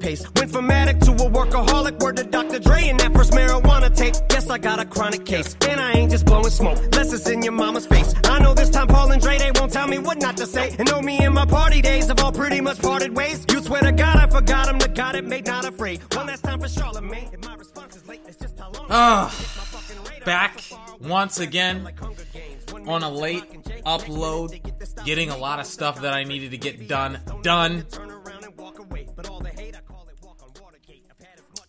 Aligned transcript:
pace. 0.00 0.24
Went 0.36 0.50
from 0.50 0.70
addict 0.70 1.02
to 1.04 1.12
a 1.12 1.30
workaholic. 1.30 2.00
Word 2.00 2.16
to 2.16 2.24
Dr. 2.24 2.58
Dre 2.58 2.88
and 2.88 2.98
that 3.00 3.12
first 3.12 3.32
marijuana 3.32 3.94
tape. 3.94 4.14
Yes, 4.30 4.48
I 4.50 4.58
got 4.58 4.78
a 4.78 4.84
chronic 4.84 5.24
case. 5.24 5.56
And 5.68 5.80
I 5.80 5.92
ain't 5.92 6.10
just 6.10 6.24
blowing 6.26 6.50
smoke. 6.50 6.78
Less 6.94 7.12
it's 7.12 7.28
in 7.28 7.42
your 7.42 7.52
mama's 7.52 7.86
face. 7.86 8.14
I 8.24 8.38
know 8.40 8.54
this 8.54 8.70
time 8.70 8.88
Paul 8.88 9.12
and 9.12 9.22
Dre, 9.22 9.38
they 9.38 9.50
won't 9.54 9.72
tell 9.72 9.88
me 9.88 9.98
what 9.98 10.18
not 10.20 10.36
to 10.38 10.46
say. 10.46 10.74
And 10.78 10.88
know 10.88 11.00
me 11.00 11.18
and 11.18 11.34
my 11.34 11.46
party 11.46 11.82
days 11.82 12.08
have 12.08 12.20
all 12.20 12.32
pretty 12.32 12.60
much 12.60 12.80
parted 12.80 13.16
ways. 13.16 13.44
You 13.50 13.60
swear 13.60 13.82
to 13.82 13.92
God, 13.92 14.16
I 14.16 14.26
forgot 14.26 14.68
him. 14.68 14.78
The 14.78 14.88
God 14.88 15.16
it 15.16 15.24
made 15.24 15.46
not 15.46 15.64
afraid. 15.64 16.00
One 16.14 16.26
last 16.26 16.44
time 16.44 16.60
for 16.60 16.68
Charlemagne. 16.68 17.30
If 17.32 17.44
my 17.44 17.54
response 17.54 17.96
is 17.96 18.06
late, 18.08 18.20
it's 18.26 18.36
just 18.36 18.58
how 18.58 18.70
long. 18.70 18.86
Ah, 18.90 19.34
back 20.24 20.62
once 21.00 21.40
again 21.40 21.88
on 22.86 23.02
a 23.02 23.10
late 23.10 23.44
upload, 23.84 25.04
getting 25.04 25.30
a 25.30 25.36
lot 25.36 25.60
of 25.60 25.66
stuff 25.66 26.00
that 26.02 26.12
I 26.12 26.24
needed 26.24 26.50
to 26.52 26.58
get 26.58 26.88
done 26.88 27.20
done. 27.42 27.86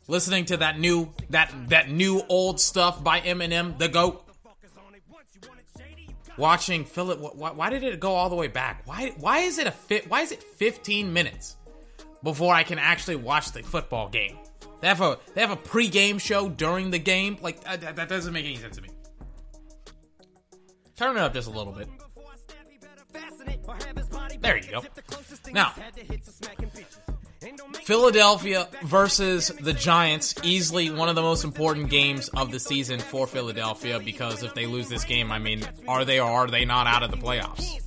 Listening 0.09 0.45
to 0.45 0.57
that 0.57 0.79
new 0.79 1.13
that 1.29 1.53
that 1.67 1.91
new 1.91 2.23
old 2.29 2.59
stuff 2.59 3.03
by 3.03 3.19
Eminem, 3.19 3.77
the 3.77 3.87
goat. 3.87 4.25
Watching 6.35 6.83
Philip, 6.83 7.35
why, 7.35 7.51
why 7.51 7.69
did 7.69 7.83
it 7.83 7.99
go 7.99 8.15
all 8.15 8.27
the 8.27 8.35
way 8.35 8.47
back? 8.47 8.81
Why 8.85 9.13
why 9.19 9.39
is 9.41 9.59
it 9.59 9.67
a 9.67 9.71
fit? 9.71 10.09
Why 10.09 10.21
is 10.21 10.31
it 10.31 10.41
15 10.41 11.13
minutes 11.13 11.57
before 12.23 12.55
I 12.55 12.63
can 12.63 12.79
actually 12.79 13.17
watch 13.17 13.51
the 13.51 13.61
football 13.61 14.09
game? 14.09 14.39
They 14.81 14.87
have 14.87 15.01
a 15.01 15.19
they 15.35 15.41
have 15.41 15.51
a 15.51 15.55
pre-game 15.55 16.17
show 16.17 16.49
during 16.49 16.89
the 16.89 16.97
game. 16.97 17.37
Like 17.39 17.59
uh, 17.67 17.77
that, 17.77 17.95
that 17.97 18.09
doesn't 18.09 18.33
make 18.33 18.45
any 18.45 18.55
sense 18.55 18.77
to 18.77 18.81
me. 18.81 18.89
Turn 20.95 21.17
it 21.17 21.19
up 21.19 21.35
just 21.35 21.47
a 21.47 21.51
little 21.51 21.73
bit. 21.73 21.87
There 24.41 24.57
you 24.57 24.71
go. 24.71 24.83
Now, 25.51 25.73
Philadelphia 27.89 28.67
versus 28.83 29.47
the 29.47 29.73
Giants, 29.73 30.35
easily 30.43 30.91
one 30.91 31.09
of 31.09 31.15
the 31.15 31.23
most 31.23 31.43
important 31.43 31.89
games 31.89 32.29
of 32.37 32.51
the 32.51 32.59
season 32.59 32.99
for 32.99 33.25
Philadelphia 33.25 33.99
because 33.99 34.43
if 34.43 34.53
they 34.53 34.67
lose 34.67 34.87
this 34.87 35.03
game, 35.03 35.31
I 35.31 35.39
mean, 35.39 35.67
are 35.87 36.05
they 36.05 36.19
or 36.19 36.29
are 36.29 36.45
they 36.45 36.65
not 36.65 36.85
out 36.85 37.01
of 37.01 37.09
the 37.09 37.17
playoffs? 37.17 37.81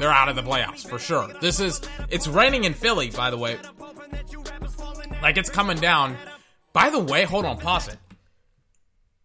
They're 0.00 0.10
out 0.10 0.28
of 0.28 0.34
the 0.34 0.42
playoffs 0.42 0.84
for 0.84 0.98
sure. 0.98 1.32
This 1.40 1.60
is 1.60 1.80
it's 2.08 2.26
raining 2.26 2.64
in 2.64 2.74
Philly, 2.74 3.10
by 3.10 3.30
the 3.30 3.38
way. 3.38 3.56
Like 5.22 5.38
it's 5.38 5.48
coming 5.48 5.76
down. 5.76 6.16
By 6.72 6.90
the 6.90 6.98
way, 6.98 7.22
hold 7.22 7.44
on, 7.44 7.58
pause 7.58 7.86
it. 7.86 7.98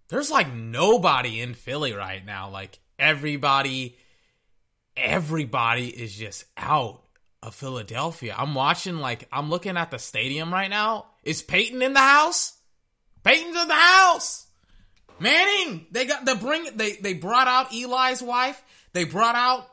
There's 0.10 0.30
like 0.30 0.54
nobody 0.54 1.42
in 1.42 1.56
Philly 1.56 1.94
right 1.94 2.24
now. 2.24 2.52
Like 2.52 2.78
everybody 3.00 3.98
everybody 4.96 5.88
is 5.88 6.16
just 6.16 6.46
out 6.56 7.02
of 7.42 7.56
Philadelphia. 7.56 8.36
I'm 8.38 8.54
watching 8.54 8.98
like 8.98 9.28
I'm 9.32 9.50
looking 9.50 9.78
at 9.78 9.92
the 9.92 10.00
stadium 10.00 10.54
right 10.54 10.70
now. 10.70 11.08
Is 11.24 11.42
Peyton 11.42 11.82
in 11.82 11.94
the 11.94 12.00
house? 12.00 12.58
Peyton's 13.24 13.56
in 13.56 13.68
the 13.68 13.74
house. 13.74 14.48
Manning, 15.20 15.86
they 15.92 16.06
got 16.06 16.26
the 16.26 16.36
bring 16.36 16.66
they 16.76 16.94
they 16.94 17.14
brought 17.14 17.48
out 17.48 17.74
Eli's 17.74 18.22
wife. 18.22 18.62
They 18.94 19.04
brought 19.04 19.36
out 19.36 19.68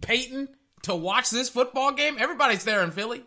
Peyton 0.00 0.48
to 0.82 0.94
watch 0.94 1.30
this 1.30 1.48
football 1.48 1.92
game. 1.92 2.16
Everybody's 2.18 2.64
there 2.64 2.82
in 2.82 2.90
Philly. 2.90 3.22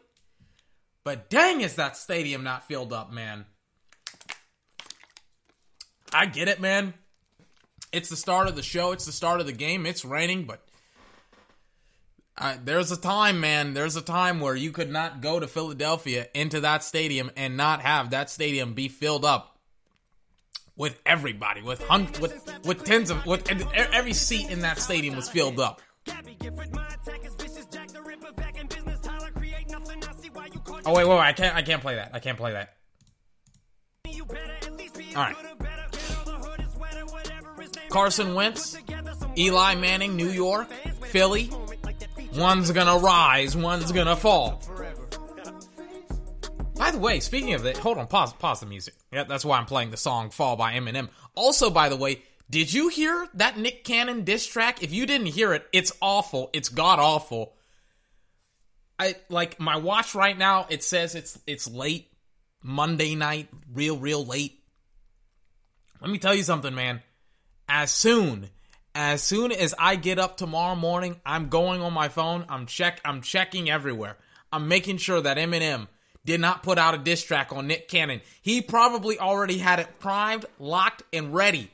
But 1.03 1.29
dang, 1.29 1.61
is 1.61 1.75
that 1.75 1.97
stadium 1.97 2.43
not 2.43 2.67
filled 2.67 2.91
up, 2.91 3.11
man? 3.11 3.45
I 6.11 6.25
get 6.25 6.47
it, 6.47 6.59
man. 6.59 6.93
It's 7.91 8.09
the 8.09 8.15
start 8.15 8.47
of 8.47 8.55
the 8.55 8.63
show. 8.63 8.91
It's 8.91 9.05
the 9.05 9.11
start 9.11 9.39
of 9.39 9.45
the 9.45 9.53
game. 9.53 9.85
It's 9.85 10.03
raining, 10.03 10.45
but 10.45 10.64
uh, 12.37 12.57
there's 12.63 12.91
a 12.91 12.97
time, 12.97 13.39
man. 13.39 13.73
There's 13.73 13.95
a 13.95 14.01
time 14.01 14.39
where 14.41 14.55
you 14.55 14.71
could 14.71 14.91
not 14.91 15.21
go 15.21 15.39
to 15.39 15.47
Philadelphia 15.47 16.27
into 16.33 16.59
that 16.61 16.83
stadium 16.83 17.31
and 17.37 17.55
not 17.55 17.81
have 17.81 18.09
that 18.09 18.29
stadium 18.29 18.73
be 18.73 18.89
filled 18.89 19.23
up 19.23 19.57
with 20.75 20.99
everybody, 21.05 21.61
with 21.61 21.81
hundreds, 21.83 22.19
with 22.19 22.59
with 22.65 22.83
tens 22.83 23.09
of, 23.09 23.25
with 23.25 23.49
every 23.73 24.11
seat 24.13 24.49
in 24.49 24.61
that 24.61 24.79
stadium 24.79 25.15
was 25.15 25.29
filled 25.29 25.59
up. 25.59 25.81
Oh 30.85 30.93
wait, 30.93 31.07
wait, 31.07 31.07
wait! 31.07 31.19
I 31.19 31.33
can't, 31.33 31.55
I 31.55 31.61
can't 31.61 31.81
play 31.81 31.95
that. 31.95 32.11
I 32.13 32.19
can't 32.19 32.37
play 32.37 32.51
that. 32.51 32.73
All 35.15 35.23
right. 35.23 35.35
Carson 37.89 38.35
Wentz, 38.35 38.77
Eli 39.37 39.75
Manning, 39.75 40.17
New 40.17 40.29
York, 40.29 40.69
Philly. 41.05 41.49
One's 42.35 42.71
gonna 42.71 42.97
rise, 42.97 43.55
one's 43.55 43.91
gonna 43.91 44.15
fall. 44.15 44.61
By 46.75 46.91
the 46.91 46.97
way, 46.99 47.21
speaking 47.21 47.53
of 47.53 47.63
that, 47.63 47.77
hold 47.77 47.97
on, 47.97 48.07
pause, 48.07 48.33
pause 48.33 48.59
the 48.59 48.65
music. 48.65 48.93
Yeah, 49.11 49.23
that's 49.23 49.45
why 49.45 49.57
I'm 49.57 49.65
playing 49.65 49.91
the 49.91 49.97
song 49.97 50.29
"Fall" 50.29 50.57
by 50.57 50.73
Eminem. 50.73 51.09
Also, 51.33 51.69
by 51.69 51.87
the 51.87 51.95
way, 51.95 52.21
did 52.49 52.71
you 52.71 52.89
hear 52.89 53.27
that 53.35 53.57
Nick 53.57 53.85
Cannon 53.85 54.23
diss 54.23 54.45
track? 54.45 54.83
If 54.83 54.93
you 54.93 55.05
didn't 55.05 55.27
hear 55.27 55.53
it, 55.53 55.65
it's 55.71 55.93
awful. 56.01 56.49
It's 56.53 56.69
god 56.69 56.99
awful. 56.99 57.53
I 58.99 59.15
like 59.29 59.59
my 59.59 59.77
watch 59.77 60.13
right 60.13 60.37
now. 60.37 60.67
It 60.69 60.83
says 60.83 61.15
it's 61.15 61.39
it's 61.47 61.69
late 61.69 62.11
Monday 62.61 63.15
night, 63.15 63.47
real 63.73 63.97
real 63.97 64.25
late. 64.25 64.59
Let 66.01 66.09
me 66.09 66.19
tell 66.19 66.35
you 66.35 66.43
something, 66.43 66.75
man. 66.75 67.01
As 67.67 67.91
soon 67.91 68.49
as 68.95 69.21
soon 69.21 69.51
as 69.51 69.75
I 69.77 69.97
get 69.97 70.17
up 70.17 70.37
tomorrow 70.37 70.75
morning, 70.75 71.19
I'm 71.25 71.49
going 71.49 71.81
on 71.81 71.93
my 71.93 72.07
phone. 72.07 72.45
I'm 72.47 72.65
check 72.65 73.01
I'm 73.03 73.21
checking 73.21 73.69
everywhere. 73.69 74.15
I'm 74.51 74.69
making 74.69 74.97
sure 74.97 75.19
that 75.19 75.37
Eminem 75.37 75.89
did 76.23 76.39
not 76.39 76.63
put 76.63 76.77
out 76.77 76.95
a 76.95 76.97
diss 76.97 77.21
track 77.21 77.51
on 77.51 77.67
Nick 77.67 77.89
Cannon. 77.89 78.21
He 78.41 78.61
probably 78.61 79.19
already 79.19 79.57
had 79.57 79.79
it 79.79 79.99
primed, 79.99 80.45
locked, 80.59 81.03
and 81.11 81.33
ready. 81.33 81.69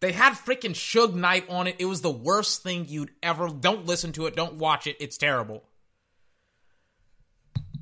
They 0.00 0.12
had 0.12 0.32
freaking 0.32 0.72
Suge 0.72 1.14
Knight 1.14 1.48
on 1.48 1.66
it. 1.66 1.76
It 1.78 1.84
was 1.84 2.00
the 2.00 2.10
worst 2.10 2.62
thing 2.62 2.86
you'd 2.88 3.12
ever. 3.22 3.48
Don't 3.48 3.86
listen 3.86 4.12
to 4.12 4.26
it. 4.26 4.34
Don't 4.34 4.54
watch 4.54 4.86
it. 4.86 4.96
It's 5.00 5.18
terrible. 5.18 5.62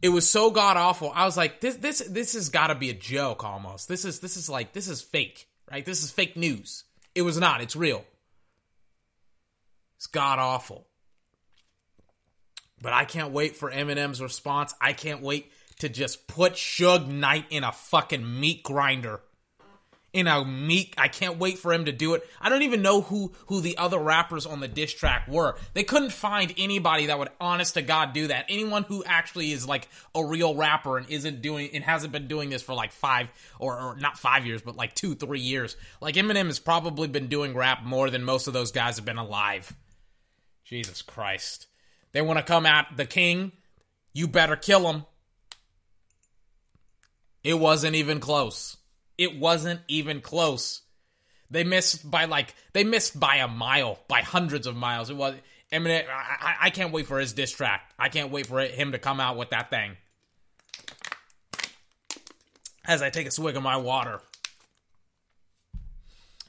It 0.02 0.08
was 0.08 0.28
so 0.28 0.50
god 0.50 0.76
awful. 0.76 1.12
I 1.14 1.24
was 1.24 1.36
like, 1.36 1.60
this 1.60 1.76
this 1.76 2.00
this 2.00 2.34
has 2.34 2.48
got 2.48 2.66
to 2.66 2.74
be 2.74 2.90
a 2.90 2.94
joke 2.94 3.44
almost. 3.44 3.88
This 3.88 4.04
is 4.04 4.18
this 4.18 4.36
is 4.36 4.48
like 4.48 4.72
this 4.72 4.88
is 4.88 5.00
fake, 5.00 5.48
right? 5.70 5.84
This 5.84 6.02
is 6.02 6.10
fake 6.10 6.36
news. 6.36 6.82
It 7.14 7.22
was 7.22 7.38
not. 7.38 7.60
It's 7.60 7.76
real. 7.76 8.04
It's 10.02 10.08
god 10.08 10.40
awful. 10.40 10.88
But 12.80 12.92
I 12.92 13.04
can't 13.04 13.32
wait 13.32 13.54
for 13.54 13.70
Eminem's 13.70 14.20
response. 14.20 14.74
I 14.80 14.94
can't 14.94 15.22
wait 15.22 15.52
to 15.78 15.88
just 15.88 16.26
put 16.26 16.54
Suge 16.54 17.06
Knight 17.06 17.44
in 17.50 17.62
a 17.62 17.70
fucking 17.70 18.40
meat 18.40 18.64
grinder. 18.64 19.20
In 20.12 20.26
a 20.26 20.44
meat, 20.44 20.96
I 20.98 21.06
can't 21.06 21.38
wait 21.38 21.56
for 21.60 21.72
him 21.72 21.84
to 21.84 21.92
do 21.92 22.14
it. 22.14 22.28
I 22.40 22.48
don't 22.48 22.62
even 22.62 22.82
know 22.82 23.02
who 23.02 23.32
who 23.46 23.60
the 23.60 23.78
other 23.78 24.00
rappers 24.00 24.44
on 24.44 24.58
the 24.58 24.66
diss 24.66 24.92
track 24.92 25.28
were. 25.28 25.54
They 25.72 25.84
couldn't 25.84 26.10
find 26.10 26.52
anybody 26.58 27.06
that 27.06 27.20
would, 27.20 27.30
honest 27.40 27.74
to 27.74 27.82
God, 27.82 28.12
do 28.12 28.26
that. 28.26 28.46
Anyone 28.48 28.82
who 28.82 29.04
actually 29.04 29.52
is 29.52 29.68
like 29.68 29.86
a 30.16 30.24
real 30.24 30.56
rapper 30.56 30.98
and 30.98 31.08
isn't 31.08 31.42
doing 31.42 31.70
and 31.72 31.84
hasn't 31.84 32.12
been 32.12 32.26
doing 32.26 32.50
this 32.50 32.60
for 32.60 32.74
like 32.74 32.90
five 32.90 33.28
or, 33.60 33.78
or 33.78 33.96
not 33.96 34.18
five 34.18 34.46
years, 34.46 34.62
but 34.62 34.74
like 34.74 34.96
two, 34.96 35.14
three 35.14 35.38
years. 35.38 35.76
Like 36.00 36.16
Eminem 36.16 36.46
has 36.46 36.58
probably 36.58 37.06
been 37.06 37.28
doing 37.28 37.54
rap 37.54 37.84
more 37.84 38.10
than 38.10 38.24
most 38.24 38.48
of 38.48 38.52
those 38.52 38.72
guys 38.72 38.96
have 38.96 39.04
been 39.04 39.16
alive. 39.16 39.72
Jesus 40.72 41.02
Christ. 41.02 41.66
They 42.12 42.22
want 42.22 42.38
to 42.38 42.42
come 42.42 42.64
at 42.64 42.96
the 42.96 43.04
king. 43.04 43.52
You 44.14 44.26
better 44.26 44.56
kill 44.56 44.90
him. 44.90 45.04
It 47.44 47.58
wasn't 47.58 47.94
even 47.94 48.20
close. 48.20 48.78
It 49.18 49.38
wasn't 49.38 49.80
even 49.86 50.22
close. 50.22 50.80
They 51.50 51.62
missed 51.62 52.10
by 52.10 52.24
like 52.24 52.54
they 52.72 52.84
missed 52.84 53.20
by 53.20 53.36
a 53.36 53.48
mile, 53.48 53.98
by 54.08 54.22
hundreds 54.22 54.66
of 54.66 54.74
miles. 54.74 55.10
It 55.10 55.16
was 55.16 55.34
Eminem. 55.70 56.04
I, 56.08 56.56
I 56.62 56.70
can't 56.70 56.90
wait 56.90 57.04
for 57.04 57.18
his 57.18 57.34
diss 57.34 57.50
track. 57.50 57.92
I 57.98 58.08
can't 58.08 58.30
wait 58.30 58.46
for 58.46 58.60
him 58.60 58.92
to 58.92 58.98
come 58.98 59.20
out 59.20 59.36
with 59.36 59.50
that 59.50 59.68
thing. 59.68 59.98
As 62.86 63.02
I 63.02 63.10
take 63.10 63.26
a 63.26 63.30
swig 63.30 63.56
of 63.56 63.62
my 63.62 63.76
water. 63.76 64.22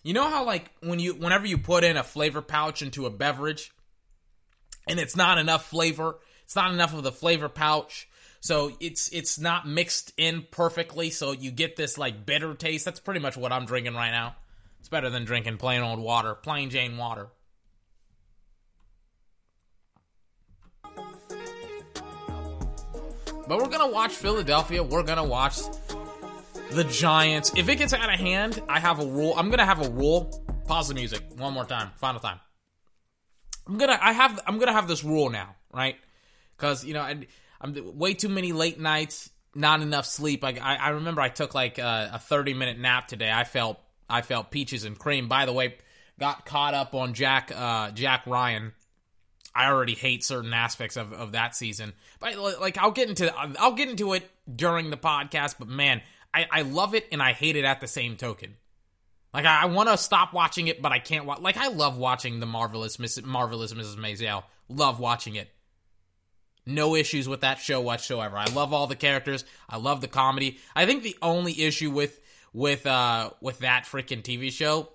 You 0.02 0.14
know 0.14 0.30
how 0.30 0.46
like 0.46 0.72
when 0.80 1.00
you 1.00 1.14
whenever 1.14 1.46
you 1.46 1.58
put 1.58 1.84
in 1.84 1.98
a 1.98 2.04
flavor 2.04 2.42
pouch 2.42 2.82
into 2.82 3.06
a 3.06 3.10
beverage 3.10 3.73
and 4.88 5.00
it's 5.00 5.16
not 5.16 5.38
enough 5.38 5.68
flavor, 5.68 6.18
it's 6.44 6.56
not 6.56 6.74
enough 6.74 6.94
of 6.94 7.04
the 7.04 7.12
flavor 7.12 7.50
pouch 7.50 8.08
so 8.44 8.74
it's 8.82 9.08
it's 9.14 9.40
not 9.40 9.66
mixed 9.66 10.12
in 10.18 10.46
perfectly, 10.52 11.12
so 11.12 11.32
you 11.32 11.50
get 11.50 11.78
this 11.78 11.98
like 11.98 12.26
bitter 12.26 12.54
taste. 12.56 12.84
That's 12.84 13.00
pretty 13.00 13.22
much 13.22 13.38
what 13.38 13.54
I'm 13.54 13.66
drinking 13.66 13.94
right 13.94 14.12
now. 14.12 14.36
It's 14.82 14.90
better 14.90 15.10
than 15.10 15.24
drinking 15.24 15.60
plain 15.60 15.82
old 15.82 15.98
water, 15.98 16.36
plain 16.36 16.70
Jane 16.70 16.98
water. 16.98 17.30
But 23.48 23.60
we're 23.60 23.70
gonna 23.70 23.88
watch 23.88 24.12
Philadelphia. 24.12 24.84
We're 24.84 25.04
gonna 25.04 25.24
watch 25.24 25.62
the 26.72 26.84
Giants. 26.84 27.54
If 27.56 27.70
it 27.70 27.78
gets 27.78 27.94
out 27.94 28.14
of 28.14 28.20
hand, 28.20 28.62
I 28.68 28.82
have 28.82 29.00
a 29.00 29.06
rule. 29.06 29.36
I'm 29.38 29.50
gonna 29.52 29.66
have 29.66 29.88
a 29.88 29.90
rule. 29.90 30.44
Pause 30.68 30.90
the 30.90 30.96
music 30.96 31.24
one 31.38 31.54
more 31.54 31.64
time. 31.64 31.92
Final 31.96 32.20
time. 32.20 32.42
I'm 33.68 33.78
gonna 33.78 33.98
I 34.02 34.14
have 34.14 34.40
I'm 34.46 34.60
gonna 34.60 34.74
have 34.74 34.88
this 34.88 35.04
rule 35.04 35.30
now, 35.30 35.56
right? 35.74 35.96
Because 36.56 36.84
you 36.84 36.94
know 36.94 37.02
I, 37.02 37.26
am 37.62 37.98
way 37.98 38.14
too 38.14 38.30
many 38.30 38.52
late 38.52 38.80
nights, 38.80 39.30
not 39.56 39.82
enough 39.82 40.06
sleep. 40.06 40.44
I 40.44 40.58
I, 40.62 40.76
I 40.76 40.90
remember 40.90 41.22
I 41.22 41.30
took 41.30 41.54
like 41.54 41.78
a, 41.78 42.12
a 42.14 42.20
30 42.20 42.54
minute 42.54 42.78
nap 42.78 43.08
today. 43.08 43.32
I 43.32 43.44
felt 43.44 43.80
I 44.10 44.22
felt 44.22 44.52
peaches 44.52 44.84
and 44.84 44.98
cream. 44.98 45.28
By 45.28 45.46
the 45.46 45.54
way, 45.54 45.76
got 46.20 46.46
caught 46.46 46.74
up 46.74 46.94
on 46.94 47.14
Jack 47.14 47.52
uh, 47.56 47.92
Jack 47.92 48.26
Ryan. 48.28 48.74
I 49.56 49.68
already 49.68 49.94
hate 49.94 50.24
certain 50.24 50.52
aspects 50.52 50.98
of, 50.98 51.14
of 51.14 51.34
that 51.34 51.56
season, 51.56 51.94
but 52.20 52.38
like 52.60 52.78
I'll 52.78 52.92
get 52.92 53.10
into 53.10 53.34
I'll 53.36 53.74
get 53.74 53.88
into 53.90 54.14
it 54.14 54.30
during 54.54 54.90
the 54.90 54.98
podcast. 54.98 55.56
But 55.60 55.68
man, 55.68 56.02
I, 56.34 56.48
I 56.52 56.62
love 56.64 56.96
it 56.96 57.08
and 57.12 57.22
I 57.22 57.34
hate 57.34 57.56
it 57.56 57.64
at 57.64 57.80
the 57.80 57.88
same 57.88 58.18
token. 58.18 58.56
Like 59.34 59.46
I, 59.46 59.64
I 59.64 59.66
want 59.66 59.90
to 59.90 59.98
stop 59.98 60.34
watching 60.34 60.68
it, 60.68 60.82
but 60.82 60.92
I 60.92 61.00
can't 61.00 61.26
watch. 61.26 61.40
Like 61.40 61.58
I 61.58 61.68
love 61.70 61.98
watching 61.98 62.40
the 62.40 62.46
marvelous 62.46 63.00
Miss 63.00 63.22
Marvelous 63.24 63.74
Mrs. 63.74 63.96
Maisel. 63.96 64.44
Love 64.70 65.00
watching 65.00 65.36
it. 65.36 65.50
No 66.66 66.96
issues 66.96 67.28
with 67.28 67.42
that 67.42 67.60
show 67.60 67.82
whatsoever. 67.82 68.38
I 68.38 68.46
love 68.54 68.74
all 68.74 68.88
the 68.88 68.96
characters. 68.96 69.44
I 69.68 69.78
love 69.78 70.02
the 70.02 70.08
comedy. 70.08 70.60
I 70.76 70.86
think 70.86 71.04
the 71.04 71.18
only 71.22 71.62
issue 71.62 71.92
with 71.92 72.20
with 72.54 72.86
uh 72.86 73.32
with 73.42 73.60
that 73.60 73.86
freaking 73.86 74.22
TV 74.22 74.52
show 74.52 74.90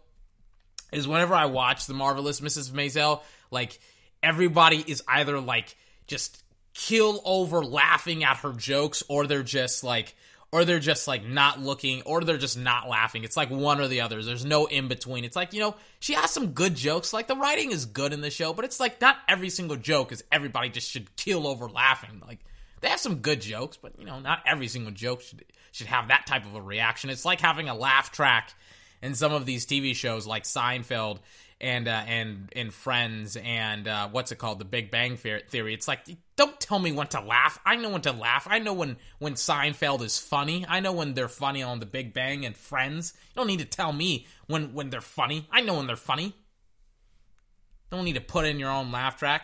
is 0.93 1.07
whenever 1.07 1.35
I 1.35 1.47
watch 1.47 1.87
the 1.87 1.95
marvelous 1.95 2.41
Mrs. 2.41 2.71
Maisel, 2.71 3.23
like 3.51 3.79
everybody 4.23 4.83
is 4.87 5.03
either 5.07 5.41
like 5.41 5.77
just 6.07 6.43
kill 6.75 7.21
over 7.25 7.65
laughing 7.65 8.25
at 8.25 8.39
her 8.39 8.53
jokes 8.53 9.03
or 9.09 9.27
they're 9.27 9.43
just 9.43 9.83
like 9.83 10.15
or 10.51 10.65
they're 10.65 10.81
just 10.81 11.07
like 11.07 11.25
not 11.25 11.61
looking 11.61 12.03
or 12.03 12.23
they're 12.23 12.39
just 12.39 12.59
not 12.59 12.89
laughing. 12.89 13.25
It's 13.25 13.37
like 13.37 13.51
one 13.51 13.81
or 13.81 13.89
the 13.89 14.01
other. 14.01 14.23
There's 14.23 14.45
no 14.45 14.67
in 14.67 14.89
between. 14.89 15.25
It's 15.25 15.37
like, 15.37 15.53
you 15.53 15.61
know, 15.61 15.75
she 16.01 16.15
has 16.15 16.31
some 16.31 16.53
good 16.53 16.75
jokes. 16.75 17.13
Like 17.13 17.27
the 17.27 17.37
writing 17.37 17.71
is 17.71 17.85
good 17.85 18.13
in 18.13 18.21
the 18.23 18.31
show, 18.31 18.53
but 18.53 18.65
it's 18.65 18.81
like 18.81 19.01
not 19.01 19.17
every 19.29 19.51
single 19.51 19.77
joke 19.77 20.13
is 20.13 20.25
everybody 20.33 20.71
just 20.71 20.91
should 20.91 21.15
kill 21.17 21.47
over 21.47 21.69
laughing. 21.69 22.23
Like 22.27 22.41
they 22.81 22.89
have 22.89 23.01
some 23.01 23.17
good 23.17 23.41
jokes, 23.41 23.77
but 23.77 23.99
you 23.99 24.07
know, 24.07 24.21
not 24.21 24.43
every 24.47 24.69
single 24.69 24.93
joke 24.93 25.21
should 25.21 25.45
should 25.73 25.89
have 25.89 26.09
that 26.09 26.27
type 26.27 26.47
of 26.47 26.55
a 26.55 26.63
reaction. 26.63 27.11
It's 27.11 27.25
like 27.25 27.41
having 27.41 27.69
a 27.69 27.75
laugh 27.75 28.11
track 28.11 28.55
in 29.03 29.15
some 29.15 29.33
of 29.33 29.47
these 29.47 29.67
TV 29.67 29.95
shows 29.95 30.27
like 30.27 30.45
Seinfeld 30.45 31.19
and 31.61 31.89
uh, 31.89 32.03
and 32.07 32.53
and 32.55 32.73
Friends 32.73 33.37
and 33.37 33.89
uh, 33.89 34.09
what's 34.11 34.33
it 34.33 34.37
called, 34.37 34.59
The 34.59 34.65
Big 34.65 34.91
Bang 34.91 35.17
Theory. 35.17 35.75
It's 35.75 35.89
like 35.89 36.07
don't 36.37 36.59
tell 36.61 36.79
me 36.79 36.93
when 36.93 37.09
to 37.09 37.21
laugh. 37.21 37.59
I 37.65 37.77
know 37.77 37.91
when 37.91 38.03
to 38.03 38.13
laugh. 38.13 38.47
I 38.49 38.59
know 38.59 38.73
when 38.73 38.97
when 39.19 39.35
Seinfeld 39.35 40.03
is 40.03 40.19
funny. 40.19 40.65
I 40.69 40.81
know 40.81 40.93
when 40.93 41.15
they're 41.15 41.29
funny 41.29 41.63
on 41.63 41.81
The 41.81 41.87
Big 41.87 42.13
Bang 42.13 42.45
and 42.45 42.57
Friends. 42.57 43.13
You 43.31 43.41
don't 43.41 43.47
need 43.47 43.59
to 43.61 43.65
tell 43.65 43.93
me 43.93 44.27
when 44.47 44.73
when 44.75 44.91
they're 44.91 45.01
funny. 45.01 45.49
I 45.51 45.61
know 45.61 45.75
when 45.75 45.87
they're 45.87 45.97
funny. 45.97 46.35
Don't 47.91 48.05
need 48.05 48.15
to 48.15 48.21
put 48.21 48.45
in 48.45 48.59
your 48.59 48.71
own 48.71 48.93
laugh 48.93 49.19
track. 49.19 49.43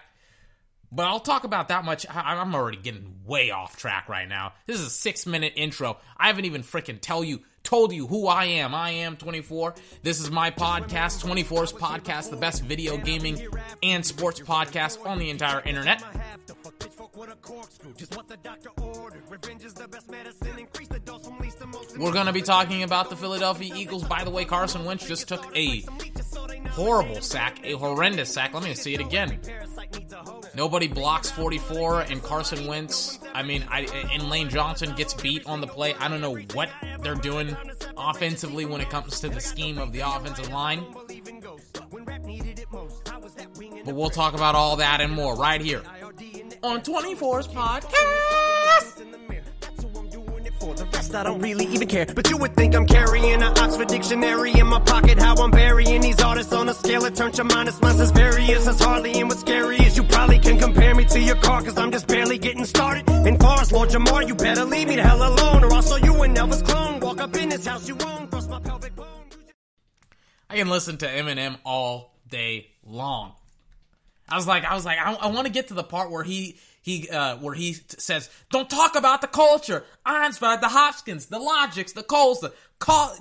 But 0.92 1.06
I'll 1.06 1.20
talk 1.20 1.42
about 1.42 1.68
that 1.68 1.84
much. 1.84 2.06
I, 2.08 2.40
am 2.40 2.54
already 2.54 2.76
getting 2.76 3.22
way 3.24 3.50
off 3.50 3.76
track 3.76 4.08
right 4.08 4.28
now. 4.28 4.52
This 4.66 4.78
is 4.78 4.86
a 4.86 4.90
six 4.90 5.26
minute 5.26 5.54
intro. 5.56 5.96
I 6.16 6.28
haven't 6.28 6.44
even 6.44 6.62
freaking 6.62 7.00
tell 7.00 7.24
you 7.24 7.40
told 7.64 7.92
you 7.92 8.06
who 8.06 8.28
I 8.28 8.44
am. 8.44 8.74
I 8.74 8.90
am 8.90 9.16
24. 9.16 9.74
This 10.02 10.20
is 10.20 10.30
my 10.30 10.50
podcast, 10.50 11.24
24's 11.24 11.72
podcast, 11.72 12.30
the 12.30 12.36
best 12.36 12.62
video 12.62 12.96
gaming 12.98 13.40
and 13.82 14.04
sports 14.06 14.40
podcast 14.40 15.04
on 15.04 15.18
the 15.18 15.30
entire 15.30 15.60
internet. 15.60 16.02
We're 21.96 22.12
going 22.12 22.26
to 22.26 22.32
be 22.32 22.42
talking 22.42 22.82
about 22.82 23.10
the 23.10 23.16
Philadelphia 23.16 23.74
Eagles. 23.74 24.04
By 24.04 24.24
the 24.24 24.30
way, 24.30 24.44
Carson 24.44 24.84
Wentz 24.84 25.08
just 25.08 25.28
took 25.28 25.44
a 25.56 25.82
horrible 26.70 27.22
sack, 27.22 27.60
a 27.64 27.72
horrendous 27.74 28.32
sack. 28.32 28.52
Let 28.52 28.62
me 28.62 28.74
see 28.74 28.94
it 28.94 29.00
again. 29.00 29.40
Nobody 30.54 30.88
blocks 30.88 31.30
44, 31.30 32.02
and 32.02 32.22
Carson 32.22 32.66
Wentz. 32.66 33.18
I 33.34 33.42
mean, 33.42 33.64
I, 33.68 33.82
and 34.12 34.28
Lane 34.30 34.48
Johnson 34.48 34.94
gets 34.94 35.14
beat 35.14 35.46
on 35.46 35.60
the 35.60 35.66
play. 35.66 35.94
I 35.94 36.08
don't 36.08 36.20
know 36.20 36.36
what 36.54 36.70
they're 37.02 37.14
doing 37.14 37.56
offensively 37.96 38.64
when 38.64 38.80
it 38.80 38.90
comes 38.90 39.20
to 39.20 39.28
the 39.28 39.40
scheme 39.40 39.78
of 39.78 39.92
the 39.92 40.00
offensive 40.00 40.50
line. 40.50 40.84
But 43.84 43.94
we'll 43.94 44.10
talk 44.10 44.34
about 44.34 44.54
all 44.54 44.76
that 44.76 45.00
and 45.00 45.12
more 45.12 45.34
right 45.36 45.60
here 45.60 45.82
on 46.62 46.80
24's 46.80 47.48
podcast. 47.48 49.23
For 50.64 50.74
the 50.74 50.86
rest, 50.86 51.14
I 51.14 51.22
don't 51.24 51.40
really 51.40 51.66
even 51.66 51.86
care. 51.88 52.06
But 52.06 52.30
you 52.30 52.38
would 52.38 52.56
think 52.56 52.74
I'm 52.74 52.86
carrying 52.86 53.42
an 53.42 53.42
Oxford 53.42 53.88
dictionary 53.88 54.52
in 54.58 54.66
my 54.66 54.80
pocket. 54.80 55.18
How 55.18 55.34
I'm 55.34 55.50
burying 55.50 56.00
these 56.00 56.18
artists 56.22 56.54
on 56.54 56.70
a 56.70 56.72
scale 56.72 57.02
that 57.02 57.14
turns 57.14 57.36
your 57.36 57.44
minus 57.44 57.78
minus 57.82 58.10
various. 58.12 58.66
As 58.66 58.80
hardly 58.80 59.12
and 59.20 59.28
what's 59.28 59.42
scary 59.42 59.76
is 59.76 59.94
you 59.94 60.04
probably 60.04 60.38
can 60.38 60.58
compare 60.58 60.94
me 60.94 61.04
to 61.04 61.20
your 61.20 61.36
car, 61.36 61.62
cause 61.62 61.76
I'm 61.76 61.92
just 61.92 62.08
barely 62.08 62.38
getting 62.38 62.64
started. 62.64 63.06
And 63.10 63.38
far 63.38 63.60
as 63.60 63.72
Lord 63.72 63.90
Jamar, 63.90 64.26
you 64.26 64.34
better 64.34 64.64
leave 64.64 64.88
me 64.88 64.96
the 64.96 65.02
hell 65.02 65.18
alone, 65.18 65.64
or 65.64 65.72
I'll 65.74 65.82
show 65.82 65.96
you 65.96 66.22
an 66.22 66.34
Elvis 66.34 66.64
clone. 66.64 66.98
Walk 67.00 67.20
up 67.20 67.36
in 67.36 67.50
this 67.50 67.66
house 67.66 67.86
you 67.86 67.98
own, 68.02 68.28
cross 68.28 68.48
my 68.48 68.58
pelvic 68.58 68.96
bone. 68.96 69.06
I 70.48 70.56
can 70.56 70.70
listen 70.70 70.96
to 70.96 71.06
Eminem 71.06 71.58
all 71.66 72.16
day 72.30 72.70
long. 72.86 73.34
I 74.30 74.36
was 74.36 74.46
like, 74.46 74.64
I 74.64 74.74
was 74.74 74.86
like, 74.86 74.96
I, 74.98 75.12
I 75.12 75.26
want 75.26 75.46
to 75.46 75.52
get 75.52 75.68
to 75.68 75.74
the 75.74 75.84
part 75.84 76.10
where 76.10 76.24
he 76.24 76.56
he 76.84 77.08
uh, 77.08 77.38
where 77.38 77.54
he 77.54 77.72
t- 77.72 77.80
says, 77.96 78.28
"Don't 78.50 78.68
talk 78.68 78.94
about 78.94 79.22
the 79.22 79.26
culture." 79.26 79.84
Einstein, 80.04 80.60
the 80.60 80.68
Hopkins, 80.68 81.26
the 81.26 81.38
Logics, 81.38 81.92
the 81.92 82.02
Coles, 82.02 82.40
the 82.40 82.52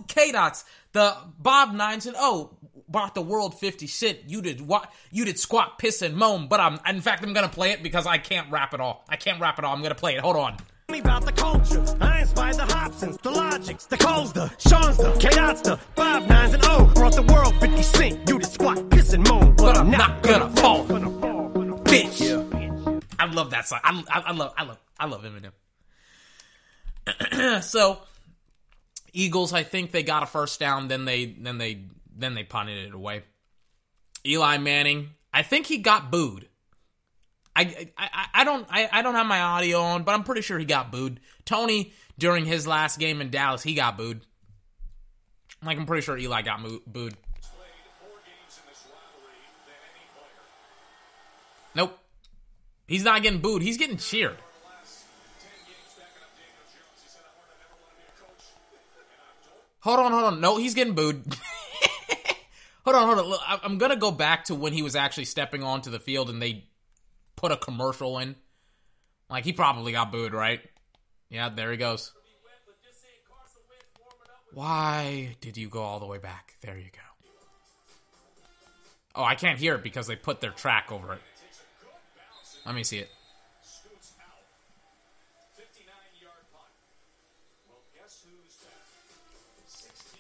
K 0.09 0.33
Dots, 0.33 0.65
the 0.91 1.15
Bob 1.39 1.73
Nines, 1.73 2.05
and 2.05 2.17
oh, 2.19 2.57
brought 2.89 3.15
the 3.15 3.21
world 3.21 3.57
fifty 3.57 3.87
shit. 3.87 4.25
You 4.27 4.41
did 4.41 4.59
what? 4.59 4.91
You 5.11 5.23
did 5.23 5.39
squat, 5.39 5.79
piss, 5.79 6.01
and 6.01 6.17
moan. 6.17 6.49
But 6.49 6.59
I'm 6.59 6.77
in 6.85 6.99
fact, 6.99 7.23
I'm 7.23 7.31
gonna 7.31 7.47
play 7.47 7.71
it 7.71 7.81
because 7.81 8.05
I 8.05 8.17
can't 8.17 8.51
rap 8.51 8.73
it 8.73 8.81
all. 8.81 9.05
I 9.07 9.15
can't 9.15 9.39
rap 9.39 9.57
it 9.59 9.63
all. 9.63 9.73
I'm 9.73 9.81
gonna 9.81 9.95
play 9.95 10.15
it. 10.15 10.19
Hold 10.19 10.35
on. 10.35 10.57
Me 10.89 10.99
about 10.99 11.23
the 11.23 11.31
culture. 11.31 11.85
I 12.01 12.19
inspired 12.19 12.57
the 12.57 12.65
Hopsins, 12.65 13.17
the 13.23 13.31
Logics, 13.31 13.85
the 13.85 13.95
Coles, 13.95 14.33
the 14.33 14.51
Sean's, 14.57 14.97
the 14.97 15.13
K-Dots, 15.13 15.61
the 15.61 15.77
Five 15.95 16.27
Nines, 16.27 16.53
and 16.53 16.63
oh, 16.65 16.91
brought 16.93 17.15
the 17.15 17.21
world 17.21 17.55
50 17.61 17.81
cent. 17.81 18.27
You 18.27 18.39
did 18.39 18.51
squat, 18.51 18.89
piss, 18.89 19.13
and 19.13 19.25
moan, 19.29 19.55
but, 19.55 19.63
but 19.63 19.77
I'm, 19.77 19.85
I'm 19.85 19.91
not 19.91 20.21
gonna, 20.21 20.53
gonna 20.53 20.61
fall. 20.61 20.85
Bitch. 21.85 22.53
Yeah. 22.53 22.62
I 23.19 23.25
love 23.25 23.51
that 23.51 23.67
song. 23.67 23.79
I, 23.83 24.03
I, 24.11 24.19
I 24.19 24.31
love 24.31 24.53
I 24.57 24.63
love 24.63 24.79
I 24.99 25.05
love 25.05 25.23
Eminem. 25.23 25.51
so 27.63 27.99
Eagles, 29.13 29.53
I 29.53 29.63
think 29.63 29.91
they 29.91 30.03
got 30.03 30.23
a 30.23 30.25
first 30.25 30.59
down, 30.59 30.87
then 30.87 31.05
they 31.05 31.25
then 31.25 31.57
they 31.57 31.85
then 32.15 32.33
they 32.33 32.43
punted 32.43 32.87
it 32.87 32.93
away. 32.93 33.23
Eli 34.25 34.57
Manning, 34.57 35.11
I 35.33 35.43
think 35.43 35.67
he 35.67 35.77
got 35.77 36.11
booed. 36.11 36.47
I 37.55 37.89
I, 37.97 38.27
I 38.33 38.43
don't 38.43 38.65
I, 38.69 38.89
I 38.91 39.01
don't 39.01 39.15
have 39.15 39.27
my 39.27 39.41
audio 39.41 39.81
on, 39.81 40.03
but 40.03 40.13
I'm 40.13 40.23
pretty 40.23 40.41
sure 40.41 40.57
he 40.57 40.65
got 40.65 40.91
booed. 40.91 41.19
Tony 41.45 41.93
during 42.17 42.45
his 42.45 42.67
last 42.67 42.99
game 42.99 43.21
in 43.21 43.29
Dallas, 43.29 43.63
he 43.63 43.75
got 43.75 43.97
booed. 43.97 44.21
Like 45.63 45.77
I'm 45.77 45.85
pretty 45.85 46.03
sure 46.03 46.17
Eli 46.17 46.41
got 46.41 46.61
booed. 46.87 47.15
Nope. 51.75 51.97
He's 52.93 53.03
not 53.03 53.23
getting 53.23 53.39
booed. 53.39 53.63
He's 53.63 53.77
getting 53.77 53.97
cheered. 53.97 54.37
Hold 59.79 59.99
on, 59.99 60.11
hold 60.11 60.25
on. 60.25 60.39
No, 60.39 60.57
he's 60.57 60.75
getting 60.75 60.93
booed. 60.93 61.25
hold 62.85 62.95
on, 62.95 63.07
hold 63.07 63.17
on. 63.17 63.25
Look, 63.25 63.41
I'm 63.47 63.79
gonna 63.79 63.95
go 63.95 64.11
back 64.11 64.45
to 64.45 64.53
when 64.53 64.73
he 64.73 64.83
was 64.83 64.95
actually 64.95 65.25
stepping 65.25 65.63
onto 65.63 65.89
the 65.89 65.99
field 65.99 66.29
and 66.29 66.39
they 66.39 66.65
put 67.35 67.51
a 67.51 67.57
commercial 67.57 68.19
in. 68.19 68.35
Like 69.27 69.43
he 69.43 69.53
probably 69.53 69.91
got 69.91 70.11
booed, 70.11 70.33
right? 70.33 70.61
Yeah, 71.31 71.49
there 71.49 71.71
he 71.71 71.77
goes. 71.77 72.13
Why 74.53 75.35
did 75.41 75.57
you 75.57 75.67
go 75.67 75.81
all 75.81 75.99
the 75.99 76.05
way 76.05 76.19
back? 76.19 76.57
There 76.61 76.77
you 76.77 76.91
go. 76.93 76.99
Oh, 79.15 79.23
I 79.23 79.33
can't 79.33 79.57
hear 79.57 79.73
it 79.73 79.81
because 79.81 80.05
they 80.05 80.15
put 80.15 80.41
their 80.41 80.51
track 80.51 80.91
over 80.91 81.13
it. 81.13 81.21
Let 82.65 82.75
me 82.75 82.83
see 82.83 82.99
it. 82.99 83.09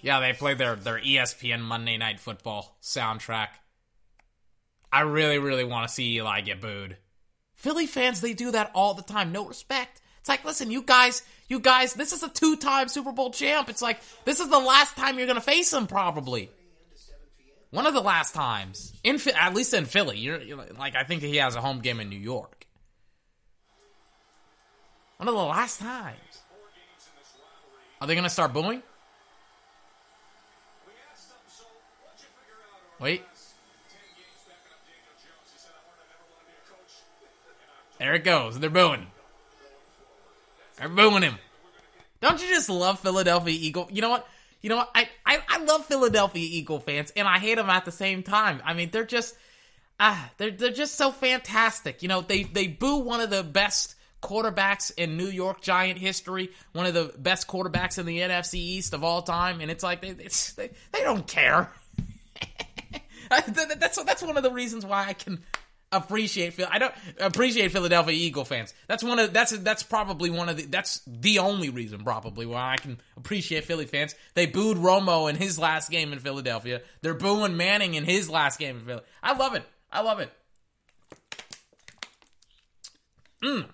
Yeah, 0.01 0.19
they 0.19 0.33
played 0.33 0.57
their, 0.57 0.75
their 0.75 0.99
ESPN 0.99 1.61
Monday 1.61 1.97
Night 1.97 2.19
Football 2.19 2.77
soundtrack. 2.81 3.47
I 4.91 5.01
really, 5.01 5.39
really 5.39 5.63
want 5.63 5.87
to 5.87 5.93
see 5.93 6.17
Eli 6.17 6.41
get 6.41 6.59
booed. 6.59 6.97
Philly 7.55 7.87
fans, 7.87 8.19
they 8.19 8.33
do 8.33 8.51
that 8.51 8.69
all 8.75 8.93
the 8.93 9.01
time. 9.01 9.31
No 9.31 9.47
respect. 9.47 10.01
It's 10.19 10.27
like, 10.27 10.43
listen, 10.43 10.69
you 10.69 10.81
guys, 10.81 11.23
you 11.47 11.59
guys, 11.61 11.93
this 11.93 12.11
is 12.11 12.21
a 12.21 12.29
two 12.29 12.57
time 12.57 12.89
Super 12.89 13.13
Bowl 13.13 13.31
champ. 13.31 13.69
It's 13.69 13.81
like, 13.81 13.99
this 14.25 14.41
is 14.41 14.49
the 14.49 14.59
last 14.59 14.97
time 14.97 15.17
you're 15.17 15.27
going 15.27 15.35
to 15.35 15.41
face 15.41 15.71
him, 15.71 15.87
probably. 15.87 16.49
One 17.73 17.87
of 17.87 17.95
the 17.95 18.01
last 18.01 18.35
times, 18.35 18.93
in 19.03 19.19
at 19.35 19.55
least 19.55 19.73
in 19.73 19.85
Philly, 19.85 20.19
you're, 20.19 20.39
you're, 20.39 20.63
like 20.77 20.95
I 20.95 21.03
think 21.05 21.23
he 21.23 21.37
has 21.37 21.55
a 21.55 21.61
home 21.61 21.79
game 21.79 21.99
in 21.99 22.07
New 22.07 22.19
York. 22.19 22.67
One 25.17 25.27
of 25.27 25.33
the 25.33 25.41
last 25.41 25.79
times. 25.79 26.43
Are 27.99 28.05
they 28.05 28.13
going 28.13 28.25
to 28.25 28.29
start 28.29 28.53
booing? 28.53 28.83
Wait. 32.99 33.23
There 37.97 38.13
it 38.13 38.23
goes. 38.23 38.59
They're 38.59 38.69
booing. 38.69 39.07
They're 40.77 40.89
booing 40.89 41.23
him. 41.23 41.39
Don't 42.21 42.39
you 42.39 42.49
just 42.49 42.69
love 42.69 42.99
Philadelphia 42.99 43.57
Eagle? 43.59 43.87
You 43.91 44.03
know 44.03 44.09
what? 44.11 44.27
You 44.61 44.69
know 44.69 44.75
what? 44.75 44.91
I, 44.93 45.09
I, 45.33 45.57
I 45.57 45.63
love 45.63 45.85
Philadelphia 45.85 46.47
Eagle 46.49 46.79
fans, 46.79 47.11
and 47.15 47.27
I 47.27 47.39
hate 47.39 47.55
them 47.55 47.69
at 47.69 47.85
the 47.85 47.91
same 47.91 48.23
time. 48.23 48.61
I 48.63 48.73
mean, 48.73 48.89
they're 48.91 49.05
just 49.05 49.35
ah, 49.99 50.31
they're 50.37 50.51
they're 50.51 50.71
just 50.71 50.95
so 50.95 51.11
fantastic. 51.11 52.01
You 52.01 52.09
know, 52.09 52.21
they 52.21 52.43
they 52.43 52.67
boo 52.67 52.97
one 52.97 53.21
of 53.21 53.29
the 53.29 53.43
best 53.43 53.95
quarterbacks 54.21 54.91
in 54.95 55.17
New 55.17 55.27
York 55.27 55.61
Giant 55.61 55.99
history, 55.99 56.49
one 56.71 56.85
of 56.85 56.93
the 56.93 57.13
best 57.17 57.47
quarterbacks 57.47 57.99
in 57.99 58.05
the 58.05 58.19
NFC 58.19 58.55
East 58.55 58.93
of 58.93 59.03
all 59.03 59.21
time, 59.21 59.61
and 59.61 59.69
it's 59.69 59.83
like 59.83 60.01
they 60.01 60.09
it's, 60.09 60.53
they, 60.53 60.69
they 60.91 61.01
don't 61.01 61.27
care. 61.27 61.71
that's 63.29 64.03
that's 64.03 64.21
one 64.21 64.37
of 64.37 64.43
the 64.43 64.51
reasons 64.51 64.85
why 64.85 65.07
I 65.07 65.13
can 65.13 65.39
appreciate 65.93 66.53
Phil. 66.53 66.67
I 66.69 66.79
don't 66.79 66.93
appreciate 67.19 67.71
Philadelphia 67.71 68.13
Eagle 68.13 68.45
fans. 68.45 68.73
That's 68.87 69.03
one 69.03 69.19
of 69.19 69.33
that's 69.33 69.51
that's 69.59 69.83
probably 69.83 70.29
one 70.29 70.49
of 70.49 70.57
the 70.57 70.65
that's 70.65 71.01
the 71.07 71.39
only 71.39 71.69
reason 71.69 72.03
probably 72.03 72.45
why 72.45 72.73
I 72.73 72.77
can 72.77 72.99
appreciate 73.15 73.65
Philly 73.65 73.85
fans. 73.85 74.15
They 74.33 74.45
booed 74.45 74.77
Romo 74.77 75.29
in 75.29 75.35
his 75.35 75.57
last 75.59 75.89
game 75.89 76.13
in 76.13 76.19
Philadelphia. 76.19 76.81
They're 77.01 77.13
booing 77.13 77.57
Manning 77.57 77.93
in 77.93 78.05
his 78.05 78.29
last 78.29 78.59
game 78.59 78.77
in 78.77 78.85
Philly. 78.85 79.01
I 79.21 79.37
love 79.37 79.55
it. 79.55 79.63
I 79.91 80.01
love 80.01 80.19
it. 80.19 80.31
Mm. 83.41 83.65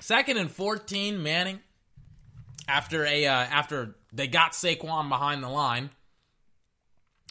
Second 0.00 0.36
and 0.36 0.50
fourteen, 0.50 1.22
Manning. 1.22 1.60
After 2.66 3.06
a 3.06 3.26
uh, 3.26 3.32
after 3.32 3.96
they 4.12 4.26
got 4.26 4.52
Saquon 4.52 5.08
behind 5.08 5.42
the 5.42 5.48
line, 5.48 5.90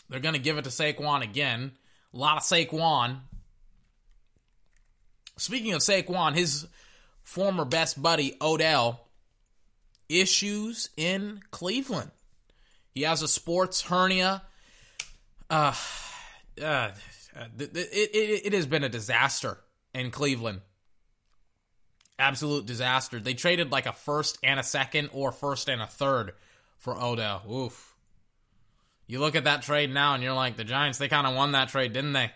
they're 0.10 0.20
gonna 0.20 0.40
give 0.40 0.58
it 0.58 0.64
to 0.64 0.72
Saquon 0.72 1.22
again. 1.24 1.74
A 2.14 2.18
lot 2.18 2.38
of 2.38 2.44
Saquon 2.44 3.20
Speaking 5.38 5.74
of 5.74 5.82
Saquon, 5.82 6.36
his 6.36 6.68
former 7.24 7.66
best 7.66 8.02
buddy 8.02 8.36
Odell 8.42 9.08
issues 10.10 10.90
in 10.98 11.42
Cleveland. 11.52 12.12
He 12.94 13.04
has 13.04 13.22
a 13.22 13.28
sports 13.28 13.82
hernia. 13.82 14.42
Uh, 15.50 15.74
uh, 16.62 16.90
it, 17.60 17.76
it, 17.76 18.46
it 18.46 18.54
has 18.54 18.66
been 18.66 18.84
a 18.84 18.90
disaster 18.90 19.60
in 19.94 20.10
Cleveland. 20.10 20.62
Absolute 22.18 22.66
disaster. 22.66 23.20
They 23.20 23.36
traded 23.36 23.72
like 23.72 23.86
a 23.86 23.94
first 23.94 24.40
and 24.44 24.60
a 24.60 24.64
second, 24.64 25.12
or 25.14 25.32
first 25.32 25.70
and 25.70 25.82
a 25.82 25.88
third 25.88 26.34
for 26.78 27.00
Odell. 27.00 27.44
Oof. 27.52 27.96
You 29.06 29.20
look 29.20 29.36
at 29.36 29.44
that 29.44 29.62
trade 29.62 29.94
now, 29.94 30.16
and 30.16 30.24
you're 30.24 30.34
like, 30.34 30.58
the 30.58 30.64
Giants, 30.64 30.98
they 30.98 31.08
kind 31.08 31.28
of 31.28 31.36
won 31.36 31.52
that 31.52 31.70
trade, 31.70 31.94
didn't 31.94 32.14
they? 32.14 32.32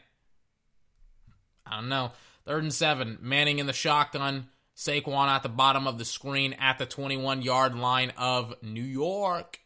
I 1.65 1.77
don't 1.77 1.89
know. 1.89 2.12
Third 2.46 2.64
and 2.64 2.74
seven. 2.74 3.18
Manning 3.22 3.60
in 3.60 3.68
the 3.68 3.74
shotgun. 3.74 4.48
Saquon 4.76 5.28
at 5.28 5.44
the 5.44 5.50
bottom 5.50 5.86
of 5.86 5.98
the 5.98 6.06
screen 6.06 6.54
at 6.54 6.78
the 6.78 6.86
21 6.86 7.42
yard 7.42 7.76
line 7.76 8.12
of 8.18 8.56
New 8.64 8.84
York. 8.84 9.60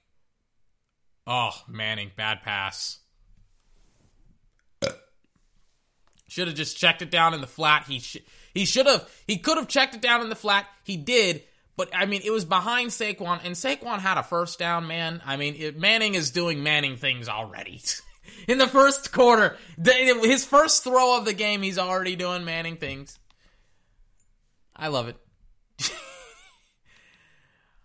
Oh, 1.26 1.52
Manning, 1.68 2.12
bad 2.16 2.42
pass. 2.42 3.00
Should 6.28 6.48
have 6.48 6.58
just 6.58 6.78
checked 6.78 7.02
it 7.02 7.12
down 7.12 7.34
in 7.34 7.42
the 7.42 7.48
flat. 7.48 7.86
He 7.88 8.00
sh- 8.00 8.18
he 8.54 8.66
should 8.66 8.88
have. 8.88 9.10
He 9.26 9.38
could 9.38 9.58
have 9.58 9.68
checked 9.68 9.96
it 9.96 10.02
down 10.02 10.22
in 10.22 10.30
the 10.30 10.36
flat. 10.36 10.66
He 10.84 10.98
did, 10.98 11.44
but 11.78 11.90
I 11.94 12.08
mean, 12.08 12.22
it 12.26 12.32
was 12.32 12.46
behind 12.46 12.90
Saquon, 12.90 13.42
and 13.44 13.56
Saquon 13.56 14.00
had 14.00 14.18
a 14.18 14.24
first 14.24 14.60
down. 14.60 14.88
Man, 14.88 15.22
I 15.26 15.38
mean, 15.38 15.56
it, 15.56 15.78
Manning 15.78 16.16
is 16.16 16.32
doing 16.32 16.64
Manning 16.64 16.98
things 16.98 17.30
already. 17.30 17.82
in 18.48 18.58
the 18.58 18.68
first 18.68 19.12
quarter. 19.12 19.58
His 19.84 20.46
first 20.46 20.84
throw 20.84 21.18
of 21.18 21.26
the 21.26 21.34
game, 21.34 21.62
he's 21.62 21.80
already 21.80 22.16
doing 22.16 22.46
Manning 22.46 22.78
things. 22.78 23.20
I 24.76 24.88
love 24.90 25.08
it. 25.08 25.18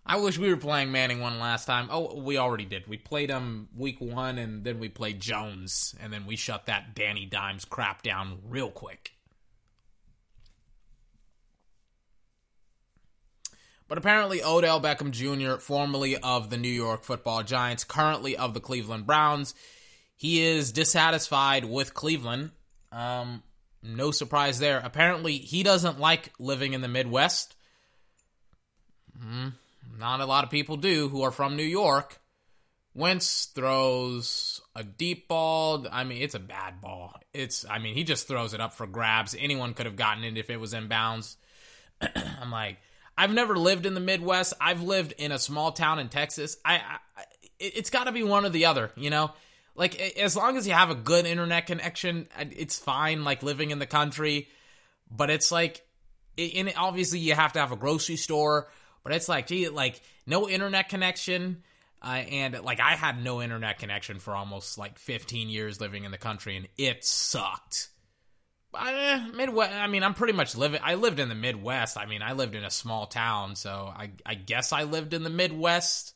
I 0.07 0.17
wish 0.17 0.39
we 0.39 0.49
were 0.49 0.57
playing 0.57 0.91
Manning 0.91 1.21
one 1.21 1.39
last 1.39 1.67
time. 1.67 1.89
Oh, 1.91 2.21
we 2.21 2.37
already 2.37 2.65
did. 2.65 2.89
We 2.89 2.97
played 2.97 3.31
him 3.31 3.69
week 3.77 4.01
one, 4.01 4.39
and 4.39 4.65
then 4.65 4.81
we 4.81 4.89
played 4.89 5.21
Jones, 5.21 5.95
and 6.01 6.13
then 6.13 6.27
we 6.27 6.37
shut 6.37 6.67
that 6.67 6.95
Danny 6.95 7.27
Dimes 7.27 7.65
crap 7.65 8.03
down 8.03 8.39
real 8.49 8.71
quick. 8.71 9.13
But 13.87 13.99
apparently, 13.99 14.41
Odell 14.41 14.81
Beckham 14.81 15.11
Jr., 15.11 15.59
formerly 15.59 16.17
of 16.17 16.49
the 16.49 16.57
New 16.57 16.69
York 16.69 17.03
Football 17.03 17.43
Giants, 17.43 17.83
currently 17.83 18.37
of 18.37 18.55
the 18.55 18.61
Cleveland 18.61 19.05
Browns, 19.05 19.53
he 20.21 20.43
is 20.43 20.71
dissatisfied 20.73 21.65
with 21.65 21.95
Cleveland. 21.95 22.51
Um, 22.93 23.43
no 23.83 24.11
surprise 24.11 24.59
there. 24.59 24.79
Apparently, 24.85 25.39
he 25.39 25.63
doesn't 25.63 25.99
like 25.99 26.31
living 26.39 26.75
in 26.75 26.83
the 26.83 26.89
Midwest. 26.89 27.57
Mm, 29.19 29.55
not 29.99 30.21
a 30.21 30.27
lot 30.27 30.45
of 30.45 30.51
people 30.51 30.77
do 30.77 31.09
who 31.09 31.23
are 31.23 31.31
from 31.31 31.57
New 31.57 31.63
York. 31.63 32.21
Wentz 32.93 33.47
throws 33.47 34.61
a 34.77 34.85
deep 34.85 35.27
ball. 35.27 35.87
I 35.91 36.05
mean, 36.05 36.21
it's 36.21 36.35
a 36.35 36.39
bad 36.39 36.83
ball. 36.83 37.19
It's, 37.33 37.65
I 37.65 37.79
mean, 37.79 37.95
he 37.95 38.05
just 38.05 38.29
throws 38.29 38.53
it 38.53 38.61
up 38.61 38.75
for 38.75 38.87
grabs. 38.87 39.35
Anyone 39.39 39.73
could 39.73 39.87
have 39.87 39.97
gotten 39.97 40.23
it 40.23 40.37
if 40.37 40.51
it 40.51 40.61
was 40.61 40.75
in 40.75 40.89
bounds. 40.89 41.39
I'm 42.03 42.51
like, 42.51 42.77
I've 43.17 43.33
never 43.33 43.57
lived 43.57 43.87
in 43.87 43.95
the 43.95 44.01
Midwest. 44.01 44.53
I've 44.61 44.83
lived 44.83 45.15
in 45.17 45.33
a 45.33 45.39
small 45.39 45.73
town 45.73 45.99
in 45.99 46.11
Texas. 46.11 46.59
I, 46.63 46.75
I 46.75 47.23
it's 47.59 47.89
got 47.89 48.05
to 48.05 48.13
be 48.13 48.23
one 48.23 48.45
or 48.45 48.51
the 48.51 48.67
other, 48.67 48.91
you 48.97 49.09
know 49.09 49.31
like 49.81 49.99
as 50.19 50.37
long 50.37 50.59
as 50.59 50.67
you 50.67 50.75
have 50.75 50.91
a 50.91 50.95
good 50.95 51.25
internet 51.25 51.67
connection, 51.67 52.29
it's 52.39 52.79
fine. 52.79 53.25
Like 53.25 53.43
living 53.43 53.71
in 53.71 53.79
the 53.79 53.87
country, 53.87 54.49
but 55.11 55.31
it's 55.31 55.51
like, 55.51 55.81
obviously 56.77 57.19
you 57.19 57.35
have 57.35 57.55
to 57.55 57.61
have 57.61 57.73
a 57.73 57.77
grocery 57.77 58.17
store, 58.17 58.69
but 59.03 59.15
it's 59.15 59.27
like, 59.27 59.47
gee, 59.47 59.71
like 59.71 60.03
no 60.27 60.51
internet 60.51 60.91
connection. 60.91 61.63
Uh, 62.03 62.25
and 62.31 62.61
like 62.61 62.79
I 62.79 62.95
had 62.95 63.25
no 63.25 63.41
internet 63.41 63.79
connection 63.79 64.19
for 64.19 64.35
almost 64.35 64.77
like 64.77 64.99
15 64.99 65.49
years 65.49 65.81
living 65.81 66.05
in 66.05 66.11
the 66.11 66.19
country, 66.19 66.59
and 66.59 66.69
it 66.77 67.03
sucked. 67.03 67.89
Uh, 68.75 69.29
Midwest. 69.35 69.73
I 69.73 69.87
mean, 69.87 70.03
I'm 70.03 70.15
pretty 70.15 70.35
much 70.35 70.57
living. 70.57 70.81
I 70.85 70.97
lived 70.97 71.21
in 71.21 71.31
the 71.31 71.35
Midwest. 71.35 71.97
I 71.97 72.05
mean, 72.05 72.21
I 72.21 72.33
lived 72.35 72.55
in 72.55 72.65
a 72.65 72.71
small 72.71 73.07
town, 73.07 73.57
so 73.57 73.91
I 73.95 74.11
I 74.27 74.35
guess 74.35 74.75
I 74.75 74.83
lived 74.83 75.15
in 75.15 75.23
the 75.23 75.31
Midwest. 75.31 76.15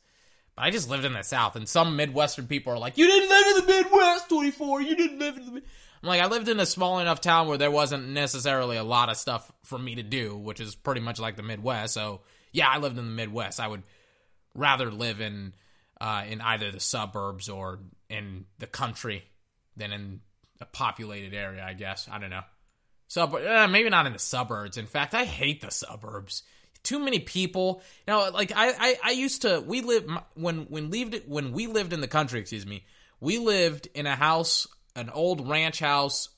I 0.57 0.71
just 0.71 0.89
lived 0.89 1.05
in 1.05 1.13
the 1.13 1.23
South, 1.23 1.55
and 1.55 1.67
some 1.67 1.95
Midwestern 1.95 2.47
people 2.47 2.73
are 2.73 2.79
like, 2.79 2.97
"You 2.97 3.07
didn't 3.07 3.29
live 3.29 3.47
in 3.47 3.65
the 3.65 3.73
Midwest, 3.73 4.29
24. 4.29 4.81
You 4.81 4.95
didn't 4.95 5.19
live 5.19 5.37
in 5.37 5.45
the." 5.45 5.63
I'm 6.05 6.09
like, 6.09 6.21
I 6.21 6.27
lived 6.27 6.47
in 6.49 6.59
a 6.59 6.65
small 6.65 6.99
enough 6.99 7.19
town 7.19 7.47
where 7.47 7.57
there 7.57 7.71
wasn't 7.71 8.09
necessarily 8.09 8.77
a 8.77 8.83
lot 8.83 9.09
of 9.09 9.17
stuff 9.17 9.51
for 9.63 9.79
me 9.79 9.95
to 9.95 10.03
do, 10.03 10.37
which 10.37 10.59
is 10.59 10.75
pretty 10.75 11.01
much 11.01 11.19
like 11.19 11.35
the 11.35 11.43
Midwest. 11.43 11.93
So 11.93 12.21
yeah, 12.51 12.69
I 12.69 12.77
lived 12.77 12.97
in 12.97 13.05
the 13.05 13.11
Midwest. 13.11 13.59
I 13.59 13.67
would 13.67 13.83
rather 14.53 14.91
live 14.91 15.19
in 15.19 15.53
uh, 15.99 16.23
in 16.27 16.41
either 16.41 16.71
the 16.71 16.79
suburbs 16.79 17.49
or 17.49 17.79
in 18.09 18.45
the 18.59 18.67
country 18.67 19.23
than 19.75 19.91
in 19.91 20.21
a 20.61 20.65
populated 20.65 21.33
area. 21.33 21.65
I 21.65 21.73
guess 21.73 22.07
I 22.11 22.19
don't 22.19 22.29
know. 22.29 22.43
But 23.13 23.45
uh, 23.45 23.67
maybe 23.67 23.89
not 23.89 24.05
in 24.05 24.13
the 24.13 24.19
suburbs. 24.19 24.77
In 24.77 24.87
fact, 24.87 25.13
I 25.13 25.25
hate 25.25 25.61
the 25.61 25.71
suburbs 25.71 26.43
too 26.85 26.99
many 26.99 27.19
people. 27.19 27.81
Know, 28.07 28.29
like 28.33 28.51
I, 28.55 28.69
I, 28.69 28.95
I 29.03 29.11
used 29.11 29.41
to. 29.41 29.63
We 29.65 29.81
lived 29.81 30.09
when 30.35 30.61
when 30.69 30.89
lived 30.89 31.23
when 31.27 31.51
we 31.51 31.67
lived 31.67 31.93
in 31.93 32.01
the 32.01 32.07
country. 32.07 32.39
Excuse 32.39 32.65
me. 32.65 32.85
We 33.19 33.37
lived 33.37 33.89
in 33.93 34.05
a 34.05 34.15
house, 34.15 34.67
an 34.95 35.09
old 35.09 35.49
ranch 35.49 35.79
house, 35.79 36.29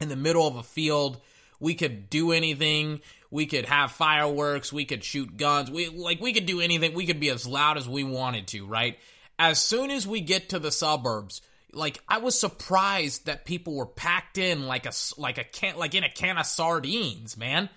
in 0.00 0.08
the 0.08 0.16
middle 0.16 0.46
of 0.46 0.56
a 0.56 0.62
field. 0.62 1.20
We 1.60 1.74
could 1.74 2.10
do 2.10 2.32
anything. 2.32 3.00
We 3.30 3.46
could 3.46 3.64
have 3.66 3.90
fireworks. 3.90 4.72
We 4.72 4.84
could 4.84 5.02
shoot 5.02 5.36
guns. 5.36 5.70
We 5.70 5.88
like 5.88 6.20
we 6.20 6.32
could 6.32 6.46
do 6.46 6.60
anything. 6.60 6.94
We 6.94 7.06
could 7.06 7.20
be 7.20 7.30
as 7.30 7.46
loud 7.46 7.76
as 7.76 7.88
we 7.88 8.04
wanted 8.04 8.46
to. 8.48 8.66
Right. 8.66 8.98
As 9.38 9.58
soon 9.58 9.90
as 9.90 10.06
we 10.06 10.20
get 10.20 10.50
to 10.50 10.58
the 10.60 10.70
suburbs, 10.70 11.42
like 11.72 12.00
I 12.08 12.18
was 12.18 12.38
surprised 12.38 13.26
that 13.26 13.44
people 13.44 13.74
were 13.74 13.86
packed 13.86 14.38
in 14.38 14.66
like 14.66 14.86
a 14.86 14.92
like 15.18 15.38
a 15.38 15.44
can 15.44 15.76
like 15.76 15.94
in 15.94 16.04
a 16.04 16.08
can 16.08 16.38
of 16.38 16.46
sardines, 16.46 17.36
man. 17.36 17.68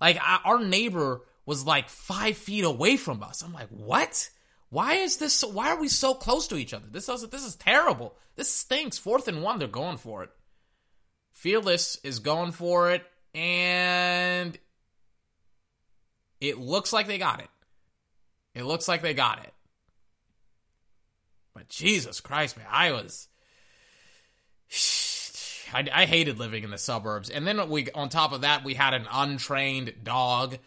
Like 0.00 0.18
I, 0.20 0.40
our 0.44 0.62
neighbor 0.62 1.22
was 1.50 1.66
like 1.66 1.88
five 1.88 2.36
feet 2.36 2.62
away 2.62 2.96
from 2.96 3.24
us. 3.24 3.42
I'm 3.42 3.52
like, 3.52 3.66
what? 3.70 4.30
Why 4.68 4.94
is 4.94 5.16
this? 5.16 5.34
So, 5.34 5.48
why 5.48 5.70
are 5.70 5.80
we 5.80 5.88
so 5.88 6.14
close 6.14 6.46
to 6.46 6.56
each 6.56 6.72
other? 6.72 6.86
This 6.88 7.08
is 7.08 7.28
this 7.28 7.44
is 7.44 7.56
terrible. 7.56 8.14
This 8.36 8.48
stinks. 8.48 8.98
Fourth 8.98 9.26
and 9.26 9.42
one, 9.42 9.58
they're 9.58 9.66
going 9.66 9.96
for 9.96 10.22
it. 10.22 10.30
Fearless 11.32 11.98
is 12.04 12.20
going 12.20 12.52
for 12.52 12.92
it, 12.92 13.04
and 13.34 14.56
it 16.40 16.58
looks 16.58 16.92
like 16.92 17.08
they 17.08 17.18
got 17.18 17.40
it. 17.40 17.48
It 18.54 18.62
looks 18.62 18.86
like 18.86 19.02
they 19.02 19.12
got 19.12 19.42
it. 19.42 19.52
But 21.52 21.68
Jesus 21.68 22.20
Christ, 22.20 22.56
man, 22.56 22.66
I 22.70 22.92
was. 22.92 23.26
I, 25.74 25.88
I 25.92 26.06
hated 26.06 26.38
living 26.38 26.62
in 26.62 26.70
the 26.70 26.78
suburbs, 26.78 27.28
and 27.28 27.44
then 27.44 27.68
we 27.68 27.90
on 27.90 28.08
top 28.08 28.30
of 28.30 28.42
that 28.42 28.62
we 28.62 28.74
had 28.74 28.94
an 28.94 29.08
untrained 29.10 29.94
dog 30.04 30.58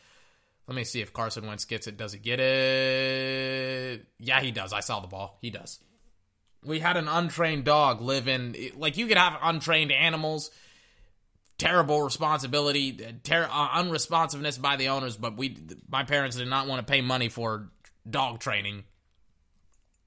let 0.67 0.75
me 0.75 0.83
see 0.83 1.01
if 1.01 1.11
Carson 1.13 1.45
Wentz 1.45 1.65
gets 1.65 1.87
it. 1.87 1.97
Does 1.97 2.13
he 2.13 2.19
get 2.19 2.39
it? 2.39 4.05
Yeah, 4.19 4.39
he 4.41 4.51
does. 4.51 4.71
I 4.73 4.79
saw 4.79 4.99
the 4.99 5.07
ball. 5.07 5.37
He 5.41 5.49
does. 5.49 5.79
We 6.63 6.79
had 6.79 6.95
an 6.95 7.07
untrained 7.07 7.65
dog 7.65 7.99
live 8.01 8.27
in, 8.27 8.55
like, 8.77 8.95
you 8.97 9.07
could 9.07 9.17
have 9.17 9.37
untrained 9.41 9.91
animals. 9.91 10.49
terrible 11.57 12.01
responsibility, 12.01 12.93
ter- 13.23 13.49
uh, 13.51 13.69
unresponsiveness 13.69 14.57
by 14.57 14.75
the 14.75 14.89
owners. 14.89 15.17
But 15.17 15.37
we, 15.37 15.57
my 15.89 16.03
parents, 16.03 16.37
did 16.37 16.47
not 16.47 16.67
want 16.67 16.85
to 16.85 16.91
pay 16.91 17.01
money 17.01 17.29
for 17.29 17.69
dog 18.09 18.39
training. 18.39 18.83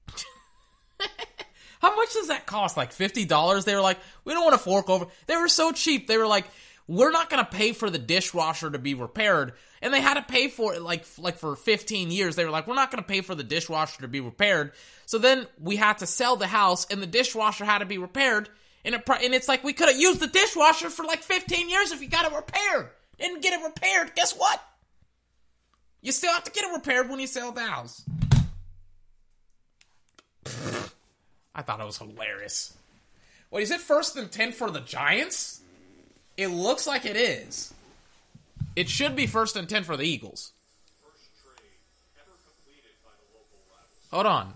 How 1.79 1.95
much 1.95 2.13
does 2.13 2.27
that 2.29 2.45
cost? 2.45 2.75
Like 2.75 2.91
fifty 2.91 3.25
dollars? 3.25 3.65
They 3.65 3.75
were 3.75 3.81
like, 3.81 3.99
we 4.25 4.33
don't 4.33 4.43
want 4.43 4.55
to 4.55 4.63
fork 4.63 4.89
over. 4.89 5.07
They 5.27 5.35
were 5.35 5.47
so 5.47 5.71
cheap. 5.71 6.07
They 6.07 6.17
were 6.17 6.27
like, 6.27 6.45
we're 6.87 7.11
not 7.11 7.29
going 7.29 7.43
to 7.43 7.51
pay 7.51 7.73
for 7.73 7.89
the 7.89 7.97
dishwasher 7.97 8.69
to 8.69 8.79
be 8.79 8.93
repaired, 8.93 9.53
and 9.81 9.93
they 9.93 10.01
had 10.01 10.13
to 10.15 10.21
pay 10.21 10.47
for 10.47 10.73
it 10.73 10.81
like 10.81 11.05
like 11.17 11.37
for 11.37 11.55
fifteen 11.55 12.11
years. 12.11 12.35
They 12.35 12.45
were 12.45 12.51
like, 12.51 12.67
we're 12.67 12.75
not 12.75 12.91
going 12.91 13.03
to 13.03 13.07
pay 13.07 13.21
for 13.21 13.35
the 13.35 13.43
dishwasher 13.43 14.01
to 14.01 14.07
be 14.07 14.21
repaired. 14.21 14.71
So 15.05 15.17
then 15.17 15.47
we 15.61 15.75
had 15.75 15.97
to 15.99 16.07
sell 16.07 16.35
the 16.35 16.47
house, 16.47 16.85
and 16.89 17.01
the 17.01 17.07
dishwasher 17.07 17.65
had 17.65 17.79
to 17.79 17.85
be 17.85 17.97
repaired. 17.97 18.49
And, 18.85 18.95
it, 18.95 19.03
and 19.09 19.33
it's 19.33 19.49
like 19.49 19.63
we 19.63 19.73
could 19.73 19.89
have 19.89 19.99
used 19.99 20.21
the 20.21 20.27
dishwasher 20.27 20.89
for 20.89 21.03
like 21.03 21.23
fifteen 21.23 21.69
years 21.69 21.91
if 21.91 22.01
you 22.01 22.07
got 22.07 22.31
it 22.31 22.35
repaired. 22.35 22.89
Didn't 23.19 23.41
get 23.41 23.59
it 23.59 23.65
repaired. 23.65 24.15
Guess 24.15 24.33
what? 24.33 24.63
You 26.01 26.11
still 26.11 26.31
have 26.31 26.43
to 26.45 26.51
get 26.51 26.63
it 26.63 26.73
repaired 26.73 27.09
when 27.09 27.19
you 27.19 27.27
sell 27.27 27.51
the 27.51 27.61
house. 27.61 28.05
I 31.53 31.63
thought 31.63 31.79
it 31.79 31.85
was 31.85 31.97
hilarious. 31.97 32.77
Wait, 33.49 33.63
is 33.63 33.71
it 33.71 33.81
first 33.81 34.15
and 34.15 34.31
10 34.31 34.51
for 34.51 34.69
the 34.69 34.81
Giants? 34.81 35.56
It 36.37 36.47
looks 36.47 36.85
like 36.85 37.05
it 37.05 37.15
is. 37.15 37.73
It 38.75 38.89
should 38.89 39.15
be 39.15 39.25
first 39.25 39.55
and 39.55 39.67
10 39.67 39.83
for 39.83 39.97
the 39.97 40.03
Eagles. 40.03 40.53
Hold 44.11 44.25
on. 44.25 44.53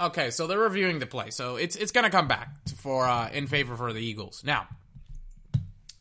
Okay, 0.00 0.30
so 0.30 0.46
they're 0.46 0.58
reviewing 0.58 0.98
the 0.98 1.06
play. 1.06 1.30
So 1.30 1.56
it's 1.56 1.76
it's 1.76 1.92
going 1.92 2.04
to 2.04 2.10
come 2.10 2.28
back 2.28 2.48
for 2.76 3.06
uh, 3.06 3.30
in 3.30 3.46
favor 3.46 3.76
for 3.76 3.92
the 3.92 4.00
Eagles. 4.00 4.42
Now, 4.44 4.66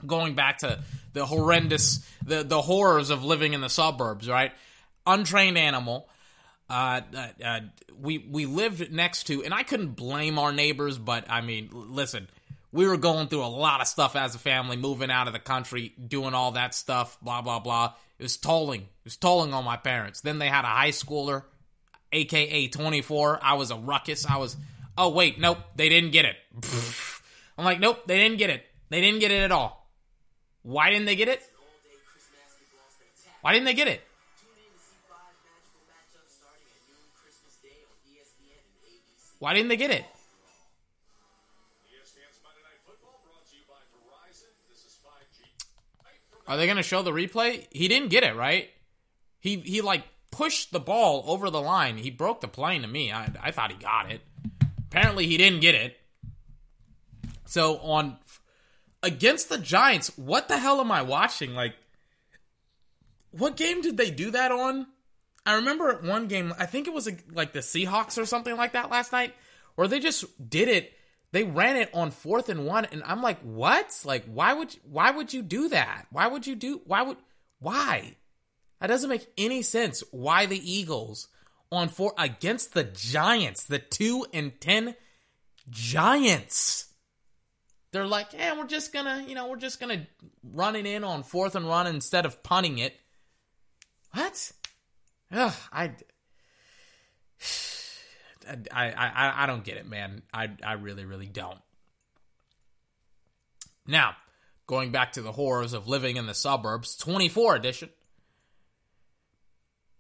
going 0.06 0.36
back 0.36 0.60
to 0.60 0.84
the 1.14 1.26
horrendous 1.26 2.06
the 2.26 2.44
the 2.44 2.62
horrors 2.62 3.12
of 3.12 3.24
living 3.24 3.54
in 3.54 3.62
the 3.62 3.70
suburbs, 3.70 4.28
right? 4.28 4.52
Untrained 5.06 5.58
animal 5.58 6.10
uh, 6.70 7.02
uh, 7.16 7.28
uh, 7.44 7.60
we 8.02 8.18
we 8.18 8.46
lived 8.46 8.92
next 8.92 9.26
to, 9.26 9.44
and 9.44 9.54
I 9.54 9.64
couldn't 9.64 9.96
blame 9.96 10.40
our 10.40 10.52
neighbors, 10.52 10.98
but 10.98 11.30
I 11.30 11.42
mean, 11.42 11.70
listen, 11.72 12.28
we 12.74 12.88
were 12.88 12.98
going 12.98 13.28
through 13.28 13.46
a 13.46 13.46
lot 13.46 13.80
of 13.82 13.88
stuff 13.88 14.16
as 14.16 14.34
a 14.34 14.40
family, 14.40 14.76
moving 14.76 15.12
out 15.12 15.28
of 15.28 15.34
the 15.34 15.40
country, 15.40 15.94
doing 16.06 16.34
all 16.34 16.52
that 16.54 16.74
stuff, 16.74 17.18
blah 17.22 17.42
blah 17.42 17.60
blah. 17.60 17.94
It 18.18 18.24
was 18.24 18.36
tolling, 18.36 18.82
it 18.82 19.06
was 19.06 19.16
tolling 19.16 19.54
on 19.54 19.64
my 19.64 19.78
parents. 19.78 20.22
Then 20.22 20.40
they 20.40 20.48
had 20.50 20.66
a 20.66 20.70
high 20.70 20.90
schooler, 20.90 21.44
aka 22.12 22.68
twenty 22.68 23.02
four. 23.02 23.40
I 23.42 23.54
was 23.54 23.70
a 23.70 23.76
ruckus. 23.76 24.26
I 24.26 24.38
was, 24.38 24.58
oh 24.98 25.10
wait, 25.10 25.40
nope, 25.40 25.60
they 25.76 25.88
didn't 25.88 26.12
get 26.12 26.26
it. 26.26 26.36
I'm 27.58 27.64
like, 27.64 27.80
nope, 27.80 28.08
they 28.08 28.18
didn't 28.18 28.40
get 28.40 28.50
it. 28.50 28.66
They 28.90 29.00
didn't 29.02 29.20
get 29.20 29.32
it 29.32 29.44
at 29.44 29.52
all. 29.52 29.88
Why 30.64 30.90
didn't 30.90 31.06
they 31.06 31.16
get 31.16 31.28
it? 31.28 31.42
Why 33.42 33.54
didn't 33.54 33.66
they 33.66 33.74
get 33.76 33.88
it? 33.88 34.02
Why 39.38 39.54
didn't 39.54 39.68
they 39.68 39.76
get 39.76 39.92
it? 39.92 40.06
Are 46.48 46.58
they 46.58 46.66
going 46.66 46.78
to 46.78 46.84
show 46.84 47.02
the 47.02 47.12
replay? 47.12 47.68
He 47.72 47.88
didn't 47.88 48.10
get 48.10 48.24
it, 48.24 48.36
right? 48.36 48.70
He 49.40 49.58
he 49.58 49.82
like 49.82 50.04
pushed 50.32 50.72
the 50.72 50.80
ball 50.80 51.24
over 51.28 51.50
the 51.50 51.62
line. 51.62 51.98
He 51.98 52.10
broke 52.10 52.42
the 52.42 52.48
plane 52.48 52.82
to 52.82 52.88
me. 52.88 53.12
I 53.12 53.30
I 53.42 53.52
thought 53.52 53.72
he 53.72 53.78
got 53.78 54.12
it. 54.12 54.22
Apparently 54.90 55.28
he 55.28 55.38
didn't 55.38 55.62
get 55.62 55.76
it. 55.76 55.98
So 57.46 57.78
on 57.80 58.18
against 59.02 59.50
the 59.50 59.58
Giants, 59.58 60.18
what 60.18 60.48
the 60.48 60.58
hell 60.58 60.80
am 60.80 60.92
I 60.92 61.02
watching? 61.02 61.54
Like 61.54 61.76
what 63.32 63.58
game 63.58 63.82
did 63.82 63.98
they 63.98 64.12
do 64.12 64.32
that 64.32 64.52
on? 64.52 64.88
I 65.46 65.56
remember 65.56 66.00
one 66.04 66.28
game, 66.28 66.54
I 66.58 66.66
think 66.66 66.88
it 66.88 66.94
was 66.94 67.10
like 67.32 67.52
the 67.52 67.60
Seahawks 67.60 68.18
or 68.18 68.26
something 68.26 68.56
like 68.56 68.74
that 68.74 68.90
last 68.90 69.12
night, 69.12 69.34
where 69.76 69.88
they 69.88 70.00
just 70.00 70.50
did 70.50 70.70
it. 70.70 70.94
They 71.34 71.44
ran 71.44 71.78
it 71.78 71.90
on 71.96 72.12
fourth 72.12 72.48
and 72.48 72.68
one, 72.68 72.86
and 72.86 73.02
I'm 73.04 73.24
like, 73.24 73.40
what? 73.42 74.00
Like, 74.06 74.24
why 74.26 74.54
would 74.54 74.76
why 74.84 75.10
would 75.10 75.34
you 75.34 75.42
do 75.42 75.68
that? 75.70 76.06
Why 76.12 76.28
would 76.28 76.46
you 76.46 76.56
do? 76.56 76.82
Why 76.86 77.02
would 77.02 77.18
why? 77.58 78.18
That 78.80 78.88
doesn't 78.88 79.10
make 79.10 79.28
any 79.36 79.64
sense. 79.64 80.04
Why 80.12 80.46
the 80.46 80.62
Eagles 80.72 81.28
on 81.72 81.90
four 81.90 82.14
against 82.20 82.76
the 82.76 82.84
Giants, 82.84 83.64
the 83.64 83.80
two 83.80 84.28
and 84.32 84.62
ten 84.62 84.94
Giants? 85.72 86.86
They're 87.92 88.06
like, 88.06 88.34
yeah, 88.34 88.56
we're 88.56 88.68
just 88.68 88.94
gonna, 88.94 89.26
you 89.28 89.34
know, 89.34 89.48
we're 89.48 89.56
just 89.56 89.80
gonna 89.80 90.06
run 90.44 90.76
it 90.76 90.86
in 90.86 91.04
on 91.04 91.24
fourth 91.24 91.56
and 91.56 91.68
run 91.68 91.88
instead 91.88 92.28
of 92.28 92.44
punting 92.44 92.78
it. 92.78 92.96
What? 94.12 94.52
Ugh, 95.32 95.54
I, 95.72 95.94
I, 98.72 98.92
I, 98.92 99.44
I 99.44 99.46
don't 99.46 99.64
get 99.64 99.78
it, 99.78 99.88
man. 99.88 100.22
I, 100.34 100.50
I 100.64 100.74
really, 100.74 101.06
really 101.06 101.28
don't. 101.28 101.60
Now, 103.86 104.16
going 104.68 104.92
back 104.92 105.14
to 105.14 105.22
the 105.22 105.32
horrors 105.32 105.74
of 105.74 105.88
living 105.88 106.18
in 106.18 106.26
the 106.26 106.34
suburbs, 106.34 106.96
24 106.98 107.56
edition. 107.56 107.90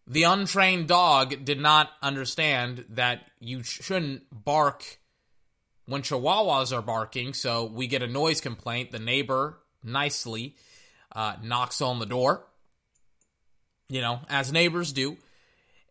The 0.05 0.23
untrained 0.23 0.87
dog 0.87 1.45
did 1.45 1.59
not 1.59 1.89
understand 2.01 2.85
that 2.89 3.21
you 3.39 3.63
shouldn't 3.63 4.23
bark 4.31 4.99
when 5.85 6.01
chihuahuas 6.01 6.75
are 6.75 6.81
barking, 6.81 7.33
so 7.33 7.65
we 7.65 7.87
get 7.87 8.01
a 8.01 8.07
noise 8.07 8.41
complaint. 8.41 8.91
The 8.91 8.99
neighbor 8.99 9.59
nicely 9.81 10.55
uh, 11.13 11.35
knocks 11.41 11.81
on 11.81 11.99
the 11.99 12.05
door 12.05 12.45
you 13.93 14.01
know, 14.01 14.19
as 14.27 14.51
neighbors 14.51 14.91
do. 14.91 15.17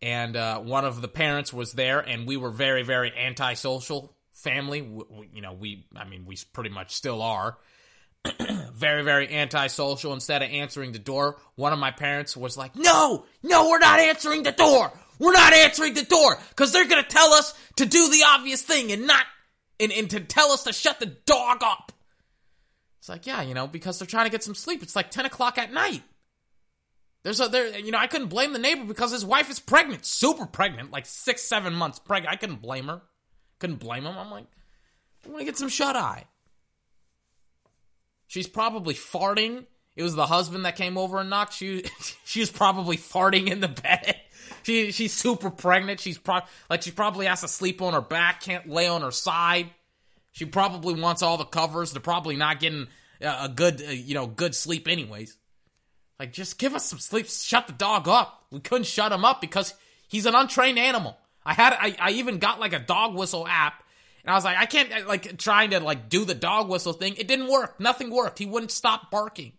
And 0.02 0.36
uh, 0.36 0.58
one 0.58 0.84
of 0.84 1.00
the 1.00 1.08
parents 1.08 1.52
was 1.52 1.72
there, 1.72 2.00
and 2.00 2.26
we 2.26 2.36
were 2.36 2.50
very, 2.50 2.82
very 2.82 3.12
antisocial 3.16 4.14
family. 4.32 4.82
We, 4.82 5.04
we, 5.08 5.30
you 5.34 5.42
know, 5.42 5.52
we, 5.52 5.86
I 5.96 6.04
mean, 6.04 6.26
we 6.26 6.36
pretty 6.52 6.70
much 6.70 6.94
still 6.94 7.22
are. 7.22 7.56
very, 8.72 9.02
very 9.02 9.32
antisocial. 9.32 10.12
Instead 10.12 10.42
of 10.42 10.50
answering 10.50 10.92
the 10.92 10.98
door, 10.98 11.38
one 11.54 11.72
of 11.72 11.78
my 11.78 11.90
parents 11.92 12.36
was 12.36 12.56
like, 12.56 12.76
No, 12.76 13.24
no, 13.42 13.68
we're 13.68 13.78
not 13.78 14.00
answering 14.00 14.42
the 14.42 14.52
door. 14.52 14.92
We're 15.18 15.32
not 15.32 15.52
answering 15.52 15.94
the 15.94 16.04
door 16.04 16.38
because 16.50 16.72
they're 16.72 16.88
going 16.88 17.02
to 17.02 17.08
tell 17.08 17.32
us 17.32 17.54
to 17.76 17.86
do 17.86 18.08
the 18.10 18.24
obvious 18.26 18.62
thing 18.62 18.90
and 18.90 19.06
not, 19.06 19.24
and, 19.78 19.92
and 19.92 20.10
to 20.10 20.20
tell 20.20 20.50
us 20.50 20.64
to 20.64 20.72
shut 20.72 20.98
the 20.98 21.06
dog 21.06 21.62
up. 21.62 21.92
It's 22.98 23.08
like, 23.08 23.26
yeah, 23.26 23.42
you 23.42 23.54
know, 23.54 23.66
because 23.66 23.98
they're 23.98 24.06
trying 24.06 24.26
to 24.26 24.30
get 24.30 24.44
some 24.44 24.54
sleep. 24.54 24.82
It's 24.82 24.96
like 24.96 25.10
10 25.10 25.26
o'clock 25.26 25.58
at 25.58 25.72
night. 25.72 26.02
There's 27.22 27.40
a 27.40 27.48
there, 27.48 27.78
you 27.78 27.92
know, 27.92 27.98
I 27.98 28.08
couldn't 28.08 28.28
blame 28.28 28.52
the 28.52 28.58
neighbor 28.58 28.84
because 28.84 29.12
his 29.12 29.24
wife 29.24 29.48
is 29.48 29.60
pregnant, 29.60 30.04
super 30.04 30.46
pregnant, 30.46 30.90
like 30.90 31.06
six, 31.06 31.42
seven 31.42 31.74
months 31.74 31.98
pregnant. 31.98 32.32
I 32.32 32.36
couldn't 32.36 32.62
blame 32.62 32.88
her. 32.88 33.00
Couldn't 33.60 33.78
blame 33.78 34.04
him. 34.04 34.18
I'm 34.18 34.30
like, 34.30 34.46
I 35.24 35.28
want 35.28 35.40
to 35.40 35.44
get 35.44 35.56
some 35.56 35.68
shut 35.68 35.94
eye. 35.94 36.24
She's 38.26 38.48
probably 38.48 38.94
farting. 38.94 39.66
It 39.94 40.02
was 40.02 40.14
the 40.14 40.26
husband 40.26 40.64
that 40.64 40.74
came 40.74 40.98
over 40.98 41.20
and 41.20 41.30
knocked. 41.30 41.52
She 41.52 41.84
she 42.24 42.40
was 42.40 42.50
probably 42.50 42.96
farting 42.96 43.48
in 43.48 43.60
the 43.60 43.68
bed. 43.68 44.16
She 44.64 44.92
she's 44.92 45.12
super 45.12 45.50
pregnant. 45.50 45.98
She's 45.98 46.18
pro- 46.18 46.40
like 46.70 46.82
she 46.82 46.92
probably 46.92 47.26
has 47.26 47.40
to 47.40 47.48
sleep 47.48 47.82
on 47.82 47.94
her 47.94 48.00
back, 48.00 48.42
can't 48.42 48.68
lay 48.68 48.86
on 48.86 49.02
her 49.02 49.10
side. 49.10 49.70
She 50.30 50.44
probably 50.44 51.00
wants 51.00 51.20
all 51.20 51.36
the 51.36 51.44
covers. 51.44 51.92
They're 51.92 52.00
probably 52.00 52.36
not 52.36 52.60
getting 52.60 52.86
a 53.20 53.48
good 53.48 53.82
uh, 53.82 53.90
you 53.90 54.14
know 54.14 54.26
good 54.28 54.54
sleep 54.54 54.86
anyways. 54.86 55.36
Like, 56.22 56.32
just 56.32 56.56
give 56.56 56.76
us 56.76 56.84
some 56.84 57.00
sleep. 57.00 57.26
Shut 57.26 57.66
the 57.66 57.72
dog 57.72 58.06
up. 58.06 58.44
We 58.52 58.60
couldn't 58.60 58.86
shut 58.86 59.10
him 59.10 59.24
up 59.24 59.40
because 59.40 59.74
he's 60.06 60.24
an 60.24 60.36
untrained 60.36 60.78
animal. 60.78 61.18
I 61.44 61.52
had, 61.52 61.72
I, 61.72 61.96
I 61.98 62.10
even 62.12 62.38
got 62.38 62.60
like 62.60 62.72
a 62.72 62.78
dog 62.78 63.16
whistle 63.16 63.44
app, 63.44 63.82
and 64.22 64.30
I 64.30 64.36
was 64.36 64.44
like, 64.44 64.56
I 64.56 64.66
can't 64.66 65.08
like 65.08 65.36
trying 65.36 65.70
to 65.70 65.80
like 65.80 66.08
do 66.08 66.24
the 66.24 66.36
dog 66.36 66.68
whistle 66.68 66.92
thing. 66.92 67.16
It 67.16 67.26
didn't 67.26 67.48
work. 67.48 67.80
Nothing 67.80 68.08
worked. 68.08 68.38
He 68.38 68.46
wouldn't 68.46 68.70
stop 68.70 69.10
barking. 69.10 69.54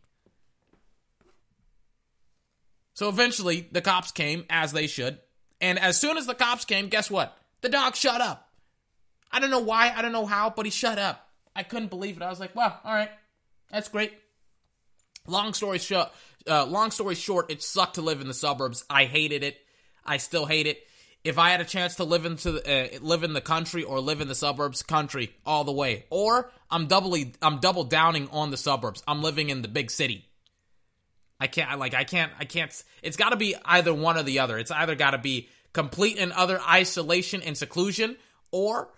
So 2.93 3.09
eventually, 3.09 3.67
the 3.69 3.81
cops 3.81 4.13
came 4.13 4.45
as 4.49 4.71
they 4.71 4.87
should, 4.87 5.19
and 5.59 5.77
as 5.77 5.99
soon 5.99 6.15
as 6.15 6.27
the 6.27 6.33
cops 6.33 6.63
came, 6.63 6.87
guess 6.87 7.11
what? 7.11 7.37
The 7.59 7.67
dog 7.67 7.97
shut 7.97 8.21
up. 8.21 8.47
I 9.29 9.41
don't 9.41 9.51
know 9.51 9.59
why. 9.59 9.93
I 9.93 10.01
don't 10.01 10.13
know 10.13 10.25
how, 10.25 10.49
but 10.49 10.63
he 10.63 10.71
shut 10.71 10.97
up. 10.97 11.27
I 11.53 11.63
couldn't 11.63 11.89
believe 11.89 12.15
it. 12.15 12.23
I 12.23 12.29
was 12.29 12.39
like, 12.39 12.55
well, 12.55 12.79
all 12.85 12.93
right, 12.93 13.11
that's 13.69 13.89
great. 13.89 14.13
Long 15.27 15.53
story 15.53 15.79
short, 15.79 16.09
uh, 16.47 16.65
long 16.65 16.91
story 16.91 17.15
short, 17.15 17.49
it 17.49 17.61
sucked 17.61 17.95
to 17.95 18.01
live 18.01 18.21
in 18.21 18.27
the 18.27 18.33
suburbs. 18.33 18.83
I 18.89 19.05
hated 19.05 19.43
it. 19.43 19.57
I 20.05 20.17
still 20.17 20.45
hate 20.45 20.67
it. 20.67 20.85
If 21.23 21.37
I 21.37 21.51
had 21.51 21.61
a 21.61 21.65
chance 21.65 21.95
to 21.95 22.03
live 22.03 22.25
into 22.25 22.51
the, 22.51 22.95
uh, 22.95 22.99
live 23.01 23.23
in 23.23 23.31
the 23.31 23.39
country 23.39 23.83
or 23.83 24.01
live 24.01 24.19
in 24.19 24.27
the 24.27 24.35
suburbs, 24.35 24.83
country 24.83 25.33
all 25.45 25.63
the 25.63 25.71
way. 25.71 26.05
Or 26.09 26.51
I'm 26.69 26.87
doubly 26.87 27.33
I'm 27.41 27.59
double 27.59 27.85
downing 27.85 28.27
on 28.31 28.51
the 28.51 28.57
suburbs. 28.57 29.01
I'm 29.07 29.21
living 29.21 29.49
in 29.49 29.61
the 29.61 29.69
big 29.69 29.89
city. 29.89 30.25
I 31.39 31.47
can't 31.47 31.79
like 31.79 31.93
I 31.93 32.03
can't 32.03 32.33
I 32.37 32.43
can't. 32.43 32.83
It's 33.01 33.15
got 33.15 33.29
to 33.29 33.37
be 33.37 33.55
either 33.63 33.93
one 33.93 34.17
or 34.17 34.23
the 34.23 34.39
other. 34.39 34.57
It's 34.57 34.71
either 34.71 34.95
got 34.95 35.11
to 35.11 35.17
be 35.17 35.47
complete 35.71 36.17
and 36.19 36.33
other 36.33 36.59
isolation 36.61 37.41
and 37.41 37.57
seclusion, 37.57 38.17
or 38.51 38.89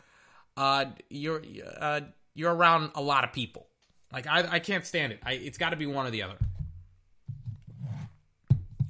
uh, 0.58 0.86
you're 1.10 1.44
uh, 1.80 2.02
you're 2.34 2.54
around 2.54 2.92
a 2.96 3.02
lot 3.02 3.24
of 3.24 3.34
people. 3.34 3.68
Like 4.12 4.28
I, 4.28 4.48
I 4.54 4.60
can't 4.60 4.86
stand 4.86 5.12
it. 5.14 5.20
I, 5.24 5.34
it's 5.34 5.58
got 5.58 5.72
to 5.72 5.76
be 5.76 5.86
one 5.86 6.08
or 6.08 6.12
the 6.12 6.24
other. 6.24 6.38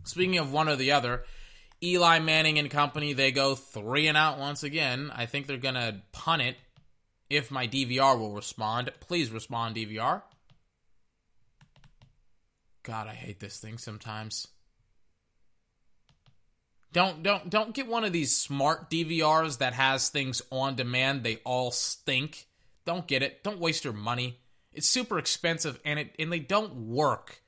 Speaking 0.04 0.38
of 0.38 0.54
one 0.54 0.70
or 0.70 0.76
the 0.76 0.92
other, 0.92 1.24
Eli 1.84 2.20
Manning 2.20 2.60
and 2.60 2.70
company, 2.70 3.14
they 3.14 3.32
go 3.32 3.56
three 3.56 4.08
and 4.08 4.18
out 4.18 4.40
once 4.40 4.64
again. 4.64 5.12
I 5.14 5.26
think 5.26 5.48
they're 5.48 5.58
to 5.58 6.02
punt 6.12 6.42
it 6.42 6.58
if 7.30 7.52
my 7.52 7.68
DVR 7.68 8.18
will 8.18 8.34
respond. 8.34 8.92
Please 9.00 9.32
respond, 9.32 9.76
DVR. 9.76 10.22
God, 12.84 13.08
I 13.08 13.14
hate 13.14 13.40
this 13.40 13.58
thing 13.60 13.80
sometimes. 13.80 14.48
Don't 16.94 17.24
don't 17.24 17.50
don't 17.50 17.74
get 17.74 17.88
one 17.88 18.06
of 18.06 18.14
these 18.14 18.34
smart 18.34 18.90
DVRs 18.90 19.58
that 19.58 19.74
has 19.74 20.10
things 20.10 20.42
on 20.50 20.76
demand. 20.76 21.24
They 21.24 21.38
all 21.44 21.72
stink. 21.72 22.48
Don't 22.86 23.06
get 23.06 23.22
it. 23.22 23.44
Don't 23.44 23.60
waste 23.60 23.84
your 23.84 23.94
money. 23.94 24.40
It's 24.76 24.90
super 24.90 25.18
expensive 25.18 25.80
and 25.86 26.00
it 26.00 26.16
and 26.20 26.32
they 26.32 26.40
don't 26.40 26.76
work 26.88 27.42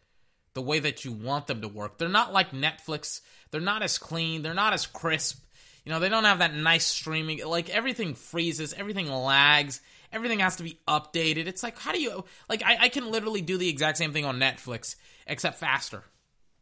the 0.54 0.62
way 0.62 0.80
that 0.80 1.06
you 1.06 1.12
want 1.12 1.48
them 1.48 1.62
to 1.62 1.68
work. 1.68 1.98
They're 1.98 2.10
not 2.10 2.34
like 2.34 2.52
Netflix. 2.52 3.22
They're 3.52 3.62
not 3.62 3.84
as 3.84 3.98
clean. 3.98 4.42
They're 4.42 4.54
not 4.54 4.74
as 4.74 4.86
crisp. 4.86 5.44
You 5.86 5.92
know, 5.92 6.00
they 6.00 6.10
don't 6.10 6.26
have 6.26 6.40
that 6.40 6.54
nice 6.54 6.86
streaming. 6.86 7.46
Like 7.46 7.70
everything 7.70 8.16
freezes, 8.16 8.74
everything 8.74 9.10
lags, 9.10 9.80
everything 10.12 10.40
has 10.40 10.58
to 10.58 10.64
be 10.64 10.80
updated. 10.88 11.48
It's 11.48 11.64
like, 11.64 11.78
how 11.78 11.92
do 11.92 12.02
you 12.02 12.26
like? 12.50 12.64
I, 12.66 12.78
I 12.82 12.90
can 12.90 13.12
literally 13.12 13.42
do 13.42 13.58
the 13.58 13.70
exact 13.70 13.98
same 13.98 14.14
thing 14.14 14.26
on 14.26 14.40
Netflix 14.40 14.96
except 15.26 15.60
faster. 15.60 16.04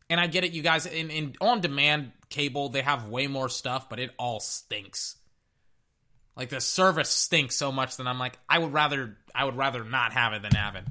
And 0.10 0.20
I 0.20 0.28
get 0.28 0.44
it, 0.44 0.52
you 0.52 0.62
guys. 0.62 0.86
In, 0.86 1.10
in 1.10 1.36
on 1.42 1.62
demand 1.62 2.12
cable, 2.30 2.70
they 2.70 2.82
have 2.82 3.08
way 3.08 3.28
more 3.28 3.50
stuff, 3.50 3.90
but 3.90 4.00
it 4.00 4.12
all 4.20 4.40
stinks. 4.40 5.16
Like 6.36 6.50
the 6.50 6.60
service 6.60 7.10
stinks 7.10 7.56
so 7.56 7.72
much 7.72 7.98
that 7.98 8.08
I'm 8.08 8.20
like, 8.20 8.38
I 8.50 8.60
would 8.60 8.74
rather 8.74 9.18
I 9.34 9.46
would 9.46 9.56
rather 9.56 9.84
not 9.84 10.14
have 10.14 10.34
it 10.34 10.42
than 10.42 10.52
have 10.52 10.76
it. 10.76 10.84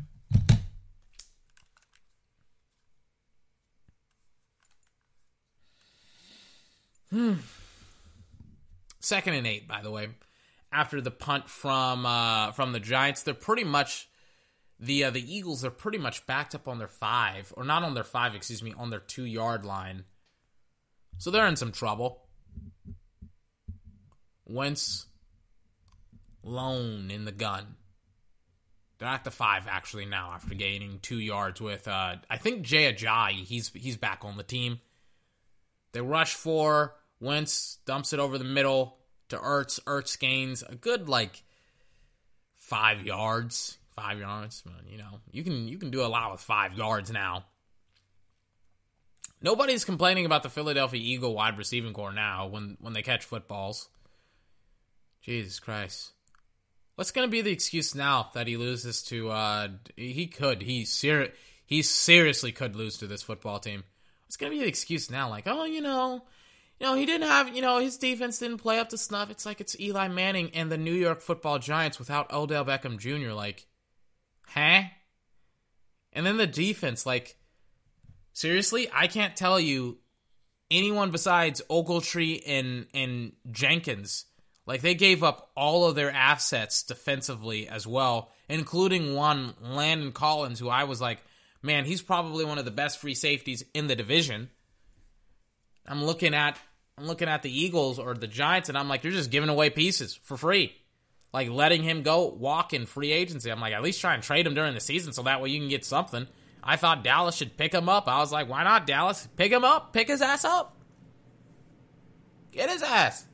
Hmm. 7.11 7.35
Second 9.01 9.35
and 9.35 9.47
eight, 9.47 9.69
by 9.69 9.83
the 9.83 9.91
way. 9.91 10.09
After 10.73 11.01
the 11.01 11.13
punt 11.13 11.49
from 11.49 12.07
uh, 12.07 12.53
from 12.53 12.73
the 12.73 12.81
Giants, 12.81 13.23
they're 13.23 13.35
pretty 13.35 13.63
much 13.63 14.09
the 14.81 15.05
uh, 15.05 15.11
the 15.11 15.35
Eagles 15.35 15.65
are 15.65 15.71
pretty 15.71 15.99
much 15.99 16.27
backed 16.27 16.55
up 16.55 16.67
on 16.67 16.79
their 16.79 16.89
five, 16.89 17.53
or 17.57 17.65
not 17.65 17.85
on 17.85 17.95
their 17.95 18.03
five, 18.03 18.35
excuse 18.35 18.63
me, 18.63 18.75
on 18.77 18.91
their 18.91 18.99
two 18.99 19.25
yard 19.25 19.65
line. 19.65 20.05
So 21.19 21.31
they're 21.31 21.47
in 21.47 21.55
some 21.55 21.71
trouble. 21.71 22.23
Wentz 24.47 25.07
lone 26.45 27.11
in 27.11 27.25
the 27.25 27.33
gun. 27.33 27.77
They're 28.99 29.09
at 29.09 29.25
the 29.25 29.31
five 29.31 29.67
actually 29.69 30.07
now 30.07 30.33
after 30.35 30.55
gaining 30.55 31.01
two 31.01 31.19
yards 31.19 31.61
with 31.61 31.89
uh, 31.89 32.17
I 32.31 32.39
think 32.39 32.63
Jay 32.63 32.93
Ajayi. 32.93 33.45
He's 33.45 33.71
he's 33.75 33.97
back 33.97 34.25
on 34.25 34.37
the 34.37 34.43
team. 34.43 34.81
They 35.93 36.01
rush 36.01 36.35
for 36.35 36.95
Wentz 37.21 37.79
dumps 37.87 38.13
it 38.13 38.21
over 38.21 38.39
the 38.39 38.45
middle 38.45 38.99
to 39.29 39.37
Ertz. 39.37 39.83
Ertz 39.85 40.19
gains 40.19 40.63
a 40.63 40.75
good 40.75 41.09
like 41.09 41.43
five 42.57 43.03
yards. 43.03 43.79
Five 43.91 44.19
yards, 44.19 44.65
you 44.91 44.99
know, 44.99 45.21
you 45.31 45.45
can 45.45 45.69
you 45.69 45.79
can 45.79 45.93
do 45.93 46.03
a 46.05 46.09
lot 46.09 46.33
with 46.33 46.41
five 46.41 46.75
yards 46.75 47.13
now. 47.13 47.45
Nobody's 49.41 49.85
complaining 49.85 50.27
about 50.27 50.43
the 50.43 50.49
Philadelphia 50.49 51.01
Eagle 51.01 51.33
wide 51.33 51.59
receiving 51.59 51.93
corps 51.93 52.13
now 52.13 52.49
when 52.49 52.77
when 52.81 52.93
they 52.93 53.03
catch 53.03 53.25
footballs. 53.25 53.89
Jesus 55.23 55.61
Christ. 55.61 56.14
What's 56.97 57.11
going 57.11 57.27
to 57.27 57.31
be 57.33 57.43
the 57.43 57.51
excuse 57.51 57.95
now 57.95 58.31
that 58.35 58.47
he 58.47 58.57
loses 58.57 59.03
to 59.05 59.31
uh 59.31 59.69
he 59.97 60.27
could 60.27 60.63
he 60.63 60.85
ser- 60.85 61.33
he 61.67 61.83
seriously 61.83 62.53
could 62.53 62.77
lose 62.77 62.99
to 62.99 63.07
this 63.07 63.23
football 63.23 63.59
team. 63.59 63.85
What's 64.27 64.37
going 64.37 64.53
to 64.53 64.59
be 64.59 64.63
the 64.63 64.69
excuse 64.69 65.11
now 65.11 65.29
like, 65.29 65.45
"Oh, 65.47 65.65
you 65.65 65.81
know, 65.81 66.23
you 66.81 66.87
know, 66.87 66.97
he 66.97 67.07
didn't 67.07 67.29
have, 67.29 67.55
you 67.55 67.63
know, 67.63 67.79
his 67.79 67.97
defense 67.99 68.39
didn't 68.39 68.59
play 68.59 68.79
up 68.79 68.89
to 68.91 68.99
snuff. 68.99 69.31
It's 69.31 69.47
like 69.47 69.61
it's 69.61 69.79
Eli 69.79 70.09
Manning 70.09 70.51
and 70.55 70.71
the 70.71 70.77
New 70.77 70.93
York 70.93 71.21
football 71.21 71.59
Giants 71.59 71.99
without 71.99 72.33
Odell 72.33 72.65
Beckham 72.65 72.99
Jr. 72.99 73.33
Like, 73.33 73.67
huh? 74.49 74.83
And 76.13 76.27
then 76.27 76.37
the 76.37 76.47
defense, 76.47 77.07
like, 77.07 77.37
seriously, 78.33 78.89
I 78.93 79.07
can't 79.07 79.37
tell 79.37 79.61
you 79.61 79.99
anyone 80.71 81.11
besides 81.11 81.63
Ogletree 81.71 82.43
and 82.47 82.87
and 82.93 83.33
Jenkins. 83.51 84.27
Like 84.67 84.81
they 84.81 84.95
gave 84.95 85.23
up 85.23 85.51
all 85.55 85.87
of 85.87 85.95
their 85.95 86.11
assets 86.11 86.83
defensively 86.83 87.69
as 87.69 87.87
well, 87.87 88.31
including 88.49 89.15
one 89.15 89.55
Landon 89.61 90.13
Collins, 90.13 90.59
who 90.59 90.69
I 90.69 90.85
was 90.85 91.01
like, 91.01 91.19
man, 91.63 91.85
he's 91.85 92.03
probably 92.03 92.45
one 92.45 92.59
of 92.59 92.65
the 92.65 92.71
best 92.71 92.99
free 92.99 93.15
safeties 93.15 93.65
in 93.75 93.87
the 93.87 93.97
division. 93.97 94.49
I'm 95.87 96.03
looking 96.03 96.35
at 96.35 96.59
I'm 96.97 97.07
looking 97.07 97.29
at 97.29 97.43
the 97.43 97.51
Eagles 97.51 97.99
or 97.99 98.15
the 98.15 98.29
Giants, 98.29 98.69
and 98.69 98.79
I'm 98.79 98.89
like, 98.89 99.03
you're 99.03 99.13
just 99.13 99.31
giving 99.31 99.49
away 99.49 99.69
pieces 99.69 100.15
for 100.15 100.37
free. 100.37 100.75
Like 101.33 101.51
letting 101.51 101.83
him 101.83 102.03
go 102.03 102.29
walk 102.29 102.73
in 102.73 102.87
free 102.87 103.11
agency. 103.11 103.51
I'm 103.51 103.61
like, 103.61 103.75
at 103.75 103.83
least 103.83 104.01
try 104.01 104.15
and 104.15 104.23
trade 104.23 104.47
him 104.47 104.55
during 104.55 104.75
the 104.75 104.81
season 104.81 105.13
so 105.13 105.25
that 105.25 105.43
way 105.43 105.51
you 105.51 105.59
can 105.59 105.69
get 105.69 105.85
something. 105.85 106.29
I 106.63 106.77
thought 106.77 107.03
Dallas 107.05 107.35
should 107.35 107.57
pick 107.57 107.75
him 107.75 107.89
up. 107.89 108.09
I 108.09 108.21
was 108.21 108.33
like, 108.33 108.49
why 108.49 108.63
not 108.63 108.87
Dallas? 108.87 109.29
Pick 109.37 109.53
him 109.53 109.65
up. 109.65 109.93
Pick 109.93 110.09
his 110.09 110.23
ass 110.23 110.45
up. 110.45 110.77
Get 112.53 112.71
his 112.71 112.83
ass. 112.83 113.27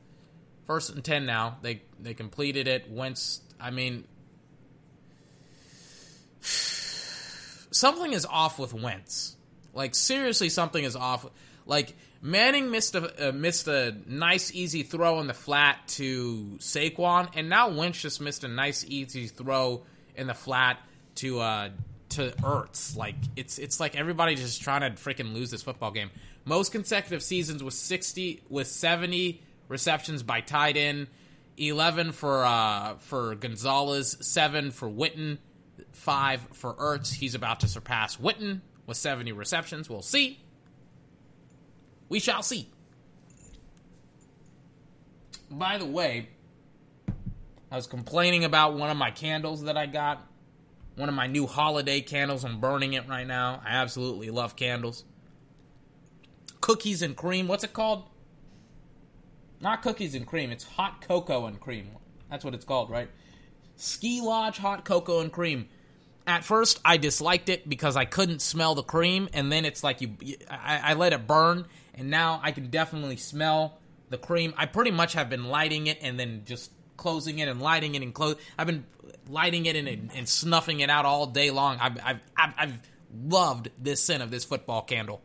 First 0.67 0.91
and 0.91 1.03
ten 1.03 1.25
now. 1.25 1.57
They 1.61 1.81
they 1.99 2.13
completed 2.13 2.67
it. 2.67 2.89
Wentz. 2.89 3.41
I 3.59 3.71
mean, 3.71 4.05
something 7.71 8.13
is 8.13 8.25
off 8.25 8.59
with 8.59 8.73
Wentz. 8.73 9.35
Like 9.73 9.95
seriously, 9.95 10.49
something 10.49 10.83
is 10.83 10.95
off. 10.95 11.25
Like 11.65 11.95
Manning 12.21 12.69
missed 12.69 12.95
a 12.95 13.29
uh, 13.29 13.31
missed 13.31 13.67
a 13.67 13.95
nice 14.05 14.53
easy 14.53 14.83
throw 14.83 15.19
in 15.19 15.27
the 15.27 15.33
flat 15.33 15.87
to 15.89 16.57
Saquon, 16.59 17.29
and 17.35 17.49
now 17.49 17.69
Wentz 17.69 18.01
just 18.01 18.21
missed 18.21 18.43
a 18.43 18.47
nice 18.47 18.85
easy 18.87 19.27
throw 19.27 19.83
in 20.15 20.27
the 20.27 20.33
flat 20.33 20.77
to 21.15 21.39
uh, 21.39 21.69
to 22.09 22.29
Ertz. 22.41 22.95
Like 22.95 23.15
it's 23.35 23.57
it's 23.57 23.79
like 23.79 23.95
everybody 23.95 24.35
just 24.35 24.61
trying 24.61 24.81
to 24.81 25.01
freaking 25.01 25.33
lose 25.33 25.49
this 25.49 25.63
football 25.63 25.91
game. 25.91 26.11
Most 26.45 26.71
consecutive 26.71 27.23
seasons 27.23 27.63
with 27.63 27.73
sixty 27.73 28.43
with 28.49 28.67
seventy 28.67 29.41
receptions 29.71 30.21
by 30.21 30.41
tight 30.41 30.77
end, 30.77 31.07
eleven 31.57 32.11
for 32.11 32.45
uh, 32.45 32.95
for 32.99 33.33
Gonzalez, 33.33 34.17
seven 34.21 34.69
for 34.69 34.87
Witten, 34.87 35.39
five 35.93 36.41
for 36.53 36.75
Ertz. 36.75 37.13
He's 37.13 37.33
about 37.33 37.61
to 37.61 37.67
surpass 37.67 38.17
Witten 38.17 38.61
with 38.85 38.97
seventy 38.97 39.31
receptions. 39.31 39.89
We'll 39.89 40.03
see. 40.03 40.41
We 42.09 42.19
shall 42.19 42.43
see. 42.43 42.69
By 45.49 45.77
the 45.77 45.85
way, 45.85 46.29
I 47.71 47.75
was 47.75 47.87
complaining 47.87 48.43
about 48.43 48.75
one 48.75 48.89
of 48.89 48.97
my 48.97 49.11
candles 49.11 49.63
that 49.63 49.77
I 49.77 49.85
got. 49.85 50.27
One 50.97 51.07
of 51.07 51.15
my 51.15 51.27
new 51.27 51.47
holiday 51.47 52.01
candles. 52.01 52.43
I'm 52.43 52.59
burning 52.59 52.93
it 52.93 53.07
right 53.07 53.25
now. 53.25 53.61
I 53.65 53.77
absolutely 53.77 54.29
love 54.29 54.57
candles. 54.57 55.05
Cookies 56.59 57.01
and 57.01 57.15
cream. 57.15 57.47
What's 57.47 57.63
it 57.63 57.71
called? 57.71 58.10
Not 59.61 59.83
cookies 59.83 60.15
and 60.15 60.25
cream. 60.25 60.51
It's 60.51 60.63
hot 60.63 61.01
cocoa 61.07 61.45
and 61.45 61.59
cream. 61.59 61.91
That's 62.29 62.43
what 62.43 62.53
it's 62.53 62.65
called, 62.65 62.89
right? 62.89 63.09
Ski 63.75 64.21
Lodge 64.21 64.57
hot 64.57 64.85
cocoa 64.85 65.21
and 65.21 65.31
cream. 65.31 65.69
At 66.25 66.43
first, 66.43 66.79
I 66.85 66.97
disliked 66.97 67.49
it 67.49 67.67
because 67.67 67.95
I 67.95 68.05
couldn't 68.05 68.41
smell 68.41 68.75
the 68.75 68.83
cream, 68.83 69.27
and 69.33 69.51
then 69.51 69.65
it's 69.65 69.83
like 69.83 70.01
you, 70.01 70.15
I, 70.49 70.91
I 70.91 70.93
let 70.93 71.13
it 71.13 71.25
burn, 71.25 71.65
and 71.95 72.09
now 72.09 72.39
I 72.43 72.51
can 72.51 72.69
definitely 72.69 73.17
smell 73.17 73.79
the 74.09 74.17
cream. 74.17 74.53
I 74.55 74.67
pretty 74.67 74.91
much 74.91 75.13
have 75.13 75.29
been 75.29 75.45
lighting 75.45 75.87
it 75.87 75.97
and 76.01 76.19
then 76.19 76.43
just 76.45 76.71
closing 76.95 77.39
it 77.39 77.47
and 77.47 77.61
lighting 77.61 77.95
it 77.95 78.03
and 78.03 78.13
close. 78.13 78.35
I've 78.57 78.67
been 78.67 78.85
lighting 79.27 79.65
it 79.65 79.75
and, 79.75 80.11
and 80.13 80.29
snuffing 80.29 80.81
it 80.81 80.89
out 80.89 81.05
all 81.05 81.25
day 81.25 81.49
long. 81.49 81.79
I've, 81.79 81.97
I've, 82.03 82.19
I've, 82.37 82.53
I've 82.57 82.81
loved 83.25 83.69
this 83.79 84.03
scent 84.03 84.21
of 84.21 84.29
this 84.29 84.45
football 84.45 84.83
candle. 84.83 85.21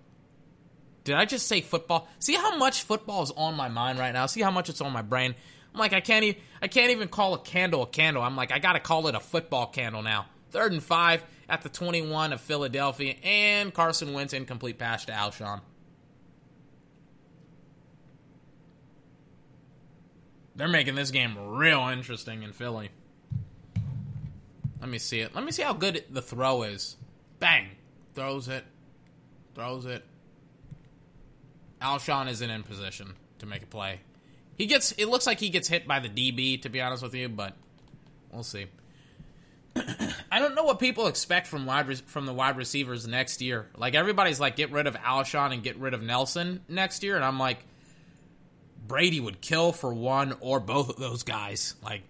Did 1.07 1.15
I 1.15 1.25
just 1.25 1.47
say 1.47 1.61
football? 1.61 2.09
See 2.19 2.35
how 2.35 2.57
much 2.57 2.83
football 2.83 3.23
is 3.23 3.31
on 3.31 3.55
my 3.55 3.69
mind 3.69 4.01
right 4.01 4.13
now. 4.13 4.27
See 4.27 4.43
how 4.43 4.51
much 4.51 4.69
it's 4.69 4.81
on 4.81 4.93
my 4.93 5.03
brain. 5.03 5.37
I'm 5.73 5.79
like 5.79 5.93
I 5.93 6.01
can't 6.01 6.25
even 6.25 6.43
I 6.61 6.67
can't 6.67 6.91
even 6.91 7.07
call 7.07 7.35
a 7.35 7.39
candle 7.39 7.85
a 7.85 7.87
candle. 7.87 8.25
I'm 8.25 8.35
like 8.35 8.51
I 8.51 8.59
gotta 8.59 8.81
call 8.81 9.07
it 9.07 9.15
a 9.15 9.21
football 9.21 9.69
candle 9.69 10.03
now. 10.03 10.27
Third 10.51 10.73
and 10.73 10.83
five 10.83 11.25
at 11.49 11.63
the 11.63 11.69
21 11.69 12.33
of 12.33 12.41
Philadelphia 12.41 13.15
and 13.23 13.73
Carson 13.73 14.15
Wentz 14.15 14.33
incomplete 14.33 14.79
pass 14.79 15.05
to 15.05 15.13
Alshon. 15.13 15.61
They're 20.57 20.67
making 20.67 20.97
this 20.97 21.13
game 21.13 21.39
real 21.39 21.89
interesting 21.89 22.43
in 22.43 22.53
Philly. 22.53 22.91
Let 24.81 24.91
me 24.91 24.99
see 24.99 25.21
it. 25.21 25.37
Let 25.37 25.45
me 25.45 25.53
see 25.53 25.63
how 25.63 25.73
good 25.73 26.05
the 26.11 26.23
throw 26.23 26.65
is. 26.65 26.97
Bang. 27.39 27.69
Throws 28.15 28.49
it. 28.49 28.65
Throws 29.55 29.85
it. 29.87 30.05
Alshon 31.87 32.29
isn't 32.29 32.51
in 32.51 32.65
position 32.65 33.15
to 33.39 33.47
make 33.47 33.63
a 33.63 33.67
play. 33.67 34.01
He 34.59 34.67
gets 34.67 34.93
it 34.93 35.07
looks 35.07 35.27
like 35.27 35.39
he 35.39 35.51
gets 35.51 35.69
hit 35.69 35.87
by 35.87 36.01
the 36.01 36.09
DB, 36.09 36.61
to 36.63 36.69
be 36.69 36.81
honest 36.81 37.03
with 37.03 37.15
you, 37.15 37.29
but 37.29 37.55
we'll 38.33 38.43
see. 38.43 38.67
I 40.33 40.39
don't 40.39 40.55
know 40.55 40.65
what 40.65 40.81
people 40.81 41.07
expect 41.07 41.47
from 41.47 41.67
wide 41.67 41.87
re- 41.87 42.03
from 42.07 42.27
the 42.27 42.33
wide 42.33 42.57
receivers 42.57 43.07
next 43.07 43.41
year. 43.41 43.69
Like 43.77 43.95
everybody's 43.95 44.41
like, 44.41 44.57
get 44.57 44.73
rid 44.73 44.87
of 44.87 44.95
Alshon 44.97 45.53
and 45.53 45.63
get 45.63 45.77
rid 45.77 45.95
of 45.95 46.03
Nelson 46.03 46.63
next 46.69 47.03
year, 47.03 47.15
and 47.15 47.25
I'm 47.25 47.39
like, 47.39 47.59
Brady 48.87 49.21
would 49.21 49.41
kill 49.41 49.73
for 49.73 49.93
one 49.93 50.35
or 50.41 50.59
both 50.59 50.89
of 50.89 50.97
those 50.97 51.23
guys. 51.23 51.75
Like 51.83 52.03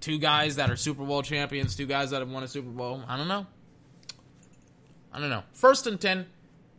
two 0.00 0.18
guys 0.18 0.56
that 0.56 0.70
are 0.70 0.76
Super 0.76 1.04
Bowl 1.04 1.22
champions, 1.22 1.74
two 1.74 1.86
guys 1.86 2.10
that 2.10 2.20
have 2.20 2.30
won 2.30 2.42
a 2.42 2.48
Super 2.48 2.70
Bowl. 2.70 3.02
I 3.08 3.16
don't 3.16 3.28
know. 3.28 3.46
I 5.12 5.20
don't 5.20 5.30
know. 5.30 5.44
First 5.52 5.86
and 5.86 6.00
10, 6.00 6.26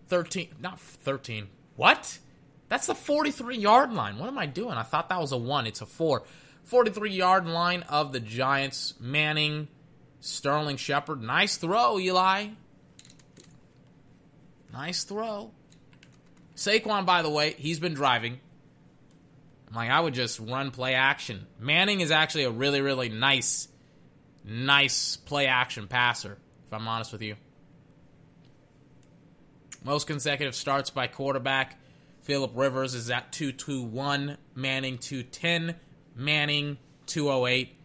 13, 0.08 0.50
not 0.60 0.80
13. 0.80 1.48
What? 1.76 2.20
That's 2.70 2.88
the 2.88 2.96
43 2.96 3.58
yard 3.58 3.94
line. 3.94 4.18
What 4.18 4.28
am 4.28 4.38
I 4.38 4.46
doing? 4.46 4.74
I 4.74 4.84
thought 4.84 5.10
that 5.10 5.20
was 5.20 5.32
a 5.32 5.38
one. 5.38 5.68
It's 5.68 5.82
a 5.82 5.86
four. 5.86 6.24
43 6.64 7.12
yard 7.12 7.46
line 7.46 7.84
of 7.84 8.12
the 8.12 8.20
Giants. 8.20 8.96
Manning, 9.00 9.68
Sterling 10.20 10.78
Shepard. 10.78 11.22
Nice 11.22 11.58
throw, 11.58 12.00
Eli. 12.00 12.48
Nice 14.74 15.04
throw. 15.04 15.52
Saquon, 16.56 17.06
by 17.06 17.22
the 17.22 17.30
way, 17.30 17.56
he's 17.58 17.80
been 17.80 17.94
driving. 17.94 18.40
I'm 19.70 19.76
like, 19.76 19.90
I 19.90 20.00
would 20.00 20.14
just 20.14 20.40
run 20.40 20.72
play 20.72 20.96
action. 20.96 21.46
Manning 21.60 22.02
is 22.02 22.12
actually 22.12 22.46
a 22.46 22.52
really, 22.52 22.82
really 22.82 23.10
nice, 23.10 23.68
nice 24.44 25.18
play 25.18 25.48
action 25.48 25.88
passer, 25.88 26.38
if 26.68 26.74
I'm 26.74 26.88
honest 26.88 27.12
with 27.12 27.22
you. 27.22 27.36
Most 29.86 30.08
consecutive 30.08 30.56
starts 30.56 30.90
by 30.90 31.06
quarterback. 31.06 31.80
Philip 32.24 32.54
Rivers 32.56 32.96
is 32.96 33.12
at 33.12 33.32
221, 33.32 34.36
Manning 34.56 34.98
210, 34.98 35.76
Manning 36.16 36.78
208. 37.06 37.76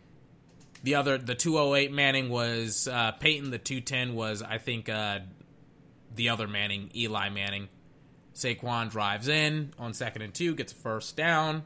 The 0.82 0.94
other, 0.94 1.18
the 1.18 1.34
208 1.34 1.92
Manning 1.92 2.30
was 2.30 2.88
uh, 2.88 3.12
Peyton. 3.12 3.50
The 3.50 3.58
210 3.58 4.14
was, 4.14 4.40
I 4.40 4.56
think, 4.56 4.88
uh, 4.88 5.18
the 6.16 6.30
other 6.30 6.48
Manning, 6.48 6.90
Eli 6.96 7.28
Manning. 7.28 7.68
Saquon 8.34 8.90
drives 8.90 9.28
in 9.28 9.74
on 9.78 9.92
second 9.92 10.22
and 10.22 10.32
two, 10.32 10.54
gets 10.54 10.72
a 10.72 10.76
first 10.76 11.18
down. 11.18 11.64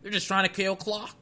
They're 0.00 0.12
just 0.12 0.28
trying 0.28 0.44
to 0.44 0.52
kill 0.52 0.76
clock. 0.76 1.16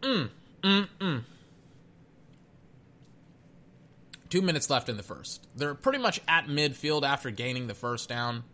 Mm, 0.00 0.30
mm, 0.62 0.88
mm. 0.98 1.24
Two 4.32 4.40
minutes 4.40 4.70
left 4.70 4.88
in 4.88 4.96
the 4.96 5.02
first. 5.02 5.46
They're 5.56 5.74
pretty 5.74 5.98
much 5.98 6.18
at 6.26 6.46
midfield 6.46 7.02
after 7.02 7.30
gaining 7.30 7.66
the 7.66 7.74
first 7.74 8.08
down. 8.08 8.44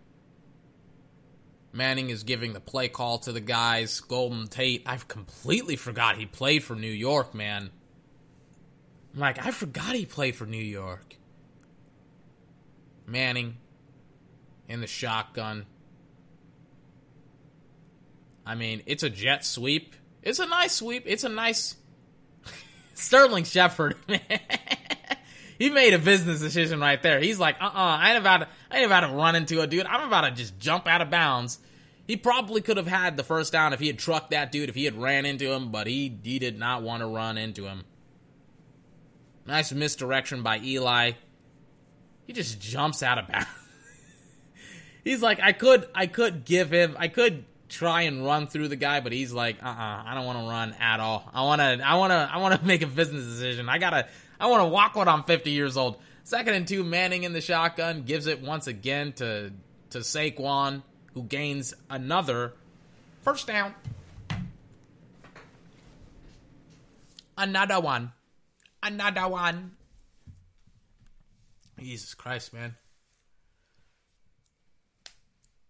Manning 1.72 2.10
is 2.10 2.24
giving 2.24 2.52
the 2.52 2.58
play 2.58 2.88
call 2.88 3.18
to 3.18 3.30
the 3.30 3.40
guys. 3.40 4.00
Golden 4.00 4.48
Tate, 4.48 4.82
I've 4.86 5.06
completely 5.06 5.76
forgot 5.76 6.16
he 6.16 6.26
played 6.26 6.64
for 6.64 6.74
New 6.74 6.90
York, 6.90 7.32
man. 7.32 7.70
I'm 9.14 9.20
like, 9.20 9.46
I 9.46 9.52
forgot 9.52 9.94
he 9.94 10.04
played 10.04 10.34
for 10.34 10.46
New 10.46 10.56
York. 10.56 11.14
Manning 13.06 13.58
in 14.66 14.80
the 14.80 14.88
shotgun. 14.88 15.64
I 18.44 18.56
mean, 18.56 18.82
it's 18.86 19.04
a 19.04 19.10
jet 19.10 19.44
sweep. 19.44 19.94
It's 20.24 20.40
a 20.40 20.46
nice 20.46 20.72
sweep. 20.72 21.04
It's 21.06 21.22
a 21.22 21.28
nice 21.28 21.76
Sterling 22.94 23.44
Shepard, 23.44 23.94
man 24.08 24.40
he 25.58 25.70
made 25.70 25.92
a 25.92 25.98
business 25.98 26.40
decision 26.40 26.80
right 26.80 27.02
there. 27.02 27.20
He's 27.20 27.38
like, 27.38 27.56
uh 27.60 27.66
uh 27.66 27.70
I 27.74 28.10
ain't 28.10 28.18
about 28.18 28.38
to, 28.38 28.48
I 28.70 28.78
ain't 28.78 28.86
about 28.86 29.00
to 29.00 29.08
run 29.08 29.34
into 29.34 29.60
a 29.60 29.66
dude. 29.66 29.86
I'm 29.86 30.06
about 30.06 30.22
to 30.22 30.30
just 30.30 30.58
jump 30.58 30.86
out 30.86 31.02
of 31.02 31.10
bounds. 31.10 31.58
He 32.06 32.16
probably 32.16 32.62
could 32.62 32.76
have 32.76 32.86
had 32.86 33.16
the 33.16 33.24
first 33.24 33.52
down 33.52 33.72
if 33.72 33.80
he 33.80 33.88
had 33.88 33.98
trucked 33.98 34.30
that 34.30 34.52
dude, 34.52 34.68
if 34.68 34.74
he 34.74 34.84
had 34.84 34.96
ran 34.96 35.26
into 35.26 35.52
him, 35.52 35.70
but 35.70 35.86
he 35.86 36.16
he 36.22 36.38
did 36.38 36.58
not 36.58 36.82
want 36.82 37.00
to 37.00 37.06
run 37.06 37.36
into 37.36 37.64
him. 37.64 37.84
Nice 39.46 39.72
misdirection 39.72 40.42
by 40.42 40.58
Eli. 40.58 41.12
He 42.26 42.32
just 42.32 42.60
jumps 42.60 43.02
out 43.02 43.18
of 43.18 43.26
bounds. 43.28 43.48
he's 45.04 45.22
like, 45.22 45.40
I 45.40 45.52
could 45.52 45.88
I 45.94 46.06
could 46.06 46.44
give 46.44 46.70
him 46.70 46.96
I 46.98 47.08
could 47.08 47.44
try 47.68 48.02
and 48.02 48.24
run 48.24 48.46
through 48.46 48.68
the 48.68 48.76
guy, 48.76 49.00
but 49.00 49.12
he's 49.12 49.32
like, 49.32 49.62
uh 49.62 49.66
uh-uh, 49.66 49.72
uh 49.72 50.02
I 50.06 50.14
don't 50.14 50.24
want 50.24 50.38
to 50.38 50.48
run 50.48 50.74
at 50.78 51.00
all. 51.00 51.28
I 51.34 51.42
wanna 51.42 51.80
I 51.84 51.96
wanna 51.96 52.30
I 52.32 52.38
wanna 52.38 52.60
make 52.64 52.82
a 52.82 52.86
business 52.86 53.24
decision. 53.24 53.68
I 53.68 53.78
gotta 53.78 54.06
I 54.40 54.46
want 54.46 54.62
to 54.62 54.68
walk 54.68 54.94
when 54.94 55.08
I'm 55.08 55.24
50 55.24 55.50
years 55.50 55.76
old. 55.76 55.98
Second 56.24 56.54
and 56.54 56.68
two, 56.68 56.84
Manning 56.84 57.24
in 57.24 57.32
the 57.32 57.40
shotgun 57.40 58.02
gives 58.02 58.26
it 58.26 58.42
once 58.42 58.66
again 58.66 59.12
to 59.14 59.52
to 59.90 59.98
Saquon, 60.00 60.82
who 61.14 61.22
gains 61.22 61.72
another 61.88 62.52
first 63.22 63.46
down. 63.46 63.74
Another 67.36 67.80
one. 67.80 68.12
Another 68.82 69.28
one. 69.28 69.72
Jesus 71.78 72.12
Christ, 72.14 72.52
man. 72.52 72.74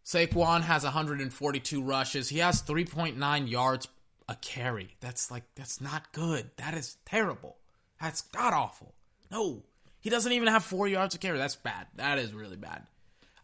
Saquon 0.05 0.63
has 0.63 0.85
142 0.85 1.83
rushes. 1.83 2.31
He 2.31 2.39
has 2.39 2.63
3.9 2.63 3.51
yards 3.51 3.89
a 4.29 4.35
carry. 4.37 4.97
That's 5.01 5.31
like 5.31 5.45
that's 5.55 5.81
not 5.81 6.13
good. 6.13 6.51
That 6.57 6.75
is 6.75 6.97
terrible. 7.05 7.58
That's 8.01 8.23
god 8.23 8.53
awful. 8.53 8.95
No, 9.31 9.63
he 10.01 10.11
doesn't 10.11 10.33
even 10.33 10.49
have 10.49 10.65
four 10.65 10.89
yards 10.89 11.15
of 11.15 11.21
carry. 11.21 11.39
That's 11.39 11.57
bad. 11.57 11.87
That 11.97 12.19
is 12.19 12.33
really 12.33 12.57
bad. 12.57 12.87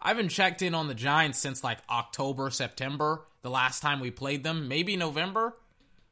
I 0.01 0.09
haven't 0.09 0.29
checked 0.29 0.63
in 0.63 0.75
on 0.75 0.89
the 0.89 0.95
Giants 0.95 1.39
since 1.39 1.65
like 1.65 1.79
October, 1.91 2.51
September, 2.51 3.23
the 3.43 3.51
last 3.51 3.81
time 3.81 4.01
we 4.01 4.11
played 4.11 4.45
them, 4.45 4.69
maybe 4.69 4.97
November. 4.97 5.57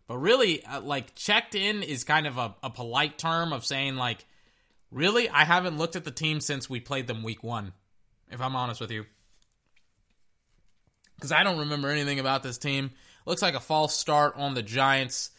But 0.08 0.18
really, 0.18 0.64
uh, 0.64 0.80
like, 0.80 1.14
checked 1.14 1.54
in 1.54 1.82
is 1.82 2.04
kind 2.04 2.26
of 2.26 2.36
a, 2.36 2.54
a 2.62 2.70
polite 2.70 3.18
term 3.18 3.52
of 3.52 3.64
saying, 3.64 3.96
like, 3.96 4.26
really, 4.90 5.28
I 5.28 5.44
haven't 5.44 5.78
looked 5.78 5.96
at 5.96 6.04
the 6.04 6.10
team 6.10 6.40
since 6.40 6.68
we 6.68 6.80
played 6.80 7.06
them 7.06 7.22
week 7.22 7.42
one, 7.42 7.72
if 8.30 8.40
I'm 8.40 8.56
honest 8.56 8.80
with 8.80 8.90
you. 8.90 9.06
Because 11.14 11.32
I 11.32 11.44
don't 11.44 11.60
remember 11.60 11.88
anything 11.88 12.18
about 12.18 12.42
this 12.42 12.58
team. 12.58 12.90
Looks 13.24 13.42
like 13.42 13.54
a 13.54 13.60
false 13.60 13.96
start 13.96 14.34
on 14.36 14.54
the 14.54 14.62
Giants. 14.62 15.30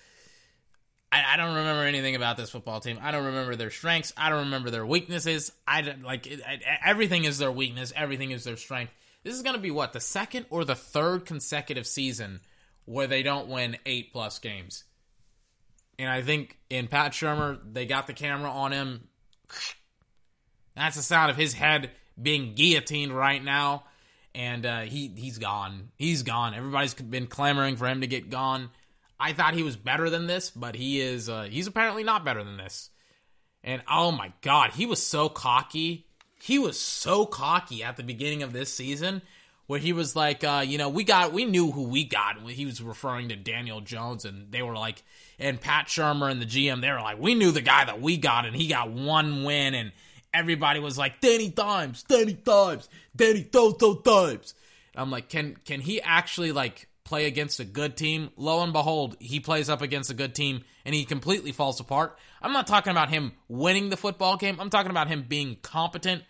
I, 1.13 1.33
I, 1.33 1.37
don't 1.37 1.55
remember 1.55 1.83
anything 1.83 2.15
about 2.15 2.37
this 2.37 2.49
football 2.49 2.79
team. 2.79 2.97
I 2.99 3.11
don't 3.11 3.25
remember 3.25 3.55
their 3.55 3.69
strengths. 3.69 4.13
I 4.17 4.29
don't 4.29 4.45
remember 4.45 4.71
their 4.71 4.85
weaknesses. 4.85 5.51
I 5.67 5.81
like 6.03 6.25
it, 6.25 6.41
everything 6.83 7.25
is 7.25 7.37
their 7.37 7.51
weakness. 7.51 7.93
Everything 7.95 8.31
is 8.31 8.43
their 8.43 8.57
strength. 8.57 8.91
This 9.23 9.35
is 9.35 9.43
going 9.43 9.55
to 9.55 9.61
be 9.61 9.69
what 9.69 9.93
the 9.93 9.99
second 9.99 10.47
or 10.49 10.65
the 10.65 10.75
third 10.75 11.25
consecutive 11.25 11.85
season 11.85 12.41
where 12.85 13.05
they 13.05 13.21
don't 13.21 13.47
win 13.47 13.77
eight 13.85 14.11
plus 14.11 14.39
games. 14.39 14.85
And 15.99 16.09
I 16.09 16.23
think 16.23 16.57
in 16.71 16.87
Pat 16.87 17.11
Shurmur, 17.11 17.59
they 17.71 17.85
got 17.85 18.07
the 18.07 18.13
camera 18.13 18.49
on 18.49 18.71
him. 18.71 19.07
That's 20.75 20.95
the 20.95 21.03
sound 21.03 21.29
of 21.29 21.37
his 21.37 21.53
head 21.53 21.91
being 22.19 22.55
guillotined 22.55 23.15
right 23.15 23.43
now, 23.43 23.83
and 24.33 24.65
uh, 24.65 24.81
he 24.81 25.13
he's 25.15 25.37
gone. 25.37 25.89
He's 25.95 26.23
gone. 26.23 26.55
Everybody's 26.55 26.95
been 26.95 27.27
clamoring 27.27 27.75
for 27.75 27.87
him 27.87 28.01
to 28.01 28.07
get 28.07 28.31
gone. 28.31 28.71
I 29.19 29.33
thought 29.33 29.53
he 29.53 29.63
was 29.63 29.77
better 29.77 30.09
than 30.09 30.27
this, 30.27 30.49
but 30.49 30.75
he 30.75 31.01
is 31.01 31.29
uh, 31.29 31.43
he's 31.43 31.67
apparently 31.67 32.03
not 32.03 32.25
better 32.25 32.43
than 32.43 32.57
this. 32.57 32.89
And 33.63 33.81
oh 33.89 34.11
my 34.11 34.33
god, 34.41 34.71
he 34.71 34.85
was 34.85 35.05
so 35.05 35.29
cocky. 35.29 36.07
He 36.41 36.59
was 36.59 36.79
so 36.79 37.25
cocky 37.25 37.83
at 37.83 37.95
the 37.95 38.03
beginning 38.03 38.43
of 38.43 38.51
this 38.51 38.73
season 38.73 39.21
where 39.67 39.79
he 39.79 39.93
was 39.93 40.15
like, 40.15 40.43
uh, 40.43 40.63
you 40.65 40.77
know, 40.77 40.89
we 40.89 41.03
got, 41.03 41.31
we 41.31 41.45
knew 41.45 41.71
who 41.71 41.83
we 41.83 42.03
got. 42.03 42.37
He 42.49 42.65
was 42.65 42.81
referring 42.81 43.29
to 43.29 43.35
Daniel 43.35 43.79
Jones, 43.79 44.25
and 44.25 44.51
they 44.51 44.61
were 44.61 44.75
like, 44.75 45.03
and 45.39 45.59
Pat 45.59 45.87
Shurmur 45.87 46.29
and 46.29 46.41
the 46.41 46.45
GM, 46.45 46.81
they 46.81 46.91
were 46.91 46.99
like, 46.99 47.19
we 47.19 47.33
knew 47.33 47.51
the 47.51 47.61
guy 47.61 47.85
that 47.85 48.01
we 48.01 48.17
got, 48.17 48.45
and 48.45 48.55
he 48.55 48.67
got 48.67 48.91
one 48.91 49.43
win, 49.45 49.73
and 49.73 49.93
everybody 50.33 50.79
was 50.79 50.97
like, 50.97 51.21
Danny 51.21 51.49
Dimes, 51.49 52.03
Danny 52.03 52.33
Dimes, 52.33 52.89
Danny 53.15 53.43
Toto 53.43 54.01
Dimes. 54.01 54.53
I'm 54.95 55.09
like, 55.09 55.29
can 55.29 55.57
can 55.65 55.81
he 55.81 56.01
actually 56.01 56.51
like 56.51 56.87
play 57.03 57.25
against 57.25 57.59
a 57.59 57.65
good 57.65 57.97
team, 57.97 58.29
lo 58.37 58.63
and 58.63 58.73
behold, 58.73 59.17
he 59.19 59.39
plays 59.39 59.69
up 59.69 59.81
against 59.81 60.09
a 60.09 60.13
good 60.13 60.33
team 60.33 60.63
and 60.85 60.95
he 60.95 61.05
completely 61.05 61.51
falls 61.51 61.79
apart. 61.79 62.17
I'm 62.41 62.53
not 62.53 62.67
talking 62.67 62.91
about 62.91 63.09
him 63.09 63.33
winning 63.47 63.89
the 63.89 63.97
football 63.97 64.37
game. 64.37 64.57
I'm 64.59 64.69
talking 64.69 64.91
about 64.91 65.07
him 65.07 65.25
being 65.27 65.57
competent 65.61 66.23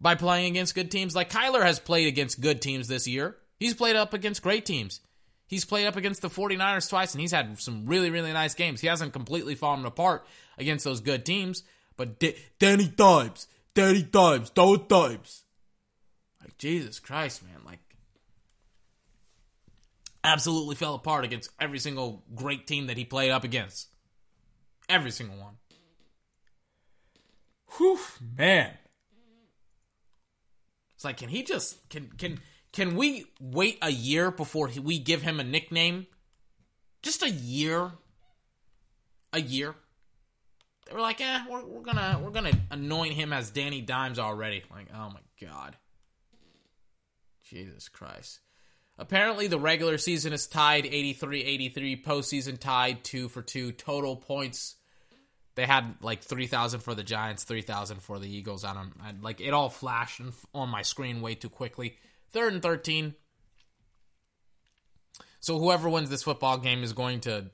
by 0.00 0.14
playing 0.14 0.52
against 0.52 0.74
good 0.74 0.90
teams. 0.90 1.14
Like 1.14 1.30
Kyler 1.30 1.62
has 1.62 1.78
played 1.78 2.08
against 2.08 2.40
good 2.40 2.60
teams 2.60 2.88
this 2.88 3.08
year. 3.08 3.36
He's 3.58 3.74
played 3.74 3.96
up 3.96 4.12
against 4.12 4.42
great 4.42 4.66
teams. 4.66 5.00
He's 5.46 5.64
played 5.64 5.86
up 5.86 5.96
against 5.96 6.22
the 6.22 6.28
49ers 6.28 6.90
twice 6.90 7.14
and 7.14 7.20
he's 7.20 7.32
had 7.32 7.58
some 7.60 7.86
really, 7.86 8.10
really 8.10 8.32
nice 8.32 8.54
games. 8.54 8.80
He 8.80 8.88
hasn't 8.88 9.12
completely 9.12 9.54
fallen 9.54 9.86
apart 9.86 10.26
against 10.58 10.84
those 10.84 11.00
good 11.00 11.24
teams. 11.24 11.62
But 11.96 12.18
D- 12.18 12.36
Danny 12.58 12.88
Dimes, 12.88 13.46
Danny 13.74 14.02
Dimes, 14.02 14.50
those 14.50 14.80
Dimes. 14.88 15.44
Like, 16.42 16.58
Jesus 16.58 16.98
Christ, 17.00 17.42
man. 17.44 17.62
Like, 17.64 17.78
absolutely 20.26 20.74
fell 20.74 20.94
apart 20.94 21.24
against 21.24 21.50
every 21.58 21.78
single 21.78 22.24
great 22.34 22.66
team 22.66 22.88
that 22.88 22.96
he 22.96 23.04
played 23.04 23.30
up 23.30 23.44
against. 23.44 23.88
Every 24.88 25.10
single 25.12 25.38
one. 25.38 25.54
Whew, 27.76 27.98
man. 28.36 28.72
It's 30.94 31.04
like, 31.04 31.18
can 31.18 31.28
he 31.28 31.42
just 31.42 31.88
can 31.88 32.10
can 32.18 32.40
can 32.72 32.96
we 32.96 33.26
wait 33.40 33.78
a 33.82 33.90
year 33.90 34.30
before 34.30 34.70
we 34.82 34.98
give 34.98 35.22
him 35.22 35.40
a 35.40 35.44
nickname 35.44 36.06
just 37.02 37.22
a 37.22 37.30
year, 37.30 37.92
a 39.32 39.40
year. 39.40 39.74
They 40.86 40.94
were 40.94 41.00
like, 41.00 41.20
eh, 41.20 41.40
we're, 41.48 41.64
we're 41.64 41.82
gonna 41.82 42.20
we're 42.22 42.30
gonna 42.30 42.58
anoint 42.70 43.14
him 43.14 43.32
as 43.32 43.50
Danny 43.50 43.80
Dimes 43.80 44.18
already. 44.18 44.62
Like, 44.70 44.88
oh 44.94 45.10
my 45.10 45.20
god, 45.40 45.76
Jesus 47.44 47.88
Christ. 47.88 48.40
Apparently, 48.98 49.46
the 49.46 49.58
regular 49.58 49.98
season 49.98 50.32
is 50.32 50.46
tied 50.46 50.86
83 50.86 51.42
83, 51.42 52.02
postseason 52.02 52.58
tied 52.58 53.04
2 53.04 53.28
for 53.28 53.42
2. 53.42 53.72
Total 53.72 54.16
points, 54.16 54.76
they 55.54 55.66
had 55.66 55.96
like 56.00 56.22
3,000 56.22 56.80
for 56.80 56.94
the 56.94 57.02
Giants, 57.02 57.44
3,000 57.44 58.00
for 58.02 58.18
the 58.18 58.28
Eagles. 58.28 58.64
I 58.64 58.72
don't, 58.72 58.92
I, 59.02 59.12
like, 59.20 59.40
it 59.40 59.50
all 59.50 59.68
flashed 59.68 60.22
on 60.54 60.70
my 60.70 60.82
screen 60.82 61.20
way 61.20 61.34
too 61.34 61.50
quickly. 61.50 61.96
Third 62.30 62.54
and 62.54 62.62
13. 62.62 63.14
So, 65.40 65.58
whoever 65.58 65.90
wins 65.90 66.08
this 66.08 66.22
football 66.22 66.56
game 66.58 66.82
is 66.82 66.94
going 66.94 67.20
to 67.20 67.50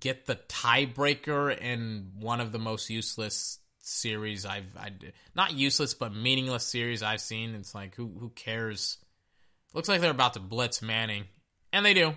get 0.00 0.26
the 0.26 0.36
tiebreaker 0.48 1.56
in 1.56 2.12
one 2.18 2.40
of 2.40 2.52
the 2.52 2.58
most 2.58 2.88
useless 2.88 3.58
series 3.80 4.46
I've, 4.46 4.76
I, 4.78 4.92
not 5.34 5.52
useless, 5.52 5.92
but 5.92 6.14
meaningless 6.14 6.64
series 6.64 7.02
I've 7.02 7.20
seen. 7.20 7.54
It's 7.54 7.74
like, 7.74 7.94
who, 7.94 8.10
who 8.18 8.30
cares? 8.30 8.96
Looks 9.74 9.88
like 9.88 10.00
they're 10.00 10.10
about 10.10 10.34
to 10.34 10.40
blitz 10.40 10.82
Manning. 10.82 11.24
And 11.72 11.84
they 11.84 11.94
do. 11.94 12.14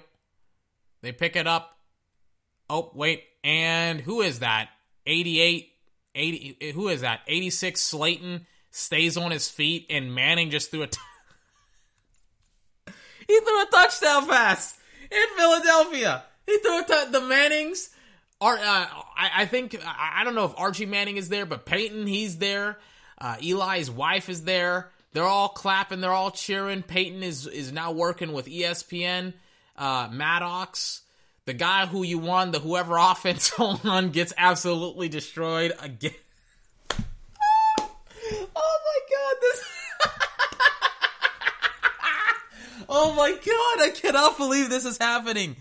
They 1.01 1.11
pick 1.11 1.35
it 1.35 1.47
up. 1.47 1.77
Oh, 2.69 2.91
wait. 2.93 3.23
And 3.43 4.01
who 4.01 4.21
is 4.21 4.39
that? 4.39 4.69
88, 5.05 5.69
80, 6.15 6.71
who 6.73 6.89
is 6.89 7.01
that? 7.01 7.21
86 7.27 7.81
Slayton 7.81 8.47
stays 8.71 9.15
on 9.15 9.31
his 9.31 9.49
feet 9.49 9.85
and 9.89 10.13
Manning 10.13 10.49
just 10.49 10.71
threw 10.71 10.83
a. 10.83 10.87
T- 10.87 10.99
he 13.27 13.39
threw 13.39 13.61
a 13.61 13.65
touchdown 13.71 14.27
pass 14.27 14.77
in 15.11 15.37
Philadelphia. 15.37 16.23
He 16.45 16.57
threw 16.57 16.81
a 16.81 16.83
t- 16.83 17.11
the 17.11 17.21
Mannings 17.21 17.89
are. 18.41 18.57
Uh, 18.57 18.87
I, 19.17 19.31
I, 19.37 19.45
think 19.45 19.75
I, 19.85 20.21
I, 20.21 20.23
don't 20.23 20.35
know 20.35 20.45
if 20.45 20.53
Archie 20.57 20.85
Manning 20.85 21.17
is 21.17 21.29
there, 21.29 21.45
but 21.45 21.65
Peyton 21.65 22.07
he's 22.07 22.37
there. 22.37 22.77
Uh, 23.19 23.37
Eli's 23.41 23.89
wife 23.89 24.27
is 24.29 24.43
there. 24.43 24.91
They're 25.15 25.23
all 25.23 25.47
clapping. 25.47 26.01
They're 26.01 26.12
all 26.12 26.30
cheering. 26.30 26.84
Peyton 26.84 27.23
is 27.23 27.47
is 27.47 27.71
now 27.71 27.93
working 27.93 28.34
with 28.34 28.47
ESPN. 28.47 29.32
Uh, 29.78 30.10
Maddox, 30.12 31.04
the 31.45 31.54
guy 31.54 31.86
who 31.86 32.04
you 32.04 32.19
won 32.19 32.51
the 32.51 32.60
whoever 32.60 32.97
offense 32.99 33.54
on 33.58 34.10
gets 34.10 34.34
absolutely 34.38 35.08
destroyed 35.08 35.71
again. 35.80 36.12
oh 36.99 38.80
my 38.84 38.99
god! 39.10 39.36
This. 39.41 39.63
oh 42.89 43.13
my 43.13 43.32
god! 43.32 43.88
I 43.88 43.91
cannot 43.95 44.36
believe 44.36 44.69
this 44.69 44.84
is 44.84 44.97
happening. 44.97 45.56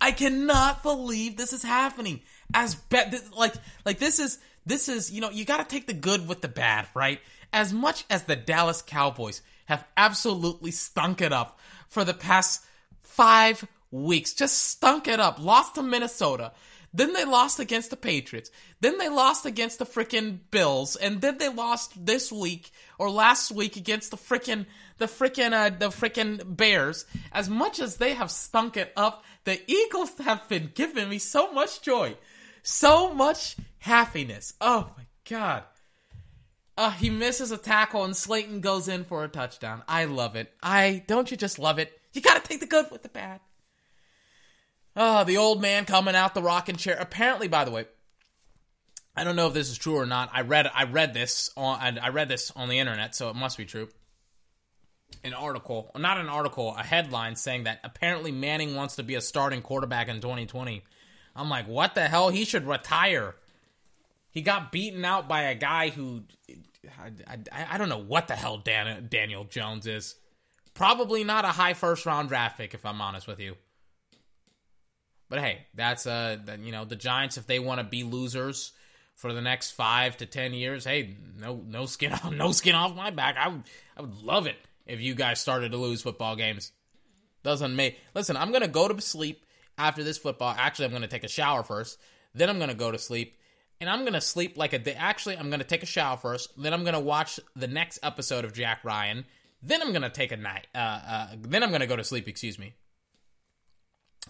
I 0.00 0.12
cannot 0.12 0.82
believe 0.82 1.36
this 1.36 1.52
is 1.52 1.62
happening. 1.62 2.22
As 2.54 2.74
bad, 2.74 3.14
like 3.36 3.52
like 3.84 3.98
this 3.98 4.18
is 4.18 4.38
this 4.64 4.88
is 4.88 5.12
you 5.12 5.20
know 5.20 5.28
you 5.28 5.44
got 5.44 5.58
to 5.58 5.64
take 5.64 5.86
the 5.86 5.92
good 5.92 6.26
with 6.26 6.40
the 6.40 6.48
bad, 6.48 6.88
right? 6.94 7.20
As 7.54 7.72
much 7.72 8.04
as 8.10 8.24
the 8.24 8.36
Dallas 8.36 8.82
Cowboys 8.82 9.40
have 9.66 9.86
absolutely 9.96 10.72
stunk 10.72 11.22
it 11.22 11.32
up 11.32 11.58
for 11.88 12.04
the 12.04 12.12
past 12.12 12.64
five 13.00 13.66
weeks, 13.92 14.34
just 14.34 14.58
stunk 14.58 15.06
it 15.06 15.20
up, 15.20 15.38
lost 15.38 15.76
to 15.76 15.82
Minnesota. 15.82 16.52
Then 16.92 17.12
they 17.12 17.24
lost 17.24 17.58
against 17.58 17.90
the 17.90 17.96
Patriots. 17.96 18.50
Then 18.80 18.98
they 18.98 19.08
lost 19.08 19.46
against 19.46 19.78
the 19.78 19.86
freaking 19.86 20.38
Bills, 20.50 20.94
and 20.96 21.20
then 21.20 21.38
they 21.38 21.48
lost 21.48 21.92
this 22.06 22.30
week 22.30 22.70
or 22.98 23.10
last 23.10 23.50
week 23.50 23.76
against 23.76 24.10
the 24.10 24.16
freaking 24.16 24.66
the 24.98 25.06
freaking 25.06 25.52
uh, 25.52 25.70
the 25.76 25.88
freaking 25.88 26.56
Bears. 26.56 27.04
As 27.32 27.48
much 27.48 27.80
as 27.80 27.96
they 27.96 28.14
have 28.14 28.30
stunk 28.30 28.76
it 28.76 28.92
up, 28.96 29.24
the 29.44 29.60
Eagles 29.68 30.12
have 30.18 30.48
been 30.48 30.70
giving 30.74 31.08
me 31.08 31.18
so 31.18 31.52
much 31.52 31.82
joy, 31.82 32.16
so 32.62 33.12
much 33.12 33.56
happiness. 33.78 34.54
Oh 34.60 34.90
my 34.96 35.04
god! 35.28 35.64
Uh, 36.76 36.90
he 36.90 37.08
misses 37.08 37.52
a 37.52 37.56
tackle 37.56 38.04
and 38.04 38.16
Slayton 38.16 38.60
goes 38.60 38.88
in 38.88 39.04
for 39.04 39.22
a 39.22 39.28
touchdown. 39.28 39.82
I 39.86 40.06
love 40.06 40.34
it. 40.34 40.52
I 40.62 41.04
don't 41.06 41.30
you 41.30 41.36
just 41.36 41.58
love 41.58 41.78
it? 41.78 41.92
You 42.12 42.20
gotta 42.20 42.40
take 42.40 42.60
the 42.60 42.66
good 42.66 42.90
with 42.90 43.02
the 43.02 43.08
bad. 43.08 43.40
Oh, 44.96 45.24
the 45.24 45.36
old 45.36 45.60
man 45.60 45.84
coming 45.84 46.14
out 46.14 46.34
the 46.34 46.42
rocking 46.42 46.76
chair. 46.76 46.96
Apparently, 46.98 47.48
by 47.48 47.64
the 47.64 47.70
way, 47.70 47.86
I 49.16 49.24
don't 49.24 49.36
know 49.36 49.46
if 49.46 49.54
this 49.54 49.70
is 49.70 49.78
true 49.78 49.96
or 49.96 50.06
not. 50.06 50.30
I 50.32 50.42
read 50.42 50.70
I 50.72 50.84
read 50.84 51.14
this 51.14 51.50
on 51.56 51.98
I 51.98 52.08
read 52.08 52.28
this 52.28 52.50
on 52.56 52.68
the 52.68 52.78
internet, 52.78 53.14
so 53.14 53.30
it 53.30 53.36
must 53.36 53.56
be 53.56 53.64
true. 53.64 53.88
An 55.22 55.34
article, 55.34 55.92
not 55.96 56.18
an 56.18 56.28
article, 56.28 56.74
a 56.76 56.82
headline 56.82 57.36
saying 57.36 57.64
that 57.64 57.80
apparently 57.84 58.32
Manning 58.32 58.74
wants 58.74 58.96
to 58.96 59.04
be 59.04 59.14
a 59.14 59.20
starting 59.20 59.62
quarterback 59.62 60.08
in 60.08 60.20
2020. 60.20 60.82
I'm 61.36 61.48
like, 61.48 61.68
what 61.68 61.94
the 61.94 62.08
hell? 62.08 62.30
He 62.30 62.44
should 62.44 62.66
retire. 62.66 63.36
He 64.34 64.42
got 64.42 64.72
beaten 64.72 65.04
out 65.04 65.28
by 65.28 65.42
a 65.42 65.54
guy 65.54 65.90
who 65.90 66.24
I, 67.00 67.12
I, 67.52 67.66
I 67.70 67.78
don't 67.78 67.88
know 67.88 68.02
what 68.02 68.26
the 68.26 68.34
hell 68.34 68.58
Dan, 68.58 69.06
Daniel 69.08 69.44
Jones 69.44 69.86
is. 69.86 70.16
Probably 70.74 71.22
not 71.22 71.44
a 71.44 71.48
high 71.48 71.74
first 71.74 72.04
round 72.04 72.28
draft 72.28 72.58
pick, 72.58 72.74
if 72.74 72.84
I'm 72.84 73.00
honest 73.00 73.28
with 73.28 73.38
you. 73.38 73.54
But 75.28 75.38
hey, 75.38 75.66
that's 75.72 76.04
uh, 76.06 76.38
you 76.60 76.72
know, 76.72 76.84
the 76.84 76.96
Giants 76.96 77.38
if 77.38 77.46
they 77.46 77.60
want 77.60 77.78
to 77.78 77.84
be 77.86 78.02
losers 78.02 78.72
for 79.14 79.32
the 79.32 79.40
next 79.40 79.70
five 79.70 80.16
to 80.16 80.26
ten 80.26 80.52
years, 80.52 80.84
hey, 80.84 81.16
no, 81.38 81.62
no 81.64 81.86
skin 81.86 82.12
off, 82.12 82.32
no 82.32 82.50
skin 82.50 82.74
off 82.74 82.96
my 82.96 83.10
back. 83.10 83.36
I 83.38 83.48
would, 83.48 83.62
I 83.96 84.00
would 84.00 84.16
love 84.16 84.48
it 84.48 84.56
if 84.84 85.00
you 85.00 85.14
guys 85.14 85.40
started 85.40 85.70
to 85.70 85.78
lose 85.78 86.02
football 86.02 86.34
games. 86.34 86.72
Doesn't 87.44 87.76
make. 87.76 88.00
Listen, 88.14 88.36
I'm 88.36 88.50
gonna 88.50 88.66
go 88.66 88.88
to 88.88 89.00
sleep 89.00 89.46
after 89.78 90.02
this 90.02 90.18
football. 90.18 90.52
Actually, 90.58 90.86
I'm 90.86 90.92
gonna 90.92 91.06
take 91.06 91.24
a 91.24 91.28
shower 91.28 91.62
first. 91.62 92.00
Then 92.34 92.50
I'm 92.50 92.58
gonna 92.58 92.74
go 92.74 92.90
to 92.90 92.98
sleep 92.98 93.36
and 93.80 93.90
I'm 93.90 94.04
gonna 94.04 94.20
sleep 94.20 94.56
like 94.56 94.72
a 94.72 94.78
day. 94.78 94.94
Actually, 94.94 95.36
I'm 95.36 95.50
gonna 95.50 95.64
take 95.64 95.82
a 95.82 95.86
shower 95.86 96.16
first. 96.16 96.50
Then 96.56 96.72
I'm 96.72 96.84
gonna 96.84 97.00
watch 97.00 97.40
the 97.56 97.66
next 97.66 97.98
episode 98.02 98.44
of 98.44 98.52
Jack 98.52 98.80
Ryan. 98.84 99.24
Then 99.62 99.82
I'm 99.82 99.92
gonna 99.92 100.10
take 100.10 100.32
a 100.32 100.36
night. 100.36 100.66
Uh, 100.74 100.78
uh, 100.78 101.28
then 101.40 101.62
I'm 101.62 101.72
gonna 101.72 101.86
go 101.86 101.96
to 101.96 102.04
sleep. 102.04 102.28
Excuse 102.28 102.58
me. 102.58 102.74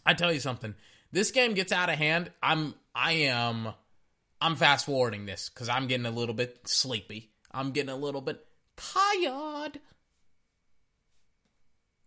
I 0.05 0.15
tell 0.15 0.33
you 0.33 0.41
something. 0.41 0.75
This 1.13 1.31
game 1.31 1.55
gets 1.55 1.73
out 1.73 1.91
of 1.91 1.97
hand. 1.97 2.31
I'm. 2.43 2.75
I 2.95 3.13
am. 3.13 3.75
I'm 4.41 4.57
fast 4.57 4.87
forwarding 4.87 5.27
this 5.27 5.49
because 5.49 5.69
I'm 5.69 5.87
getting 5.87 6.07
a 6.07 6.11
little 6.11 6.35
bit 6.35 6.67
sleepy. 6.67 7.31
I'm 7.51 7.71
getting 7.71 7.91
a 7.91 7.97
little 7.97 8.21
bit 8.21 8.45
tired. 8.77 9.81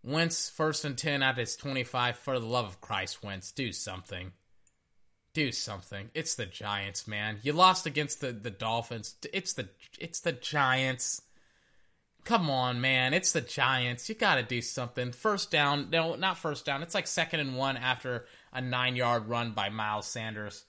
Wentz 0.04 0.48
first 0.48 0.84
and 0.84 0.96
ten 0.96 1.22
at 1.22 1.38
his 1.38 1.56
25. 1.56 2.16
For 2.16 2.38
the 2.38 2.46
love 2.46 2.66
of 2.66 2.80
Christ, 2.80 3.22
Wentz, 3.22 3.50
do 3.50 3.72
something 3.72 4.32
do 5.34 5.52
something. 5.52 6.10
It's 6.14 6.34
the 6.34 6.46
Giants, 6.46 7.06
man. 7.06 7.38
You 7.42 7.52
lost 7.52 7.86
against 7.86 8.20
the, 8.20 8.32
the 8.32 8.50
Dolphins. 8.50 9.14
It's 9.32 9.52
the 9.52 9.68
it's 9.98 10.20
the 10.20 10.32
Giants. 10.32 11.22
Come 12.24 12.50
on, 12.50 12.80
man. 12.80 13.14
It's 13.14 13.32
the 13.32 13.40
Giants. 13.40 14.08
You 14.08 14.14
got 14.14 14.34
to 14.34 14.42
do 14.42 14.60
something. 14.60 15.12
First 15.12 15.50
down. 15.50 15.88
No, 15.90 16.14
not 16.14 16.38
first 16.38 16.64
down. 16.64 16.82
It's 16.82 16.94
like 16.94 17.06
second 17.06 17.40
and 17.40 17.56
one 17.56 17.76
after 17.76 18.26
a 18.52 18.60
nine 18.60 18.96
yard 18.96 19.28
run 19.28 19.52
by 19.52 19.68
Miles 19.68 20.06
Sanders. 20.06 20.64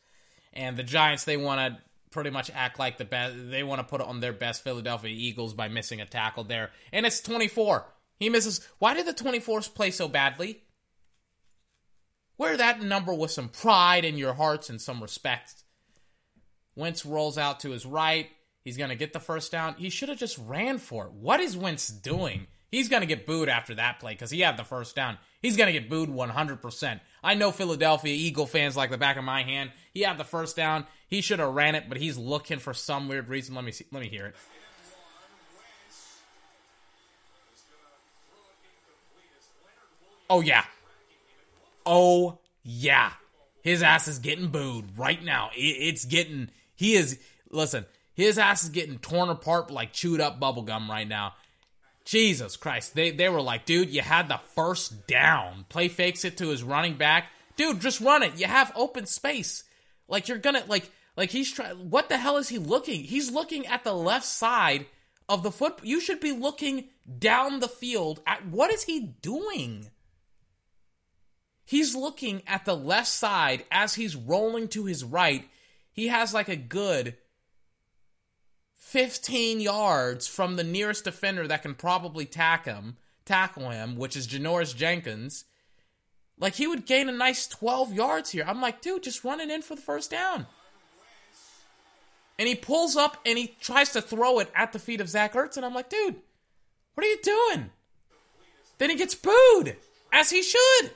And 0.53 0.77
the 0.77 0.83
Giants, 0.83 1.25
they 1.25 1.37
want 1.37 1.59
to 1.59 1.81
pretty 2.11 2.29
much 2.29 2.49
act 2.53 2.79
like 2.79 2.97
the 2.97 3.05
best. 3.05 3.35
They 3.49 3.63
want 3.63 3.79
to 3.79 3.87
put 3.87 4.01
on 4.01 4.19
their 4.19 4.33
best 4.33 4.63
Philadelphia 4.63 5.13
Eagles 5.13 5.53
by 5.53 5.67
missing 5.67 6.01
a 6.01 6.05
tackle 6.05 6.43
there. 6.43 6.71
And 6.91 7.05
it's 7.05 7.21
24. 7.21 7.85
He 8.19 8.29
misses. 8.29 8.67
Why 8.79 8.93
did 8.93 9.05
the 9.05 9.13
24s 9.13 9.73
play 9.73 9.91
so 9.91 10.07
badly? 10.07 10.63
Wear 12.39 12.55
that 12.55 12.81
number 12.81 13.13
with 13.13 13.31
some 13.31 13.49
pride 13.49 14.05
in 14.05 14.17
your 14.17 14.33
hearts 14.33 14.69
and 14.69 14.81
some 14.81 15.01
respect. 15.01 15.55
Wentz 16.73 17.05
rolls 17.05 17.37
out 17.37 17.59
to 17.59 17.71
his 17.71 17.85
right. 17.85 18.29
He's 18.63 18.77
going 18.77 18.91
to 18.91 18.95
get 18.95 19.11
the 19.11 19.19
first 19.19 19.51
down. 19.51 19.75
He 19.77 19.89
should 19.89 20.07
have 20.07 20.17
just 20.17 20.37
ran 20.37 20.77
for 20.77 21.07
it. 21.07 21.11
What 21.11 21.41
is 21.41 21.57
Wentz 21.57 21.89
doing? 21.89 22.47
He's 22.71 22.87
going 22.87 23.01
to 23.01 23.07
get 23.07 23.25
booed 23.25 23.49
after 23.49 23.75
that 23.75 23.99
play 23.99 24.13
because 24.13 24.31
he 24.31 24.39
had 24.39 24.55
the 24.55 24.63
first 24.63 24.95
down. 24.95 25.17
He's 25.41 25.57
going 25.57 25.67
to 25.67 25.77
get 25.77 25.89
booed 25.89 26.07
100%. 26.07 27.01
I 27.21 27.35
know 27.35 27.51
Philadelphia 27.51 28.13
Eagle 28.13 28.45
fans 28.45 28.77
like 28.77 28.89
the 28.89 28.97
back 28.97 29.17
of 29.17 29.25
my 29.25 29.43
hand. 29.43 29.71
He 29.93 30.01
had 30.01 30.17
the 30.17 30.23
first 30.23 30.55
down. 30.55 30.85
He 31.07 31.19
should 31.19 31.39
have 31.39 31.53
ran 31.53 31.75
it, 31.75 31.89
but 31.89 31.97
he's 31.97 32.17
looking 32.17 32.59
for 32.59 32.73
some 32.73 33.09
weird 33.09 33.27
reason. 33.27 33.53
Let 33.53 33.65
me 33.65 33.73
see. 33.73 33.85
Let 33.91 34.01
me 34.01 34.07
hear 34.07 34.27
it. 34.27 34.35
Oh 40.29 40.39
yeah. 40.39 40.63
Oh, 41.91 42.37
yeah. 42.61 43.13
His 43.63 43.81
ass 43.81 44.07
is 44.07 44.19
getting 44.19 44.49
booed 44.49 44.95
right 44.95 45.21
now. 45.23 45.49
It's 45.55 46.05
getting, 46.05 46.51
he 46.75 46.93
is, 46.93 47.19
listen, 47.49 47.87
his 48.13 48.37
ass 48.37 48.63
is 48.63 48.69
getting 48.69 48.99
torn 48.99 49.29
apart 49.29 49.71
like 49.71 49.91
chewed 49.91 50.21
up 50.21 50.39
bubblegum 50.39 50.87
right 50.87 51.07
now. 51.07 51.33
Jesus 52.05 52.57
Christ. 52.57 52.93
They, 52.93 53.09
they 53.09 53.27
were 53.27 53.41
like, 53.41 53.65
dude, 53.65 53.89
you 53.89 54.01
had 54.01 54.29
the 54.29 54.39
first 54.55 55.07
down. 55.07 55.65
Play 55.67 55.87
fakes 55.87 56.23
it 56.25 56.37
to 56.37 56.49
his 56.49 56.61
running 56.61 56.95
back. 56.95 57.25
Dude, 57.57 57.81
just 57.81 58.01
run 58.01 58.21
it. 58.21 58.39
You 58.39 58.45
have 58.45 58.71
open 58.75 59.07
space. 59.07 59.63
Like, 60.07 60.27
you're 60.27 60.37
gonna, 60.37 60.63
like, 60.67 60.91
like 61.17 61.31
he's 61.31 61.51
trying, 61.51 61.89
what 61.89 62.07
the 62.07 62.17
hell 62.17 62.37
is 62.37 62.49
he 62.49 62.59
looking? 62.59 63.03
He's 63.03 63.31
looking 63.31 63.65
at 63.65 63.83
the 63.83 63.93
left 63.93 64.25
side 64.25 64.85
of 65.27 65.41
the 65.41 65.51
foot. 65.51 65.79
You 65.83 65.99
should 65.99 66.19
be 66.19 66.33
looking 66.33 66.89
down 67.17 67.59
the 67.59 67.67
field 67.67 68.21
at, 68.27 68.45
what 68.45 68.71
is 68.71 68.83
he 68.83 69.15
doing? 69.21 69.89
He's 71.69 71.93
looking 71.93 72.41
at 72.47 72.65
the 72.65 72.75
left 72.75 73.09
side 73.09 73.63
as 73.69 73.93
he's 73.93 74.15
rolling 74.15 74.69
to 74.69 74.85
his 74.85 75.03
right. 75.03 75.47
He 75.93 76.07
has 76.07 76.33
like 76.33 76.49
a 76.49 76.55
good 76.55 77.15
15 78.73 79.59
yards 79.59 80.27
from 80.27 80.55
the 80.55 80.63
nearest 80.63 81.03
defender 81.03 81.47
that 81.47 81.61
can 81.61 81.75
probably 81.75 82.25
tackle 82.25 82.73
him, 82.73 82.97
tackle 83.23 83.69
him, 83.69 83.97
which 83.97 84.17
is 84.17 84.27
Janoris 84.27 84.75
Jenkins. 84.75 85.45
Like 86.39 86.55
he 86.55 86.65
would 86.65 86.87
gain 86.87 87.07
a 87.07 87.11
nice 87.11 87.45
12 87.45 87.93
yards 87.93 88.31
here. 88.31 88.45
I'm 88.47 88.61
like, 88.61 88.81
dude, 88.81 89.03
just 89.03 89.23
run 89.23 89.39
it 89.39 89.51
in 89.51 89.61
for 89.61 89.75
the 89.75 89.81
first 89.83 90.09
down. 90.09 90.47
And 92.39 92.47
he 92.47 92.55
pulls 92.55 92.95
up 92.95 93.17
and 93.27 93.37
he 93.37 93.55
tries 93.61 93.91
to 93.91 94.01
throw 94.01 94.39
it 94.39 94.51
at 94.55 94.73
the 94.73 94.79
feet 94.79 95.01
of 95.01 95.09
Zach 95.09 95.33
Ertz, 95.33 95.55
and 95.55 95.63
I'm 95.63 95.75
like, 95.75 95.91
dude, 95.91 96.15
what 96.95 97.05
are 97.05 97.09
you 97.09 97.19
doing? 97.21 97.69
Then 98.79 98.89
he 98.89 98.95
gets 98.95 99.13
booed, 99.13 99.75
as 100.11 100.31
he 100.31 100.41
should. 100.41 100.93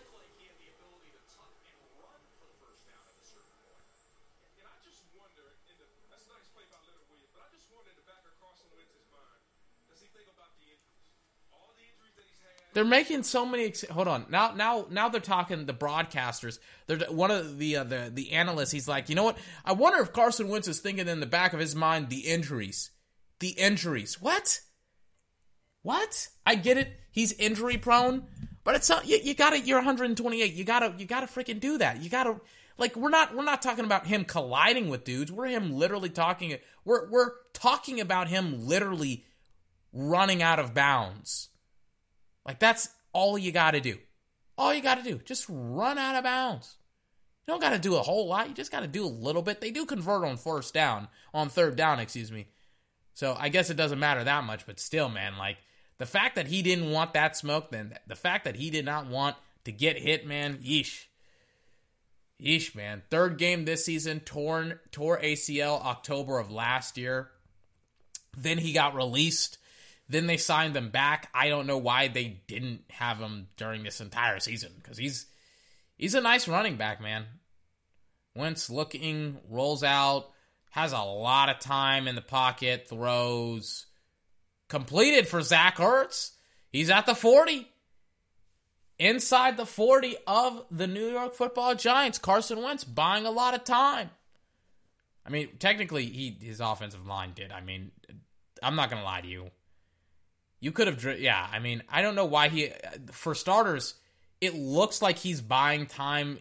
They're 12.74 12.84
making 12.84 13.24
so 13.24 13.45
many. 13.45 13.65
Ex- 13.65 13.88
Hold 13.89 14.07
on. 14.07 14.26
Now, 14.30 14.51
now, 14.51 14.88
now 14.89 15.09
they're 15.09 15.21
talking 15.21 15.65
the 15.65 15.74
broadcasters. 15.74 16.59
They're 16.88 16.97
one 17.09 17.32
of 17.32 17.57
the 17.59 17.78
uh, 17.78 17.84
the 17.84 18.11
the 18.13 18.32
analysts. 18.32 18.71
He's 18.71 18.88
like, 18.88 19.09
you 19.09 19.15
know 19.15 19.24
what? 19.24 19.38
I 19.63 19.74
wonder 19.74 20.01
if 20.01 20.11
Carson 20.11 20.49
Wentz 20.49 20.67
is 20.67 20.80
thinking 20.80 21.07
in 21.07 21.19
the 21.19 21.26
back 21.26 21.53
of 21.53 21.59
his 21.59 21.76
mind 21.76 22.09
the 22.09 22.21
injuries, 22.21 22.91
the 23.39 23.49
injuries. 23.49 24.19
What? 24.19 24.61
What? 25.84 26.30
I 26.45 26.55
get 26.55 26.78
it. 26.78 26.99
He's 27.11 27.34
injury 27.34 27.78
prone, 27.78 28.24
but 28.63 28.76
it's 28.76 28.89
not. 28.89 29.07
You, 29.07 29.19
you 29.21 29.36
gotta. 29.36 29.59
You're 29.59 29.78
128. 29.78 30.53
You 30.53 30.63
gotta. 30.63 30.95
You 30.97 31.05
gotta 31.05 31.28
freaking 31.28 31.59
do 31.59 31.78
that. 31.78 32.01
You 32.01 32.09
gotta. 32.09 32.39
Like 32.78 32.95
we're 32.95 33.09
not. 33.09 33.36
We're 33.36 33.43
not 33.43 33.61
talking 33.61 33.86
about 33.86 34.07
him 34.07 34.26
colliding 34.26 34.89
with 34.89 35.03
dudes. 35.03 35.32
We're 35.32 35.47
him 35.47 35.74
literally 35.74 36.09
talking. 36.09 36.57
We're 36.86 37.09
we're 37.09 37.32
talking 37.53 37.99
about 37.99 38.30
him 38.30 38.65
literally 38.65 39.26
running 39.91 40.41
out 40.41 40.57
of 40.57 40.74
bounds 40.74 41.49
like 42.45 42.59
that's 42.59 42.89
all 43.13 43.37
you 43.37 43.51
got 43.51 43.71
to 43.71 43.81
do. 43.81 43.97
All 44.57 44.73
you 44.73 44.81
got 44.81 44.95
to 44.95 45.03
do, 45.03 45.19
just 45.25 45.45
run 45.49 45.97
out 45.97 46.15
of 46.15 46.23
bounds. 46.23 46.77
You 47.45 47.53
don't 47.53 47.61
got 47.61 47.71
to 47.71 47.79
do 47.79 47.95
a 47.95 48.01
whole 48.01 48.27
lot. 48.27 48.47
You 48.47 48.53
just 48.53 48.71
got 48.71 48.81
to 48.81 48.87
do 48.87 49.05
a 49.05 49.07
little 49.07 49.41
bit. 49.41 49.59
They 49.59 49.71
do 49.71 49.85
convert 49.85 50.23
on 50.23 50.37
first 50.37 50.73
down, 50.73 51.07
on 51.33 51.49
third 51.49 51.75
down, 51.75 51.99
excuse 51.99 52.31
me. 52.31 52.47
So 53.13 53.35
I 53.37 53.49
guess 53.49 53.69
it 53.69 53.77
doesn't 53.77 53.99
matter 53.99 54.23
that 54.23 54.43
much, 54.43 54.65
but 54.65 54.79
still, 54.79 55.09
man, 55.09 55.37
like 55.37 55.57
the 55.97 56.05
fact 56.05 56.35
that 56.35 56.47
he 56.47 56.61
didn't 56.61 56.91
want 56.91 57.13
that 57.13 57.35
smoke, 57.35 57.71
then 57.71 57.95
the 58.07 58.15
fact 58.15 58.45
that 58.45 58.55
he 58.55 58.69
did 58.69 58.85
not 58.85 59.07
want 59.07 59.35
to 59.65 59.71
get 59.71 59.97
hit, 59.97 60.25
man, 60.25 60.57
yeesh. 60.57 61.05
Yeesh, 62.41 62.75
man. 62.75 63.03
Third 63.09 63.37
game 63.37 63.65
this 63.65 63.85
season, 63.85 64.19
torn, 64.19 64.79
tore 64.91 65.19
ACL 65.19 65.83
October 65.83 66.39
of 66.39 66.51
last 66.51 66.97
year. 66.97 67.29
Then 68.37 68.57
he 68.57 68.73
got 68.73 68.95
released 68.95 69.57
then 70.09 70.27
they 70.27 70.37
signed 70.37 70.75
him 70.75 70.89
back. 70.89 71.29
I 71.33 71.49
don't 71.49 71.67
know 71.67 71.77
why 71.77 72.07
they 72.07 72.41
didn't 72.47 72.83
have 72.89 73.17
him 73.17 73.47
during 73.57 73.83
this 73.83 74.01
entire 74.01 74.39
season 74.39 74.71
because 74.75 74.97
he's 74.97 75.25
he's 75.97 76.15
a 76.15 76.21
nice 76.21 76.47
running 76.47 76.75
back, 76.75 77.01
man. 77.01 77.25
Wentz 78.35 78.69
looking, 78.69 79.37
rolls 79.49 79.83
out, 79.83 80.29
has 80.71 80.91
a 80.91 80.99
lot 80.99 81.49
of 81.49 81.59
time 81.59 82.07
in 82.07 82.15
the 82.15 82.21
pocket, 82.21 82.87
throws, 82.89 83.85
completed 84.67 85.27
for 85.27 85.41
Zach 85.41 85.77
Ertz. 85.77 86.31
He's 86.71 86.89
at 86.89 87.05
the 87.05 87.15
40. 87.15 87.69
Inside 88.99 89.57
the 89.57 89.65
40 89.65 90.15
of 90.27 90.65
the 90.71 90.87
New 90.87 91.09
York 91.09 91.35
football 91.35 91.75
Giants, 91.75 92.17
Carson 92.17 92.61
Wentz 92.61 92.83
buying 92.83 93.25
a 93.25 93.31
lot 93.31 93.53
of 93.53 93.63
time. 93.63 94.09
I 95.25 95.29
mean, 95.29 95.49
technically, 95.59 96.05
he 96.05 96.37
his 96.39 96.59
offensive 96.59 97.05
line 97.05 97.33
did. 97.33 97.51
I 97.51 97.61
mean, 97.61 97.91
I'm 98.61 98.75
not 98.75 98.89
going 98.89 99.01
to 99.01 99.05
lie 99.05 99.21
to 99.21 99.27
you. 99.27 99.49
You 100.64 100.72
could 100.72 100.88
have, 100.88 101.20
yeah. 101.20 101.45
I 101.51 101.59
mean, 101.59 101.84
I 101.89 102.01
don't 102.01 102.16
know 102.16 102.24
why 102.24 102.47
he. 102.47 102.72
For 103.11 103.36
starters, 103.36 103.95
it 104.39 104.55
looks 104.55 105.01
like 105.01 105.18
he's 105.18 105.41
buying 105.41 105.88
time, 105.88 106.39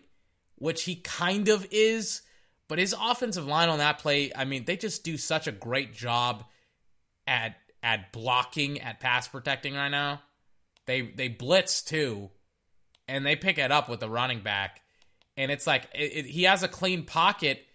which 0.54 0.84
he 0.84 0.94
kind 0.94 1.48
of 1.48 1.66
is. 1.72 2.22
But 2.68 2.78
his 2.78 2.94
offensive 2.96 3.46
line 3.46 3.68
on 3.68 3.78
that 3.78 3.98
play, 3.98 4.30
I 4.32 4.44
mean, 4.44 4.64
they 4.64 4.76
just 4.76 5.02
do 5.02 5.16
such 5.16 5.48
a 5.48 5.52
great 5.52 5.92
job 5.92 6.44
at 7.26 7.56
at 7.82 8.12
blocking, 8.12 8.80
at 8.80 9.00
pass 9.00 9.26
protecting 9.26 9.74
right 9.74 9.88
now. 9.88 10.22
They 10.86 11.00
they 11.00 11.26
blitz 11.26 11.82
too, 11.82 12.30
and 13.08 13.26
they 13.26 13.34
pick 13.34 13.58
it 13.58 13.72
up 13.72 13.88
with 13.88 13.98
the 13.98 14.08
running 14.08 14.42
back, 14.42 14.82
and 15.36 15.50
it's 15.50 15.66
like 15.66 15.88
it, 15.96 16.12
it, 16.14 16.26
he 16.26 16.44
has 16.44 16.62
a 16.62 16.68
clean 16.68 17.06
pocket, 17.06 17.66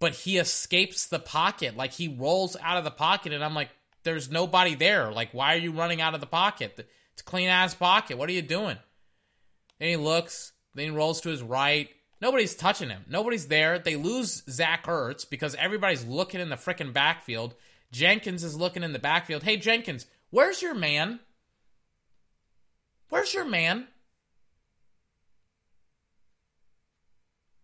but 0.00 0.14
he 0.14 0.38
escapes 0.38 1.08
the 1.08 1.18
pocket, 1.18 1.76
like 1.76 1.92
he 1.92 2.08
rolls 2.08 2.56
out 2.62 2.78
of 2.78 2.84
the 2.84 2.90
pocket, 2.90 3.34
and 3.34 3.44
I'm 3.44 3.54
like, 3.54 3.68
there's 4.04 4.30
nobody 4.30 4.74
there. 4.74 5.10
Like, 5.10 5.32
why 5.32 5.54
are 5.54 5.58
you 5.58 5.72
running 5.72 6.00
out 6.00 6.14
of 6.14 6.20
the 6.20 6.26
pocket? 6.26 6.88
It's 7.12 7.22
clean 7.22 7.48
ass 7.48 7.74
pocket. 7.74 8.18
What 8.18 8.28
are 8.28 8.32
you 8.32 8.42
doing? 8.42 8.76
Then 9.78 9.88
he 9.88 9.96
looks, 9.96 10.52
then 10.74 10.84
he 10.86 10.90
rolls 10.90 11.20
to 11.22 11.28
his 11.28 11.42
right. 11.42 11.88
Nobody's 12.20 12.54
touching 12.54 12.88
him. 12.88 13.04
Nobody's 13.08 13.48
there. 13.48 13.78
They 13.78 13.96
lose 13.96 14.44
Zach 14.48 14.86
Ertz 14.86 15.28
because 15.28 15.56
everybody's 15.56 16.04
looking 16.04 16.40
in 16.40 16.50
the 16.50 16.56
freaking 16.56 16.92
backfield. 16.92 17.54
Jenkins 17.90 18.44
is 18.44 18.56
looking 18.56 18.84
in 18.84 18.92
the 18.92 18.98
backfield. 18.98 19.42
Hey, 19.42 19.56
Jenkins, 19.56 20.06
where's 20.30 20.62
your 20.62 20.74
man? 20.74 21.20
Where's 23.08 23.34
your 23.34 23.44
man? 23.44 23.88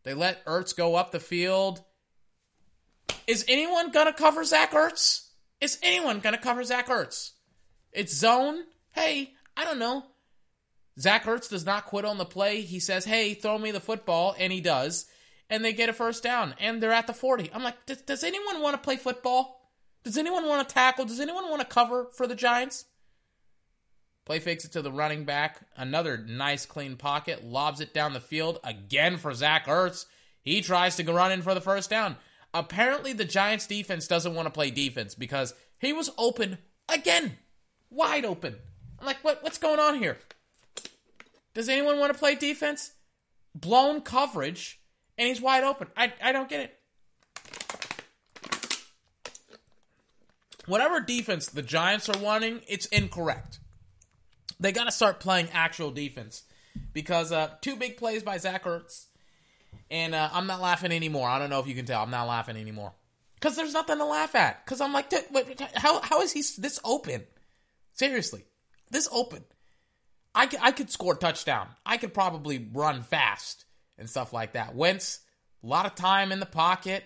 They 0.02 0.12
let 0.14 0.44
Ertz 0.44 0.76
go 0.76 0.96
up 0.96 1.12
the 1.12 1.20
field. 1.20 1.82
Is 3.26 3.44
anyone 3.46 3.90
going 3.90 4.06
to 4.06 4.12
cover 4.12 4.42
Zach 4.42 4.72
Ertz? 4.72 5.27
Is 5.60 5.78
anyone 5.82 6.20
going 6.20 6.34
to 6.34 6.40
cover 6.40 6.62
Zach 6.62 6.88
Ertz? 6.88 7.32
It's 7.92 8.14
zone. 8.14 8.64
Hey, 8.92 9.32
I 9.56 9.64
don't 9.64 9.78
know. 9.78 10.04
Zach 10.98 11.24
Ertz 11.24 11.48
does 11.48 11.64
not 11.64 11.86
quit 11.86 12.04
on 12.04 12.18
the 12.18 12.24
play. 12.24 12.62
He 12.62 12.80
says, 12.80 13.04
hey, 13.04 13.34
throw 13.34 13.58
me 13.58 13.70
the 13.70 13.80
football, 13.80 14.34
and 14.38 14.52
he 14.52 14.60
does. 14.60 15.06
And 15.50 15.64
they 15.64 15.72
get 15.72 15.88
a 15.88 15.92
first 15.92 16.22
down, 16.22 16.54
and 16.60 16.82
they're 16.82 16.92
at 16.92 17.06
the 17.06 17.14
40. 17.14 17.50
I'm 17.54 17.62
like, 17.62 17.76
does, 17.86 18.24
anyone 18.24 18.60
want 18.60 18.74
to 18.74 18.82
play 18.82 18.96
football? 18.96 19.70
Does 20.04 20.18
anyone 20.18 20.46
want 20.46 20.68
to 20.68 20.74
tackle? 20.74 21.04
Does 21.04 21.20
anyone 21.20 21.48
want 21.48 21.60
to 21.60 21.66
cover 21.66 22.08
for 22.12 22.26
the 22.26 22.34
Giants? 22.34 22.84
Play 24.24 24.40
fakes 24.40 24.64
it 24.64 24.72
to 24.72 24.82
the 24.82 24.92
running 24.92 25.24
back. 25.24 25.66
Another 25.76 26.18
nice 26.18 26.66
clean 26.66 26.96
pocket. 26.96 27.44
Lobs 27.44 27.80
it 27.80 27.94
down 27.94 28.12
the 28.12 28.20
field 28.20 28.60
again 28.62 29.16
for 29.16 29.32
Zach 29.32 29.66
Ertz. 29.66 30.04
He 30.42 30.60
tries 30.60 30.96
to 30.96 31.02
go 31.02 31.14
run 31.14 31.32
in 31.32 31.42
for 31.42 31.54
the 31.54 31.60
first 31.60 31.88
down. 31.88 32.16
Apparently, 32.54 33.12
the 33.12 33.24
Giants 33.24 33.66
defense 33.66 34.06
doesn't 34.06 34.34
want 34.34 34.46
to 34.46 34.50
play 34.50 34.70
defense 34.70 35.14
because 35.14 35.54
he 35.78 35.92
was 35.92 36.10
open 36.16 36.58
again, 36.88 37.36
wide 37.90 38.24
open. 38.24 38.56
I'm 38.98 39.06
like, 39.06 39.22
what, 39.22 39.42
what's 39.42 39.58
going 39.58 39.78
on 39.78 39.98
here? 39.98 40.18
Does 41.54 41.68
anyone 41.68 41.98
want 41.98 42.12
to 42.12 42.18
play 42.18 42.34
defense? 42.34 42.92
Blown 43.54 44.00
coverage, 44.00 44.80
and 45.16 45.28
he's 45.28 45.40
wide 45.40 45.64
open. 45.64 45.88
I, 45.96 46.12
I 46.22 46.32
don't 46.32 46.48
get 46.48 46.60
it. 46.60 46.74
Whatever 50.66 51.00
defense 51.00 51.46
the 51.46 51.62
Giants 51.62 52.08
are 52.08 52.18
wanting, 52.18 52.60
it's 52.68 52.86
incorrect. 52.86 53.58
They 54.60 54.72
got 54.72 54.84
to 54.84 54.92
start 54.92 55.20
playing 55.20 55.48
actual 55.52 55.90
defense 55.90 56.42
because 56.92 57.32
uh, 57.32 57.50
two 57.60 57.76
big 57.76 57.96
plays 57.96 58.22
by 58.22 58.38
Zach 58.38 58.64
Ertz 58.64 59.06
and 59.90 60.14
uh, 60.14 60.28
I'm 60.32 60.46
not 60.46 60.60
laughing 60.60 60.92
anymore. 60.92 61.28
I 61.28 61.38
don't 61.38 61.50
know 61.50 61.60
if 61.60 61.66
you 61.66 61.74
can 61.74 61.86
tell. 61.86 62.02
I'm 62.02 62.10
not 62.10 62.28
laughing 62.28 62.56
anymore 62.56 62.92
because 63.34 63.56
there's 63.56 63.72
nothing 63.72 63.98
to 63.98 64.04
laugh 64.04 64.34
at. 64.34 64.64
Because 64.64 64.80
I'm 64.80 64.92
like, 64.92 65.12
how 65.74 66.00
how 66.00 66.22
is 66.22 66.32
he 66.32 66.42
this 66.58 66.80
open? 66.84 67.24
Seriously, 67.92 68.44
this 68.90 69.08
open. 69.12 69.44
I 70.34 70.48
I 70.60 70.72
could 70.72 70.90
score 70.90 71.14
touchdown. 71.14 71.68
I 71.84 71.96
could 71.96 72.14
probably 72.14 72.68
run 72.72 73.02
fast 73.02 73.64
and 73.96 74.08
stuff 74.08 74.32
like 74.32 74.52
that. 74.52 74.74
Wentz, 74.74 75.20
a 75.62 75.66
lot 75.66 75.86
of 75.86 75.94
time 75.94 76.32
in 76.32 76.40
the 76.40 76.46
pocket, 76.46 77.04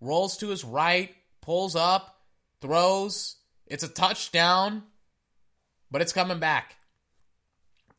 rolls 0.00 0.38
to 0.38 0.48
his 0.48 0.64
right, 0.64 1.14
pulls 1.40 1.76
up, 1.76 2.20
throws. 2.60 3.36
It's 3.66 3.82
a 3.84 3.88
touchdown, 3.88 4.84
but 5.90 6.00
it's 6.00 6.12
coming 6.12 6.38
back. 6.38 6.76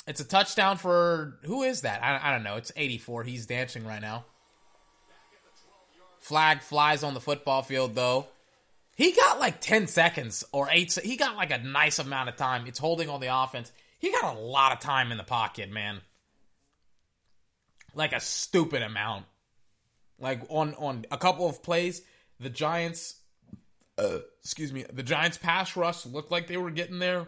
It's 0.07 0.21
a 0.21 0.25
touchdown 0.25 0.77
for 0.77 1.37
who 1.43 1.63
is 1.63 1.81
that? 1.81 2.01
I, 2.01 2.29
I 2.29 2.31
don't 2.31 2.43
know. 2.43 2.55
It's 2.55 2.71
84. 2.75 3.23
He's 3.23 3.45
dancing 3.45 3.85
right 3.85 4.01
now. 4.01 4.25
Flag 6.19 6.61
flies 6.61 7.03
on 7.03 7.13
the 7.13 7.19
football 7.19 7.61
field 7.61 7.93
though. 7.93 8.27
He 8.95 9.11
got 9.11 9.39
like 9.39 9.61
10 9.61 9.87
seconds 9.87 10.43
or 10.51 10.67
8 10.71 10.99
he 11.03 11.17
got 11.17 11.35
like 11.35 11.51
a 11.51 11.57
nice 11.59 11.99
amount 11.99 12.29
of 12.29 12.37
time. 12.37 12.65
It's 12.67 12.79
holding 12.79 13.09
on 13.09 13.19
the 13.19 13.27
offense. 13.27 13.71
He 13.99 14.11
got 14.11 14.35
a 14.35 14.39
lot 14.39 14.71
of 14.71 14.79
time 14.79 15.11
in 15.11 15.17
the 15.17 15.23
pocket, 15.23 15.69
man. 15.69 15.99
Like 17.93 18.13
a 18.13 18.19
stupid 18.19 18.81
amount. 18.81 19.25
Like 20.19 20.41
on 20.49 20.73
on 20.75 21.05
a 21.11 21.17
couple 21.17 21.47
of 21.47 21.61
plays, 21.61 22.01
the 22.39 22.49
Giants 22.49 23.15
uh, 23.97 24.19
excuse 24.41 24.71
me, 24.71 24.85
the 24.91 25.03
Giants 25.03 25.37
pass 25.37 25.75
rush 25.75 26.05
looked 26.05 26.31
like 26.31 26.47
they 26.47 26.57
were 26.57 26.71
getting 26.71 26.99
there. 26.99 27.27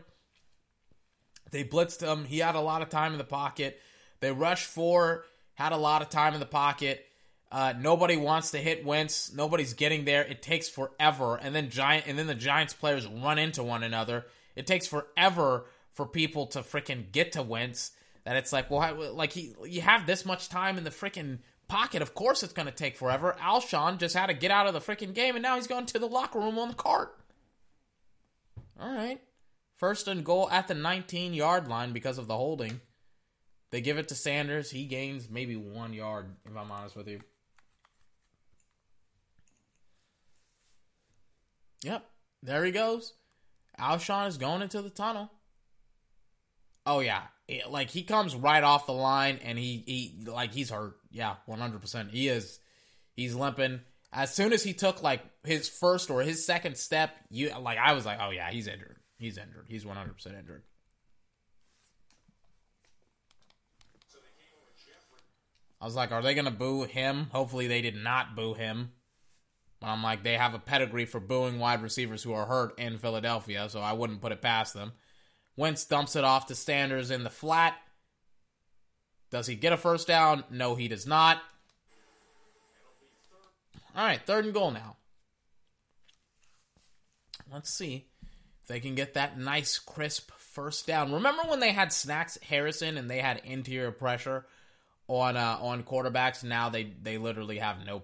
They 1.52 1.64
blitzed 1.64 2.02
him. 2.02 2.26
He 2.26 2.40
had 2.40 2.56
a 2.56 2.62
lot 2.62 2.82
of 2.82 2.90
time 2.90 3.12
in 3.14 3.18
the 3.18 3.24
pocket. 3.24 3.80
They 4.20 4.32
rush 4.32 4.66
four, 4.66 5.26
had 5.56 5.72
a 5.72 5.78
lot 5.78 6.02
of 6.02 6.10
time 6.10 6.34
in 6.34 6.40
the 6.40 6.46
pocket. 6.46 7.06
Uh, 7.52 7.74
nobody 7.80 8.16
wants 8.16 8.52
to 8.52 8.60
hit 8.60 8.86
Wentz. 8.86 9.34
Nobody's 9.34 9.74
getting 9.74 10.06
there. 10.06 10.24
It 10.24 10.42
takes 10.42 10.70
forever, 10.70 11.36
and 11.36 11.56
then 11.56 11.70
giant, 11.70 12.06
and 12.06 12.20
then 12.20 12.28
the 12.28 12.36
Giants 12.36 12.74
players 12.74 13.08
run 13.08 13.40
into 13.40 13.64
one 13.64 13.82
another. 13.82 14.26
It 14.56 14.68
takes 14.68 14.86
forever 14.86 15.66
for 15.94 16.06
people 16.06 16.46
to 16.48 16.60
freaking 16.60 17.12
get 17.12 17.32
to 17.32 17.42
Wentz. 17.42 17.92
That 18.26 18.36
it's 18.36 18.54
like, 18.54 18.70
well, 18.70 19.14
like 19.14 19.34
he, 19.34 19.56
you 19.66 19.82
have 19.82 20.06
this 20.06 20.26
much 20.26 20.50
time 20.50 20.78
in 20.78 20.84
the 20.84 20.92
freaking 20.92 21.40
pocket. 21.68 22.04
Of 22.04 22.14
course, 22.14 22.44
it's 22.44 22.54
going 22.54 22.68
to 22.68 22.72
take 22.72 22.96
forever. 22.96 23.36
Alshon 23.42 23.98
just 23.98 24.16
had 24.16 24.28
to 24.28 24.34
get 24.36 24.52
out 24.52 24.68
of 24.68 24.74
the 24.74 24.82
freaking 24.82 25.16
game, 25.16 25.36
and 25.36 25.42
now 25.42 25.56
he's 25.56 25.68
going 25.68 25.88
to 25.88 25.98
the 25.98 26.06
locker 26.06 26.40
room 26.40 26.60
on 26.60 26.68
the 26.68 26.76
cart. 26.76 27.16
All 28.80 28.94
right, 28.94 29.20
first 29.80 30.08
and 30.08 30.24
goal 30.24 30.50
at 30.52 30.68
the 30.68 30.76
19 30.76 31.34
yard 31.34 31.68
line 31.68 31.94
because 31.94 32.18
of 32.18 32.28
the 32.28 32.36
holding. 32.36 32.82
They 33.72 33.82
give 33.82 33.98
it 33.98 34.08
to 34.10 34.16
Sanders. 34.16 34.70
He 34.72 34.86
gains 34.86 35.30
maybe 35.30 35.56
one 35.56 35.94
yard, 35.94 36.36
if 36.46 36.56
I'm 36.56 36.72
honest 36.72 36.96
with 36.96 37.08
you. 37.08 37.22
Yep, 41.84 42.06
there 42.44 42.66
he 42.66 42.72
goes. 42.72 43.14
Alshon 43.80 44.28
is 44.28 44.38
going 44.38 44.62
into 44.62 44.82
the 44.82 44.90
tunnel. 44.90 45.32
Oh 46.86 47.00
yeah, 47.00 47.24
it, 47.48 47.70
like 47.70 47.90
he 47.90 48.04
comes 48.04 48.36
right 48.36 48.64
off 48.64 48.86
the 48.86 48.94
line 48.94 49.40
and 49.44 49.58
he 49.58 49.84
he 49.86 50.30
like 50.30 50.52
he's 50.52 50.72
hurt. 50.72 50.98
Yeah, 51.12 51.36
one 51.46 51.60
hundred 51.60 51.82
percent. 51.82 52.12
He 52.12 52.28
is. 52.28 52.60
He's 53.16 53.36
limping. 53.36 53.82
As 54.12 54.34
soon 54.34 54.52
as 54.52 54.64
he 54.64 54.74
took 54.74 55.04
like 55.04 55.22
his 55.46 55.70
first 55.70 56.10
or 56.10 56.22
his 56.22 56.46
second 56.46 56.78
step, 56.78 57.12
you 57.30 57.52
like 57.60 57.78
I 57.78 57.94
was 57.94 58.06
like, 58.06 58.18
oh 58.22 58.32
yeah, 58.32 58.50
he's 58.50 58.68
injured. 58.68 58.99
He's 59.20 59.38
injured. 59.38 59.66
He's 59.68 59.86
one 59.86 59.98
hundred 59.98 60.14
percent 60.14 60.38
injured. 60.40 60.64
I 65.82 65.86
was 65.86 65.96
like, 65.96 66.12
are 66.12 66.22
they 66.22 66.34
gonna 66.34 66.52
boo 66.52 66.84
him? 66.84 67.28
Hopefully 67.32 67.68
they 67.68 67.82
did 67.82 67.96
not 67.96 68.36
boo 68.36 68.54
him. 68.54 68.92
But 69.80 69.88
I'm 69.88 70.04
like, 70.04 70.24
they 70.24 70.36
have 70.36 70.54
a 70.54 70.60
pedigree 70.60 71.06
for 71.06 71.22
booing 71.22 71.60
wide 71.60 71.82
receivers 71.82 72.24
who 72.24 72.34
are 72.34 72.46
hurt 72.46 72.78
in 72.78 72.98
Philadelphia, 72.98 73.70
so 73.70 73.80
I 73.80 73.94
wouldn't 73.94 74.22
put 74.22 74.34
it 74.34 74.42
past 74.42 74.74
them. 74.74 74.94
Wentz 75.56 75.86
dumps 75.86 76.18
it 76.18 76.26
off 76.26 76.48
to 76.48 76.56
Sanders 76.56 77.12
in 77.12 77.24
the 77.24 77.30
flat. 77.30 77.76
Does 79.32 79.48
he 79.48 79.56
get 79.56 79.72
a 79.72 79.78
first 79.78 80.08
down? 80.08 80.44
No, 80.50 80.76
he 80.76 80.90
does 80.90 81.08
not. 81.08 81.42
All 83.96 84.06
right, 84.06 84.22
third 84.26 84.46
and 84.46 84.54
goal 84.54 84.72
now. 84.72 84.98
Let's 87.52 87.70
see 87.70 88.09
they 88.70 88.80
can 88.80 88.94
get 88.94 89.16
that 89.16 89.38
nice, 89.38 89.80
crisp 89.80 90.32
first 90.38 90.86
down. 90.86 91.12
Remember 91.12 91.42
when 91.48 91.60
they 91.60 91.72
had 91.72 91.92
Snacks 91.92 92.38
Harrison 92.48 92.98
and 92.98 93.10
they 93.10 93.20
had 93.20 93.42
interior 93.44 93.92
pressure 93.92 94.46
on 95.08 95.36
uh, 95.36 95.58
on 95.60 95.82
quarterbacks? 95.84 96.44
Now 96.44 96.70
they 96.70 96.94
they 97.02 97.18
literally 97.18 97.58
have 97.58 97.84
no. 97.84 98.04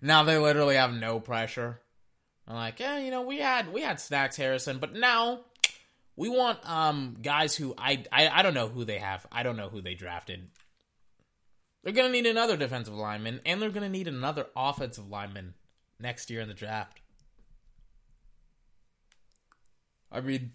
now 0.00 0.22
they 0.22 0.38
literally 0.38 0.76
have 0.76 0.94
no 0.94 1.20
pressure. 1.20 1.78
I'm 2.48 2.56
like, 2.56 2.80
yeah, 2.80 2.98
you 2.98 3.10
know, 3.10 3.20
we 3.20 3.38
had 3.38 3.70
we 3.70 3.82
had 3.82 4.00
Snacks 4.00 4.36
Harrison, 4.36 4.78
but 4.78 4.94
now 4.94 5.40
we 6.16 6.30
want 6.30 6.58
um 6.68 7.18
guys 7.20 7.54
who 7.54 7.74
I, 7.76 8.04
I 8.10 8.28
I 8.28 8.42
don't 8.42 8.54
know 8.54 8.68
who 8.68 8.86
they 8.86 8.98
have. 8.98 9.26
I 9.30 9.42
don't 9.42 9.58
know 9.58 9.68
who 9.68 9.82
they 9.82 9.94
drafted. 9.94 10.48
They're 11.84 11.92
gonna 11.92 12.08
need 12.08 12.26
another 12.26 12.56
defensive 12.56 12.94
lineman, 12.94 13.42
and 13.44 13.60
they're 13.60 13.68
gonna 13.68 13.90
need 13.90 14.08
another 14.08 14.46
offensive 14.56 15.10
lineman 15.10 15.52
next 16.00 16.30
year 16.30 16.40
in 16.40 16.48
the 16.48 16.54
draft. 16.54 17.02
I 20.10 20.20
mean, 20.20 20.52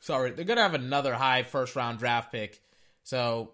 sorry, 0.00 0.32
they're 0.32 0.44
gonna 0.44 0.62
have 0.62 0.74
another 0.74 1.14
high 1.14 1.42
first 1.42 1.76
round 1.76 1.98
draft 1.98 2.32
pick. 2.32 2.60
So, 3.02 3.52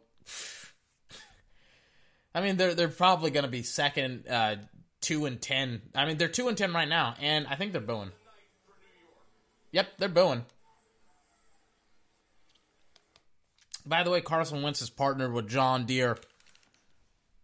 I 2.34 2.40
mean, 2.40 2.57
they're 2.57 2.74
they're 2.74 2.88
probably 2.88 3.30
gonna 3.30 3.49
be 3.49 3.62
second, 3.62 4.28
uh, 4.28 4.57
two 5.01 5.26
and 5.26 5.40
ten. 5.40 5.82
I 5.94 6.07
mean, 6.07 6.18
they're 6.18 6.28
two 6.28 6.49
and 6.49 6.57
ten 6.57 6.72
right 6.72 6.88
now, 6.88 7.14
and 7.20 7.47
I 7.47 7.57
think 7.57 7.72
they're 7.72 7.80
booing. 7.80 8.12
Yep, 9.72 9.88
they're 9.99 10.09
booing. 10.09 10.44
By 13.84 14.03
the 14.03 14.11
way, 14.11 14.20
Carson 14.20 14.62
Wentz 14.62 14.82
is 14.82 14.90
partnered 14.90 15.32
with 15.32 15.49
John 15.49 15.86
Deere. 15.86 16.18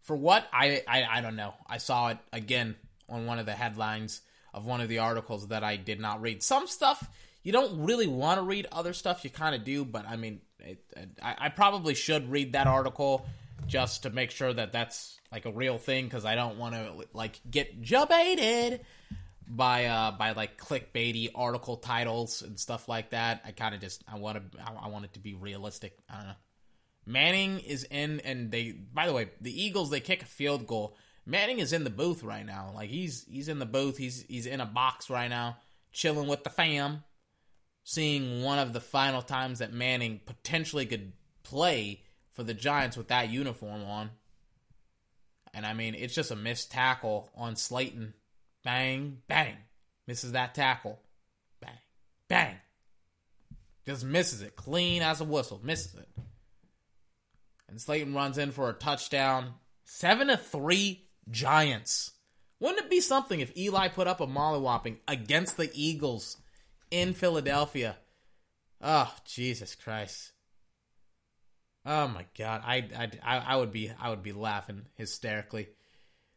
For 0.02 0.16
what? 0.16 0.48
I, 0.52 0.82
I 0.88 1.04
I 1.04 1.20
don't 1.20 1.36
know. 1.36 1.54
I 1.66 1.78
saw 1.78 2.08
it 2.08 2.18
again 2.32 2.74
on 3.08 3.26
one 3.26 3.38
of 3.38 3.46
the 3.46 3.52
headlines 3.52 4.22
of 4.54 4.66
one 4.66 4.80
of 4.80 4.88
the 4.88 4.98
articles 4.98 5.48
that 5.48 5.64
I 5.64 5.76
did 5.76 6.00
not 6.00 6.20
read. 6.20 6.42
Some 6.42 6.66
stuff 6.66 7.08
you 7.42 7.52
don't 7.52 7.84
really 7.84 8.06
want 8.06 8.38
to 8.38 8.42
read. 8.42 8.66
Other 8.70 8.92
stuff 8.92 9.24
you 9.24 9.30
kind 9.30 9.54
of 9.54 9.64
do. 9.64 9.84
But 9.84 10.06
I 10.08 10.16
mean, 10.16 10.40
it, 10.60 10.84
I, 11.22 11.34
I 11.38 11.48
probably 11.48 11.94
should 11.94 12.30
read 12.30 12.52
that 12.52 12.66
article 12.66 13.26
just 13.66 14.04
to 14.04 14.10
make 14.10 14.30
sure 14.30 14.52
that 14.52 14.72
that's 14.72 15.18
like 15.30 15.46
a 15.46 15.52
real 15.52 15.78
thing 15.78 16.04
because 16.04 16.24
I 16.24 16.34
don't 16.34 16.58
want 16.58 16.74
to 16.74 17.06
like 17.12 17.40
get 17.48 17.82
jabaited 17.82 18.80
by 19.48 19.86
uh 19.86 20.12
by 20.12 20.32
like 20.32 20.56
clickbaity 20.56 21.30
article 21.34 21.76
titles 21.76 22.42
and 22.42 22.58
stuff 22.58 22.88
like 22.88 23.10
that. 23.10 23.42
I 23.44 23.52
kind 23.52 23.74
of 23.74 23.80
just 23.80 24.04
I 24.10 24.18
want 24.18 24.52
to 24.52 24.60
I, 24.60 24.86
I 24.86 24.88
want 24.88 25.04
it 25.04 25.14
to 25.14 25.20
be 25.20 25.34
realistic. 25.34 25.98
I 26.08 26.16
don't 26.16 26.26
know. 26.28 26.34
Manning 27.04 27.58
is 27.58 27.84
in, 27.90 28.20
and 28.20 28.52
they. 28.52 28.70
By 28.70 29.06
the 29.06 29.12
way, 29.12 29.30
the 29.40 29.62
Eagles 29.62 29.90
they 29.90 29.98
kick 29.98 30.22
a 30.22 30.26
field 30.26 30.66
goal. 30.68 30.96
Manning 31.24 31.60
is 31.60 31.72
in 31.72 31.84
the 31.84 31.90
booth 31.90 32.22
right 32.22 32.44
now. 32.44 32.72
Like 32.74 32.90
he's 32.90 33.24
he's 33.30 33.48
in 33.48 33.58
the 33.58 33.66
booth. 33.66 33.96
He's 33.96 34.22
he's 34.22 34.46
in 34.46 34.60
a 34.60 34.66
box 34.66 35.08
right 35.08 35.28
now, 35.28 35.58
chilling 35.92 36.28
with 36.28 36.44
the 36.44 36.50
fam, 36.50 37.04
seeing 37.84 38.42
one 38.42 38.58
of 38.58 38.72
the 38.72 38.80
final 38.80 39.22
times 39.22 39.60
that 39.60 39.72
Manning 39.72 40.20
potentially 40.26 40.86
could 40.86 41.12
play 41.42 42.02
for 42.32 42.42
the 42.42 42.54
Giants 42.54 42.96
with 42.96 43.08
that 43.08 43.30
uniform 43.30 43.84
on. 43.84 44.10
And 45.54 45.66
I 45.66 45.74
mean, 45.74 45.94
it's 45.94 46.14
just 46.14 46.30
a 46.30 46.36
missed 46.36 46.72
tackle 46.72 47.30
on 47.36 47.56
Slayton 47.56 48.14
Bang, 48.64 49.18
bang. 49.26 49.56
Misses 50.06 50.32
that 50.32 50.54
tackle. 50.54 51.00
Bang, 51.60 51.78
bang. 52.28 52.56
Just 53.86 54.04
misses 54.04 54.42
it. 54.42 54.56
Clean 54.56 55.02
as 55.02 55.20
a 55.20 55.24
whistle. 55.24 55.60
Misses 55.62 55.94
it. 55.94 56.08
And 57.68 57.80
Slayton 57.80 58.14
runs 58.14 58.38
in 58.38 58.52
for 58.52 58.68
a 58.68 58.74
touchdown. 58.74 59.54
7 59.84 60.28
to 60.28 60.36
3 60.36 61.04
Giants. 61.30 62.12
Wouldn't 62.60 62.84
it 62.84 62.90
be 62.90 63.00
something 63.00 63.40
if 63.40 63.56
Eli 63.56 63.88
put 63.88 64.06
up 64.06 64.20
a 64.20 64.26
mollywhopping 64.26 64.98
against 65.08 65.56
the 65.56 65.70
Eagles 65.74 66.36
in 66.90 67.12
Philadelphia? 67.12 67.96
Oh, 68.80 69.12
Jesus 69.24 69.74
Christ. 69.74 70.32
Oh 71.84 72.08
my 72.08 72.26
god. 72.38 72.62
I 72.64 73.10
I 73.24 73.38
I 73.38 73.56
would 73.56 73.72
be 73.72 73.90
I 74.00 74.10
would 74.10 74.22
be 74.22 74.32
laughing 74.32 74.86
hysterically. 74.94 75.68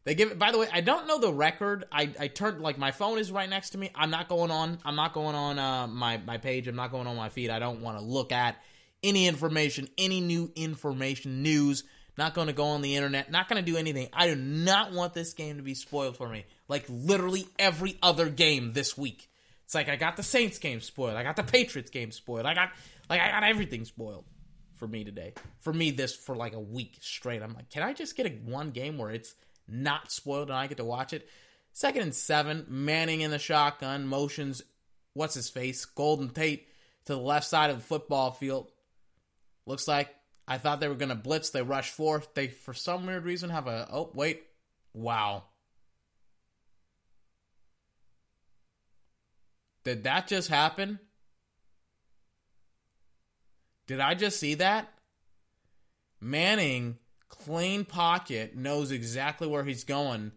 They 0.03 0.13
give 0.13 0.31
it. 0.31 0.39
By 0.39 0.51
the 0.51 0.59
way, 0.59 0.67
I 0.71 0.81
don't 0.81 1.07
know 1.07 1.19
the 1.19 1.33
record. 1.33 1.85
I 1.91 2.11
I 2.19 2.27
turned 2.27 2.61
like 2.61 2.77
my 2.77 2.91
phone 2.91 3.17
is 3.17 3.31
right 3.31 3.49
next 3.49 3.71
to 3.71 3.77
me. 3.77 3.91
I'm 3.95 4.11
not 4.11 4.29
going 4.29 4.51
on. 4.51 4.79
I'm 4.85 4.95
not 4.95 5.13
going 5.13 5.35
on 5.35 5.59
uh, 5.59 5.87
my 5.87 6.17
my 6.17 6.37
page. 6.37 6.67
I'm 6.67 6.75
not 6.75 6.91
going 6.91 7.07
on 7.07 7.15
my 7.15 7.29
feed. 7.29 7.49
I 7.49 7.59
don't 7.59 7.81
want 7.81 7.97
to 7.97 8.03
look 8.03 8.31
at 8.31 8.55
any 9.03 9.27
information, 9.27 9.87
any 9.97 10.21
new 10.21 10.51
information, 10.55 11.43
news. 11.43 11.83
Not 12.17 12.33
going 12.33 12.47
to 12.47 12.53
go 12.53 12.65
on 12.65 12.81
the 12.81 12.95
internet. 12.95 13.29
Not 13.29 13.49
going 13.49 13.63
to 13.63 13.71
do 13.71 13.77
anything. 13.77 14.07
I 14.13 14.27
do 14.27 14.35
not 14.35 14.93
want 14.93 15.13
this 15.13 15.33
game 15.33 15.57
to 15.57 15.63
be 15.63 15.73
spoiled 15.73 16.17
for 16.17 16.29
me. 16.29 16.45
Like 16.67 16.85
literally 16.89 17.47
every 17.59 17.97
other 18.01 18.29
game 18.29 18.73
this 18.73 18.97
week. 18.97 19.29
It's 19.65 19.75
like 19.75 19.89
I 19.89 19.95
got 19.95 20.15
the 20.15 20.23
Saints 20.23 20.59
game 20.59 20.79
spoiled. 20.79 21.17
I 21.17 21.23
got 21.23 21.35
the 21.35 21.43
Patriots 21.43 21.89
game 21.89 22.11
spoiled. 22.11 22.45
I 22.45 22.53
got 22.53 22.69
like 23.09 23.19
I 23.19 23.31
got 23.31 23.43
everything 23.43 23.83
spoiled 23.83 24.25
for 24.75 24.87
me 24.87 25.03
today. 25.03 25.33
For 25.59 25.73
me, 25.73 25.91
this 25.91 26.15
for 26.15 26.35
like 26.35 26.53
a 26.53 26.59
week 26.59 26.97
straight. 27.01 27.41
I'm 27.41 27.53
like, 27.53 27.69
can 27.69 27.83
I 27.83 27.93
just 27.93 28.15
get 28.15 28.27
a 28.27 28.29
one 28.29 28.71
game 28.71 28.97
where 28.97 29.11
it's 29.11 29.33
not 29.67 30.11
spoiled 30.11 30.49
and 30.49 30.57
I 30.57 30.67
get 30.67 30.77
to 30.77 30.85
watch 30.85 31.13
it. 31.13 31.27
Second 31.73 32.03
and 32.03 32.15
seven, 32.15 32.65
Manning 32.69 33.21
in 33.21 33.31
the 33.31 33.39
shotgun, 33.39 34.07
motions, 34.07 34.61
what's 35.13 35.33
his 35.33 35.49
face, 35.49 35.85
Golden 35.85 36.29
Tate 36.29 36.67
to 37.05 37.13
the 37.13 37.19
left 37.19 37.47
side 37.47 37.69
of 37.69 37.77
the 37.77 37.83
football 37.83 38.31
field. 38.31 38.71
Looks 39.65 39.87
like 39.87 40.09
I 40.47 40.57
thought 40.57 40.79
they 40.79 40.87
were 40.87 40.95
going 40.95 41.09
to 41.09 41.15
blitz. 41.15 41.49
They 41.49 41.61
rush 41.61 41.91
fourth. 41.91 42.33
They, 42.33 42.47
for 42.47 42.73
some 42.73 43.05
weird 43.05 43.25
reason, 43.25 43.49
have 43.49 43.67
a. 43.67 43.87
Oh, 43.91 44.11
wait. 44.13 44.43
Wow. 44.93 45.43
Did 49.83 50.03
that 50.03 50.27
just 50.27 50.49
happen? 50.49 50.99
Did 53.87 53.99
I 53.99 54.15
just 54.15 54.39
see 54.39 54.55
that? 54.55 54.91
Manning 56.19 56.97
clean 57.29 57.85
pocket, 57.85 58.55
knows 58.55 58.91
exactly 58.91 59.47
where 59.47 59.63
he's 59.63 59.83
going. 59.83 60.31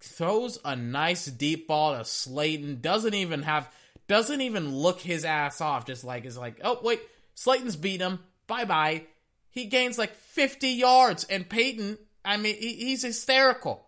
Throws 0.00 0.58
a 0.64 0.76
nice 0.76 1.26
deep 1.26 1.66
ball 1.66 1.96
to 1.96 2.04
Slayton. 2.04 2.80
Doesn't 2.80 3.14
even 3.14 3.42
have 3.42 3.70
doesn't 4.06 4.42
even 4.42 4.74
look 4.74 5.00
his 5.00 5.24
ass 5.24 5.60
off. 5.60 5.86
Just 5.86 6.04
like 6.04 6.26
is 6.26 6.36
like, 6.36 6.60
oh 6.62 6.78
wait, 6.82 7.00
Slayton's 7.34 7.76
beat 7.76 8.00
him. 8.00 8.20
Bye 8.46 8.64
bye. 8.64 9.06
He 9.50 9.66
gains 9.66 9.98
like 9.98 10.14
50 10.14 10.68
yards, 10.68 11.24
and 11.24 11.48
Peyton, 11.48 11.98
I 12.24 12.36
mean, 12.36 12.56
he, 12.56 12.74
he's 12.74 13.02
hysterical. 13.02 13.86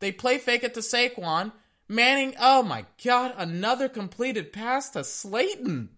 They 0.00 0.12
play 0.12 0.38
fake 0.38 0.62
it 0.62 0.74
to 0.74 0.80
Saquon. 0.80 1.52
Manning, 1.88 2.34
oh 2.40 2.62
my 2.62 2.84
God, 3.02 3.34
another 3.38 3.88
completed 3.88 4.52
pass 4.52 4.90
to 4.90 5.04
Slayton. 5.04 5.90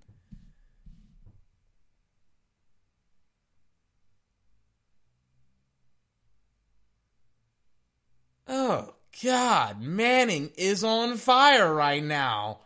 Oh, 8.46 8.94
God, 9.22 9.80
Manning 9.80 10.50
is 10.56 10.84
on 10.84 11.16
fire 11.16 11.74
right 11.74 12.02
now. 12.02 12.60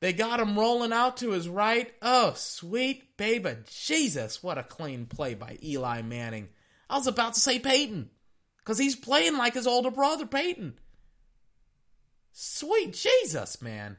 They 0.00 0.12
got 0.12 0.40
him 0.40 0.58
rolling 0.58 0.92
out 0.92 1.16
to 1.18 1.30
his 1.32 1.48
right. 1.48 1.92
Oh, 2.00 2.34
sweet 2.36 3.16
baby 3.16 3.56
Jesus, 3.68 4.42
what 4.42 4.58
a 4.58 4.62
clean 4.62 5.06
play 5.06 5.34
by 5.34 5.58
Eli 5.62 6.02
Manning. 6.02 6.48
I 6.88 6.96
was 6.96 7.06
about 7.06 7.34
to 7.34 7.40
say 7.40 7.58
Peyton, 7.58 8.10
because 8.58 8.78
he's 8.78 8.96
playing 8.96 9.36
like 9.36 9.54
his 9.54 9.66
older 9.66 9.90
brother, 9.90 10.24
Peyton. 10.24 10.78
Sweet 12.32 12.92
Jesus, 12.92 13.60
man. 13.60 13.96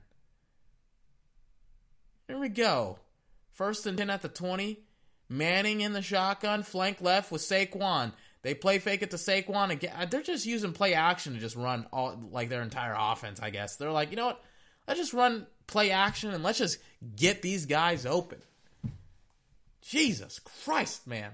Here 2.27 2.39
we 2.39 2.49
go. 2.49 2.99
First 3.51 3.85
and 3.85 3.97
10 3.97 4.09
at 4.09 4.21
the 4.21 4.29
20. 4.29 4.79
Manning 5.27 5.81
in 5.81 5.93
the 5.93 6.01
shotgun, 6.01 6.63
flank 6.63 7.01
left 7.01 7.31
with 7.31 7.41
Saquon. 7.41 8.13
They 8.41 8.53
play 8.53 8.79
fake 8.79 9.01
it 9.01 9.11
to 9.11 9.17
Saquon 9.17 9.69
again. 9.69 9.93
Uh, 9.95 10.05
they're 10.05 10.21
just 10.21 10.45
using 10.45 10.71
play 10.71 10.93
action 10.93 11.33
to 11.33 11.39
just 11.39 11.55
run 11.55 11.85
all 11.91 12.17
like 12.31 12.49
their 12.49 12.61
entire 12.61 12.95
offense, 12.97 13.39
I 13.39 13.49
guess. 13.49 13.75
They're 13.75 13.91
like, 13.91 14.11
you 14.11 14.15
know 14.15 14.27
what? 14.27 14.43
Let's 14.87 14.99
just 14.99 15.13
run 15.13 15.45
play 15.69 15.91
action 15.91 16.31
and 16.31 16.43
let's 16.43 16.57
just 16.57 16.79
get 17.15 17.41
these 17.41 17.65
guys 17.65 18.05
open. 18.05 18.39
Jesus 19.81 20.39
Christ, 20.39 21.07
man. 21.07 21.31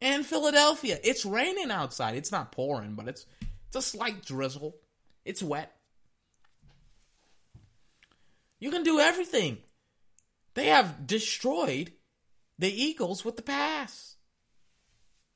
And 0.00 0.26
Philadelphia, 0.26 0.98
it's 1.02 1.24
raining 1.24 1.70
outside. 1.70 2.16
It's 2.16 2.32
not 2.32 2.52
pouring, 2.52 2.94
but 2.94 3.08
it's 3.08 3.24
it's 3.68 3.76
a 3.76 3.82
slight 3.82 4.24
drizzle. 4.24 4.76
It's 5.24 5.42
wet. 5.42 5.72
You 8.58 8.70
can 8.70 8.82
do 8.82 9.00
everything. 9.00 9.58
They 10.54 10.66
have 10.66 11.06
destroyed 11.06 11.92
the 12.58 12.70
Eagles 12.70 13.24
with 13.24 13.36
the 13.36 13.42
pass. 13.42 14.16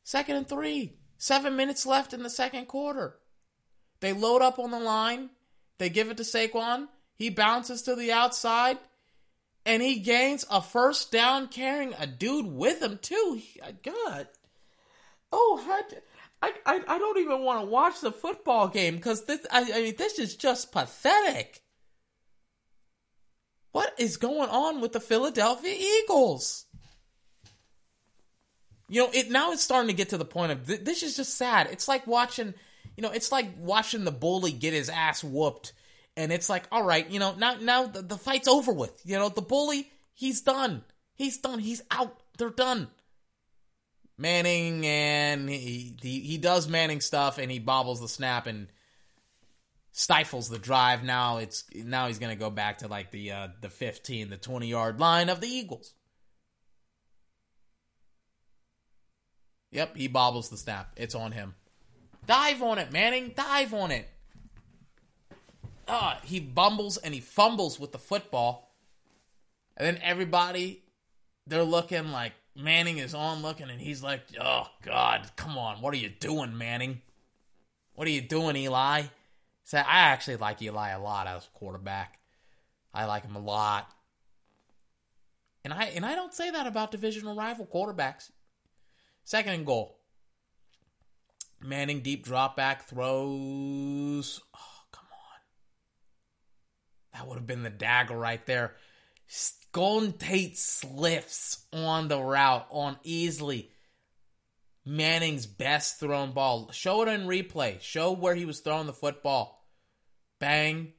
Second 0.05 0.37
and 0.37 0.49
three. 0.49 0.95
Seven 1.19 1.57
minutes 1.57 1.85
left 1.85 2.15
in 2.15 2.23
the 2.23 2.31
second 2.31 2.67
quarter. 2.67 3.19
They 4.01 4.13
load 4.13 4.41
up 4.41 4.59
on 4.59 4.71
the 4.71 4.81
line. 4.81 5.31
They 5.79 5.91
give 5.91 6.11
it 6.11 6.17
to 6.17 6.23
Saquon. 6.23 6.89
He 7.21 7.29
bounces 7.29 7.83
to 7.83 7.95
the 7.95 8.13
outside. 8.13 8.79
And 9.67 9.83
he 9.83 9.99
gains 9.99 10.47
a 10.51 10.63
first 10.63 11.13
down 11.13 11.49
carrying 11.49 11.93
a 11.99 12.07
dude 12.07 12.47
with 12.47 12.81
him, 12.81 12.99
too. 13.01 13.39
He, 13.39 13.61
uh, 13.61 13.73
God. 13.85 14.27
Oh, 15.31 15.63
I, 16.43 16.55
I, 16.65 16.81
I 16.89 16.99
don't 16.99 17.19
even 17.19 17.43
want 17.43 17.61
to 17.61 17.67
watch 17.67 18.01
the 18.01 18.11
football 18.11 18.69
game 18.69 18.97
because 18.97 19.27
this, 19.27 19.47
I, 19.51 19.71
I 19.71 19.83
mean, 19.83 19.97
this 19.99 20.19
is 20.19 20.35
just 20.35 20.73
pathetic. 20.73 21.61
What 23.73 23.93
is 23.99 24.17
going 24.17 24.49
on 24.49 24.81
with 24.81 24.93
the 24.93 24.99
Philadelphia 24.99 25.77
Eagles? 25.79 26.65
You 28.89 29.03
know, 29.03 29.11
it 29.13 29.31
now 29.31 29.53
it's 29.53 29.63
starting 29.63 29.89
to 29.89 29.95
get 29.95 30.09
to 30.09 30.17
the 30.17 30.25
point 30.25 30.53
of 30.53 30.67
th- 30.67 30.85
this 30.85 31.03
is 31.03 31.17
just 31.17 31.37
sad. 31.37 31.69
It's 31.71 31.87
like 31.87 32.07
watching, 32.07 32.55
you 32.97 33.03
know, 33.03 33.11
it's 33.11 33.31
like 33.31 33.51
watching 33.59 34.05
the 34.05 34.11
bully 34.11 34.53
get 34.53 34.73
his 34.73 34.89
ass 34.89 35.23
whooped, 35.23 35.75
and 36.21 36.31
it's 36.33 36.51
like, 36.51 36.65
all 36.71 36.85
right, 36.85 37.09
you 37.11 37.19
know, 37.19 37.35
now 37.37 37.55
now 37.55 37.87
the, 37.87 38.03
the 38.03 38.19
fight's 38.19 38.47
over 38.47 38.73
with. 38.73 39.01
You 39.05 39.19
know, 39.19 39.31
the 39.31 39.43
bully, 39.43 39.89
he's 40.15 40.43
done. 40.43 40.85
He's 41.15 41.39
done. 41.39 41.59
He's 41.59 41.83
out. 41.91 42.21
They're 42.39 42.51
done. 42.51 42.89
Manning 44.19 44.87
and 44.87 45.49
he, 45.49 45.97
he 46.01 46.21
he 46.21 46.37
does 46.37 46.69
Manning 46.69 47.01
stuff 47.01 47.39
and 47.39 47.51
he 47.51 47.59
bobbles 47.59 48.01
the 48.01 48.09
snap 48.09 48.47
and 48.47 48.69
stifles 49.93 50.51
the 50.51 50.59
drive. 50.59 51.03
Now 51.03 51.39
it's 51.39 51.65
now 51.75 52.07
he's 52.07 52.19
going 52.19 52.37
to 52.37 52.39
go 52.39 52.51
back 52.51 52.79
to 52.79 52.89
like 52.89 53.11
the 53.11 53.33
uh, 53.33 53.49
the 53.63 53.71
15, 53.71 54.29
the 54.29 54.37
20 54.37 54.67
yard 54.69 55.01
line 55.01 55.31
of 55.31 55.41
the 55.41 55.49
Eagles. 55.49 55.95
Yep, 59.73 59.97
he 59.97 60.09
bobbles 60.09 60.51
the 60.51 60.57
snap. 60.59 60.93
It's 60.97 61.15
on 61.15 61.33
him. 61.33 61.55
Dive 62.27 62.61
on 62.63 62.79
it, 62.79 62.93
Manning. 62.93 63.33
Dive 63.35 63.73
on 63.73 63.91
it. 63.91 64.09
Uh, 65.91 66.15
he 66.23 66.39
bumbles 66.39 66.99
and 66.99 67.13
he 67.13 67.21
fumbles 67.21 67.81
with 67.81 67.91
the 67.91 67.99
football. 67.99 68.73
And 69.77 69.85
then 69.87 70.01
everybody, 70.05 70.85
they're 71.49 71.65
looking 71.65 72.13
like 72.13 72.33
Manning 72.55 72.99
is 72.99 73.13
on 73.13 73.43
looking 73.43 73.69
and 73.71 73.81
he's 73.81 74.01
like, 74.01 74.23
oh, 74.41 74.69
God, 74.83 75.29
come 75.35 75.59
on. 75.59 75.81
What 75.83 75.93
are 75.93 75.97
you 75.97 76.09
doing, 76.09 76.57
Manning? 76.57 77.01
What 77.95 78.07
are 78.07 78.13
you 78.13 78.21
doing, 78.21 78.55
Eli? 78.57 79.03
So 79.65 79.79
I 79.79 79.85
actually 79.87 80.37
like 80.37 80.63
Eli 80.63 80.91
a 80.91 81.01
lot 81.01 81.27
as 81.27 81.47
a 81.47 81.59
quarterback. 81.59 82.19
I 82.95 83.07
like 83.07 83.25
him 83.25 83.35
a 83.35 83.41
lot. 83.41 83.91
And 85.65 85.75
I 85.75 85.87
and 85.87 86.07
I 86.07 86.15
don't 86.15 86.33
say 86.33 86.51
that 86.51 86.67
about 86.67 86.93
divisional 86.93 87.37
rival 87.37 87.67
quarterbacks. 87.67 88.31
Second 89.25 89.55
and 89.55 89.67
goal. 89.67 89.99
Manning 91.61 92.01
deep 92.01 92.25
drop 92.25 92.57
back 92.57 92.89
throws. 92.89 94.41
Oh. 94.55 94.70
That 97.13 97.27
would 97.27 97.37
have 97.37 97.47
been 97.47 97.63
the 97.63 97.71
dagger 97.71 98.17
right 98.17 98.45
there. 98.47 98.75
Golden 99.73 100.13
Tate 100.13 100.59
slips 100.59 101.65
on 101.73 102.09
the 102.09 102.21
route 102.21 102.67
on 102.71 102.97
easily. 103.05 103.71
Manning's 104.85 105.47
best 105.47 106.01
thrown 106.01 106.33
ball. 106.33 106.71
Show 106.73 107.03
it 107.03 107.09
in 107.09 107.27
replay. 107.27 107.81
Show 107.81 108.13
where 108.13 108.35
he 108.35 108.45
was 108.45 108.61
throwing 108.61 108.87
the 108.87 108.93
football. 108.93 109.65
Bang. 110.41 110.95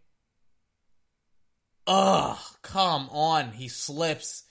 Ugh, 1.87 2.37
come 2.61 3.09
on. 3.11 3.51
He 3.51 3.67
slips. 3.67 4.43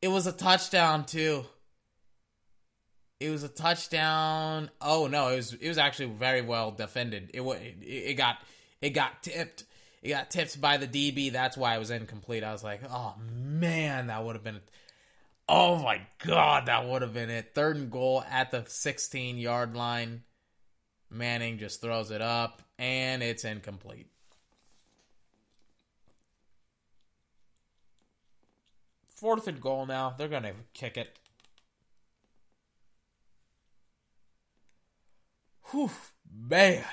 It 0.00 0.08
was 0.08 0.26
a 0.26 0.32
touchdown, 0.32 1.04
too. 1.04 1.44
It 3.22 3.30
was 3.30 3.44
a 3.44 3.48
touchdown. 3.48 4.68
Oh 4.80 5.06
no, 5.06 5.28
it 5.28 5.36
was 5.36 5.52
it 5.52 5.68
was 5.68 5.78
actually 5.78 6.06
very 6.06 6.42
well 6.42 6.72
defended. 6.72 7.30
It 7.32 7.42
it, 7.42 7.76
it 7.82 8.14
got 8.14 8.38
it 8.80 8.90
got 8.90 9.22
tipped. 9.22 9.62
It 10.02 10.08
got 10.08 10.30
tipped 10.30 10.60
by 10.60 10.78
the 10.78 10.88
DB. 10.88 11.32
That's 11.32 11.56
why 11.56 11.76
it 11.76 11.78
was 11.78 11.90
incomplete. 11.90 12.42
I 12.42 12.52
was 12.52 12.64
like, 12.64 12.80
oh 12.90 13.14
man, 13.24 14.08
that 14.08 14.24
would 14.24 14.34
have 14.34 14.44
been. 14.44 14.60
Oh 15.48 15.78
my 15.78 16.00
god, 16.24 16.66
that 16.66 16.86
would 16.86 17.02
have 17.02 17.14
been 17.14 17.30
it. 17.30 17.52
Third 17.54 17.76
and 17.76 17.90
goal 17.90 18.24
at 18.28 18.50
the 18.50 18.64
16 18.66 19.38
yard 19.38 19.76
line. 19.76 20.24
Manning 21.08 21.58
just 21.58 21.80
throws 21.80 22.10
it 22.10 22.22
up, 22.22 22.62
and 22.78 23.22
it's 23.22 23.44
incomplete. 23.44 24.08
Fourth 29.14 29.46
and 29.46 29.60
goal 29.60 29.86
now. 29.86 30.14
They're 30.18 30.26
going 30.26 30.42
to 30.42 30.54
kick 30.74 30.96
it. 30.96 31.16
Whew, 35.70 35.90
man. 36.34 36.84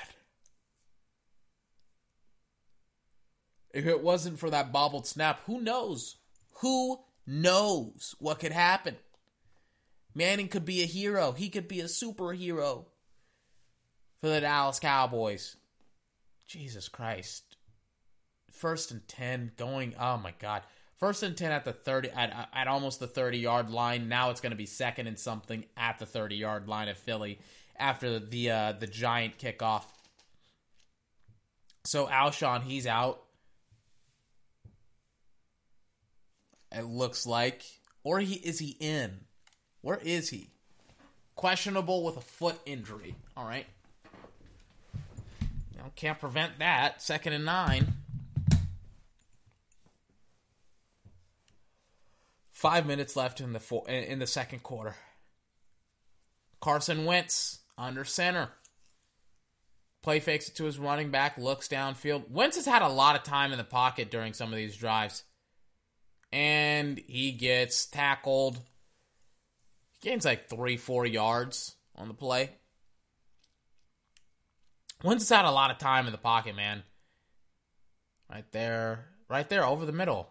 If 3.72 3.86
it 3.86 4.02
wasn't 4.02 4.38
for 4.38 4.50
that 4.50 4.72
bobbled 4.72 5.06
snap, 5.06 5.40
who 5.46 5.60
knows? 5.60 6.16
Who 6.60 7.00
knows 7.26 8.14
what 8.18 8.40
could 8.40 8.52
happen? 8.52 8.96
Manning 10.14 10.48
could 10.48 10.64
be 10.64 10.82
a 10.82 10.86
hero. 10.86 11.32
He 11.32 11.48
could 11.48 11.68
be 11.68 11.80
a 11.80 11.84
superhero 11.84 12.86
for 14.20 14.28
the 14.28 14.40
Dallas 14.40 14.80
Cowboys. 14.80 15.56
Jesus 16.46 16.88
Christ. 16.88 17.56
First 18.50 18.90
and 18.90 19.06
10 19.06 19.52
going, 19.56 19.94
oh 19.98 20.16
my 20.16 20.34
God. 20.40 20.62
First 20.98 21.22
and 21.22 21.36
10 21.36 21.52
at 21.52 21.64
the 21.64 21.72
30, 21.72 22.10
at, 22.10 22.48
at 22.52 22.68
almost 22.68 23.00
the 23.00 23.06
30 23.06 23.38
yard 23.38 23.70
line. 23.70 24.08
Now 24.08 24.30
it's 24.30 24.40
going 24.40 24.50
to 24.50 24.56
be 24.56 24.66
second 24.66 25.06
and 25.06 25.18
something 25.18 25.64
at 25.76 25.98
the 25.98 26.06
30 26.06 26.36
yard 26.36 26.68
line 26.68 26.88
of 26.88 26.98
Philly 26.98 27.38
after 27.78 28.18
the 28.18 28.50
uh, 28.50 28.72
the 28.72 28.86
giant 28.86 29.38
kickoff. 29.38 29.84
So 31.86 32.06
Alshon, 32.06 32.62
he's 32.62 32.86
out. 32.86 33.22
It 36.72 36.84
looks 36.84 37.26
like, 37.26 37.62
or 38.04 38.20
he 38.20 38.34
is 38.34 38.58
he 38.58 38.76
in? 38.78 39.20
Where 39.82 39.98
is 40.02 40.28
he? 40.30 40.50
Questionable 41.34 42.04
with 42.04 42.16
a 42.16 42.20
foot 42.20 42.60
injury. 42.66 43.14
All 43.36 43.44
right. 43.44 43.66
You 45.72 45.78
know, 45.78 45.90
can't 45.96 46.18
prevent 46.18 46.58
that. 46.58 47.02
Second 47.02 47.32
and 47.32 47.44
nine. 47.44 47.94
Five 52.52 52.86
minutes 52.86 53.16
left 53.16 53.40
in 53.40 53.54
the 53.54 53.60
four, 53.60 53.88
in 53.88 54.18
the 54.18 54.26
second 54.26 54.62
quarter. 54.62 54.94
Carson 56.60 57.06
Wentz 57.06 57.60
under 57.78 58.04
center. 58.04 58.50
Play 60.02 60.20
fakes 60.20 60.48
it 60.48 60.56
to 60.56 60.64
his 60.64 60.78
running 60.78 61.10
back, 61.10 61.38
looks 61.38 61.68
downfield. 61.68 62.30
Wentz 62.30 62.56
has 62.56 62.66
had 62.66 62.82
a 62.82 62.88
lot 62.88 63.16
of 63.16 63.22
time 63.22 63.52
in 63.52 63.58
the 63.58 63.64
pocket 63.64 64.10
during 64.10 64.34
some 64.34 64.50
of 64.50 64.56
these 64.56 64.76
drives. 64.76 65.24
And 66.32 67.00
he 67.06 67.32
gets 67.32 67.86
tackled. 67.86 68.60
He 69.92 70.08
gains 70.08 70.24
like 70.24 70.48
three, 70.48 70.76
four 70.76 71.04
yards 71.06 71.76
on 71.96 72.08
the 72.08 72.14
play. 72.14 72.50
Wentz 75.02 75.28
has 75.28 75.36
had 75.36 75.44
a 75.44 75.50
lot 75.50 75.70
of 75.70 75.78
time 75.78 76.06
in 76.06 76.12
the 76.12 76.18
pocket, 76.18 76.54
man. 76.54 76.82
Right 78.30 78.50
there. 78.52 79.06
Right 79.28 79.48
there, 79.48 79.64
over 79.64 79.86
the 79.86 79.92
middle. 79.92 80.30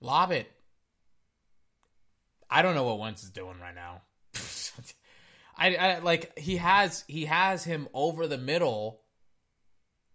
Lob 0.00 0.32
it. 0.32 0.50
I 2.50 2.62
don't 2.62 2.74
know 2.74 2.84
what 2.84 2.98
Wentz 2.98 3.22
is 3.22 3.30
doing 3.30 3.58
right 3.60 3.74
now. 3.74 4.02
I, 5.56 5.74
I 5.74 5.98
like 5.98 6.38
he 6.38 6.56
has 6.56 7.04
he 7.08 7.24
has 7.26 7.64
him 7.64 7.88
over 7.92 8.26
the 8.26 8.38
middle. 8.38 9.00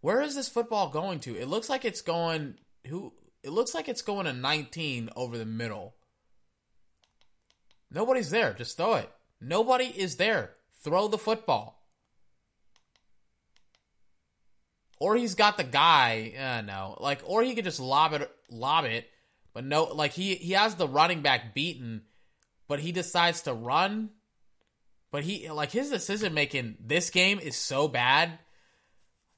Where 0.02 0.22
is 0.22 0.36
this 0.36 0.50
football 0.50 0.90
going 0.90 1.20
to? 1.22 1.36
It 1.36 1.48
looks 1.48 1.70
like 1.70 1.86
it's 1.86 2.02
going 2.02 2.56
who 2.88 3.14
it 3.44 3.52
looks 3.52 3.74
like 3.74 3.90
it's 3.90 4.02
going 4.02 4.26
to 4.26 4.34
19 4.34 5.10
over 5.16 5.38
the 5.38 5.46
middle. 5.46 5.96
Nobody's 7.92 8.30
there. 8.30 8.54
Just 8.54 8.78
throw 8.78 8.96
it. 8.96 9.10
Nobody 9.40 9.86
is 9.86 10.16
there. 10.16 10.52
Throw 10.84 11.08
the 11.08 11.18
football. 11.18 11.82
Or 15.00 15.18
he's 15.18 15.36
got 15.36 15.58
the 15.58 15.64
guy. 15.64 16.34
Uh, 16.40 16.62
no, 16.62 16.98
like, 17.00 17.22
or 17.26 17.44
he 17.44 17.54
could 17.56 17.66
just 17.66 17.80
lob 17.80 18.14
it, 18.14 18.32
lob 18.50 18.86
it. 18.86 19.10
But 19.54 19.66
no, 19.66 19.84
like 19.84 20.14
he 20.14 20.36
he 20.36 20.54
has 20.54 20.76
the 20.76 20.88
running 20.88 21.22
back 21.22 21.54
beaten, 21.54 22.04
but 22.68 22.80
he 22.80 22.92
decides 22.92 23.42
to 23.44 23.54
run. 23.54 24.10
But 25.12 25.24
he 25.24 25.50
like 25.52 25.72
his 25.72 25.92
decision 25.92 26.34
making 26.34 26.78
this 26.80 27.12
game 27.12 27.38
is 27.40 27.56
so 27.56 27.88
bad. 27.88 28.40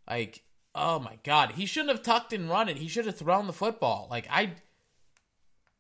Like, 0.10 0.45
oh 0.76 1.00
my 1.00 1.18
god, 1.24 1.54
he 1.54 1.66
shouldn't 1.66 1.92
have 1.92 2.04
tucked 2.04 2.34
and 2.34 2.50
run 2.50 2.70
it. 2.70 2.78
He 2.78 2.88
should 2.88 3.06
have 3.06 3.18
thrown 3.18 3.48
the 3.48 3.54
football. 3.54 4.08
Like 4.12 4.28
I, 4.30 4.52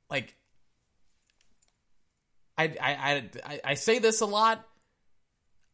like 0.09 0.35
I, 2.57 2.73
I, 2.81 3.29
I, 3.45 3.59
I 3.63 3.73
say 3.73 3.99
this 3.99 4.21
a 4.21 4.25
lot. 4.25 4.65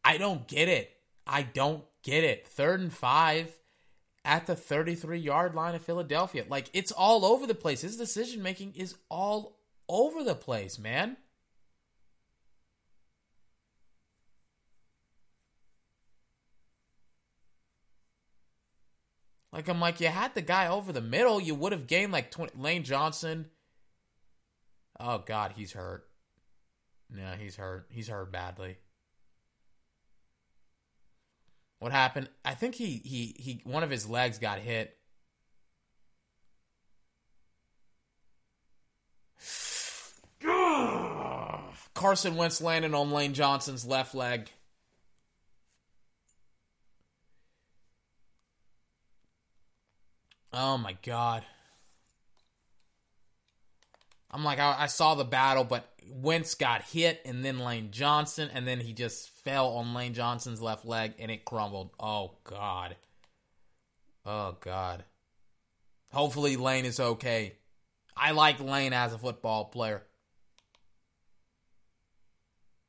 I 0.04 0.18
don't 0.18 0.46
get 0.48 0.68
it. 0.68 0.96
I 1.26 1.42
don't 1.42 1.84
get 2.02 2.24
it. 2.24 2.46
Third 2.46 2.80
and 2.80 2.92
five 2.92 3.56
at 4.24 4.46
the 4.46 4.56
33 4.56 5.18
yard 5.18 5.54
line 5.54 5.74
of 5.74 5.82
Philadelphia. 5.82 6.44
Like, 6.48 6.68
it's 6.72 6.92
all 6.92 7.24
over 7.24 7.46
the 7.46 7.54
place. 7.54 7.82
His 7.82 7.96
decision 7.96 8.42
making 8.42 8.74
is 8.74 8.96
all 9.08 9.58
over 9.88 10.24
the 10.24 10.34
place, 10.34 10.78
man. 10.78 11.16
Like, 19.52 19.68
I'm 19.68 19.80
like, 19.80 20.00
you 20.00 20.08
had 20.08 20.34
the 20.34 20.42
guy 20.42 20.68
over 20.68 20.92
the 20.92 21.02
middle. 21.02 21.40
You 21.40 21.54
would 21.54 21.72
have 21.72 21.86
gained 21.86 22.12
like 22.12 22.30
20, 22.30 22.52
Lane 22.58 22.84
Johnson. 22.84 23.46
Oh, 24.98 25.18
God, 25.18 25.52
he's 25.56 25.72
hurt. 25.72 26.06
Yeah, 27.14 27.36
he's 27.36 27.56
hurt. 27.56 27.86
He's 27.90 28.08
hurt 28.08 28.32
badly. 28.32 28.78
What 31.80 31.92
happened? 31.92 32.28
I 32.44 32.54
think 32.54 32.76
he 32.76 33.02
he 33.04 33.34
he 33.36 33.60
one 33.64 33.82
of 33.82 33.90
his 33.90 34.08
legs 34.08 34.38
got 34.38 34.60
hit. 34.60 34.96
Carson 41.94 42.36
Wentz 42.36 42.60
landed 42.60 42.94
on 42.94 43.10
Lane 43.10 43.34
Johnson's 43.34 43.84
left 43.84 44.14
leg. 44.14 44.48
Oh 50.52 50.76
my 50.76 50.96
god. 51.02 51.44
I'm 54.30 54.44
like, 54.44 54.58
I, 54.58 54.76
I, 54.80 54.86
saw 54.86 55.14
the 55.14 55.24
battle, 55.24 55.62
but 55.62 55.92
Wentz 56.10 56.54
got 56.54 56.82
hit, 56.82 57.20
and 57.26 57.44
then 57.44 57.58
Lane 57.58 57.90
Johnson, 57.90 58.48
and 58.54 58.66
then 58.66 58.80
he 58.80 58.94
just 58.94 59.28
fell 59.28 59.68
on 59.74 59.92
Lane 59.92 60.14
Johnson's 60.14 60.62
left 60.62 60.86
leg, 60.86 61.12
and 61.18 61.30
it 61.30 61.44
crumbled. 61.44 61.90
Oh 62.00 62.32
God. 62.44 62.96
Oh 64.24 64.56
God. 64.60 65.04
Hopefully 66.12 66.56
Lane 66.56 66.86
is 66.86 67.00
okay. 67.00 67.56
I 68.16 68.32
like 68.32 68.60
Lane 68.60 68.92
as 68.92 69.12
a 69.12 69.18
football 69.18 69.66
player. 69.66 70.02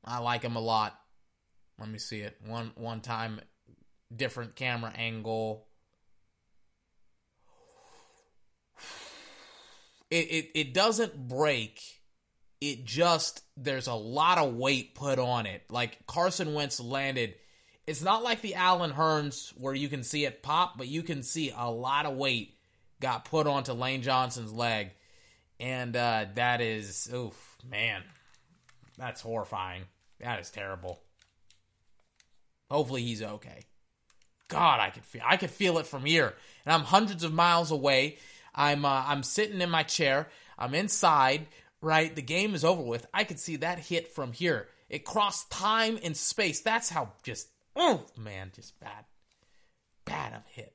I 0.06 0.20
like 0.20 0.44
him 0.44 0.56
a 0.56 0.62
lot. 0.62 0.98
Let 1.80 1.90
me 1.90 1.98
see 1.98 2.20
it. 2.20 2.38
One 2.46 2.72
one 2.76 3.02
time 3.02 3.40
different 4.16 4.56
camera 4.56 4.94
angle. 4.96 5.66
It, 10.14 10.28
it, 10.30 10.52
it 10.54 10.74
doesn't 10.74 11.28
break. 11.28 11.82
It 12.62 12.86
just 12.86 13.42
there's 13.58 13.88
a 13.88 13.94
lot 13.94 14.38
of 14.38 14.54
weight 14.54 14.94
put 14.94 15.18
on 15.18 15.48
it. 15.48 15.64
Like 15.70 16.06
Carson 16.06 16.54
Wentz 16.54 16.80
landed. 16.80 17.34
It's 17.88 18.04
not 18.04 18.24
like 18.24 18.42
the 18.42 18.56
Allen 18.56 18.92
Hurns 18.92 19.50
where 19.58 19.74
you 19.74 19.90
can 19.90 20.04
see 20.04 20.26
it 20.26 20.44
pop, 20.44 20.78
but 20.78 20.88
you 20.88 21.02
can 21.04 21.24
see 21.24 21.52
a 21.58 21.70
lot 21.70 22.06
of 22.06 22.16
weight 22.16 22.56
got 23.02 23.26
put 23.26 23.48
onto 23.48 23.74
Lane 23.74 24.04
Johnson's 24.04 24.54
leg. 24.54 24.92
And 25.60 25.96
uh, 25.96 26.26
that 26.36 26.62
is, 26.62 27.10
oof, 27.14 27.58
man, 27.68 28.04
that's 28.98 29.22
horrifying. 29.22 29.84
That 30.20 30.40
is 30.40 30.50
terrible. 30.50 31.02
Hopefully 32.70 33.02
he's 33.02 33.22
okay. 33.22 33.66
God, 34.48 34.80
I 34.80 34.92
could 34.92 35.04
feel 35.04 35.24
I 35.26 35.38
could 35.38 35.50
feel 35.50 35.80
it 35.80 35.88
from 35.88 36.06
here, 36.06 36.36
and 36.66 36.74
I'm 36.74 36.82
hundreds 36.82 37.24
of 37.24 37.34
miles 37.34 37.72
away. 37.72 38.18
I'm 38.56 38.86
uh, 38.86 39.04
I'm 39.08 39.24
sitting 39.24 39.62
in 39.62 39.70
my 39.70 39.84
chair. 39.84 40.30
I'm 40.58 40.76
inside. 40.76 41.48
Right, 41.82 42.16
the 42.16 42.22
game 42.22 42.56
is 42.56 42.64
over 42.64 42.82
with. 42.82 43.08
I 43.14 43.26
could 43.26 43.40
see 43.40 43.58
that 43.58 43.78
hit 43.78 44.08
from 44.08 44.32
here. 44.32 44.70
It 44.90 45.04
crossed 45.04 45.52
time 45.52 46.00
and 46.02 46.16
space. 46.16 46.62
That's 46.62 46.90
how 46.90 47.14
just 47.24 47.50
oh 47.76 48.06
man, 48.18 48.52
just 48.56 48.80
bad, 48.80 49.06
bad 50.06 50.34
of 50.34 50.44
hit. 50.48 50.74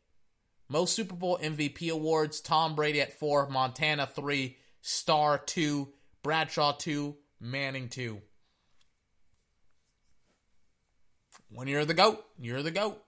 Most 0.69 0.95
Super 0.95 1.15
Bowl 1.15 1.39
MVP 1.43 1.91
awards: 1.91 2.41
Tom 2.41 2.75
Brady 2.75 3.01
at 3.01 3.19
four, 3.19 3.49
Montana 3.49 4.07
three, 4.07 4.59
Starr 4.83 5.39
two, 5.39 5.89
Bradshaw 6.23 6.73
two, 6.73 7.17
Manning 7.41 7.89
two. 7.89 8.21
When 11.51 11.69
you're 11.69 11.87
the 11.87 11.95
goat, 11.95 12.25
you're 12.39 12.63
the 12.63 12.71
goat. 12.71 13.03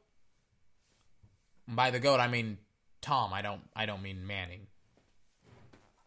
by 1.69 1.91
the 1.91 2.01
goat, 2.01 2.21
I 2.21 2.29
mean 2.29 2.57
Tom. 3.01 3.33
I 3.33 3.43
don't. 3.43 3.63
I 3.75 3.87
don't 3.87 4.03
mean 4.03 4.27
Manning. 4.27 4.67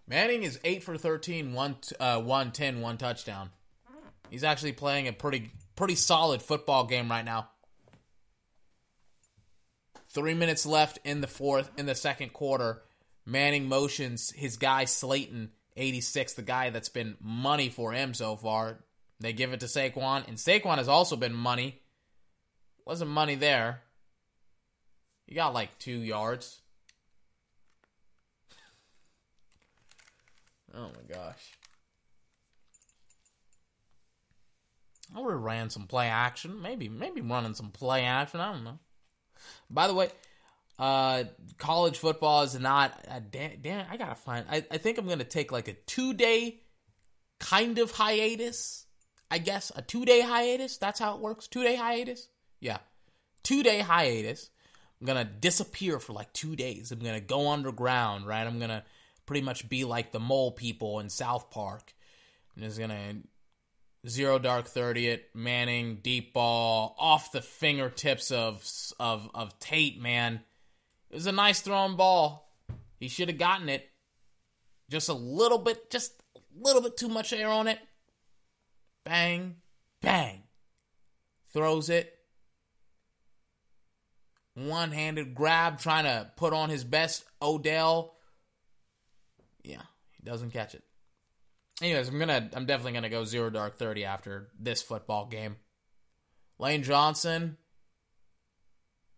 Manning 0.07 0.43
is 0.43 0.59
eight 0.63 0.83
for 0.83 0.97
13, 0.97 1.53
one, 1.53 1.77
uh, 1.99 2.21
one 2.21 2.51
ten, 2.51 2.81
one 2.81 2.97
touchdown. 2.97 3.51
He's 4.29 4.43
actually 4.43 4.73
playing 4.73 5.07
a 5.07 5.13
pretty 5.13 5.51
pretty 5.75 5.95
solid 5.95 6.41
football 6.41 6.85
game 6.85 7.09
right 7.09 7.25
now. 7.25 7.49
Three 10.09 10.33
minutes 10.33 10.65
left 10.65 10.99
in 11.03 11.21
the 11.21 11.27
fourth 11.27 11.71
in 11.77 11.85
the 11.85 11.95
second 11.95 12.33
quarter. 12.33 12.83
Manning 13.25 13.67
motions 13.67 14.31
his 14.31 14.57
guy 14.57 14.85
Slayton, 14.85 15.51
86, 15.77 16.33
the 16.33 16.41
guy 16.41 16.69
that's 16.69 16.89
been 16.89 17.15
money 17.21 17.69
for 17.69 17.93
him 17.93 18.13
so 18.13 18.35
far. 18.35 18.83
They 19.19 19.33
give 19.33 19.53
it 19.53 19.61
to 19.61 19.67
Saquon, 19.67 20.27
and 20.27 20.37
Saquon 20.37 20.77
has 20.77 20.89
also 20.89 21.15
been 21.15 21.33
money. 21.33 21.81
Wasn't 22.85 23.09
money 23.09 23.35
there. 23.35 23.81
He 25.25 25.35
got 25.35 25.53
like 25.53 25.79
two 25.79 25.99
yards. 25.99 26.61
Oh 30.75 30.89
my 30.89 31.15
gosh. 31.15 31.57
I 35.15 35.19
would 35.19 35.31
have 35.31 35.41
ran 35.41 35.69
some 35.69 35.87
play 35.87 36.07
action. 36.07 36.61
Maybe, 36.61 36.89
maybe 36.89 37.21
running 37.21 37.53
some 37.53 37.69
play 37.69 38.05
action. 38.05 38.39
I 38.39 38.51
don't 38.51 38.63
know. 38.63 38.79
By 39.69 39.87
the 39.87 39.93
way, 39.93 40.09
uh, 40.79 41.25
college 41.57 41.97
football 41.97 42.41
is 42.43 42.59
not. 42.59 43.05
a 43.07 43.19
damn, 43.19 43.61
damn, 43.61 43.85
I 43.89 43.97
gotta 43.97 44.15
find. 44.15 44.45
I, 44.49 44.65
I 44.71 44.77
think 44.77 44.97
I'm 44.97 45.07
gonna 45.07 45.23
take 45.23 45.51
like 45.51 45.67
a 45.67 45.73
two 45.73 46.13
day 46.13 46.61
kind 47.39 47.77
of 47.77 47.91
hiatus. 47.91 48.85
I 49.29 49.37
guess 49.37 49.71
a 49.75 49.81
two 49.81 50.05
day 50.05 50.21
hiatus. 50.21 50.77
That's 50.77 50.99
how 50.99 51.15
it 51.15 51.21
works. 51.21 51.47
Two 51.47 51.63
day 51.63 51.75
hiatus. 51.75 52.27
Yeah, 52.59 52.77
two 53.43 53.61
day 53.61 53.79
hiatus. 53.79 54.49
I'm 54.99 55.07
gonna 55.07 55.25
disappear 55.25 55.99
for 55.99 56.13
like 56.13 56.33
two 56.33 56.55
days. 56.55 56.91
I'm 56.91 56.99
gonna 56.99 57.19
go 57.19 57.49
underground. 57.49 58.25
Right. 58.25 58.45
I'm 58.45 58.59
gonna 58.59 58.83
pretty 59.25 59.41
much 59.41 59.69
be 59.69 59.83
like 59.83 60.11
the 60.11 60.19
mole 60.19 60.51
people 60.51 60.99
in 60.99 61.09
South 61.09 61.51
Park. 61.51 61.93
And 62.55 62.63
is 62.63 62.77
gonna 62.77 63.15
zero 64.07 64.39
dark 64.39 64.67
thirty 64.67 65.19
Manning, 65.33 65.99
deep 66.01 66.33
ball, 66.33 66.95
off 66.99 67.31
the 67.31 67.41
fingertips 67.41 68.31
of 68.31 68.63
of 68.99 69.29
of 69.33 69.57
Tate, 69.59 70.01
man. 70.01 70.41
It 71.09 71.15
was 71.15 71.27
a 71.27 71.31
nice 71.31 71.61
thrown 71.61 71.95
ball. 71.95 72.49
He 72.99 73.07
should 73.07 73.29
have 73.29 73.37
gotten 73.37 73.69
it. 73.69 73.89
Just 74.89 75.09
a 75.09 75.13
little 75.13 75.57
bit, 75.57 75.89
just 75.89 76.13
a 76.35 76.39
little 76.59 76.81
bit 76.81 76.97
too 76.97 77.09
much 77.09 77.33
air 77.33 77.49
on 77.49 77.67
it. 77.67 77.79
Bang, 79.03 79.57
bang. 80.01 80.43
Throws 81.51 81.89
it. 81.89 82.13
One 84.55 84.91
handed 84.91 85.33
grab, 85.35 85.79
trying 85.79 86.05
to 86.05 86.31
put 86.35 86.53
on 86.53 86.69
his 86.69 86.83
best 86.83 87.25
Odell 87.41 88.15
yeah, 89.63 89.81
he 90.11 90.23
doesn't 90.23 90.51
catch 90.51 90.75
it. 90.75 90.83
Anyways, 91.81 92.07
I'm 92.07 92.19
gonna 92.19 92.49
I'm 92.53 92.65
definitely 92.65 92.93
gonna 92.93 93.09
go 93.09 93.25
zero 93.25 93.49
dark 93.49 93.77
thirty 93.77 94.05
after 94.05 94.49
this 94.59 94.81
football 94.81 95.25
game. 95.25 95.57
Lane 96.59 96.83
Johnson 96.83 97.57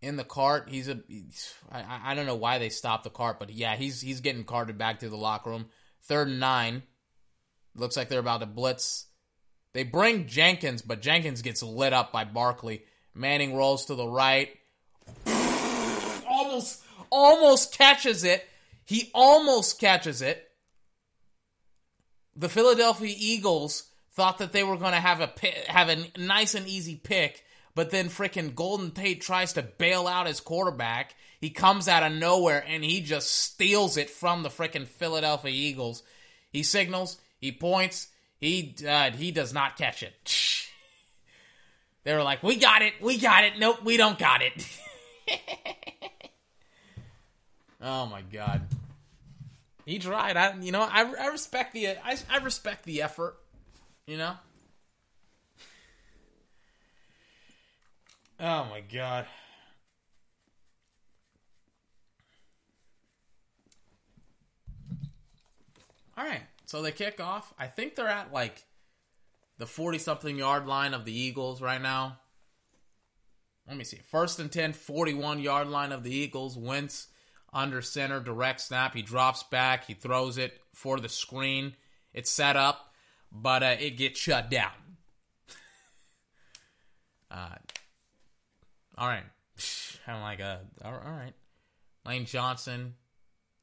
in 0.00 0.16
the 0.16 0.24
cart. 0.24 0.68
He's 0.68 0.88
a 0.88 1.00
he's, 1.08 1.52
I 1.70 2.12
I 2.12 2.14
don't 2.14 2.26
know 2.26 2.36
why 2.36 2.58
they 2.58 2.70
stopped 2.70 3.04
the 3.04 3.10
cart, 3.10 3.38
but 3.38 3.50
yeah, 3.50 3.76
he's 3.76 4.00
he's 4.00 4.20
getting 4.20 4.44
carted 4.44 4.78
back 4.78 5.00
to 5.00 5.08
the 5.08 5.16
locker 5.16 5.50
room. 5.50 5.66
Third 6.04 6.28
and 6.28 6.40
nine. 6.40 6.82
Looks 7.74 7.96
like 7.96 8.08
they're 8.08 8.20
about 8.20 8.40
to 8.40 8.46
blitz. 8.46 9.06
They 9.74 9.82
bring 9.82 10.26
Jenkins, 10.26 10.80
but 10.80 11.02
Jenkins 11.02 11.42
gets 11.42 11.62
lit 11.62 11.92
up 11.92 12.10
by 12.10 12.24
Barkley. 12.24 12.84
Manning 13.14 13.54
rolls 13.54 13.86
to 13.86 13.94
the 13.94 14.06
right. 14.06 14.48
almost 16.26 16.82
almost 17.10 17.76
catches 17.76 18.24
it. 18.24 18.46
He 18.86 19.10
almost 19.12 19.78
catches 19.78 20.22
it. 20.22 20.48
The 22.34 22.48
Philadelphia 22.48 23.14
Eagles 23.18 23.90
thought 24.12 24.38
that 24.38 24.52
they 24.52 24.62
were 24.62 24.78
going 24.78 24.92
to 24.92 25.00
have 25.00 25.20
a 25.20 25.30
have 25.68 25.88
a 25.90 26.06
nice 26.18 26.54
and 26.54 26.66
easy 26.66 26.96
pick, 26.96 27.44
but 27.74 27.90
then 27.90 28.08
freaking 28.08 28.54
Golden 28.54 28.90
Tate 28.90 29.20
tries 29.20 29.52
to 29.54 29.62
bail 29.62 30.06
out 30.06 30.26
his 30.26 30.40
quarterback. 30.40 31.14
He 31.40 31.50
comes 31.50 31.88
out 31.88 32.02
of 32.02 32.12
nowhere 32.12 32.64
and 32.66 32.82
he 32.82 33.02
just 33.02 33.30
steals 33.30 33.96
it 33.98 34.08
from 34.08 34.42
the 34.42 34.48
freaking 34.48 34.86
Philadelphia 34.86 35.52
Eagles. 35.52 36.02
He 36.50 36.62
signals, 36.62 37.18
he 37.38 37.52
points, 37.52 38.08
he 38.38 38.74
uh, 38.88 39.10
he 39.10 39.30
does 39.32 39.52
not 39.52 39.76
catch 39.76 40.02
it. 40.02 40.14
they 42.04 42.14
were 42.14 42.22
like, 42.22 42.42
"We 42.42 42.56
got 42.56 42.82
it, 42.82 42.94
we 43.00 43.18
got 43.18 43.44
it." 43.44 43.58
Nope, 43.58 43.84
we 43.84 43.96
don't 43.96 44.18
got 44.18 44.42
it. 44.42 44.66
oh 47.80 48.06
my 48.06 48.22
god, 48.22 48.62
he 49.86 49.98
tried. 49.98 50.36
I 50.36 50.54
you 50.60 50.72
know 50.72 50.82
I, 50.82 51.10
I 51.18 51.28
respect 51.28 51.72
the 51.72 51.88
I, 51.88 52.18
I 52.30 52.38
respect 52.38 52.84
the 52.84 53.00
effort. 53.00 53.38
You 54.06 54.18
know. 54.18 54.34
Oh 58.38 58.66
my 58.66 58.80
god. 58.92 59.26
All 66.18 66.24
right. 66.24 66.42
So 66.64 66.82
they 66.82 66.92
kick 66.92 67.20
off. 67.20 67.54
I 67.58 67.66
think 67.66 67.94
they're 67.94 68.08
at 68.08 68.32
like 68.32 68.64
the 69.58 69.66
40 69.66 69.98
something 69.98 70.36
yard 70.36 70.66
line 70.66 70.94
of 70.94 71.04
the 71.04 71.16
Eagles 71.16 71.62
right 71.62 71.80
now. 71.80 72.18
Let 73.68 73.76
me 73.76 73.84
see. 73.84 74.00
First 74.10 74.38
and 74.38 74.50
10, 74.50 74.72
41 74.72 75.40
yard 75.40 75.68
line 75.68 75.92
of 75.92 76.02
the 76.02 76.14
Eagles. 76.14 76.56
Wentz 76.56 77.08
under 77.52 77.82
center, 77.82 78.20
direct 78.20 78.60
snap. 78.60 78.94
He 78.94 79.02
drops 79.02 79.42
back. 79.44 79.86
He 79.86 79.94
throws 79.94 80.38
it 80.38 80.60
for 80.72 81.00
the 81.00 81.08
screen. 81.08 81.74
It's 82.12 82.30
set 82.30 82.56
up, 82.56 82.92
but 83.30 83.62
uh, 83.62 83.76
it 83.78 83.96
gets 83.96 84.18
shut 84.18 84.50
down. 84.50 84.72
uh, 87.30 87.56
all 88.96 89.08
right. 89.08 89.24
I'm 90.06 90.20
like, 90.20 90.40
uh, 90.40 90.58
all 90.84 90.92
right. 90.92 91.32
Lane 92.06 92.26
Johnson 92.26 92.94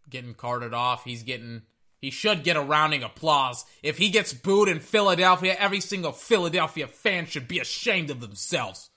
getting 0.09 0.33
carted 0.33 0.73
off. 0.73 1.05
He's 1.05 1.23
getting 1.23 1.63
he 2.03 2.11
should 2.11 2.43
get 2.43 2.57
a 2.57 2.61
rounding 2.61 3.01
applause. 3.01 3.63
If 3.81 3.97
he 3.97 4.09
gets 4.09 4.33
booed 4.33 4.67
in 4.67 4.81
Philadelphia, 4.81 5.55
every 5.57 5.79
single 5.79 6.11
Philadelphia 6.11 6.85
fan 6.85 7.27
should 7.27 7.47
be 7.47 7.59
ashamed 7.59 8.09
of 8.09 8.19
themselves. 8.19 8.89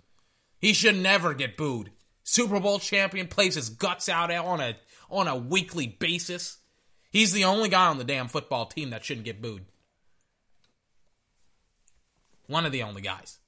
He 0.58 0.72
should 0.72 0.96
never 0.96 1.32
get 1.32 1.56
booed. 1.56 1.92
Super 2.28 2.58
Bowl 2.58 2.80
champion 2.80 3.28
plays 3.28 3.54
his 3.54 3.70
guts 3.70 4.08
out 4.08 4.32
on 4.32 4.60
a 4.60 4.76
on 5.08 5.28
a 5.28 5.36
weekly 5.36 5.86
basis. 5.86 6.58
He's 7.12 7.32
the 7.32 7.44
only 7.44 7.68
guy 7.68 7.86
on 7.86 7.98
the 7.98 8.04
damn 8.04 8.26
football 8.26 8.66
team 8.66 8.90
that 8.90 9.04
shouldn't 9.04 9.24
get 9.24 9.40
booed. 9.40 9.64
One 12.48 12.66
of 12.66 12.72
the 12.72 12.82
only 12.82 13.00
guys. 13.00 13.38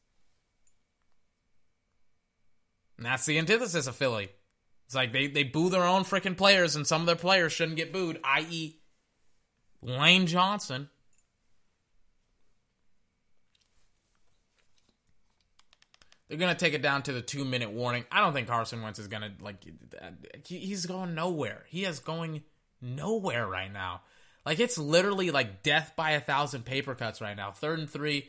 And 2.96 3.04
that's 3.04 3.26
the 3.26 3.38
antithesis 3.38 3.88
of 3.88 3.96
Philly. 3.96 4.30
It's 4.86 4.94
like 4.94 5.12
they, 5.12 5.26
they 5.26 5.42
boo 5.42 5.70
their 5.70 5.84
own 5.84 6.04
freaking 6.04 6.36
players, 6.36 6.76
and 6.76 6.86
some 6.86 7.02
of 7.02 7.06
their 7.08 7.16
players 7.16 7.52
shouldn't 7.52 7.76
get 7.76 7.92
booed, 7.92 8.20
i.e., 8.22 8.76
Lane 9.82 10.26
Johnson. 10.28 10.88
They're 16.28 16.38
gonna 16.38 16.54
take 16.54 16.74
it 16.74 16.82
down 16.82 17.02
to 17.04 17.12
the 17.12 17.22
two 17.22 17.44
minute 17.44 17.70
warning. 17.70 18.04
I 18.12 18.20
don't 18.20 18.32
think 18.32 18.48
Carson 18.48 18.82
Wentz 18.82 18.98
is 18.98 19.08
gonna 19.08 19.32
like. 19.40 19.64
He's 20.46 20.86
going 20.86 21.14
nowhere. 21.14 21.64
He 21.68 21.84
is 21.84 22.00
going 22.00 22.42
nowhere 22.80 23.46
right 23.46 23.72
now. 23.72 24.02
Like 24.44 24.60
it's 24.60 24.78
literally 24.78 25.30
like 25.30 25.62
death 25.62 25.92
by 25.96 26.12
a 26.12 26.20
thousand 26.20 26.64
paper 26.64 26.94
cuts 26.94 27.20
right 27.20 27.36
now. 27.36 27.50
Third 27.50 27.78
and 27.78 27.88
three, 27.88 28.28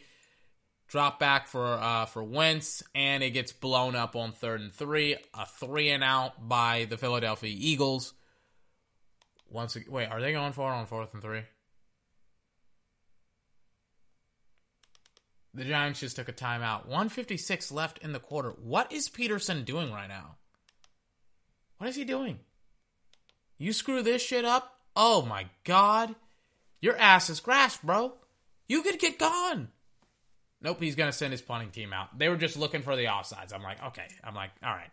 drop 0.88 1.20
back 1.20 1.48
for 1.48 1.66
uh, 1.66 2.06
for 2.06 2.24
Wentz, 2.24 2.84
and 2.96 3.22
it 3.22 3.32
gets 3.32 3.52
blown 3.52 3.96
up 3.96 4.16
on 4.16 4.32
third 4.32 4.62
and 4.62 4.74
three. 4.74 5.18
A 5.34 5.46
three 5.46 5.90
and 5.90 6.04
out 6.04 6.48
by 6.48 6.86
the 6.90 6.98
Philadelphia 6.98 7.54
Eagles. 7.54 8.14
Once 9.50 9.76
again, 9.76 9.92
wait, 9.92 10.08
are 10.08 10.22
they 10.22 10.32
going 10.32 10.54
for 10.54 10.72
it 10.72 10.76
on 10.76 10.86
fourth 10.86 11.14
and 11.14 11.22
three? 11.22 11.42
The 15.54 15.66
Giants 15.66 16.02
just 16.02 16.16
took 16.16 16.30
a 16.30 16.34
timeout. 16.34 16.86
156 16.86 17.72
left 17.72 17.98
in 18.00 18.14
the 18.14 18.20
quarter. 18.20 18.52
What 18.62 18.92
is 18.92 19.10
Pederson 19.10 19.66
doing 19.66 19.92
right 19.92 20.08
now? 20.08 20.36
What 21.78 21.90
is 21.90 21.96
he 21.96 22.04
doing? 22.04 22.40
You 23.58 23.74
screw 23.74 24.02
this 24.02 24.22
shit 24.22 24.46
up? 24.46 24.72
Oh 24.96 25.24
my 25.24 25.48
god. 25.64 26.16
Your 26.82 26.98
ass 26.98 27.30
is 27.30 27.40
grass, 27.40 27.78
bro. 27.78 28.14
You 28.68 28.84
could 28.84 29.00
get 29.00 29.18
gone. 29.18 29.70
Nope, 30.62 30.82
he's 30.82 30.96
gonna 30.96 31.14
send 31.14 31.32
his 31.32 31.42
punting 31.42 31.72
team 31.72 31.94
out. 31.94 32.18
They 32.18 32.30
were 32.30 32.36
just 32.36 32.58
looking 32.58 32.82
for 32.82 32.96
the 32.96 33.06
offsides. 33.06 33.54
I'm 33.54 33.64
like, 33.64 33.84
okay. 33.88 34.08
I'm 34.24 34.36
like, 34.36 34.52
all 34.64 34.74
right. 34.74 34.92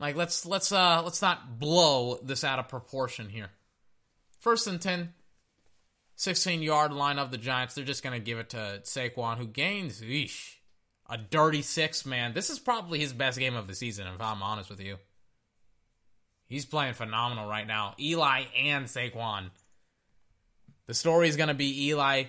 Like 0.00 0.16
let's 0.16 0.44
let's 0.44 0.72
uh 0.72 1.02
let's 1.04 1.22
not 1.22 1.58
blow 1.58 2.18
this 2.22 2.44
out 2.44 2.58
of 2.58 2.68
proportion 2.68 3.28
here. 3.28 3.50
First 4.40 4.66
and 4.66 4.80
10, 4.80 5.12
16 6.16 6.62
yard 6.62 6.92
line 6.92 7.18
of 7.18 7.30
the 7.30 7.38
Giants. 7.38 7.74
They're 7.74 7.84
just 7.84 8.02
gonna 8.02 8.20
give 8.20 8.38
it 8.38 8.50
to 8.50 8.80
Saquon, 8.82 9.38
who 9.38 9.46
gains 9.46 10.00
eesh, 10.00 10.56
a 11.08 11.18
dirty 11.18 11.62
six. 11.62 12.06
Man, 12.06 12.32
this 12.32 12.50
is 12.50 12.58
probably 12.58 12.98
his 12.98 13.12
best 13.12 13.38
game 13.38 13.56
of 13.56 13.66
the 13.66 13.74
season. 13.74 14.06
If 14.06 14.20
I'm 14.20 14.42
honest 14.42 14.70
with 14.70 14.80
you, 14.80 14.98
he's 16.46 16.64
playing 16.64 16.94
phenomenal 16.94 17.48
right 17.48 17.66
now. 17.66 17.94
Eli 17.98 18.44
and 18.56 18.86
Saquon. 18.86 19.50
The 20.86 20.94
story 20.94 21.28
is 21.28 21.36
gonna 21.36 21.54
be 21.54 21.88
Eli 21.88 22.24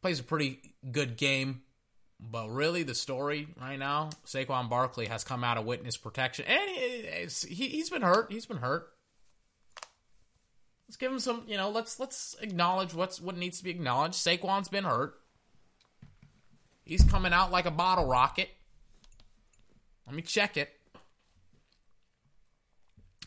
plays 0.00 0.20
a 0.20 0.24
pretty 0.24 0.60
good 0.90 1.16
game. 1.16 1.62
But 2.20 2.48
really, 2.48 2.82
the 2.82 2.96
story 2.96 3.46
right 3.60 3.78
now, 3.78 4.10
Saquon 4.26 4.68
Barkley 4.68 5.06
has 5.06 5.22
come 5.22 5.44
out 5.44 5.56
of 5.56 5.64
witness 5.64 5.96
protection, 5.96 6.46
and 6.48 6.68
he, 6.68 7.68
he's 7.68 7.90
been 7.90 8.02
hurt. 8.02 8.32
He's 8.32 8.46
been 8.46 8.56
hurt. 8.56 8.88
Let's 10.88 10.96
give 10.96 11.12
him 11.12 11.20
some, 11.20 11.44
you 11.46 11.56
know. 11.56 11.70
Let's 11.70 12.00
let's 12.00 12.36
acknowledge 12.40 12.94
what's 12.94 13.20
what 13.20 13.36
needs 13.36 13.58
to 13.58 13.64
be 13.64 13.70
acknowledged. 13.70 14.14
Saquon's 14.14 14.68
been 14.68 14.84
hurt. 14.84 15.14
He's 16.84 17.02
coming 17.02 17.32
out 17.32 17.52
like 17.52 17.66
a 17.66 17.70
bottle 17.70 18.06
rocket. 18.06 18.48
Let 20.06 20.16
me 20.16 20.22
check 20.22 20.56
it. 20.56 20.70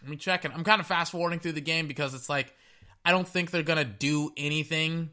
Let 0.01 0.09
me 0.09 0.17
check 0.17 0.43
it. 0.43 0.51
I'm 0.53 0.63
kind 0.63 0.81
of 0.81 0.87
fast 0.87 1.11
forwarding 1.11 1.39
through 1.39 1.51
the 1.51 1.61
game 1.61 1.87
because 1.87 2.15
it's 2.15 2.29
like 2.29 2.53
I 3.05 3.11
don't 3.11 3.27
think 3.27 3.51
they're 3.51 3.61
gonna 3.61 3.85
do 3.85 4.31
anything 4.35 5.11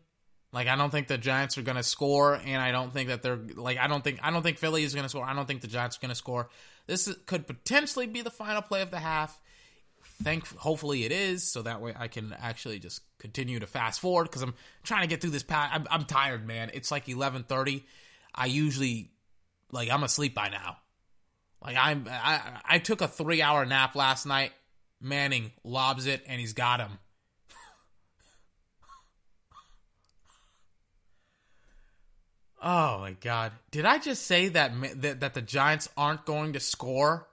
like 0.52 0.66
I 0.66 0.76
don't 0.76 0.90
think 0.90 1.08
the 1.08 1.18
Giants 1.18 1.58
are 1.58 1.62
to 1.62 1.82
score, 1.82 2.34
and 2.34 2.62
I 2.62 2.72
don't 2.72 2.92
think 2.92 3.08
that 3.10 3.22
they're 3.22 3.38
like 3.54 3.76
I 3.76 3.86
don't 3.86 4.02
think 4.02 4.20
I 4.22 4.30
don't 4.30 4.42
think 4.42 4.58
Philly 4.58 4.82
is 4.82 4.94
to 4.94 5.08
score. 5.08 5.24
I 5.24 5.34
don't 5.34 5.46
think 5.46 5.60
the 5.60 5.68
Giants 5.68 5.98
are 6.02 6.08
to 6.08 6.14
score. 6.14 6.48
This 6.86 7.14
could 7.26 7.46
potentially 7.46 8.06
be 8.06 8.22
the 8.22 8.30
final 8.30 8.62
play 8.62 8.80
of 8.80 8.90
the 8.90 8.98
half. 8.98 9.38
Thank, 10.22 10.48
hopefully 10.56 11.04
it 11.04 11.12
is, 11.12 11.44
so 11.44 11.62
that 11.62 11.80
way 11.80 11.94
I 11.96 12.08
can 12.08 12.34
actually 12.40 12.80
just 12.80 13.02
continue 13.18 13.60
to 13.60 13.68
fast 13.68 14.00
forward 14.00 14.24
because 14.24 14.42
I'm 14.42 14.54
trying 14.82 15.02
to 15.02 15.06
get 15.06 15.20
through 15.20 15.30
this. 15.30 15.44
Path. 15.44 15.70
I'm, 15.72 15.86
I'm 15.90 16.04
tired, 16.04 16.44
man. 16.46 16.70
It's 16.74 16.90
like 16.90 17.06
11:30. 17.06 17.84
I 18.34 18.46
usually 18.46 19.12
like 19.70 19.90
I'm 19.90 20.02
asleep 20.02 20.34
by 20.34 20.48
now. 20.48 20.78
Like 21.62 21.76
I'm 21.78 22.08
I 22.10 22.40
I 22.64 22.78
took 22.78 23.00
a 23.00 23.08
three 23.08 23.42
hour 23.42 23.64
nap 23.64 23.94
last 23.94 24.26
night. 24.26 24.52
Manning 25.00 25.52
lobs 25.62 26.06
it 26.06 26.24
and 26.26 26.40
he's 26.40 26.52
got 26.52 26.80
him. 26.80 26.98
Oh 32.60 32.98
my 32.98 33.12
god! 33.12 33.52
Did 33.70 33.84
I 33.84 33.98
just 33.98 34.26
say 34.26 34.48
that 34.48 34.72
that, 35.00 35.20
that 35.20 35.34
the 35.34 35.40
Giants 35.40 35.88
aren't 35.96 36.26
going 36.26 36.54
to 36.54 36.60
score? 36.60 37.28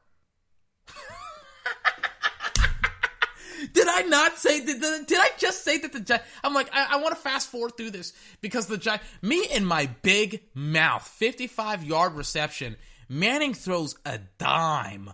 Did 3.75 3.87
I 3.87 4.01
not 4.01 4.37
say 4.37 4.65
did, 4.65 4.81
did 4.81 5.19
I 5.19 5.29
just 5.37 5.63
say 5.63 5.77
that 5.77 5.91
the? 5.93 6.21
I'm 6.43 6.53
like 6.53 6.69
I, 6.73 6.93
I 6.93 6.95
want 6.97 7.15
to 7.15 7.21
fast 7.21 7.49
forward 7.49 7.77
through 7.77 7.91
this 7.91 8.13
because 8.41 8.65
the 8.67 8.77
Giants, 8.77 9.05
me 9.21 9.45
in 9.53 9.65
my 9.65 9.87
big 10.01 10.41
mouth, 10.55 11.07
55 11.07 11.83
yard 11.83 12.13
reception. 12.13 12.75
Manning 13.07 13.53
throws 13.53 13.95
a 14.03 14.19
dime, 14.39 15.11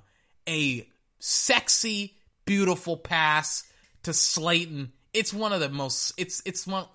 a 0.48 0.88
sexy, 1.20 2.16
beautiful 2.46 2.96
pass 2.96 3.66
to 4.04 4.14
Slayton. 4.14 4.94
It's 5.14 5.34
one 5.34 5.52
of 5.52 5.60
the 5.60 5.68
most. 5.68 6.14
It's 6.18 6.42
it's 6.46 6.66
one. 6.66 6.86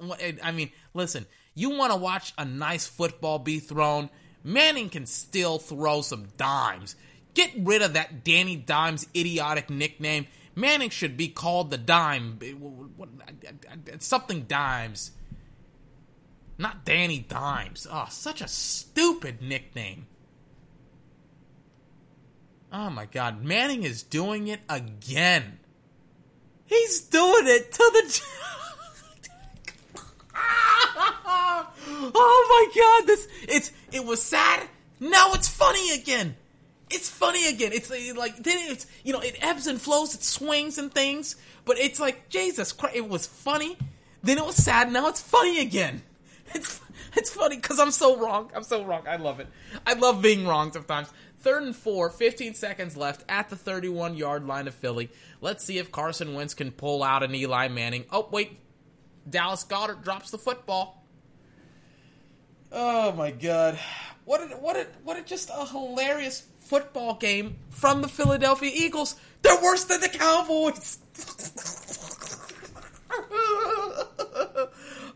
I 0.43 0.53
mean, 0.53 0.71
listen 0.95 1.27
you 1.57 1.71
want 1.71 1.91
to 1.91 1.99
watch 1.99 2.35
a 2.39 2.45
nice 2.45 2.87
football 2.87 3.41
be 3.41 3.59
thrown? 3.59 4.11
Manning 4.45 4.91
can 4.91 5.07
still 5.07 5.59
throw 5.59 6.03
some 6.03 6.29
dimes. 6.37 6.95
Get 7.35 7.51
rid 7.59 7.83
of 7.83 7.95
that 7.95 8.23
Danny 8.25 8.57
Dimes 8.57 9.09
idiotic 9.17 9.71
nickname. 9.71 10.27
Manning 10.59 10.89
should 10.89 11.19
be 11.19 11.29
called 11.29 11.71
the 11.71 11.79
dime. 11.79 12.41
Something 14.01 14.43
dimes. 14.45 15.13
Not 16.59 16.87
Danny 16.87 17.19
Dimes. 17.19 17.87
Oh, 17.91 18.07
such 18.09 18.41
a 18.41 18.49
stupid 18.49 19.43
nickname. 19.43 20.07
Oh 22.73 22.89
my 22.89 23.05
god, 23.05 23.45
Manning 23.45 23.83
is 23.85 24.03
doing 24.03 24.49
it 24.49 24.61
again. 24.69 25.59
He's 26.65 27.01
doing 27.03 27.47
it 27.47 27.71
to 27.73 27.91
the 27.93 28.23
Oh 32.15 32.71
my 32.75 32.81
god, 32.81 33.07
this 33.07 33.29
it's 33.43 33.73
it 33.93 34.05
was 34.05 34.23
sad. 34.23 34.69
Now 34.99 35.33
it's 35.35 35.49
funny 35.49 35.93
again. 35.93 36.37
It's 36.91 37.09
funny 37.09 37.49
again. 37.49 37.73
It's 37.73 37.91
uh, 37.91 37.97
like 38.17 38.37
then 38.37 38.71
it's 38.71 38.87
you 39.05 39.13
know 39.13 39.21
it 39.21 39.37
ebbs 39.43 39.67
and 39.67 39.81
flows, 39.81 40.15
it 40.15 40.23
swings 40.23 40.79
and 40.79 40.93
things, 40.93 41.37
but 41.65 41.79
it's 41.79 41.99
like 41.99 42.29
Jesus 42.29 42.73
Christ. 42.73 42.97
It 42.97 43.09
was 43.09 43.27
funny, 43.27 43.77
then 44.23 44.39
it 44.39 44.47
was 44.47 44.57
sad. 44.57 44.93
Now 44.93 45.09
it's 45.09 45.21
funny 45.21 45.61
again. 45.61 46.03
It's 46.55 46.81
it's 47.17 47.31
funny 47.31 47.57
because 47.57 47.81
I'm 47.81 47.91
so 47.91 48.17
wrong. 48.17 48.53
I'm 48.55 48.63
so 48.63 48.85
wrong. 48.85 49.03
I 49.09 49.17
love 49.17 49.41
it. 49.41 49.49
I 49.85 49.95
love 49.95 50.23
being 50.23 50.47
wrong 50.47 50.73
sometimes. 50.73 51.09
Third 51.41 51.63
and 51.63 51.77
four, 51.77 52.11
15 52.11 52.55
seconds 52.55 52.97
left 52.97 53.25
at 53.29 53.49
the 53.49 53.57
31 53.57 54.17
yard 54.17 54.47
line 54.47 54.69
of 54.69 54.75
Philly. 54.75 55.11
Let's 55.41 55.65
see 55.65 55.79
if 55.79 55.93
Carson 55.93 56.35
Wentz 56.35 56.55
can 56.55 56.71
pull 56.73 57.03
out 57.03 57.23
an 57.23 57.35
Eli 57.35 57.69
Manning. 57.69 58.05
Oh, 58.11 58.29
wait. 58.31 58.59
Dallas 59.29 59.65
Goedert 59.65 60.03
drops 60.03 60.31
the 60.31 60.39
football. 60.39 61.05
Oh 62.73 63.13
my 63.13 63.31
god. 63.31 63.79
What 64.25 64.41
a, 64.41 64.57
what 64.57 64.77
a, 64.77 64.87
what 65.05 65.17
a 65.17 65.23
just 65.23 65.51
a 65.55 65.67
hilarious 65.67 66.43
football 66.67 67.15
game 67.15 67.57
from 67.71 68.03
the 68.03 68.09
Philadelphia 68.09 68.71
Eagles. 68.73 69.15
They're 69.43 69.63
worse 69.63 69.85
than 69.85 70.01
the 70.01 70.09
Cowboys. 70.09 70.99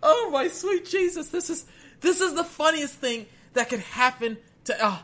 oh 0.02 0.30
my 0.32 0.48
sweet 0.48 0.86
Jesus. 0.86 1.28
This 1.28 1.50
is 1.50 1.66
this 2.00 2.20
is 2.20 2.34
the 2.34 2.44
funniest 2.44 2.94
thing 2.94 3.26
that 3.54 3.68
could 3.68 3.80
happen 3.80 4.38
to 4.64 4.76
oh, 4.80 5.02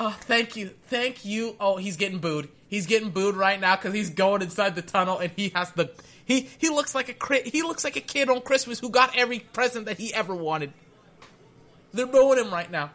oh 0.00 0.16
thank 0.20 0.56
you. 0.56 0.70
Thank 0.86 1.24
you. 1.24 1.56
Oh, 1.58 1.76
he's 1.76 1.96
getting 1.96 2.18
booed. 2.18 2.48
He's 2.68 2.86
getting 2.86 3.10
booed 3.10 3.36
right 3.36 3.60
now 3.60 3.76
cuz 3.76 3.92
he's 3.92 4.10
going 4.10 4.42
inside 4.42 4.76
the 4.76 4.82
tunnel 4.82 5.18
and 5.18 5.32
he 5.34 5.48
has 5.50 5.72
the 5.72 5.90
he 6.24 6.48
he 6.58 6.70
looks 6.70 6.94
like 6.94 7.08
a 7.08 7.42
he 7.42 7.62
looks 7.62 7.82
like 7.82 7.96
a 7.96 8.00
kid 8.00 8.30
on 8.30 8.40
Christmas 8.42 8.78
who 8.78 8.90
got 8.90 9.16
every 9.16 9.40
present 9.40 9.86
that 9.86 9.98
he 9.98 10.14
ever 10.14 10.34
wanted. 10.34 10.72
They're 11.92 12.06
booing 12.06 12.38
him 12.38 12.52
right 12.52 12.70
now. 12.70 12.90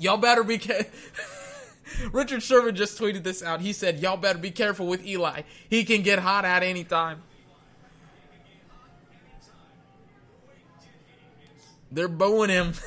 Y'all 0.00 0.16
better 0.16 0.42
be 0.42 0.58
careful. 0.58 0.90
Richard 2.12 2.42
Sherman 2.42 2.74
just 2.74 2.98
tweeted 2.98 3.22
this 3.22 3.42
out. 3.42 3.60
He 3.60 3.72
said, 3.72 4.00
Y'all 4.00 4.16
better 4.16 4.38
be 4.38 4.50
careful 4.50 4.86
with 4.86 5.06
Eli. 5.06 5.42
He 5.68 5.84
can 5.84 6.02
get 6.02 6.18
hot 6.18 6.44
at 6.44 6.62
any 6.62 6.84
time. 6.84 7.22
They're 11.92 12.08
booing 12.08 12.50
him. 12.50 12.72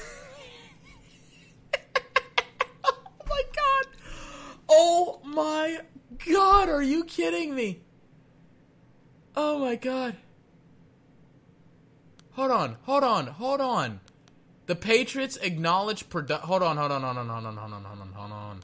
oh 2.84 2.97
my 3.30 3.43
god. 3.55 3.86
Oh 4.70 5.20
my 5.24 5.80
god. 6.26 6.70
Are 6.70 6.82
you 6.82 7.03
kidding 7.03 7.53
me? 7.53 7.82
Oh 9.36 9.59
my 9.59 9.76
god. 9.76 10.16
Hold 12.32 12.51
on, 12.51 12.78
hold 12.84 13.03
on, 13.03 13.28
hold 13.28 13.61
on. 13.61 13.99
The 14.66 14.76
Patriots 14.76 15.38
acknowledge 15.41 16.09
produ- 16.09 16.39
Hold 16.41 16.64
on, 16.64 16.78
hold 16.78 16.91
on, 16.91 17.01
hold 17.01 17.18
on, 17.18 17.28
hold 17.28 17.45
on, 17.45 17.57
hold 17.57 17.74
on, 17.74 17.84
hold 17.84 18.01
on, 18.01 18.11
hold 18.14 18.32
on. 18.32 18.59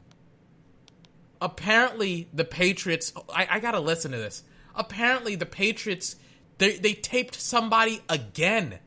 Apparently, 1.42 2.28
the 2.34 2.46
Patriots. 2.46 3.14
I, 3.34 3.48
I 3.50 3.60
gotta 3.60 3.80
listen 3.80 4.12
to 4.12 4.18
this. 4.18 4.44
Apparently, 4.76 5.36
the 5.36 5.46
Patriots. 5.46 6.16
They, 6.58 6.78
they 6.78 6.94
taped 6.94 7.36
somebody 7.36 8.02
again. 8.10 8.80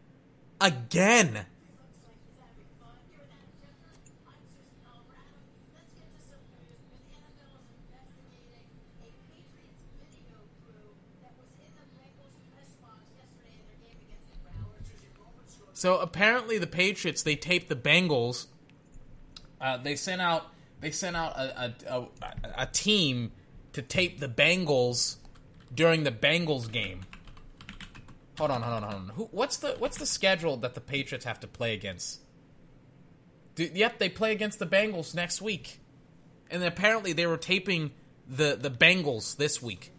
Again. 0.60 1.46
So 15.82 15.98
apparently 15.98 16.58
the 16.58 16.68
Patriots 16.68 17.24
they 17.24 17.34
taped 17.34 17.68
the 17.68 17.74
Bengals. 17.74 18.46
Uh, 19.60 19.78
they 19.78 19.96
sent 19.96 20.20
out 20.20 20.46
they 20.78 20.92
sent 20.92 21.16
out 21.16 21.36
a, 21.36 21.74
a, 21.88 21.98
a, 21.98 22.06
a 22.58 22.66
team 22.66 23.32
to 23.72 23.82
tape 23.82 24.20
the 24.20 24.28
Bengals 24.28 25.16
during 25.74 26.04
the 26.04 26.12
Bengals 26.12 26.70
game. 26.70 27.00
Hold 28.38 28.52
on, 28.52 28.62
hold 28.62 28.74
on, 28.74 28.82
hold 28.84 28.94
on. 28.94 29.08
Who, 29.16 29.28
what's 29.32 29.56
the 29.56 29.74
what's 29.80 29.98
the 29.98 30.06
schedule 30.06 30.56
that 30.58 30.74
the 30.74 30.80
Patriots 30.80 31.24
have 31.24 31.40
to 31.40 31.48
play 31.48 31.74
against? 31.74 32.20
Do, 33.56 33.68
yep, 33.74 33.98
they 33.98 34.08
play 34.08 34.30
against 34.30 34.60
the 34.60 34.68
Bengals 34.68 35.16
next 35.16 35.42
week, 35.42 35.80
and 36.48 36.62
apparently 36.62 37.12
they 37.12 37.26
were 37.26 37.36
taping 37.36 37.90
the 38.28 38.54
the 38.54 38.70
Bengals 38.70 39.36
this 39.36 39.60
week. 39.60 39.92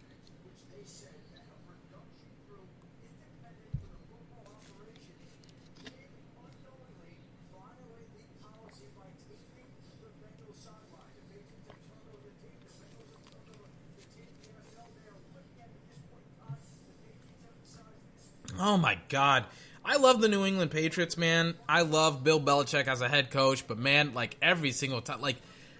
Oh 18.58 18.76
my 18.76 18.98
god. 19.08 19.44
I 19.84 19.96
love 19.96 20.20
the 20.20 20.28
New 20.28 20.44
England 20.46 20.70
Patriots, 20.70 21.16
man. 21.18 21.54
I 21.68 21.82
love 21.82 22.24
Bill 22.24 22.40
Belichick 22.40 22.86
as 22.86 23.00
a 23.00 23.08
head 23.08 23.30
coach, 23.30 23.66
but 23.66 23.78
man, 23.78 24.14
like 24.14 24.36
every 24.40 24.72
single 24.72 25.00
time 25.00 25.20
like 25.20 25.36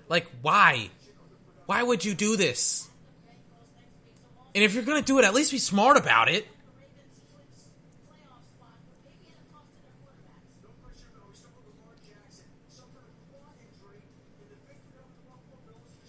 like 0.09 0.27
why? 0.43 0.91
Why 1.67 1.83
would 1.83 2.05
you 2.05 2.15
do 2.15 2.37
this? 2.37 2.89
And 4.55 4.63
if 4.63 4.75
you're 4.75 4.85
going 4.85 5.03
to 5.03 5.07
do 5.07 5.19
it, 5.19 5.25
at 5.25 5.35
least 5.35 5.51
be 5.51 5.59
smart 5.59 5.97
about 5.97 6.29
it. 6.29 6.47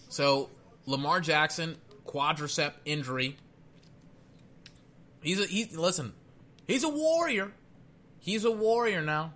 So, 0.09 0.49
Lamar 0.86 1.20
Jackson, 1.20 1.76
quadricep 2.05 2.74
injury. 2.86 3.36
He's 5.22 5.41
a, 5.41 5.45
he's 5.45 5.76
listen, 5.76 6.13
He's 6.68 6.84
a 6.84 6.89
warrior. 6.89 7.51
He's 8.20 8.43
a 8.43 8.51
warrior 8.51 9.01
now. 9.01 9.34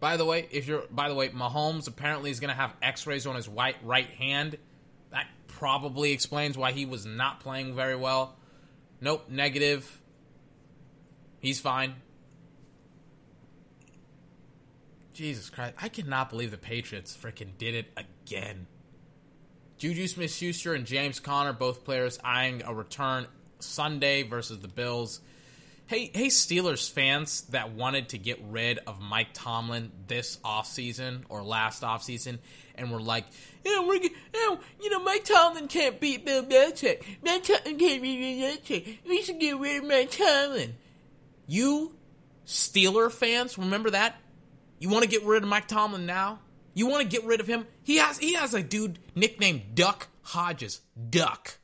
By 0.00 0.16
the 0.16 0.24
way, 0.24 0.46
if 0.50 0.66
you're 0.66 0.84
by 0.90 1.08
the 1.08 1.14
way, 1.14 1.28
Mahomes 1.30 1.88
apparently 1.88 2.30
is 2.30 2.40
going 2.40 2.50
to 2.50 2.56
have 2.56 2.74
X-rays 2.82 3.26
on 3.26 3.34
his 3.34 3.48
white 3.48 3.76
right 3.82 4.08
hand. 4.08 4.58
That 5.10 5.26
probably 5.46 6.12
explains 6.12 6.56
why 6.56 6.72
he 6.72 6.84
was 6.84 7.06
not 7.06 7.40
playing 7.40 7.74
very 7.74 7.96
well. 7.96 8.36
Nope, 9.00 9.26
negative. 9.28 10.00
He's 11.40 11.60
fine. 11.60 11.96
Jesus 15.12 15.48
Christ, 15.48 15.74
I 15.80 15.88
cannot 15.88 16.28
believe 16.28 16.50
the 16.50 16.58
Patriots 16.58 17.16
freaking 17.18 17.56
did 17.56 17.74
it 17.74 17.86
again. 17.96 18.66
Juju 19.78 20.06
Smith-Schuster 20.08 20.74
and 20.74 20.84
James 20.84 21.20
Conner, 21.20 21.54
both 21.54 21.84
players 21.84 22.18
eyeing 22.22 22.62
a 22.62 22.74
return 22.74 23.26
Sunday 23.58 24.22
versus 24.22 24.58
the 24.58 24.68
Bills. 24.68 25.20
Hey, 25.88 26.10
hey, 26.12 26.26
Steelers 26.26 26.90
fans 26.90 27.42
that 27.50 27.70
wanted 27.70 28.08
to 28.08 28.18
get 28.18 28.40
rid 28.50 28.80
of 28.88 29.00
Mike 29.00 29.28
Tomlin 29.32 29.92
this 30.08 30.36
offseason 30.38 31.22
or 31.28 31.44
last 31.44 31.82
offseason 31.82 32.38
and 32.74 32.90
were 32.90 33.00
like, 33.00 33.24
yeah, 33.64 33.86
we're, 33.86 34.02
yeah, 34.02 34.56
you 34.82 34.90
know, 34.90 34.98
Mike 35.04 35.24
Tomlin 35.24 35.68
can't 35.68 36.00
beat 36.00 36.26
Bill 36.26 36.42
Belichick. 36.42 37.04
Mike 37.22 37.44
Tomlin 37.44 37.78
can't 37.78 38.02
beat 38.02 38.20
Bill 38.20 38.50
Belichick. 38.50 38.98
We 39.08 39.22
should 39.22 39.38
get 39.38 39.58
rid 39.60 39.82
of 39.84 39.88
Mike 39.88 40.10
Tomlin. 40.10 40.74
You 41.46 41.94
Steeler 42.46 43.10
fans, 43.10 43.56
remember 43.56 43.90
that? 43.90 44.16
You 44.80 44.88
want 44.88 45.04
to 45.04 45.08
get 45.08 45.22
rid 45.24 45.44
of 45.44 45.48
Mike 45.48 45.68
Tomlin 45.68 46.04
now? 46.04 46.40
You 46.74 46.88
want 46.88 47.02
to 47.02 47.08
get 47.08 47.24
rid 47.24 47.40
of 47.40 47.46
him? 47.46 47.66
He 47.84 47.96
has 47.96 48.18
he 48.18 48.34
has 48.34 48.54
a 48.54 48.62
dude 48.62 48.98
nicknamed 49.14 49.74
Duck 49.74 50.08
Hodges. 50.22 50.80
Duck. 51.10 51.58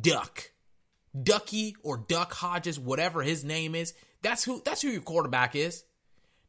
Duck. 0.00 0.50
Ducky 1.20 1.76
or 1.82 1.96
Duck 1.96 2.32
Hodges, 2.32 2.78
whatever 2.78 3.22
his 3.22 3.44
name 3.44 3.74
is. 3.74 3.94
That's 4.22 4.44
who 4.44 4.62
that's 4.64 4.82
who 4.82 4.88
your 4.88 5.02
quarterback 5.02 5.56
is. 5.56 5.84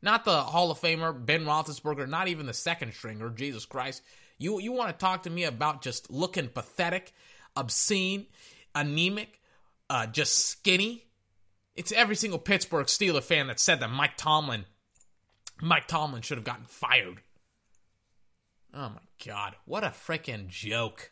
Not 0.02 0.26
the 0.26 0.42
Hall 0.42 0.72
of 0.72 0.80
Famer 0.80 1.26
Ben 1.26 1.46
Roethlisberger, 1.46 2.08
not 2.10 2.28
even 2.28 2.46
the 2.46 2.54
second 2.54 2.94
stringer. 2.94 3.30
Jesus 3.30 3.66
Christ, 3.66 4.02
you 4.38 4.60
you 4.60 4.72
want 4.72 4.90
to 4.90 4.98
talk 4.98 5.24
to 5.24 5.30
me 5.30 5.44
about 5.44 5.82
just 5.82 6.12
looking 6.12 6.48
pathetic, 6.48 7.14
obscene, 7.56 8.28
anemic, 8.76 9.42
uh, 9.90 10.08
just 10.08 10.38
skinny? 10.38 11.06
It's 11.76 11.92
every 11.92 12.16
single 12.16 12.40
Pittsburgh 12.40 12.88
Steeler 12.88 13.24
fan 13.24 13.48
that 13.48 13.60
said 13.60 13.80
that 13.80 13.90
Mike 13.90 14.18
Tomlin, 14.18 14.66
Mike 15.62 15.88
Tomlin 15.88 16.22
should 16.22 16.38
have 16.38 16.46
gotten 16.46 16.66
fired. 16.66 17.22
Oh 18.74 18.90
my 18.90 19.02
God, 19.26 19.56
what 19.66 19.84
a 19.84 19.88
freaking 19.88 20.48
joke! 20.48 21.12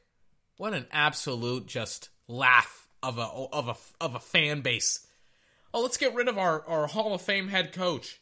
What 0.58 0.74
an 0.74 0.88
absolute 0.92 1.66
just 1.68 2.10
laugh 2.28 2.79
of 3.02 3.18
a 3.18 3.24
of 3.24 3.68
a 3.68 3.76
of 4.04 4.16
a 4.16 4.20
fan 4.20 4.62
base. 4.62 5.06
Oh, 5.74 5.82
let's 5.82 5.98
get 5.98 6.16
rid 6.16 6.28
of 6.28 6.38
our, 6.38 6.66
our 6.68 6.88
Hall 6.88 7.14
of 7.14 7.22
Fame 7.22 7.48
head 7.48 7.74
coach. 7.74 8.20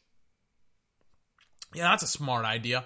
Yeah, 1.73 1.89
that's 1.89 2.03
a 2.03 2.07
smart 2.07 2.45
idea. 2.45 2.85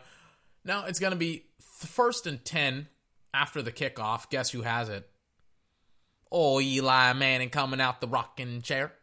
Now 0.64 0.86
it's 0.86 1.00
going 1.00 1.12
to 1.12 1.18
be 1.18 1.46
first 1.60 2.28
and 2.28 2.44
10 2.44 2.88
after 3.34 3.62
the 3.62 3.72
kickoff. 3.72 4.30
Guess 4.30 4.52
who 4.52 4.62
has 4.62 4.90
it? 4.90 5.10
Oh, 6.32 6.62
Eli 6.62 7.14
Manning 7.14 7.50
coming 7.50 7.82
out 7.82 8.02
the 8.02 8.08
rocking 8.08 8.62
chair. 8.62 8.94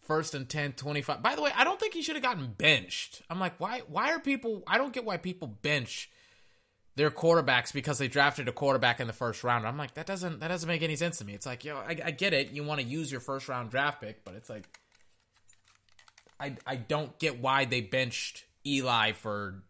First 0.00 0.34
and 0.34 0.48
10, 0.48 0.72
25. 0.72 1.22
By 1.22 1.36
the 1.36 1.42
way, 1.42 1.52
I 1.54 1.62
don't 1.62 1.78
think 1.78 1.94
he 1.94 2.02
should 2.02 2.16
have 2.16 2.24
gotten 2.24 2.54
benched. 2.58 3.22
I'm 3.30 3.38
like, 3.38 3.60
why 3.60 3.82
why 3.86 4.12
are 4.12 4.18
people 4.18 4.64
I 4.66 4.76
don't 4.76 4.92
get 4.92 5.04
why 5.04 5.16
people 5.16 5.46
bench 5.46 6.10
their 7.00 7.10
quarterbacks 7.10 7.72
because 7.72 7.96
they 7.96 8.08
drafted 8.08 8.46
a 8.46 8.52
quarterback 8.52 9.00
in 9.00 9.06
the 9.06 9.12
first 9.14 9.42
round. 9.42 9.66
I'm 9.66 9.78
like, 9.78 9.94
that 9.94 10.04
doesn't 10.04 10.40
that 10.40 10.48
doesn't 10.48 10.68
make 10.68 10.82
any 10.82 10.96
sense 10.96 11.16
to 11.16 11.24
me. 11.24 11.32
It's 11.32 11.46
like, 11.46 11.64
yo, 11.64 11.76
I, 11.76 11.96
I 12.04 12.10
get 12.10 12.34
it. 12.34 12.50
You 12.50 12.62
want 12.62 12.78
to 12.78 12.86
use 12.86 13.10
your 13.10 13.22
first 13.22 13.48
round 13.48 13.70
draft 13.70 14.02
pick, 14.02 14.22
but 14.22 14.34
it's 14.34 14.50
like 14.50 14.68
I 16.38 16.56
I 16.66 16.76
don't 16.76 17.18
get 17.18 17.40
why 17.40 17.64
they 17.64 17.80
benched 17.80 18.44
Eli 18.66 19.12
for 19.12 19.62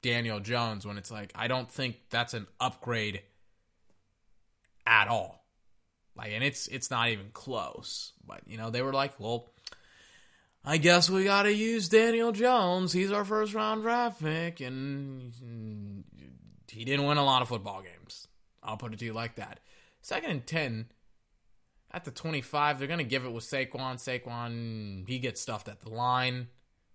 Daniel 0.00 0.40
Jones 0.40 0.86
when 0.86 0.96
it's 0.96 1.10
like 1.10 1.32
I 1.34 1.48
don't 1.48 1.70
think 1.70 1.96
that's 2.08 2.32
an 2.32 2.46
upgrade 2.58 3.20
at 4.86 5.06
all. 5.08 5.44
Like 6.16 6.30
and 6.32 6.42
it's 6.42 6.66
it's 6.66 6.90
not 6.90 7.10
even 7.10 7.26
close. 7.34 8.14
But 8.26 8.40
you 8.46 8.56
know, 8.56 8.70
they 8.70 8.80
were 8.80 8.94
like, 8.94 9.20
well, 9.20 9.50
I 10.64 10.78
guess 10.78 11.10
we 11.10 11.24
got 11.24 11.42
to 11.42 11.52
use 11.52 11.90
Daniel 11.90 12.32
Jones. 12.32 12.94
He's 12.94 13.12
our 13.12 13.26
first 13.26 13.52
round 13.52 13.82
draft 13.82 14.22
pick 14.22 14.60
and 14.60 15.34
he 16.70 16.84
didn't 16.84 17.06
win 17.06 17.18
a 17.18 17.24
lot 17.24 17.42
of 17.42 17.48
football 17.48 17.82
games. 17.82 18.28
I'll 18.62 18.76
put 18.76 18.92
it 18.92 18.98
to 19.00 19.04
you 19.04 19.12
like 19.12 19.36
that. 19.36 19.60
Second 20.02 20.30
and 20.30 20.46
10 20.46 20.86
at 21.90 22.04
the 22.04 22.10
25, 22.10 22.78
they're 22.78 22.88
going 22.88 22.98
to 22.98 23.04
give 23.04 23.24
it 23.24 23.32
with 23.32 23.44
Saquon. 23.44 23.96
Saquon, 23.96 25.06
he 25.08 25.18
gets 25.18 25.40
stuffed 25.40 25.68
at 25.68 25.80
the 25.80 25.90
line 25.90 26.48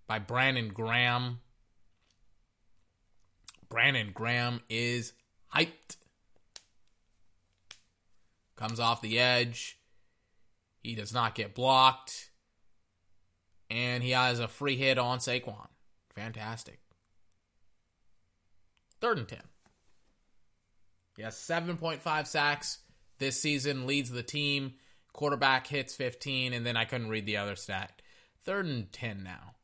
by 0.07 0.19
Brandon 0.19 0.69
Graham. 0.69 1.39
Brandon 3.69 4.11
Graham 4.13 4.61
is 4.69 5.13
hyped. 5.53 5.97
Comes 8.55 8.79
off 8.79 9.01
the 9.01 9.19
edge. 9.19 9.79
He 10.81 10.95
does 10.95 11.13
not 11.13 11.35
get 11.35 11.53
blocked. 11.53 12.29
And 13.69 14.03
he 14.03 14.11
has 14.11 14.39
a 14.39 14.47
free 14.47 14.77
hit 14.77 14.97
on 14.97 15.19
Saquon. 15.19 15.67
Fantastic. 16.15 16.79
Third 19.01 19.17
and 19.17 19.27
10. 19.27 19.39
He 21.15 21.23
has 21.23 21.35
7.5 21.35 22.27
sacks 22.27 22.79
this 23.19 23.41
season, 23.41 23.87
leads 23.87 24.11
the 24.11 24.23
team. 24.23 24.73
Quarterback 25.13 25.67
hits 25.67 25.95
15, 25.95 26.53
and 26.53 26.65
then 26.65 26.75
I 26.75 26.85
couldn't 26.85 27.09
read 27.09 27.25
the 27.25 27.37
other 27.37 27.55
stat. 27.55 28.01
Third 28.43 28.65
and 28.65 28.91
10 28.91 29.23
now. 29.23 29.55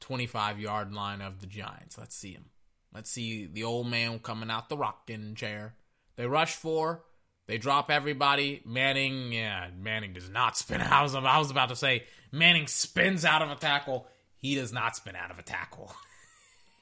25 0.00 0.60
yard 0.60 0.92
line 0.92 1.20
of 1.20 1.40
the 1.40 1.46
Giants. 1.46 1.98
Let's 1.98 2.14
see 2.14 2.32
him. 2.32 2.46
Let's 2.94 3.10
see 3.10 3.46
the 3.46 3.64
old 3.64 3.88
man 3.88 4.18
coming 4.18 4.50
out 4.50 4.68
the 4.68 4.76
rocking 4.76 5.34
chair. 5.34 5.74
They 6.16 6.26
rush 6.26 6.54
four. 6.54 7.04
They 7.46 7.58
drop 7.58 7.90
everybody. 7.90 8.62
Manning, 8.64 9.32
yeah, 9.32 9.68
Manning 9.76 10.12
does 10.12 10.28
not 10.28 10.56
spin. 10.56 10.80
I 10.82 11.02
was, 11.02 11.14
I 11.14 11.38
was 11.38 11.50
about 11.50 11.70
to 11.70 11.76
say 11.76 12.04
Manning 12.30 12.66
spins 12.66 13.24
out 13.24 13.42
of 13.42 13.50
a 13.50 13.56
tackle. 13.56 14.06
He 14.36 14.54
does 14.54 14.72
not 14.72 14.96
spin 14.96 15.16
out 15.16 15.30
of 15.30 15.38
a 15.38 15.42
tackle. 15.42 15.92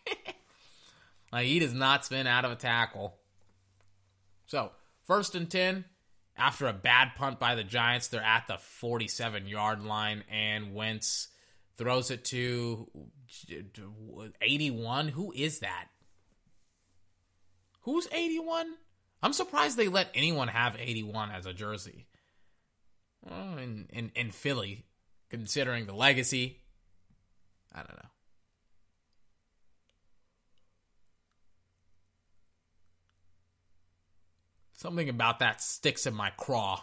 like 1.32 1.46
he 1.46 1.58
does 1.58 1.72
not 1.72 2.04
spin 2.04 2.26
out 2.26 2.44
of 2.44 2.50
a 2.50 2.56
tackle. 2.56 3.16
So, 4.46 4.70
first 5.04 5.34
and 5.34 5.50
10, 5.50 5.84
after 6.36 6.66
a 6.66 6.72
bad 6.72 7.12
punt 7.16 7.38
by 7.38 7.54
the 7.54 7.64
Giants, 7.64 8.08
they're 8.08 8.22
at 8.22 8.46
the 8.46 8.58
47 8.58 9.46
yard 9.46 9.82
line, 9.82 10.24
and 10.30 10.74
Wentz 10.74 11.28
throws 11.76 12.10
it 12.10 12.24
to 12.26 12.88
81. 14.40 15.08
Who 15.08 15.32
is 15.32 15.60
that? 15.60 15.86
Who's 17.82 18.08
81? 18.12 18.74
I'm 19.22 19.32
surprised 19.32 19.76
they 19.76 19.88
let 19.88 20.10
anyone 20.14 20.48
have 20.48 20.76
81 20.78 21.30
as 21.30 21.46
a 21.46 21.52
jersey. 21.52 22.06
Well, 23.22 23.58
in, 23.58 23.86
in, 23.90 24.12
in 24.14 24.30
Philly, 24.30 24.86
considering 25.30 25.86
the 25.86 25.94
legacy, 25.94 26.60
I 27.74 27.78
don't 27.78 27.96
know. 27.96 28.10
Something 34.76 35.08
about 35.08 35.38
that 35.38 35.62
sticks 35.62 36.06
in 36.06 36.14
my 36.14 36.30
craw. 36.36 36.82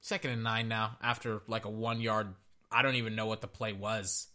Second 0.00 0.30
and 0.30 0.44
nine 0.44 0.68
now, 0.68 0.96
after 1.02 1.42
like 1.48 1.64
a 1.64 1.70
one 1.70 2.00
yard. 2.00 2.34
I 2.70 2.82
don't 2.82 2.96
even 2.96 3.16
know 3.16 3.26
what 3.26 3.40
the 3.40 3.48
play 3.48 3.72
was. 3.72 4.28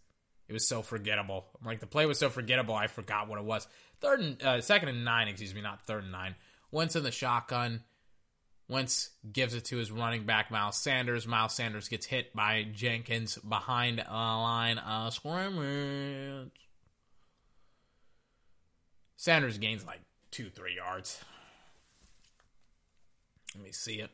It 0.48 0.54
was 0.54 0.68
so 0.68 0.82
forgettable. 0.82 1.46
Like 1.64 1.80
the 1.80 1.88
play 1.88 2.08
was 2.08 2.18
so 2.18 2.30
forgettable, 2.30 2.74
I 2.74 2.88
forgot 2.88 3.28
what 3.28 3.40
it 3.40 3.46
was. 3.46 3.68
Third 4.02 4.20
and 4.20 4.44
uh, 4.44 4.62
second 4.62 4.90
and 4.90 5.06
nine, 5.06 5.28
excuse 5.28 5.54
me, 5.54 5.62
not 5.62 5.86
third 5.86 6.04
and 6.04 6.12
nine. 6.12 6.36
Wentz 6.72 6.96
in 6.96 7.04
the 7.04 7.12
shotgun. 7.12 7.84
Wentz 8.68 9.12
gives 9.32 9.54
it 9.54 9.66
to 9.66 9.78
his 9.78 9.92
running 9.92 10.26
back, 10.26 10.50
Miles 10.50 10.78
Sanders. 10.78 11.28
Miles 11.28 11.54
Sanders 11.54 11.90
gets 11.90 12.08
hit 12.08 12.34
by 12.34 12.66
Jenkins 12.72 13.38
behind 13.38 14.00
a 14.00 14.12
line 14.12 14.80
of 14.80 15.14
scrimmage. 15.14 16.50
Sanders 19.16 19.60
gains 19.60 19.86
like 19.86 20.02
two, 20.32 20.50
three 20.50 20.76
yards. 20.76 21.24
Let 23.56 23.64
me 23.64 23.72
see 23.72 24.00
it. 24.00 24.12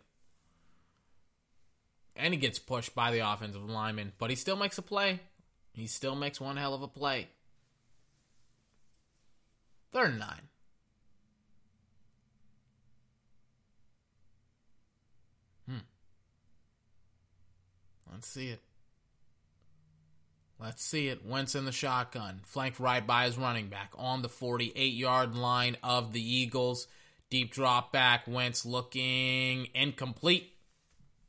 And 2.16 2.34
he 2.34 2.40
gets 2.40 2.60
pushed 2.60 2.94
by 2.94 3.12
the 3.12 3.20
offensive 3.20 3.64
lineman, 3.64 4.12
but 4.18 4.30
he 4.30 4.36
still 4.36 4.58
makes 4.58 4.78
a 4.78 4.82
play. 4.82 5.22
He 5.74 5.88
still 5.88 6.16
makes 6.16 6.42
one 6.42 6.58
hell 6.58 6.74
of 6.74 6.82
a 6.82 6.88
play. 6.88 7.30
Third 9.92 10.12
and 10.12 10.20
nine. 10.20 10.42
Hmm. 15.68 15.78
Let's 18.12 18.28
see 18.28 18.50
it. 18.50 18.60
Let's 20.60 20.84
see 20.84 21.08
it. 21.08 21.26
Wentz 21.26 21.56
in 21.56 21.64
the 21.64 21.72
shotgun, 21.72 22.42
flanked 22.44 22.82
right 22.82 23.06
by 23.06 23.26
his 23.26 23.38
running 23.38 23.70
back 23.70 23.94
on 23.98 24.22
the 24.22 24.30
48 24.30 24.94
yard 24.94 25.36
line 25.36 25.78
of 25.82 26.12
the 26.12 26.22
Eagles. 26.22 26.88
Deep 27.30 27.52
drop 27.52 27.92
back. 27.92 28.28
Wentz 28.28 28.66
looking 28.66 29.68
incomplete 29.74 30.52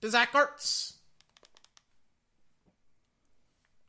to 0.01 0.10
Zach 0.10 0.32
Ertz. 0.32 0.94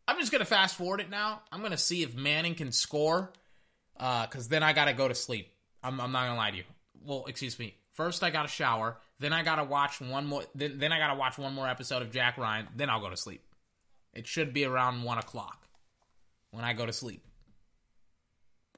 I'm 0.07 0.19
just 0.19 0.31
gonna 0.31 0.45
fast 0.45 0.75
forward 0.75 0.99
it 0.99 1.09
now. 1.09 1.41
I'm 1.51 1.61
gonna 1.61 1.77
see 1.77 2.03
if 2.03 2.13
Manning 2.13 2.55
can 2.55 2.71
score, 2.73 3.31
because 3.93 4.47
uh, 4.47 4.49
then 4.49 4.61
I 4.61 4.73
gotta 4.73 4.93
go 4.93 5.07
to 5.07 5.15
sleep. 5.15 5.53
I'm, 5.83 6.01
I'm, 6.01 6.11
not 6.11 6.25
gonna 6.25 6.37
lie 6.37 6.51
to 6.51 6.57
you. 6.57 6.63
Well, 7.05 7.25
excuse 7.27 7.57
me. 7.57 7.75
First, 7.93 8.23
I 8.23 8.29
gotta 8.29 8.49
shower. 8.49 8.97
Then 9.19 9.31
I 9.31 9.43
gotta 9.43 9.63
watch 9.63 10.01
one 10.01 10.25
more. 10.25 10.43
Then, 10.53 10.79
then 10.79 10.91
I 10.91 10.99
gotta 10.99 11.17
watch 11.17 11.37
one 11.37 11.53
more 11.53 11.67
episode 11.67 12.01
of 12.01 12.11
Jack 12.11 12.37
Ryan. 12.37 12.67
Then 12.75 12.89
I'll 12.89 12.99
go 12.99 13.09
to 13.09 13.15
sleep. 13.15 13.41
It 14.13 14.27
should 14.27 14.53
be 14.53 14.65
around 14.65 15.03
one 15.03 15.17
o'clock 15.17 15.67
when 16.49 16.65
I 16.65 16.73
go 16.73 16.85
to 16.85 16.91
sleep 16.91 17.25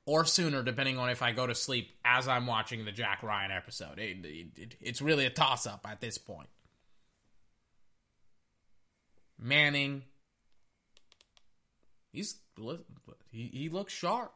or 0.06 0.26
sooner, 0.26 0.64
depending 0.64 0.98
on 0.98 1.10
if 1.10 1.22
I 1.22 1.32
go 1.32 1.48
to 1.48 1.56
sleep 1.56 1.92
as 2.04 2.28
I'm 2.28 2.48
watching 2.48 2.86
the 2.86 2.92
Jack 2.92 3.24
Ryan 3.24 3.52
episode. 3.52 4.00
It, 4.00 4.18
it, 4.24 4.76
it's 4.82 5.02
really 5.02 5.26
a 5.26 5.30
toss 5.30 5.66
up 5.66 5.86
at 5.90 6.02
this 6.02 6.18
point. 6.18 6.50
Manning, 9.40 10.04
he's 12.12 12.38
he, 13.32 13.50
he 13.52 13.70
looks 13.70 13.92
sharp. 13.92 14.34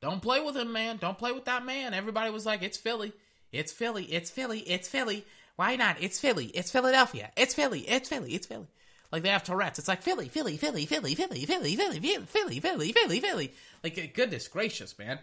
Don't 0.00 0.20
play 0.20 0.40
with 0.40 0.56
him, 0.56 0.72
man. 0.72 0.98
Don't 0.98 1.18
play 1.18 1.32
with 1.32 1.46
that 1.46 1.64
man. 1.64 1.94
Everybody 1.94 2.30
was 2.30 2.46
like, 2.46 2.62
"It's 2.62 2.76
Philly, 2.76 3.12
it's 3.50 3.72
Philly, 3.72 4.04
it's 4.04 4.30
Philly, 4.30 4.60
it's 4.60 4.88
Philly." 4.88 5.24
Why 5.56 5.76
not? 5.76 5.96
It's 6.00 6.18
Philly, 6.18 6.46
it's 6.46 6.72
Philadelphia, 6.72 7.30
it's 7.36 7.54
Philly, 7.54 7.80
it's 7.82 8.08
Philly, 8.08 8.34
it's 8.34 8.46
Philly. 8.46 8.66
Like 9.14 9.22
they 9.22 9.28
have 9.28 9.44
Tourette's. 9.44 9.78
It's 9.78 9.86
like 9.86 10.02
Philly, 10.02 10.26
Philly, 10.26 10.56
Philly, 10.56 10.86
Philly, 10.86 11.14
Philly, 11.14 11.44
Philly, 11.46 11.76
Philly, 11.76 12.00
Philly, 12.00 12.26
Philly, 12.26 12.58
Philly, 12.58 12.92
Philly. 12.92 13.20
Philly. 13.20 13.52
Like 13.84 14.12
goodness 14.12 14.48
gracious, 14.48 14.98
man. 14.98 15.20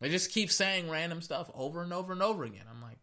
They 0.00 0.08
just 0.08 0.32
keep 0.32 0.50
saying 0.50 0.90
random 0.90 1.22
stuff 1.22 1.48
over 1.54 1.80
and 1.80 1.92
over 1.92 2.12
and 2.12 2.24
over 2.24 2.42
again. 2.42 2.64
I'm 2.68 2.82
like, 2.82 2.98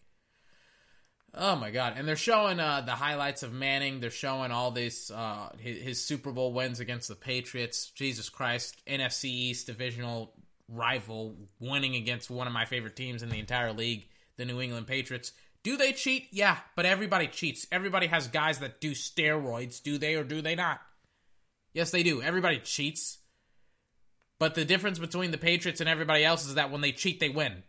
oh 1.33 1.55
my 1.55 1.71
god! 1.71 1.93
And 1.95 2.05
they're 2.05 2.17
showing 2.17 2.59
uh, 2.59 2.81
the 2.81 2.91
highlights 2.91 3.41
of 3.43 3.53
Manning. 3.53 4.01
They're 4.01 4.11
showing 4.11 4.51
all 4.51 4.71
this 4.71 5.09
uh, 5.09 5.55
his, 5.59 5.81
his 5.81 6.03
Super 6.03 6.33
Bowl 6.33 6.51
wins 6.51 6.81
against 6.81 7.07
the 7.07 7.15
Patriots. 7.15 7.89
Jesus 7.91 8.27
Christ! 8.27 8.75
NFC 8.85 9.29
East 9.29 9.67
divisional 9.67 10.33
rival, 10.67 11.37
winning 11.61 11.95
against 11.95 12.29
one 12.29 12.47
of 12.47 12.53
my 12.53 12.65
favorite 12.65 12.97
teams 12.97 13.23
in 13.23 13.29
the 13.29 13.39
entire 13.39 13.71
league, 13.71 14.09
the 14.35 14.43
New 14.43 14.59
England 14.59 14.87
Patriots. 14.87 15.31
Do 15.67 15.75
they 15.75 15.91
cheat? 15.91 16.29
Yeah, 16.31 16.55
but 16.77 16.85
everybody 16.85 17.27
cheats. 17.27 17.67
Everybody 17.73 18.07
has 18.07 18.29
guys 18.29 18.59
that 18.59 18.79
do 18.79 18.91
steroids. 18.91 19.83
Do 19.83 19.97
they 19.97 20.15
or 20.15 20.23
do 20.23 20.41
they 20.41 20.55
not? 20.55 20.79
Yes, 21.73 21.91
they 21.91 22.03
do. 22.03 22.21
Everybody 22.21 22.59
cheats. 22.59 23.17
But 24.39 24.55
the 24.55 24.63
difference 24.63 24.97
between 24.97 25.31
the 25.31 25.37
Patriots 25.37 25.81
and 25.81 25.89
everybody 25.89 26.23
else 26.23 26.47
is 26.47 26.55
that 26.55 26.71
when 26.71 26.79
they 26.79 26.93
cheat, 26.93 27.19
they 27.19 27.27
win. 27.27 27.63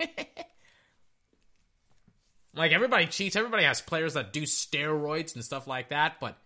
like 2.54 2.72
everybody 2.72 3.08
cheats, 3.08 3.36
everybody 3.36 3.64
has 3.64 3.82
players 3.82 4.14
that 4.14 4.32
do 4.32 4.44
steroids 4.44 5.34
and 5.34 5.44
stuff 5.44 5.66
like 5.66 5.90
that, 5.90 6.14
but 6.18 6.38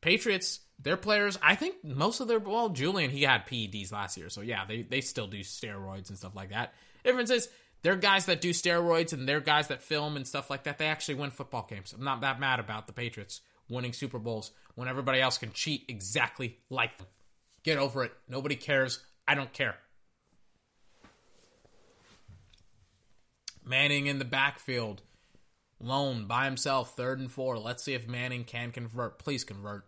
Patriots, 0.00 0.58
their 0.80 0.96
players, 0.96 1.38
I 1.40 1.54
think 1.54 1.84
most 1.84 2.18
of 2.18 2.26
their 2.26 2.40
well, 2.40 2.70
Julian 2.70 3.12
he 3.12 3.22
had 3.22 3.46
PEDs 3.46 3.92
last 3.92 4.16
year, 4.16 4.30
so 4.30 4.40
yeah, 4.40 4.64
they 4.66 4.82
they 4.82 5.00
still 5.00 5.28
do 5.28 5.42
steroids 5.42 6.08
and 6.08 6.18
stuff 6.18 6.34
like 6.34 6.50
that. 6.50 6.74
Difference 7.04 7.30
is 7.30 7.48
they're 7.86 7.94
guys 7.94 8.26
that 8.26 8.40
do 8.40 8.50
steroids 8.50 9.12
and 9.12 9.28
they're 9.28 9.38
guys 9.38 9.68
that 9.68 9.80
film 9.80 10.16
and 10.16 10.26
stuff 10.26 10.50
like 10.50 10.64
that. 10.64 10.76
They 10.76 10.86
actually 10.88 11.14
win 11.14 11.30
football 11.30 11.64
games. 11.70 11.94
I'm 11.96 12.02
not 12.02 12.20
that 12.22 12.40
mad 12.40 12.58
about 12.58 12.88
the 12.88 12.92
Patriots 12.92 13.42
winning 13.70 13.92
Super 13.92 14.18
Bowls 14.18 14.50
when 14.74 14.88
everybody 14.88 15.20
else 15.20 15.38
can 15.38 15.52
cheat 15.52 15.84
exactly 15.86 16.58
like 16.68 16.98
them. 16.98 17.06
Get 17.62 17.78
over 17.78 18.02
it. 18.02 18.10
Nobody 18.28 18.56
cares. 18.56 18.98
I 19.28 19.36
don't 19.36 19.52
care. 19.52 19.76
Manning 23.64 24.08
in 24.08 24.18
the 24.18 24.24
backfield, 24.24 25.02
lone 25.78 26.26
by 26.26 26.46
himself, 26.46 26.96
third 26.96 27.20
and 27.20 27.30
four. 27.30 27.56
Let's 27.56 27.84
see 27.84 27.94
if 27.94 28.08
Manning 28.08 28.42
can 28.42 28.72
convert. 28.72 29.20
Please 29.20 29.44
convert. 29.44 29.84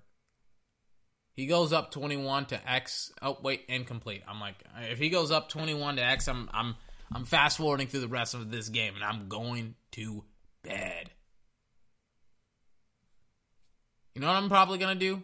He 1.33 1.47
goes 1.47 1.73
up 1.73 1.91
21 1.91 2.47
to 2.47 2.71
X. 2.71 3.11
Oh 3.21 3.39
wait, 3.43 3.65
incomplete. 3.69 4.23
I'm 4.29 4.39
like, 4.39 4.63
if 4.83 5.01
he 5.01 5.11
goes 5.11 5.33
up 5.33 5.49
21 5.49 5.97
to 5.97 6.05
X, 6.05 6.29
I'm 6.29 6.49
I'm 6.53 6.77
I'm 7.13 7.25
fast 7.25 7.57
forwarding 7.57 7.89
through 7.89 8.01
the 8.01 8.09
rest 8.09 8.35
of 8.35 8.51
this 8.51 8.69
game, 8.69 8.95
and 8.95 9.05
I'm 9.05 9.29
going 9.29 9.75
to 9.93 10.25
bed. 10.63 11.11
You 14.15 14.21
know 14.21 14.29
what 14.29 14.37
I'm 14.37 14.49
probably 14.49 14.79
gonna 14.79 14.97
do? 14.97 15.23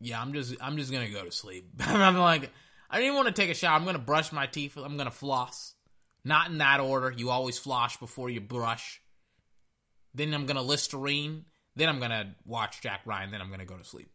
Yeah, 0.00 0.20
I'm 0.20 0.32
just 0.32 0.54
I'm 0.60 0.76
just 0.76 0.92
gonna 0.92 1.10
go 1.10 1.24
to 1.24 1.32
sleep. 1.32 1.68
I'm 1.80 2.16
like, 2.16 2.50
I 2.88 3.00
didn't 3.00 3.16
want 3.16 3.28
to 3.28 3.34
take 3.34 3.50
a 3.50 3.54
shower. 3.54 3.74
I'm 3.74 3.84
gonna 3.84 3.98
brush 3.98 4.32
my 4.32 4.46
teeth. 4.46 4.76
I'm 4.76 4.96
gonna 4.96 5.10
floss. 5.10 5.74
Not 6.24 6.50
in 6.50 6.58
that 6.58 6.80
order. 6.80 7.10
You 7.10 7.30
always 7.30 7.58
floss 7.58 7.96
before 7.96 8.30
you 8.30 8.40
brush. 8.40 9.00
Then 10.14 10.32
I'm 10.34 10.46
gonna 10.46 10.62
Listerine. 10.62 11.44
Then 11.76 11.88
I'm 11.88 12.00
gonna 12.00 12.34
watch 12.44 12.80
Jack 12.80 13.00
Ryan. 13.04 13.30
Then 13.30 13.40
I'm 13.40 13.50
gonna 13.50 13.64
go 13.64 13.76
to 13.76 13.84
sleep. 13.84 14.10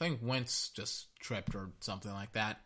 I 0.00 0.04
think 0.04 0.20
Wentz 0.22 0.70
just 0.70 1.08
tripped 1.20 1.54
or 1.54 1.70
something 1.80 2.12
like 2.12 2.32
that. 2.32 2.60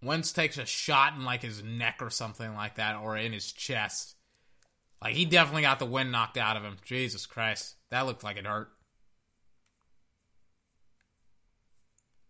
Wentz 0.00 0.32
takes 0.32 0.56
a 0.56 0.66
shot 0.66 1.14
in 1.14 1.24
like 1.24 1.42
his 1.42 1.62
neck 1.64 1.96
or 2.00 2.10
something 2.10 2.54
like 2.54 2.76
that, 2.76 2.96
or 2.96 3.16
in 3.16 3.32
his 3.32 3.50
chest. 3.50 4.14
Like 5.02 5.14
he 5.14 5.24
definitely 5.24 5.62
got 5.62 5.78
the 5.78 5.86
wind 5.86 6.12
knocked 6.12 6.36
out 6.36 6.56
of 6.56 6.62
him. 6.62 6.76
Jesus 6.84 7.26
Christ, 7.26 7.74
that 7.90 8.06
looked 8.06 8.22
like 8.22 8.36
it 8.36 8.46
hurt. 8.46 8.68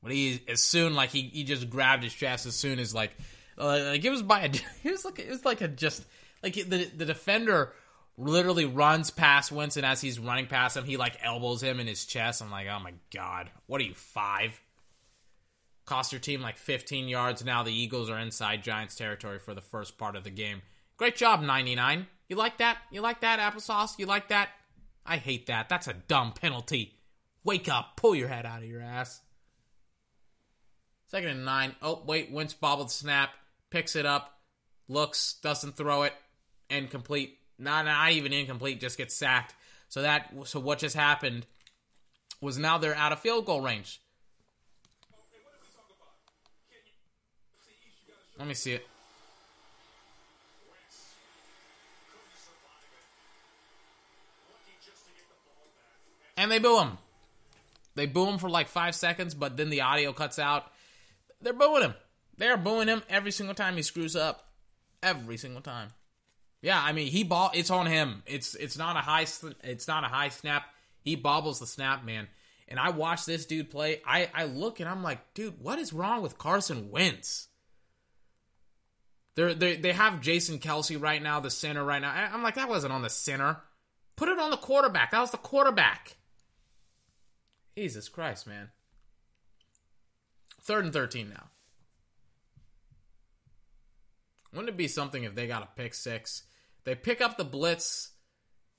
But 0.03 0.13
he 0.13 0.41
as 0.49 0.61
soon 0.61 0.95
like 0.95 1.11
he, 1.11 1.23
he 1.23 1.45
just 1.45 1.69
grabbed 1.69 2.03
his 2.03 2.15
chest 2.15 2.47
as 2.47 2.55
soon 2.55 2.79
as 2.79 2.95
like 2.95 3.11
uh, 3.59 3.91
like 3.91 4.05
it 4.05 4.11
was 4.11 4.23
by 4.23 4.41
a 4.41 4.51
it 4.85 4.91
was 4.91 5.05
like 5.05 5.19
it 5.19 5.29
was 5.29 5.45
like 5.45 5.61
a 5.61 5.69
just 5.69 6.05
like 6.43 6.55
the 6.55 6.91
the 6.97 7.05
defender 7.05 7.73
literally 8.17 8.65
runs 8.65 9.11
past 9.11 9.51
Winston 9.51 9.85
as 9.85 10.01
he's 10.01 10.19
running 10.19 10.47
past 10.47 10.77
him. 10.77 10.85
He 10.85 10.97
like 10.97 11.19
elbows 11.23 11.63
him 11.63 11.81
in 11.81 11.87
his 11.87 12.05
chest. 12.05 12.43
I'm 12.43 12.51
like, 12.51 12.69
oh 12.69 12.81
my 12.81 12.95
god, 13.13 13.51
what 13.67 13.81
are 13.81 13.85
you 13.85 13.95
five? 13.95 14.61
Cost 15.85 16.13
your 16.13 16.21
team 16.21 16.41
like 16.41 16.57
15 16.57 17.09
yards. 17.09 17.45
Now 17.45 17.63
the 17.63 17.73
Eagles 17.73 18.09
are 18.09 18.19
inside 18.19 18.63
Giants 18.63 18.95
territory 18.95 19.39
for 19.39 19.55
the 19.55 19.61
first 19.61 19.99
part 19.99 20.17
of 20.17 20.25
the 20.25 20.31
game. 20.31 20.63
Great 20.97 21.17
job, 21.17 21.43
99. 21.43 22.07
You 22.29 22.37
like 22.37 22.59
that? 22.59 22.79
You 22.91 23.03
like 23.03 23.21
that 23.21 23.39
applesauce? 23.39 23.99
You 23.99 24.07
like 24.07 24.29
that? 24.29 24.49
I 25.05 25.19
hate 25.19 25.47
that. 25.47 25.69
That's 25.69 25.89
a 25.89 25.93
dumb 25.93 26.33
penalty. 26.33 26.95
Wake 27.43 27.69
up. 27.69 27.97
Pull 27.97 28.15
your 28.15 28.29
head 28.29 28.47
out 28.47 28.63
of 28.63 28.69
your 28.69 28.81
ass. 28.81 29.21
Second 31.09 31.29
and 31.29 31.45
nine. 31.45 31.77
Oh, 31.83 32.03
wait. 32.07 32.33
Wentz 32.33 32.55
bobbled 32.55 32.91
snap. 32.91 33.31
Picks 33.71 33.97
it 33.97 34.07
up. 34.07 34.39
Looks. 34.89 35.35
Doesn't 35.43 35.77
throw 35.77 36.05
it. 36.05 36.15
Incomplete. 36.71 37.39
Not, 37.59 37.85
not 37.85 38.13
even 38.13 38.33
incomplete. 38.33 38.81
Just 38.81 38.99
gets 38.99 39.15
sacked. 39.15 39.55
So 39.89 40.03
that. 40.03 40.33
So 40.45 40.61
what 40.61 40.79
just 40.79 40.97
happened 40.97 41.47
was 42.41 42.59
now 42.59 42.79
they're 42.79 42.95
out 42.95 43.13
of 43.13 43.21
field 43.21 43.47
goal 43.47 43.61
range. 43.61 44.01
Let 48.39 48.49
me 48.49 48.55
see 48.55 48.73
it. 48.73 48.87
And 56.37 56.51
they 56.51 56.59
boo 56.59 56.81
him. 56.81 56.99
They 57.95 58.07
boo 58.07 58.27
him 58.27 58.39
for 58.39 58.51
like 58.51 58.69
five 58.69 58.95
seconds, 58.95 59.35
but 59.35 59.57
then 59.57 59.71
the 59.71 59.83
audio 59.83 60.13
cuts 60.13 60.39
out. 60.39 60.67
They're 61.41 61.53
booing 61.53 61.83
him. 61.83 61.95
They're 62.37 62.57
booing 62.57 62.89
him 62.89 63.03
every 63.09 63.31
single 63.31 63.55
time 63.55 63.77
he 63.77 63.83
screws 63.83 64.17
up. 64.17 64.49
Every 65.03 65.37
single 65.37 65.63
time. 65.63 65.91
Yeah, 66.65 66.81
I 66.83 66.93
mean 66.93 67.09
he 67.09 67.25
ball. 67.25 67.51
It's 67.53 67.69
on 67.69 67.85
him. 67.85 68.23
It's 68.25 68.55
it's 68.55 68.79
not 68.79 68.97
a 68.97 69.01
high. 69.01 69.27
It's 69.63 69.87
not 69.87 70.03
a 70.03 70.09
high 70.09 70.31
snap. 70.31 70.65
He 71.03 71.15
bobbles 71.15 71.61
the 71.61 71.67
snap, 71.67 72.07
man. 72.07 72.27
And 72.69 72.81
I 72.81 72.89
watch 72.89 73.27
this 73.27 73.45
dude 73.45 73.71
play. 73.71 74.01
I 74.07 74.31
I 74.33 74.47
look 74.47 74.81
and 74.81 74.89
I'm 74.89 75.03
like, 75.03 75.35
dude, 75.35 75.61
what 75.61 75.79
is 75.79 75.93
wrong 75.93 76.23
with 76.23 76.39
Carson 76.39 76.91
Wentz? 76.91 77.49
They're, 79.35 79.53
they 79.53 79.77
they 79.77 79.93
have 79.93 80.23
Jason 80.23 80.59
Kelce 80.59 80.99
right 80.99 81.23
now, 81.23 81.39
the 81.39 81.51
center 81.51 81.85
right 81.85 82.01
now. 82.01 82.31
I'm 82.33 82.43
like, 82.43 82.55
that 82.55 82.71
wasn't 82.71 82.95
on 82.95 83.03
the 83.03 83.11
center. 83.11 83.61
Put 84.17 84.31
it 84.31 84.39
on 84.39 84.51
the 84.51 84.57
quarterback. 84.57 85.11
That 85.11 85.21
was 85.21 85.33
the 85.33 85.37
quarterback. 85.37 86.17
Jesus 87.77 88.09
Christ, 88.09 88.47
man. 88.47 88.71
Third 90.63 90.85
and 90.87 90.95
13 90.95 91.29
now. 91.29 91.49
Wouldn't 94.55 94.71
it 94.71 94.79
be 94.79 94.89
something 94.89 95.25
if 95.25 95.35
they 95.35 95.47
got 95.47 95.63
a 95.63 95.69
pick 95.77 95.93
six? 95.93 96.45
They 96.85 96.95
pick 96.95 97.21
up 97.21 97.37
the 97.37 97.45
blitz. 97.45 98.11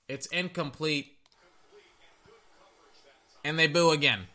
It's 0.08 0.26
incomplete. 0.26 1.12
And 3.44 3.58
they 3.58 3.66
boo 3.66 3.90
again. 3.90 4.26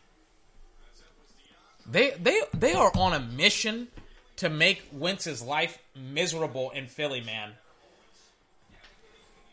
They 1.86 2.10
they 2.10 2.40
they 2.54 2.74
are 2.74 2.92
on 2.94 3.12
a 3.12 3.20
mission 3.20 3.88
to 4.36 4.48
make 4.48 4.84
Wentz's 4.92 5.42
life 5.42 5.78
miserable 5.96 6.70
in 6.70 6.86
Philly, 6.86 7.20
man. 7.20 7.52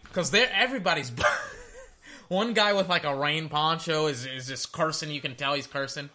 Because 0.03 0.31
they're 0.31 0.49
everybody's. 0.53 1.11
One 2.27 2.53
guy 2.53 2.73
with 2.73 2.87
like 2.87 3.05
a 3.05 3.15
rain 3.15 3.49
poncho 3.49 4.07
is 4.07 4.25
is 4.25 4.47
just 4.47 4.71
cursing. 4.71 5.11
You 5.11 5.21
can 5.21 5.35
tell 5.35 5.55
he's 5.55 5.67
cursing. 5.67 6.09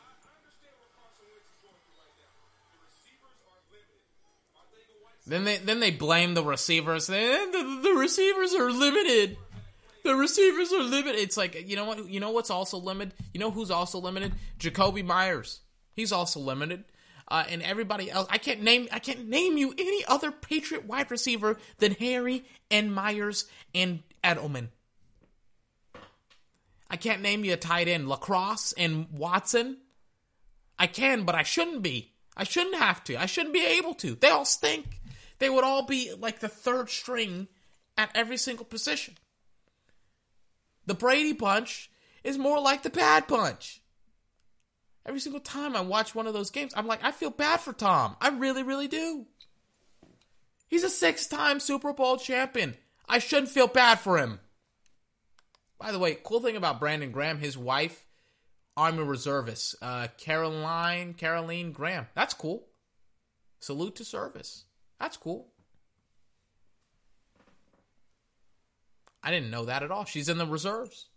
Then 5.26 5.44
they 5.44 5.56
then 5.56 5.81
they 5.81 5.90
blame 5.90 6.35
the 6.35 6.44
receivers. 6.44 7.06
Receivers 7.97 8.55
are 8.55 8.71
limited. 8.71 9.37
The 10.05 10.15
receivers 10.15 10.73
are 10.73 10.83
limited. 10.83 11.21
It's 11.21 11.37
like 11.37 11.69
you 11.69 11.77
know 11.77 11.87
what? 11.87 12.09
You 12.09 12.21
know 12.21 12.31
what's 12.31 12.51
also 12.51 12.79
limited? 12.79 13.15
You 13.33 13.41
know 13.41 13.51
who's 13.51 13.71
also 13.71 13.99
limited? 13.99 14.33
Jakobi 14.59 15.05
Meyers. 15.05 15.61
He's 15.95 16.12
also 16.12 16.41
limited. 16.41 16.85
Uh, 17.27 17.45
and 17.49 17.62
everybody 17.62 18.11
else, 18.11 18.29
I 18.31 18.37
can't 18.37 18.62
name. 18.62 18.89
I 18.93 18.99
can't 18.99 19.29
name 19.29 19.57
you 19.57 19.73
any 19.79 20.05
other 20.05 20.31
Patriot 20.31 20.85
wide 20.85 21.11
receiver 21.11 21.59
than 21.79 21.93
Harry 21.93 22.45
and 22.71 22.95
Meyers 22.95 23.47
and 23.75 24.03
Edelman. 24.23 24.69
I 26.91 26.97
can't 26.97 27.23
name 27.23 27.45
you 27.45 27.55
a 27.55 27.57
tight 27.57 27.89
end, 27.89 28.09
Lacrosse 28.09 28.75
and 28.77 29.07
Watson. 29.11 29.79
I 30.79 30.87
can, 30.87 31.25
but 31.25 31.35
I 31.35 31.43
shouldn't 31.45 31.83
be. 31.83 32.12
I 32.37 32.45
shouldn't 32.45 32.77
have 32.77 33.03
to. 33.05 33.16
I 33.16 33.27
shouldn't 33.27 33.55
be 33.55 33.65
able 33.79 33.95
to. 33.95 34.16
They 34.16 34.29
all 34.29 34.45
stink. 34.45 35.01
They 35.39 35.49
would 35.49 35.65
all 35.65 35.87
be 35.87 36.12
like 36.19 36.41
the 36.41 36.49
third 36.49 36.91
string 36.91 37.49
at 37.97 38.11
every 38.15 38.37
single 38.37 38.65
position. 38.65 39.15
The 40.87 40.95
Brady 40.95 41.35
punch 41.35 41.91
is 42.23 42.39
more 42.39 42.61
like 42.61 42.83
the 42.83 42.91
bad 42.91 43.29
punch. 43.29 43.81
Every 45.07 45.21
single 45.21 45.41
time 45.41 45.77
I 45.77 45.83
watch 45.83 46.15
one 46.15 46.27
of 46.27 46.35
those 46.35 46.51
games, 46.51 46.73
I'm 46.77 46.87
like, 46.87 47.05
I 47.05 47.12
feel 47.12 47.31
bad 47.31 47.61
for 47.61 47.73
Tom. 47.73 48.16
I 48.21 48.31
really, 48.31 48.62
really 48.62 48.89
do. 48.89 49.27
He's 50.66 50.85
a 50.85 50.91
six 50.91 51.27
time 51.27 51.61
Super 51.61 51.93
Bowl 51.93 52.16
champion. 52.16 52.75
I 53.09 53.19
shouldn't 53.19 53.51
feel 53.51 53.66
bad 53.66 54.01
for 54.01 54.19
him. 54.19 54.41
By 55.79 55.93
the 55.93 55.99
way, 55.99 56.16
cool 56.25 56.41
thing 56.41 56.57
about 56.57 56.81
Brandon 56.81 57.12
Graham, 57.12 57.39
his 57.39 57.59
wife, 57.59 58.07
Army 58.77 59.03
reservist, 59.03 59.77
uh, 59.83 60.09
Caroline 60.19 61.15
Caroline 61.15 61.73
Graham. 61.73 62.07
That's 62.15 62.35
cool. 62.35 62.66
Salute 63.61 63.97
to 63.97 64.05
service. 64.05 64.65
That's 64.99 65.16
cool. 65.16 65.53
I 69.24 69.30
didn't 69.30 69.51
know 69.51 69.64
that 69.64 69.82
at 69.82 69.90
all. 69.90 70.05
She's 70.05 70.28
in 70.28 70.36
the 70.36 70.46
reserves. 70.46 71.09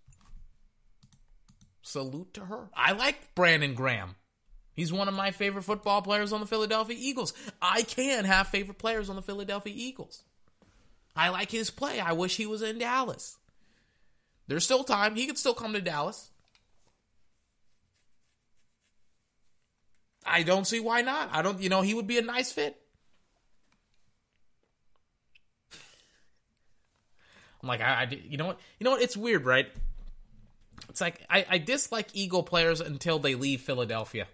Salute 1.81 2.33
to 2.35 2.45
her. 2.45 2.69
I 2.73 2.93
like 2.93 3.35
Brandon 3.35 3.73
Graham. 3.73 4.15
He's 4.73 4.93
one 4.93 5.09
of 5.09 5.13
my 5.13 5.31
favorite 5.31 5.63
football 5.63 6.01
players 6.01 6.31
on 6.31 6.39
the 6.39 6.47
Philadelphia 6.47 6.95
Eagles. 6.97 7.33
I 7.61 7.81
can 7.81 8.23
have 8.23 8.47
favorite 8.47 8.77
players 8.77 9.09
on 9.09 9.17
the 9.17 9.21
Philadelphia 9.21 9.73
Eagles. 9.75 10.23
I 11.15 11.29
like 11.29 11.51
his 11.51 11.69
play. 11.69 11.99
I 11.99 12.13
wish 12.13 12.37
he 12.37 12.45
was 12.45 12.61
in 12.61 12.77
Dallas. 12.77 13.37
There's 14.47 14.63
still 14.63 14.83
time. 14.85 15.15
He 15.15 15.27
could 15.27 15.37
still 15.37 15.53
come 15.53 15.73
to 15.73 15.81
Dallas. 15.81 16.29
I 20.25 20.43
don't 20.43 20.67
see 20.67 20.79
why 20.79 21.01
not. 21.01 21.29
I 21.33 21.41
don't, 21.41 21.61
you 21.61 21.69
know, 21.69 21.81
he 21.81 21.93
would 21.93 22.07
be 22.07 22.19
a 22.19 22.21
nice 22.21 22.51
fit. 22.51 22.77
I'm 27.67 27.79
like, 27.79 27.81
I, 27.81 28.03
I 28.03 28.19
you 28.29 28.37
know 28.37 28.47
what, 28.47 28.59
you 28.79 28.85
know 28.85 28.91
what? 28.91 29.01
It's 29.01 29.17
weird, 29.17 29.45
right? 29.45 29.67
It's 30.89 31.01
like 31.01 31.21
I, 31.29 31.45
I 31.49 31.57
dislike 31.57 32.07
Eagle 32.13 32.43
players 32.43 32.79
until 32.79 33.19
they 33.19 33.35
leave 33.35 33.61
Philadelphia. 33.61 34.27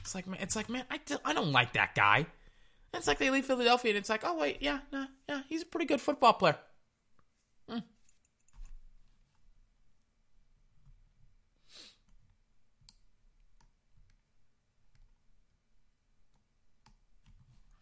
It's 0.00 0.14
like, 0.14 0.26
man, 0.26 0.38
it's 0.40 0.54
like, 0.54 0.68
man, 0.68 0.84
I, 0.90 1.00
I 1.24 1.32
don't 1.32 1.52
like 1.52 1.72
that 1.72 1.94
guy. 1.94 2.26
It's 2.92 3.06
like 3.06 3.18
they 3.18 3.30
leave 3.30 3.46
Philadelphia 3.46 3.92
and 3.92 3.98
it's 3.98 4.08
like, 4.10 4.22
oh 4.24 4.36
wait, 4.36 4.58
yeah, 4.60 4.80
nah, 4.92 5.06
yeah, 5.28 5.42
he's 5.48 5.62
a 5.62 5.66
pretty 5.66 5.86
good 5.86 6.00
football 6.00 6.34
player. 6.34 6.56
Mm. 7.70 7.82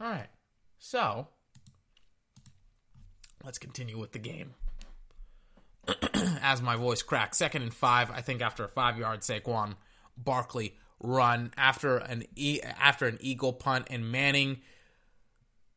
All 0.00 0.08
right, 0.10 0.28
so 0.78 1.28
let's 3.46 3.58
continue 3.58 3.96
with 3.96 4.10
the 4.10 4.18
game. 4.18 4.54
As 6.42 6.60
my 6.60 6.74
voice 6.74 7.00
cracks, 7.02 7.38
second 7.38 7.62
and 7.62 7.72
five, 7.72 8.10
I 8.10 8.20
think 8.20 8.42
after 8.42 8.64
a 8.64 8.68
five-yard 8.68 9.20
Saquon 9.20 9.76
Barkley 10.18 10.74
run 11.00 11.52
after 11.56 11.98
an 11.98 12.24
e- 12.34 12.60
after 12.62 13.06
an 13.06 13.18
eagle 13.20 13.52
punt 13.52 13.86
and 13.88 14.10
Manning. 14.10 14.58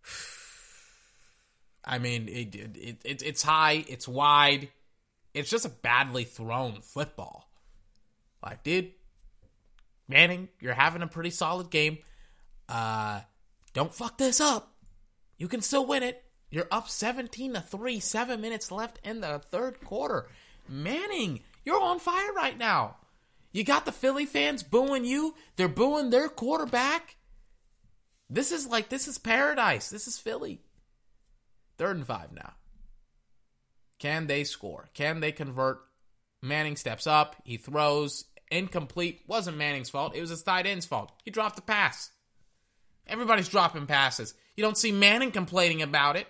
I 1.85 1.99
mean, 1.99 2.27
it, 2.27 2.55
it, 2.55 3.01
it, 3.05 3.23
it's 3.23 3.43
high, 3.43 3.85
it's 3.87 4.07
wide, 4.07 4.69
it's 5.33 5.49
just 5.49 5.65
a 5.65 5.69
badly 5.69 6.23
thrown 6.23 6.81
football. 6.81 7.49
Like, 8.43 8.63
dude, 8.63 8.91
Manning, 10.07 10.49
you're 10.59 10.73
having 10.73 11.03
a 11.03 11.07
pretty 11.07 11.29
solid 11.29 11.69
game. 11.69 11.99
Uh, 12.67 13.21
don't 13.73 13.93
fuck 13.93 14.17
this 14.17 14.41
up. 14.41 14.73
You 15.37 15.47
can 15.47 15.61
still 15.61 15.85
win 15.85 16.03
it. 16.03 16.23
You're 16.51 16.67
up 16.71 16.89
17 16.89 17.53
to 17.53 17.61
3, 17.61 17.99
7 17.99 18.41
minutes 18.41 18.71
left 18.71 18.99
in 19.03 19.21
the 19.21 19.39
third 19.39 19.81
quarter. 19.81 20.27
Manning, 20.67 21.41
you're 21.63 21.81
on 21.81 21.99
fire 21.99 22.33
right 22.33 22.57
now. 22.57 22.97
You 23.51 23.63
got 23.63 23.85
the 23.85 23.91
Philly 23.91 24.25
fans 24.25 24.63
booing 24.63 25.05
you. 25.05 25.35
They're 25.55 25.67
booing 25.67 26.09
their 26.09 26.29
quarterback. 26.29 27.15
This 28.29 28.51
is 28.51 28.67
like 28.67 28.89
this 28.89 29.07
is 29.07 29.17
paradise. 29.17 29.89
This 29.89 30.07
is 30.07 30.19
Philly. 30.19 30.61
Third 31.77 31.97
and 31.97 32.05
five 32.05 32.31
now. 32.31 32.53
Can 33.97 34.27
they 34.27 34.43
score? 34.43 34.89
Can 34.93 35.19
they 35.19 35.31
convert? 35.31 35.81
Manning 36.41 36.75
steps 36.75 37.07
up. 37.07 37.35
He 37.43 37.57
throws. 37.57 38.25
Incomplete. 38.51 39.21
Wasn't 39.27 39.57
Manning's 39.57 39.89
fault. 39.89 40.15
It 40.15 40.21
was 40.21 40.29
his 40.29 40.43
tight 40.43 40.65
end's 40.65 40.85
fault. 40.85 41.11
He 41.25 41.31
dropped 41.31 41.55
the 41.55 41.61
pass. 41.61 42.11
Everybody's 43.07 43.49
dropping 43.49 43.87
passes. 43.87 44.35
You 44.55 44.63
don't 44.63 44.77
see 44.77 44.91
Manning 44.91 45.31
complaining 45.31 45.81
about 45.81 46.15
it. 46.15 46.27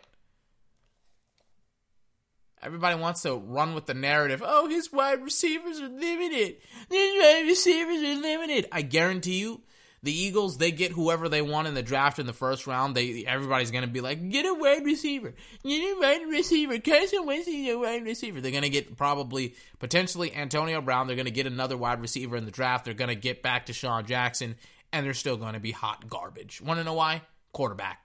Everybody 2.61 2.99
wants 2.99 3.22
to 3.22 3.36
run 3.36 3.73
with 3.73 3.86
the 3.86 3.94
narrative. 3.94 4.44
Oh, 4.45 4.68
his 4.68 4.91
wide 4.91 5.23
receivers 5.23 5.80
are 5.80 5.88
limited. 5.88 6.57
His 6.90 7.22
wide 7.22 7.45
receivers 7.48 8.03
are 8.03 8.22
limited. 8.22 8.68
I 8.72 8.81
guarantee 8.81 9.40
you, 9.40 9.61
the 10.03 10.11
Eagles 10.14 10.57
they 10.57 10.72
get 10.72 10.91
whoever 10.91 11.27
they 11.27 11.41
want 11.41 11.68
in 11.68 11.73
the 11.73 11.84
draft 11.84 12.19
in 12.19 12.26
the 12.26 12.34
first 12.34 12.68
round. 12.68 12.95
They 12.95 13.26
everybody's 13.26 13.72
gonna 13.72 13.88
be 13.88 14.02
like, 14.02 14.30
get 14.30 14.45
a 14.45 14.53
wide 14.53 14.86
receiver, 14.86 15.34
get 15.64 15.81
a 15.81 15.99
wide 15.99 16.27
receiver. 16.30 16.80
Carson 16.80 17.26
Wentz 17.26 17.48
is 17.48 17.69
a 17.69 17.76
wide 17.77 18.03
receiver. 18.03 18.41
They're 18.41 18.52
gonna 18.52 18.69
get 18.69 18.98
probably 18.98 19.56
potentially 19.80 20.34
Antonio 20.34 20.81
Brown. 20.81 21.07
They're 21.07 21.18
gonna 21.18 21.31
get 21.31 21.48
another 21.48 21.77
wide 21.77 22.02
receiver 22.02 22.38
in 22.38 22.45
the 22.45 22.52
draft. 22.52 22.86
They're 22.86 22.94
gonna 22.94 23.15
get 23.15 23.41
back 23.41 23.65
DeSean 23.65 24.06
Jackson, 24.06 24.56
and 24.94 25.06
they're 25.06 25.14
still 25.14 25.38
gonna 25.38 25.60
be 25.60 25.72
hot 25.72 26.10
garbage. 26.10 26.61
Want 26.61 26.80
to 26.80 26.84
know 26.84 26.94
why? 26.94 27.22
Quarterback. 27.52 27.99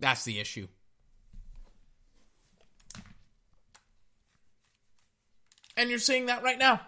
That's 0.00 0.24
the 0.24 0.40
issue. 0.40 0.68
And 5.76 5.90
you're 5.90 5.98
seeing 5.98 6.26
that 6.26 6.42
right 6.42 6.58
now. 6.58 6.80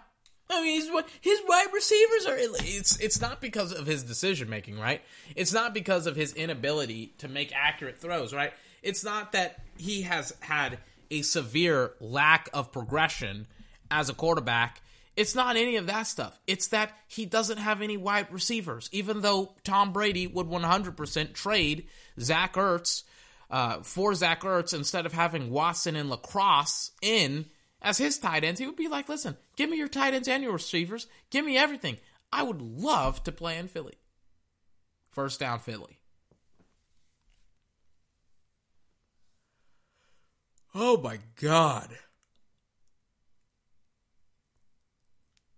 I 0.49 0.61
mean, 0.61 0.75
his, 0.75 0.89
his 1.21 1.41
wide 1.47 1.67
receivers 1.73 2.25
are. 2.25 2.37
It's 2.37 2.97
it's 2.99 3.19
not 3.19 3.41
because 3.41 3.73
of 3.73 3.85
his 3.85 4.03
decision 4.03 4.49
making, 4.49 4.79
right? 4.79 5.01
It's 5.35 5.53
not 5.53 5.73
because 5.73 6.07
of 6.07 6.15
his 6.15 6.33
inability 6.33 7.13
to 7.17 7.27
make 7.27 7.51
accurate 7.53 7.97
throws, 7.97 8.33
right? 8.33 8.53
It's 8.81 9.03
not 9.03 9.33
that 9.33 9.59
he 9.77 10.03
has 10.03 10.33
had 10.39 10.79
a 11.11 11.21
severe 11.21 11.91
lack 11.99 12.49
of 12.53 12.71
progression 12.71 13.47
as 13.91 14.09
a 14.09 14.13
quarterback. 14.13 14.81
It's 15.15 15.33
not 15.33 15.55
any 15.55 15.77
of 15.77 15.87
that 15.87 16.03
stuff. 16.03 16.39
It's 16.45 16.67
that 16.67 16.91
he 17.07 17.25
doesn't 17.25 17.57
have 17.57 17.81
any 17.81 17.97
wide 17.97 18.31
receivers. 18.31 18.87
Even 18.91 19.21
though 19.21 19.53
Tom 19.63 19.91
Brady 19.91 20.27
would 20.27 20.47
100% 20.47 21.33
trade 21.33 21.87
Zach 22.19 22.53
Ertz 22.53 23.03
uh, 23.49 23.81
for 23.81 24.13
Zach 24.13 24.41
Ertz 24.41 24.73
instead 24.73 25.05
of 25.05 25.13
having 25.13 25.49
Watson 25.49 25.95
and 25.95 26.09
LaCrosse 26.09 26.91
in 27.01 27.45
as 27.81 27.97
his 27.97 28.17
tight 28.17 28.43
ends, 28.43 28.59
he 28.59 28.65
would 28.65 28.75
be 28.75 28.87
like, 28.87 29.07
listen, 29.09 29.37
give 29.55 29.69
me 29.69 29.77
your 29.77 29.87
tight 29.87 30.13
ends 30.13 30.27
and 30.27 30.43
your 30.43 30.53
receivers. 30.53 31.07
Give 31.29 31.45
me 31.45 31.57
everything. 31.57 31.97
I 32.31 32.43
would 32.43 32.61
love 32.61 33.23
to 33.23 33.31
play 33.31 33.57
in 33.57 33.67
Philly. 33.67 33.95
First 35.11 35.39
down, 35.39 35.59
Philly. 35.59 35.99
Oh 40.75 40.97
my 40.97 41.19
God. 41.41 41.89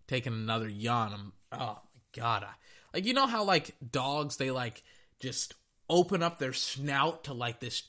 Taking 0.08 0.34
another 0.34 0.70
yawn. 0.70 1.14
I'm, 1.14 1.34
oh 1.52 1.80
my 1.94 2.02
God. 2.16 2.44
I, 2.44 2.52
like, 2.94 3.06
you 3.06 3.14
know 3.14 3.28
how, 3.28 3.44
like, 3.44 3.76
dogs, 3.92 4.38
they, 4.38 4.50
like, 4.50 4.84
just 5.20 5.56
open 5.90 6.24
up 6.24 6.40
their 6.40 6.54
snout 6.54 7.26
to, 7.26 7.34
like, 7.34 7.60
this, 7.60 7.84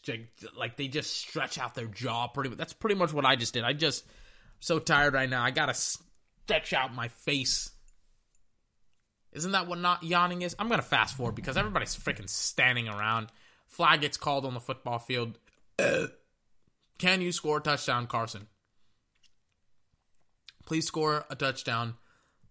like, 0.57 0.77
they 0.77 0.89
just 0.89 1.17
stretch 1.17 1.59
out 1.59 1.75
their 1.75 1.87
jaw 1.87 2.27
pretty 2.27 2.51
much. 2.51 2.59
That's 2.59 2.73
pretty 2.73 2.97
much 2.97 3.13
what 3.13 3.25
I 3.25 3.37
just 3.37 3.55
did. 3.55 3.65
I 3.65 3.75
just 3.75 4.05
so 4.61 4.79
tired 4.79 5.15
right 5.15 5.29
now. 5.29 5.43
I 5.43 5.51
gotta 5.51 5.75
stretch 5.75 6.73
out 6.73 6.95
my 6.95 7.09
face. 7.09 7.71
Isn't 9.33 9.53
that 9.53 9.67
what 9.67 9.79
not 9.79 10.03
yawning 10.03 10.43
is? 10.43 10.55
I'm 10.59 10.69
gonna 10.69 10.83
fast 10.83 11.17
forward 11.17 11.35
because 11.35 11.57
everybody's 11.57 11.97
freaking 11.97 12.29
standing 12.29 12.89
around. 12.89 13.29
Flag 13.67 14.03
gets 14.03 14.17
called 14.17 14.45
on 14.45 14.55
the 14.55 14.61
football 14.61 14.99
field. 14.99 15.39
Can 16.99 17.23
you 17.23 17.33
score 17.33 17.59
a 17.59 17.63
touchdown, 17.63 18.07
Carson? 18.07 18.47
Please 20.67 20.87
score 20.87 21.25
a 21.31 21.35
touchdown. 21.35 21.95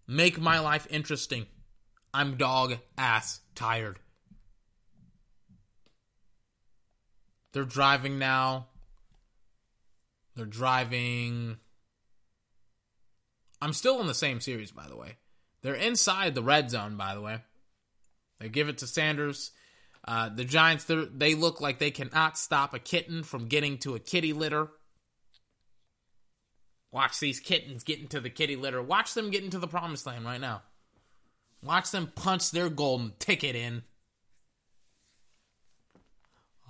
Make 0.08 0.40
my 0.40 0.60
life 0.60 0.88
interesting. 0.90 1.46
I'm 2.14 2.38
dog 2.38 2.78
ass 2.98 3.42
tired. 3.54 4.00
They're 7.54 7.64
driving 7.64 8.18
now. 8.18 8.68
They're 10.36 10.46
driving 10.46 11.58
I'm 13.62 13.74
still 13.74 14.00
in 14.00 14.08
the 14.08 14.14
same 14.14 14.40
series, 14.40 14.72
by 14.72 14.88
the 14.88 14.96
way. 14.96 15.18
They're 15.62 15.74
inside 15.76 16.36
the 16.36 16.44
red 16.44 16.70
zone, 16.72 16.96
by 16.96 17.14
the 17.14 17.22
way. 17.22 17.40
They 18.40 18.50
give 18.50 18.70
it 18.70 18.78
to 18.80 18.88
Sanders. 18.88 19.52
Uh, 20.08 20.30
the 20.30 20.46
Giants, 20.46 20.86
they 20.88 21.36
look 21.36 21.60
like 21.60 21.80
they 21.80 21.92
cannot 21.92 22.38
stop 22.38 22.74
a 22.74 22.80
kitten 22.80 23.24
from 23.24 23.48
getting 23.48 23.78
to 23.80 23.96
a 23.96 24.00
kitty 24.00 24.32
litter. 24.32 24.70
Watch 26.92 27.20
these 27.20 27.40
kittens 27.40 27.84
get 27.84 28.00
into 28.00 28.20
the 28.20 28.30
kitty 28.30 28.56
litter. 28.56 28.82
Watch 28.82 29.14
them 29.14 29.30
get 29.30 29.44
into 29.44 29.60
the 29.60 29.68
promised 29.68 30.06
land 30.06 30.26
right 30.26 30.42
now. 30.42 30.64
Watch 31.62 31.92
them 31.92 32.12
punch 32.16 32.52
their 32.52 32.70
golden 32.70 33.14
ticket 33.20 33.56
in. 33.56 33.84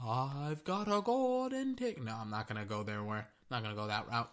I've 0.03 0.63
got 0.63 0.87
a 0.87 1.01
golden 1.01 1.75
ticket. 1.75 2.03
No, 2.03 2.15
I'm 2.19 2.29
not 2.29 2.47
gonna 2.47 2.65
go 2.65 2.83
there. 2.83 3.03
Where? 3.03 3.19
I'm 3.19 3.25
not 3.51 3.63
gonna 3.63 3.75
go 3.75 3.87
that 3.87 4.07
route. 4.09 4.31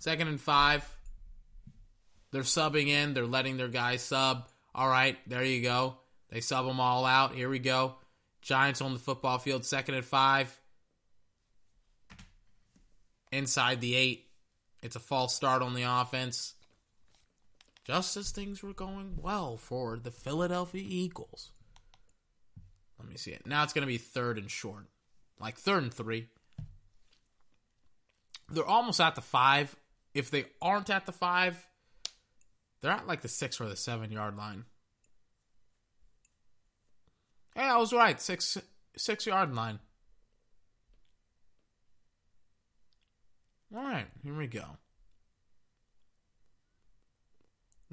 Second 0.00 0.28
and 0.28 0.40
five. 0.40 0.84
They're 2.32 2.42
subbing 2.42 2.88
in. 2.88 3.14
They're 3.14 3.26
letting 3.26 3.56
their 3.56 3.68
guys 3.68 4.02
sub. 4.02 4.48
All 4.74 4.88
right, 4.88 5.16
there 5.26 5.44
you 5.44 5.62
go. 5.62 5.96
They 6.30 6.40
sub 6.40 6.66
them 6.66 6.80
all 6.80 7.04
out. 7.04 7.34
Here 7.34 7.48
we 7.48 7.58
go. 7.58 7.96
Giants 8.40 8.80
on 8.80 8.92
the 8.92 8.98
football 8.98 9.38
field, 9.38 9.64
second 9.64 9.96
and 9.96 10.04
five. 10.04 10.58
Inside 13.32 13.80
the 13.80 13.96
eight. 13.96 14.26
It's 14.82 14.96
a 14.96 15.00
false 15.00 15.34
start 15.34 15.62
on 15.62 15.74
the 15.74 15.82
offense. 15.82 16.54
Just 17.84 18.16
as 18.16 18.30
things 18.30 18.62
were 18.62 18.72
going 18.72 19.18
well 19.20 19.56
for 19.56 19.98
the 19.98 20.10
Philadelphia 20.10 20.84
Eagles. 20.86 21.50
Let 22.98 23.08
me 23.08 23.16
see 23.16 23.32
it. 23.32 23.46
Now 23.46 23.62
it's 23.62 23.72
going 23.72 23.82
to 23.82 23.92
be 23.92 23.98
third 23.98 24.38
and 24.38 24.50
short. 24.50 24.86
Like 25.38 25.56
third 25.58 25.82
and 25.82 25.92
three. 25.92 26.28
They're 28.48 28.64
almost 28.64 29.00
at 29.00 29.14
the 29.14 29.20
five. 29.20 29.74
If 30.14 30.30
they 30.30 30.46
aren't 30.60 30.90
at 30.90 31.06
the 31.06 31.12
five, 31.12 31.66
they're 32.80 32.92
at 32.92 33.06
like 33.06 33.22
the 33.22 33.28
six 33.28 33.60
or 33.60 33.68
the 33.68 33.76
seven 33.76 34.10
yard 34.10 34.36
line. 34.36 34.64
Hey, 37.54 37.64
I 37.64 37.76
was 37.76 37.92
right. 37.92 38.20
Six 38.20 38.58
six 38.96 39.26
yard 39.26 39.54
line. 39.54 39.80
All 43.74 43.84
right, 43.84 44.06
here 44.24 44.36
we 44.36 44.48
go. 44.48 44.64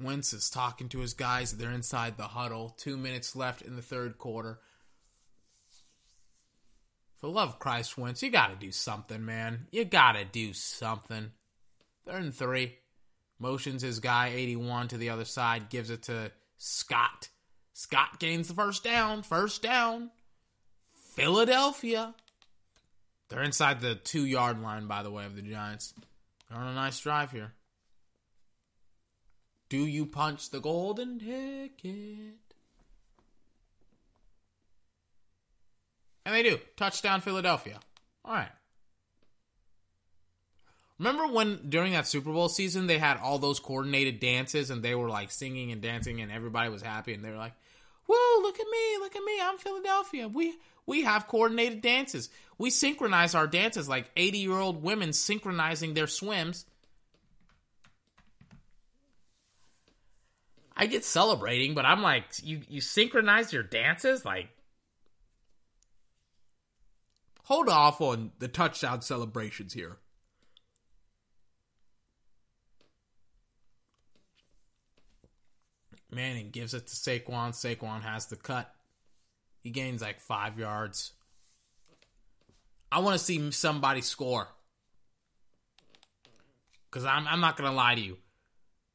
Wentz 0.00 0.32
is 0.32 0.50
talking 0.50 0.88
to 0.88 1.00
his 1.00 1.12
guys. 1.12 1.52
They're 1.52 1.70
inside 1.70 2.16
the 2.16 2.28
huddle. 2.28 2.74
Two 2.76 2.96
minutes 2.96 3.36
left 3.36 3.62
in 3.62 3.76
the 3.76 3.82
third 3.82 4.18
quarter. 4.18 4.60
For 7.18 7.28
love 7.28 7.48
of 7.50 7.58
Christ, 7.58 7.98
Wentz, 7.98 8.22
you 8.22 8.30
got 8.30 8.48
to 8.48 8.56
do 8.56 8.70
something, 8.70 9.24
man. 9.24 9.66
You 9.72 9.84
got 9.84 10.12
to 10.12 10.24
do 10.24 10.52
something. 10.52 11.32
Third 12.06 12.22
and 12.22 12.34
three. 12.34 12.76
Motions 13.38 13.82
his 13.82 14.00
guy 14.00 14.32
81 14.34 14.88
to 14.88 14.96
the 14.96 15.10
other 15.10 15.24
side, 15.24 15.70
gives 15.70 15.90
it 15.90 16.04
to 16.04 16.32
Scott. 16.56 17.28
Scott 17.72 18.18
gains 18.18 18.48
the 18.48 18.54
first 18.54 18.82
down. 18.82 19.22
First 19.22 19.62
down. 19.62 20.10
Philadelphia. 21.14 22.14
They're 23.28 23.42
inside 23.42 23.80
the 23.80 23.94
two 23.94 24.24
yard 24.24 24.60
line, 24.60 24.86
by 24.86 25.02
the 25.02 25.10
way, 25.10 25.24
of 25.26 25.36
the 25.36 25.42
Giants. 25.42 25.94
They're 26.48 26.58
on 26.58 26.66
a 26.66 26.74
nice 26.74 26.98
drive 27.00 27.30
here. 27.30 27.52
Do 29.68 29.84
you 29.84 30.06
punch 30.06 30.50
the 30.50 30.60
golden 30.60 31.18
ticket? 31.18 32.38
And 36.24 36.34
they 36.34 36.42
do. 36.42 36.58
Touchdown, 36.76 37.20
Philadelphia. 37.20 37.78
All 38.24 38.34
right. 38.34 38.50
Remember 40.98 41.28
when 41.28 41.68
during 41.68 41.92
that 41.92 42.08
Super 42.08 42.32
Bowl 42.32 42.48
season 42.48 42.86
they 42.86 42.98
had 42.98 43.18
all 43.18 43.38
those 43.38 43.60
coordinated 43.60 44.18
dances 44.18 44.70
and 44.70 44.82
they 44.82 44.94
were 44.94 45.08
like 45.08 45.30
singing 45.30 45.70
and 45.70 45.80
dancing 45.80 46.20
and 46.20 46.32
everybody 46.32 46.70
was 46.70 46.82
happy 46.82 47.14
and 47.14 47.24
they 47.24 47.30
were 47.30 47.36
like, 47.36 47.54
"Whoa, 48.06 48.42
look 48.42 48.58
at 48.58 48.66
me, 48.66 48.98
look 48.98 49.14
at 49.14 49.22
me, 49.22 49.40
I'm 49.40 49.58
Philadelphia. 49.58 50.26
We 50.28 50.58
we 50.86 51.02
have 51.02 51.28
coordinated 51.28 51.82
dances. 51.82 52.30
We 52.56 52.70
synchronize 52.70 53.34
our 53.34 53.46
dances 53.46 53.88
like 53.88 54.12
80-year-old 54.16 54.82
women 54.82 55.12
synchronizing 55.12 55.94
their 55.94 56.08
swims." 56.08 56.66
I 60.76 60.86
get 60.86 61.04
celebrating, 61.04 61.74
but 61.74 61.84
I'm 61.84 62.02
like, 62.02 62.24
you 62.42 62.62
you 62.68 62.80
synchronize 62.80 63.52
your 63.52 63.62
dances 63.62 64.24
like 64.24 64.48
Hold 67.48 67.70
off 67.70 68.02
on 68.02 68.32
the 68.40 68.48
touchdown 68.48 69.00
celebrations 69.00 69.72
here. 69.72 69.96
Manning 76.10 76.50
gives 76.50 76.74
it 76.74 76.86
to 76.86 76.94
Saquon. 76.94 77.50
Saquon 77.50 78.02
has 78.02 78.26
the 78.26 78.36
cut. 78.36 78.72
He 79.60 79.70
gains 79.70 80.00
like 80.00 80.20
five 80.20 80.58
yards. 80.58 81.12
I 82.90 83.00
want 83.00 83.18
to 83.18 83.24
see 83.24 83.50
somebody 83.50 84.00
score. 84.00 84.48
Because 86.90 87.04
I'm, 87.04 87.28
I'm 87.28 87.40
not 87.40 87.56
going 87.56 87.68
to 87.68 87.76
lie 87.76 87.94
to 87.94 88.00
you. 88.00 88.16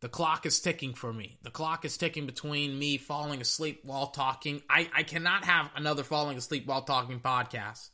The 0.01 0.09
clock 0.09 0.45
is 0.45 0.59
ticking 0.59 0.95
for 0.95 1.13
me. 1.13 1.37
The 1.43 1.51
clock 1.51 1.85
is 1.85 1.95
ticking 1.95 2.25
between 2.25 2.77
me 2.77 2.97
falling 2.97 3.39
asleep 3.39 3.81
while 3.85 4.07
talking. 4.07 4.61
I, 4.69 4.89
I 4.93 5.03
cannot 5.03 5.45
have 5.45 5.69
another 5.75 6.03
falling 6.03 6.37
asleep 6.37 6.65
while 6.65 6.81
talking 6.81 7.19
podcast. 7.19 7.89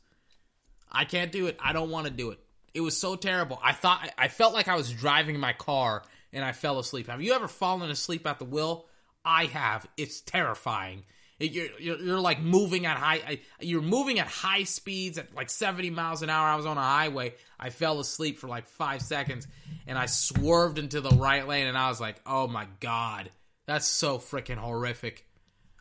I 0.90 1.04
can't 1.04 1.30
do 1.30 1.46
it. 1.46 1.56
I 1.62 1.72
don't 1.72 1.90
want 1.90 2.06
to 2.06 2.12
do 2.12 2.30
it. 2.30 2.40
It 2.74 2.80
was 2.80 2.96
so 2.96 3.14
terrible. 3.14 3.60
I 3.62 3.72
thought 3.72 4.10
I 4.18 4.28
felt 4.28 4.54
like 4.54 4.66
I 4.66 4.74
was 4.74 4.90
driving 4.92 5.38
my 5.38 5.52
car 5.52 6.02
and 6.32 6.44
I 6.44 6.52
fell 6.52 6.78
asleep. 6.78 7.06
Have 7.08 7.22
you 7.22 7.32
ever 7.32 7.46
fallen 7.46 7.90
asleep 7.90 8.26
at 8.26 8.38
the 8.38 8.44
wheel? 8.44 8.86
I 9.24 9.46
have. 9.46 9.86
It's 9.96 10.20
terrifying. 10.20 11.04
You're, 11.40 11.68
you're, 11.78 11.98
you're 11.98 12.20
like 12.20 12.40
moving 12.40 12.84
at 12.84 12.98
high. 12.98 13.40
You're 13.60 13.80
moving 13.80 14.18
at 14.18 14.26
high 14.26 14.64
speeds 14.64 15.16
at 15.16 15.34
like 15.34 15.48
70 15.48 15.88
miles 15.88 16.20
an 16.22 16.28
hour. 16.28 16.46
I 16.46 16.56
was 16.56 16.66
on 16.66 16.76
a 16.76 16.82
highway. 16.82 17.34
I 17.58 17.70
fell 17.70 17.98
asleep 17.98 18.38
for 18.38 18.46
like 18.46 18.68
five 18.68 19.00
seconds, 19.00 19.46
and 19.86 19.98
I 19.98 20.04
swerved 20.04 20.78
into 20.78 21.00
the 21.00 21.10
right 21.10 21.48
lane, 21.48 21.66
and 21.66 21.78
I 21.78 21.88
was 21.88 22.00
like, 22.00 22.20
"Oh 22.26 22.46
my 22.46 22.66
god, 22.80 23.30
that's 23.66 23.86
so 23.86 24.18
freaking 24.18 24.58
horrific." 24.58 25.26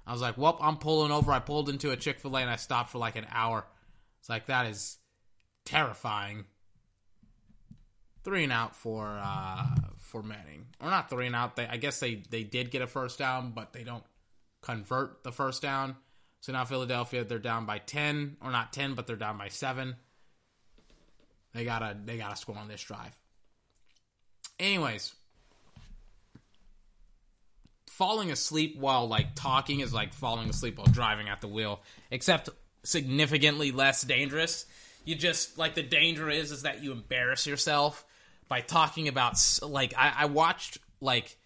I 0.07 0.13
was 0.13 0.21
like, 0.21 0.37
"Well, 0.37 0.57
I'm 0.61 0.77
pulling 0.77 1.11
over." 1.11 1.29
I 1.31 1.39
pulled 1.39 1.67
into 1.67 1.91
a 1.91 1.97
Chick 1.97 2.21
Fil 2.21 2.37
A 2.37 2.41
and 2.41 2.49
I 2.49 2.55
stopped 2.55 2.91
for 2.91 2.97
like 2.97 3.17
an 3.17 3.27
hour. 3.29 3.65
It's 4.21 4.29
like 4.29 4.45
that 4.45 4.65
is 4.65 4.97
terrifying. 5.65 6.45
Three 8.23 8.45
and 8.45 8.53
out 8.53 8.77
for 8.77 9.19
uh, 9.21 9.65
for 10.09 10.23
Manning, 10.23 10.65
or 10.81 10.89
not 10.89 11.09
three 11.09 11.27
and 11.27 11.35
out. 11.35 11.55
They 11.55 11.67
I 11.67 11.77
guess 11.77 11.99
they 11.99 12.23
they 12.29 12.43
did 12.43 12.71
get 12.71 12.81
a 12.81 12.87
first 12.87 13.19
down, 13.19 13.51
but 13.51 13.73
they 13.73 13.83
don't 13.83 14.03
convert 14.61 15.23
the 15.23 15.31
first 15.31 15.61
down. 15.61 15.95
So 16.41 16.51
now 16.51 16.65
Philadelphia 16.65 17.23
they're 17.23 17.39
down 17.39 17.65
by 17.65 17.77
ten, 17.77 18.37
or 18.41 18.51
not 18.51 18.73
ten, 18.73 18.95
but 18.95 19.07
they're 19.07 19.15
down 19.15 19.37
by 19.37 19.49
seven. 19.49 19.95
They 21.53 21.63
gotta 21.63 21.95
they 22.03 22.17
gotta 22.17 22.35
score 22.35 22.57
on 22.57 22.67
this 22.67 22.83
drive. 22.83 23.17
Anyways, 24.59 25.13
falling 27.87 28.31
asleep 28.31 28.77
while 28.77 29.07
like 29.07 29.35
talking 29.35 29.79
is 29.81 29.93
like 29.93 30.13
falling 30.13 30.49
asleep 30.49 30.77
while 30.77 30.87
driving 30.87 31.29
at 31.29 31.41
the 31.41 31.47
wheel, 31.47 31.81
except 32.11 32.49
significantly 32.83 33.71
less 33.71 34.01
dangerous. 34.01 34.65
You 35.05 35.15
just 35.15 35.57
like 35.57 35.75
the 35.75 35.83
danger 35.83 36.29
is 36.29 36.51
is 36.51 36.63
that 36.63 36.83
you 36.83 36.91
embarrass 36.91 37.45
yourself 37.45 38.05
by 38.49 38.61
talking 38.61 39.07
about 39.07 39.35
like 39.61 39.93
I, 39.97 40.13
I 40.17 40.25
watched 40.25 40.79
like 40.99 41.37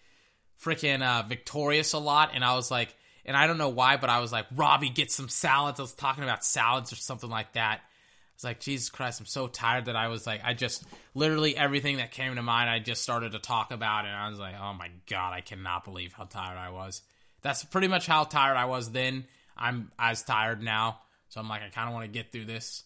freaking 0.60 1.02
uh, 1.02 1.22
Victorious 1.28 1.92
a 1.92 1.98
lot, 1.98 2.30
and 2.34 2.44
I 2.44 2.56
was 2.56 2.70
like, 2.70 2.96
and 3.24 3.36
I 3.36 3.46
don't 3.46 3.58
know 3.58 3.68
why, 3.68 3.96
but 3.96 4.10
I 4.10 4.18
was 4.20 4.32
like, 4.32 4.46
Robbie, 4.54 4.88
get 4.88 5.12
some 5.12 5.28
salads. 5.28 5.78
I 5.78 5.82
was 5.82 5.92
talking 5.92 6.24
about 6.24 6.44
salads 6.44 6.92
or 6.92 6.96
something 6.96 7.30
like 7.30 7.52
that. 7.52 7.80
I 7.80 8.36
was 8.36 8.44
like, 8.44 8.60
Jesus 8.60 8.90
Christ, 8.90 9.20
I'm 9.20 9.26
so 9.26 9.46
tired 9.46 9.84
that 9.84 9.94
I 9.94 10.08
was 10.08 10.26
like, 10.26 10.40
I 10.42 10.54
just 10.54 10.84
literally 11.14 11.56
everything 11.56 11.98
that 11.98 12.10
came 12.10 12.34
to 12.34 12.42
mind, 12.42 12.68
I 12.68 12.80
just 12.80 13.02
started 13.02 13.32
to 13.32 13.38
talk 13.38 13.70
about, 13.70 14.06
and 14.06 14.14
I 14.14 14.28
was 14.28 14.38
like, 14.38 14.54
oh 14.60 14.72
my 14.72 14.90
god, 15.06 15.34
I 15.34 15.42
cannot 15.42 15.84
believe 15.84 16.14
how 16.14 16.24
tired 16.24 16.58
I 16.58 16.70
was. 16.70 17.02
That's 17.42 17.62
pretty 17.62 17.88
much 17.88 18.06
how 18.06 18.24
tired 18.24 18.56
I 18.56 18.64
was 18.64 18.90
then. 18.90 19.26
I'm 19.56 19.92
as 19.98 20.22
tired 20.22 20.62
now, 20.62 20.98
so 21.28 21.40
I'm 21.40 21.48
like, 21.48 21.62
I 21.62 21.68
kind 21.68 21.88
of 21.88 21.94
want 21.94 22.06
to 22.06 22.10
get 22.10 22.32
through 22.32 22.46
this, 22.46 22.82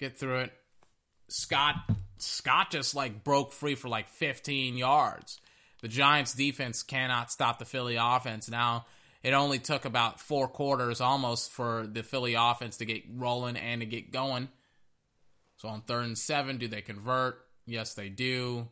get 0.00 0.18
through 0.18 0.38
it. 0.38 0.52
Scott 1.28 1.76
Scott 2.22 2.70
just 2.70 2.94
like 2.94 3.24
broke 3.24 3.52
free 3.52 3.74
for 3.74 3.88
like 3.88 4.08
15 4.08 4.76
yards. 4.76 5.40
The 5.80 5.88
Giants 5.88 6.34
defense 6.34 6.82
cannot 6.82 7.30
stop 7.30 7.58
the 7.58 7.64
Philly 7.64 7.96
offense. 7.96 8.50
Now, 8.50 8.86
it 9.22 9.32
only 9.32 9.58
took 9.58 9.84
about 9.84 10.20
four 10.20 10.48
quarters 10.48 11.00
almost 11.00 11.50
for 11.50 11.86
the 11.86 12.02
Philly 12.02 12.34
offense 12.34 12.78
to 12.78 12.84
get 12.84 13.04
rolling 13.12 13.56
and 13.56 13.80
to 13.80 13.86
get 13.86 14.12
going. 14.12 14.48
So 15.56 15.68
on 15.68 15.82
third 15.82 16.04
and 16.04 16.18
seven, 16.18 16.58
do 16.58 16.68
they 16.68 16.82
convert? 16.82 17.40
Yes, 17.66 17.94
they 17.94 18.08
do. 18.08 18.68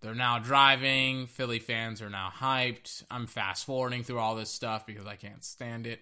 They're 0.00 0.14
now 0.14 0.38
driving. 0.38 1.26
Philly 1.26 1.60
fans 1.60 2.02
are 2.02 2.10
now 2.10 2.30
hyped. 2.34 3.04
I'm 3.10 3.26
fast 3.26 3.64
forwarding 3.64 4.02
through 4.02 4.18
all 4.18 4.34
this 4.34 4.50
stuff 4.50 4.86
because 4.86 5.06
I 5.06 5.16
can't 5.16 5.44
stand 5.44 5.86
it. 5.86 6.00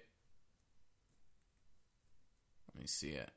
Let 2.73 2.81
me 2.81 2.87
see 2.87 3.11
it. 3.11 3.31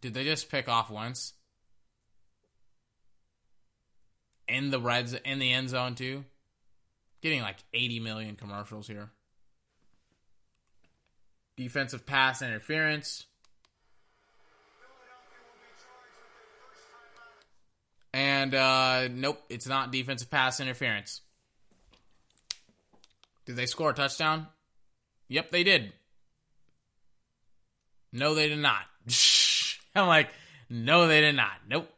Did 0.00 0.14
they 0.14 0.24
just 0.24 0.50
pick 0.50 0.68
off 0.68 0.90
once? 0.90 1.34
In 4.48 4.70
the 4.70 4.80
reds 4.80 5.14
in 5.14 5.38
the 5.38 5.52
end 5.52 5.68
zone 5.68 5.94
too? 5.94 6.24
Getting 7.22 7.42
like 7.42 7.58
80 7.74 8.00
million 8.00 8.36
commercials 8.36 8.86
here. 8.86 9.10
Defensive 11.56 12.06
pass 12.06 12.42
interference. 12.42 13.26
And 18.12 18.54
uh 18.54 19.08
nope, 19.08 19.40
it's 19.48 19.68
not 19.68 19.92
defensive 19.92 20.30
pass 20.30 20.58
interference. 20.58 21.20
Did 23.44 23.56
they 23.56 23.66
score 23.66 23.90
a 23.90 23.94
touchdown? 23.94 24.46
Yep, 25.28 25.50
they 25.50 25.62
did. 25.62 25.92
No, 28.12 28.34
they 28.34 28.48
did 28.48 28.58
not. 28.58 28.82
I'm 29.94 30.06
like, 30.06 30.28
no, 30.68 31.06
they 31.06 31.20
did 31.20 31.36
not. 31.36 31.52
Nope. 31.68 31.90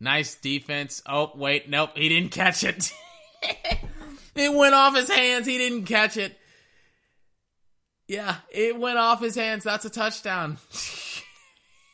Nice 0.00 0.34
defense. 0.34 1.02
Oh, 1.06 1.30
wait, 1.34 1.68
nope, 1.68 1.90
he 1.94 2.08
didn't 2.08 2.32
catch 2.32 2.64
it. 2.64 2.92
it 4.34 4.52
went 4.52 4.74
off 4.74 4.96
his 4.96 5.08
hands. 5.08 5.46
He 5.46 5.58
didn't 5.58 5.84
catch 5.84 6.16
it. 6.16 6.36
Yeah, 8.08 8.36
it 8.50 8.78
went 8.78 8.98
off 8.98 9.20
his 9.20 9.36
hands. 9.36 9.64
That's 9.64 9.84
a 9.84 9.90
touchdown. 9.90 10.58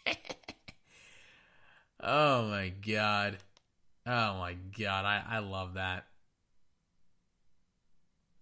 oh 2.03 2.49
my 2.49 2.71
god. 2.71 3.37
Oh 4.07 4.39
my 4.39 4.57
god. 4.79 5.05
I, 5.05 5.23
I 5.29 5.39
love 5.41 5.75
that. 5.75 6.07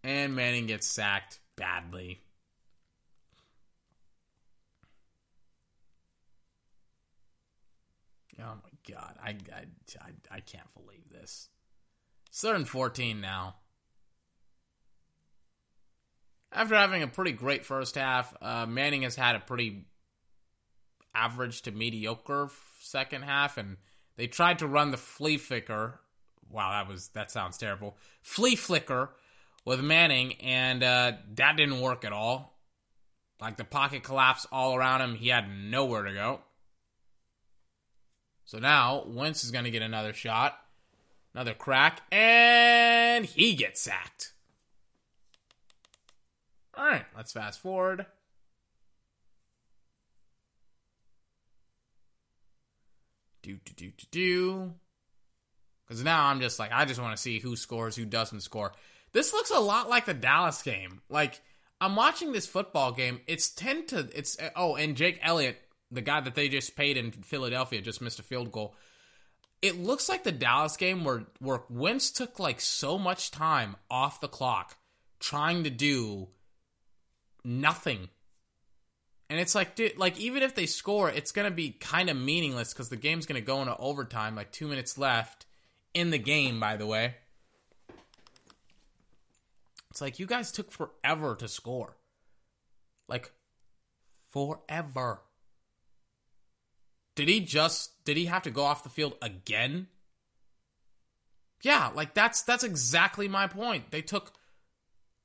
And 0.04 0.36
Manning 0.36 0.66
gets 0.66 0.86
sacked 0.86 1.40
badly. 1.56 2.20
Oh 8.40 8.54
my 8.62 8.94
god, 8.94 9.16
I, 9.22 9.30
I, 9.30 9.64
I, 10.00 10.36
I 10.36 10.40
can't 10.40 10.72
believe 10.74 11.08
this. 11.10 11.48
Third 12.32 12.56
and 12.56 12.68
14 12.68 13.20
now. 13.20 13.56
After 16.52 16.74
having 16.74 17.02
a 17.02 17.08
pretty 17.08 17.32
great 17.32 17.64
first 17.64 17.96
half, 17.96 18.34
uh, 18.40 18.66
Manning 18.66 19.02
has 19.02 19.16
had 19.16 19.36
a 19.36 19.40
pretty 19.40 19.86
average 21.14 21.62
to 21.62 21.72
mediocre 21.72 22.50
second 22.80 23.22
half, 23.22 23.56
and 23.56 23.78
they 24.16 24.26
tried 24.26 24.58
to 24.60 24.66
run 24.66 24.90
the 24.90 24.96
flea 24.96 25.38
flicker, 25.38 26.00
wow, 26.50 26.70
that 26.70 26.88
was 26.88 27.08
that 27.08 27.30
sounds 27.30 27.58
terrible. 27.58 27.96
Flea 28.22 28.56
flicker 28.56 29.10
with 29.64 29.80
Manning, 29.80 30.34
and 30.34 30.82
uh, 30.82 31.12
that 31.34 31.56
didn't 31.56 31.80
work 31.80 32.04
at 32.04 32.12
all. 32.12 32.58
Like 33.40 33.56
the 33.56 33.64
pocket 33.64 34.02
collapsed 34.02 34.46
all 34.50 34.74
around 34.74 35.02
him. 35.02 35.14
He 35.14 35.28
had 35.28 35.48
nowhere 35.50 36.04
to 36.04 36.12
go. 36.12 36.40
So 38.46 38.58
now 38.58 39.04
Wentz 39.06 39.44
is 39.44 39.50
going 39.50 39.64
to 39.64 39.70
get 39.70 39.82
another 39.82 40.12
shot, 40.12 40.58
another 41.34 41.52
crack, 41.52 42.02
and 42.12 43.26
he 43.26 43.54
gets 43.54 43.80
sacked. 43.80 44.32
All 46.74 46.86
right, 46.86 47.04
let's 47.16 47.32
fast 47.32 47.60
forward. 47.60 48.06
Do 53.42 53.58
do 53.64 53.72
do 53.74 53.92
do 53.96 54.06
do. 54.10 54.74
Because 55.86 56.02
now 56.02 56.26
I'm 56.26 56.40
just 56.40 56.58
like, 56.58 56.72
I 56.72 56.84
just 56.84 57.00
want 57.00 57.16
to 57.16 57.22
see 57.22 57.38
who 57.38 57.56
scores, 57.56 57.96
who 57.96 58.04
doesn't 58.04 58.40
score. 58.40 58.72
This 59.12 59.32
looks 59.32 59.50
a 59.50 59.60
lot 59.60 59.88
like 59.88 60.04
the 60.04 60.14
Dallas 60.14 60.62
game. 60.62 61.00
Like, 61.08 61.40
I'm 61.80 61.94
watching 61.94 62.32
this 62.32 62.46
football 62.46 62.92
game. 62.92 63.20
It's 63.26 63.50
10 63.50 63.86
to, 63.86 64.08
it's, 64.12 64.36
oh, 64.56 64.74
and 64.74 64.96
Jake 64.96 65.20
Elliott, 65.22 65.58
the 65.90 66.02
guy 66.02 66.20
that 66.20 66.34
they 66.34 66.48
just 66.48 66.76
paid 66.76 66.96
in 66.96 67.12
Philadelphia, 67.12 67.80
just 67.80 68.00
missed 68.00 68.18
a 68.18 68.22
field 68.22 68.52
goal. 68.52 68.74
It 69.62 69.78
looks 69.78 70.08
like 70.08 70.24
the 70.24 70.32
Dallas 70.32 70.76
game 70.76 71.04
where, 71.04 71.24
where 71.38 71.62
Wentz 71.70 72.10
took 72.10 72.38
like 72.38 72.60
so 72.60 72.98
much 72.98 73.30
time 73.30 73.76
off 73.90 74.20
the 74.20 74.28
clock 74.28 74.76
trying 75.18 75.64
to 75.64 75.70
do 75.70 76.28
nothing. 77.44 78.08
And 79.28 79.40
it's 79.40 79.54
like, 79.54 79.74
dude, 79.74 79.98
like 79.98 80.18
even 80.20 80.42
if 80.42 80.54
they 80.54 80.66
score, 80.66 81.10
it's 81.10 81.32
gonna 81.32 81.50
be 81.50 81.70
kind 81.70 82.10
of 82.10 82.16
meaningless 82.16 82.72
because 82.72 82.90
the 82.90 82.96
game's 82.96 83.26
gonna 83.26 83.40
go 83.40 83.60
into 83.60 83.76
overtime, 83.76 84.36
like 84.36 84.52
two 84.52 84.68
minutes 84.68 84.98
left 84.98 85.46
in 85.94 86.10
the 86.10 86.18
game. 86.18 86.60
By 86.60 86.76
the 86.76 86.86
way, 86.86 87.14
it's 89.90 90.00
like 90.00 90.18
you 90.18 90.26
guys 90.26 90.52
took 90.52 90.70
forever 90.70 91.34
to 91.36 91.48
score, 91.48 91.96
like 93.08 93.32
forever. 94.30 95.22
Did 97.16 97.28
he 97.28 97.40
just? 97.40 98.04
Did 98.04 98.16
he 98.16 98.26
have 98.26 98.42
to 98.44 98.50
go 98.50 98.62
off 98.62 98.84
the 98.84 98.88
field 98.88 99.16
again? 99.20 99.88
Yeah, 101.62 101.90
like 101.94 102.14
that's 102.14 102.42
that's 102.42 102.62
exactly 102.62 103.26
my 103.26 103.48
point. 103.48 103.90
They 103.90 104.02
took 104.02 104.32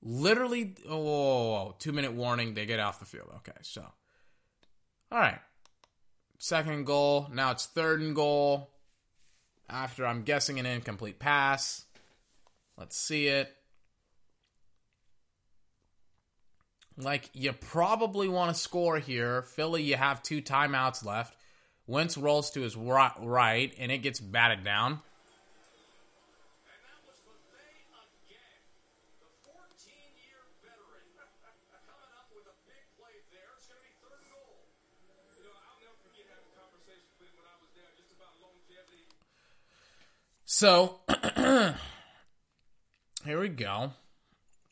literally 0.01 0.75
oh 0.89 1.75
two 1.79 1.91
minute 1.91 2.13
warning 2.13 2.53
they 2.53 2.65
get 2.65 2.79
off 2.79 2.99
the 2.99 3.05
field 3.05 3.27
okay 3.35 3.57
so 3.61 3.85
all 5.11 5.19
right 5.19 5.39
second 6.39 6.85
goal 6.85 7.27
now 7.31 7.51
it's 7.51 7.67
third 7.67 8.01
and 8.01 8.15
goal 8.15 8.71
after 9.69 10.05
i'm 10.05 10.23
guessing 10.23 10.59
an 10.59 10.65
incomplete 10.65 11.19
pass 11.19 11.85
let's 12.77 12.97
see 12.97 13.27
it 13.27 13.55
like 16.97 17.29
you 17.33 17.53
probably 17.53 18.27
want 18.27 18.53
to 18.53 18.59
score 18.59 18.97
here 18.97 19.43
philly 19.43 19.83
you 19.83 19.95
have 19.95 20.23
two 20.23 20.41
timeouts 20.41 21.05
left 21.05 21.35
wentz 21.87 22.17
rolls 22.17 22.51
to 22.51 22.61
his 22.61 22.75
right 22.75 23.73
and 23.77 23.91
it 23.91 23.99
gets 23.99 24.19
batted 24.19 24.63
down 24.63 24.99
So 40.61 40.99
here 43.25 43.39
we 43.39 43.49
go. 43.49 43.93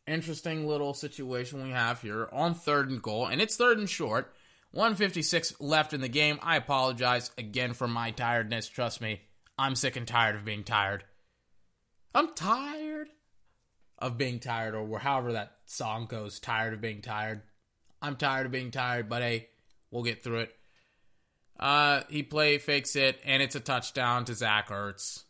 Interesting 0.06 0.68
little 0.68 0.94
situation 0.94 1.64
we 1.64 1.72
have 1.72 2.02
here 2.04 2.30
on 2.32 2.54
third 2.54 2.92
and 2.92 3.02
goal, 3.02 3.26
and 3.26 3.42
it's 3.42 3.56
third 3.56 3.80
and 3.80 3.90
short. 3.90 4.32
156 4.72 5.60
left 5.60 5.94
in 5.94 6.02
the 6.02 6.08
game. 6.08 6.40
I 6.42 6.56
apologize 6.56 7.32
again 7.38 7.74
for 7.74 7.88
my 7.88 8.12
tiredness. 8.12 8.68
Trust 8.68 9.02
me, 9.02 9.22
I'm 9.58 9.76
sick 9.76 9.96
and 9.96 10.08
tired 10.08 10.36
of 10.36 10.46
being 10.46 10.64
tired. 10.64 11.04
I'm 12.14 12.34
tired 12.34 13.10
of 13.98 14.18
being 14.18 14.40
tired, 14.40 14.76
or 14.76 15.00
however 15.00 15.34
that 15.34 15.54
song 15.66 16.06
goes, 16.06 16.40
tired 16.40 16.74
of 16.74 16.82
being 16.82 17.02
tired. 17.02 17.42
I'm 18.02 18.16
tired 18.16 18.46
of 18.46 18.52
being 18.52 18.72
tired, 18.72 19.10
but 19.10 19.22
hey, 19.22 19.50
we'll 19.92 20.04
get 20.04 20.24
through 20.24 20.40
it. 20.40 20.56
Uh, 21.60 22.04
he 22.10 22.24
play 22.24 22.58
fakes 22.58 22.96
it, 22.96 23.20
and 23.26 23.44
it's 23.44 23.56
a 23.56 23.60
touchdown 23.60 24.24
to 24.26 24.34
Zach 24.34 24.70
Ertz. 24.70 25.24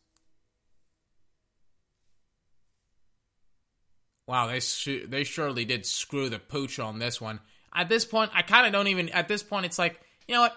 Wow, 4.28 4.45
they 4.45 4.60
they 5.07 5.24
surely 5.24 5.66
did 5.66 5.88
screw 5.88 6.30
the 6.30 6.38
pooch 6.38 6.78
on 6.78 6.99
this 6.99 7.20
one. 7.20 7.40
At 7.74 7.90
this 7.90 8.06
point, 8.06 8.32
I 8.34 8.41
kind 8.41 8.66
of 8.66 8.74
don't 8.74 8.88
even. 8.88 9.10
At 9.10 9.28
this 9.28 9.44
point, 9.44 9.66
it's 9.66 9.80
like 9.80 10.00
you 10.28 10.36
know 10.36 10.41
what? 10.41 10.56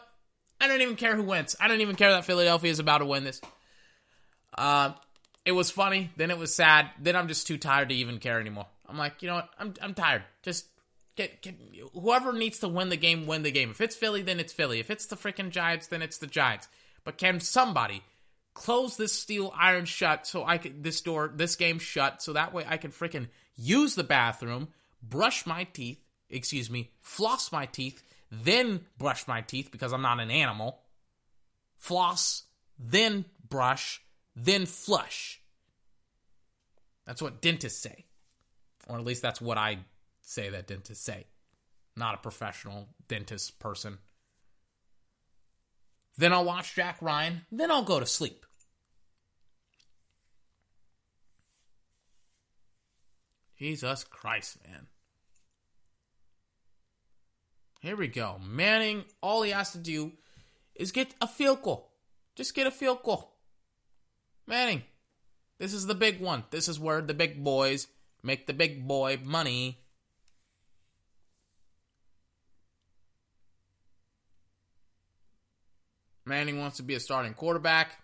I 0.60 0.68
don't 0.68 0.80
even 0.80 0.96
care 0.96 1.16
who 1.16 1.24
wins. 1.24 1.56
I 1.60 1.68
don't 1.68 1.80
even 1.80 1.96
care 1.96 2.12
that 2.12 2.24
Philadelphia 2.24 2.70
is 2.70 2.78
about 2.78 2.98
to 2.98 3.06
win 3.06 3.24
this. 3.24 3.40
Uh, 4.56 4.92
it 5.44 5.52
was 5.52 5.70
funny, 5.70 6.10
then 6.16 6.30
it 6.30 6.38
was 6.38 6.54
sad, 6.54 6.90
then 7.00 7.16
I'm 7.16 7.26
just 7.26 7.46
too 7.46 7.58
tired 7.58 7.88
to 7.88 7.94
even 7.94 8.18
care 8.18 8.38
anymore. 8.38 8.66
I'm 8.88 8.98
like, 8.98 9.22
you 9.22 9.28
know 9.28 9.36
what? 9.36 9.48
I'm 9.58 9.74
I'm 9.80 9.94
tired. 9.94 10.22
Just 10.42 10.66
get, 11.16 11.42
get 11.42 11.56
whoever 11.94 12.32
needs 12.32 12.58
to 12.60 12.68
win 12.68 12.90
the 12.90 12.96
game, 12.96 13.26
win 13.26 13.42
the 13.42 13.50
game. 13.50 13.70
If 13.70 13.80
it's 13.80 13.96
Philly, 13.96 14.22
then 14.22 14.38
it's 14.38 14.52
Philly. 14.52 14.78
If 14.78 14.90
it's 14.90 15.06
the 15.06 15.16
freaking 15.16 15.50
Giants, 15.50 15.88
then 15.88 16.02
it's 16.02 16.18
the 16.18 16.26
Giants. 16.26 16.68
But 17.04 17.18
can 17.18 17.40
somebody 17.40 18.02
close 18.54 18.96
this 18.96 19.12
steel 19.12 19.52
iron 19.56 19.86
shut 19.86 20.26
so 20.26 20.44
I 20.44 20.58
can 20.58 20.82
this 20.82 21.00
door, 21.00 21.32
this 21.34 21.56
game 21.56 21.78
shut, 21.78 22.22
so 22.22 22.34
that 22.34 22.52
way 22.52 22.64
I 22.68 22.76
can 22.76 22.90
freaking 22.90 23.28
use 23.56 23.94
the 23.94 24.04
bathroom, 24.04 24.68
brush 25.02 25.46
my 25.46 25.64
teeth, 25.64 26.01
excuse 26.32 26.70
me, 26.70 26.90
floss 27.00 27.52
my 27.52 27.66
teeth, 27.66 28.02
then 28.30 28.80
brush 28.98 29.28
my 29.28 29.42
teeth 29.42 29.70
because 29.70 29.92
I'm 29.92 30.02
not 30.02 30.20
an 30.20 30.30
animal. 30.30 30.80
Floss, 31.76 32.44
then 32.78 33.24
brush, 33.48 34.02
then 34.34 34.66
flush. 34.66 35.40
That's 37.06 37.22
what 37.22 37.42
dentists 37.42 37.80
say. 37.80 38.06
Or 38.88 38.98
at 38.98 39.04
least 39.04 39.22
that's 39.22 39.40
what 39.40 39.58
I 39.58 39.78
say 40.22 40.48
that 40.48 40.66
dentists 40.66 41.04
say. 41.04 41.26
Not 41.96 42.14
a 42.14 42.18
professional 42.18 42.88
dentist 43.08 43.58
person. 43.58 43.98
Then 46.16 46.32
I'll 46.32 46.44
watch 46.44 46.74
Jack 46.74 46.98
Ryan. 47.00 47.42
Then 47.50 47.70
I'll 47.70 47.84
go 47.84 48.00
to 48.00 48.06
sleep. 48.06 48.46
Jesus 53.58 54.04
Christ, 54.04 54.58
man. 54.66 54.86
Here 57.82 57.96
we 57.96 58.06
go. 58.06 58.40
Manning, 58.40 59.04
all 59.20 59.42
he 59.42 59.50
has 59.50 59.72
to 59.72 59.78
do 59.78 60.12
is 60.76 60.92
get 60.92 61.14
a 61.20 61.26
field 61.26 61.62
goal. 61.62 61.90
Just 62.36 62.54
get 62.54 62.68
a 62.68 62.70
field 62.70 63.02
goal. 63.02 63.34
Manning, 64.46 64.84
this 65.58 65.74
is 65.74 65.86
the 65.86 65.94
big 65.94 66.20
one. 66.20 66.44
This 66.50 66.68
is 66.68 66.78
where 66.78 67.02
the 67.02 67.12
big 67.12 67.42
boys 67.42 67.88
make 68.22 68.46
the 68.46 68.54
big 68.54 68.86
boy 68.86 69.18
money. 69.24 69.80
Manning 76.24 76.60
wants 76.60 76.76
to 76.76 76.84
be 76.84 76.94
a 76.94 77.00
starting 77.00 77.34
quarterback. 77.34 77.98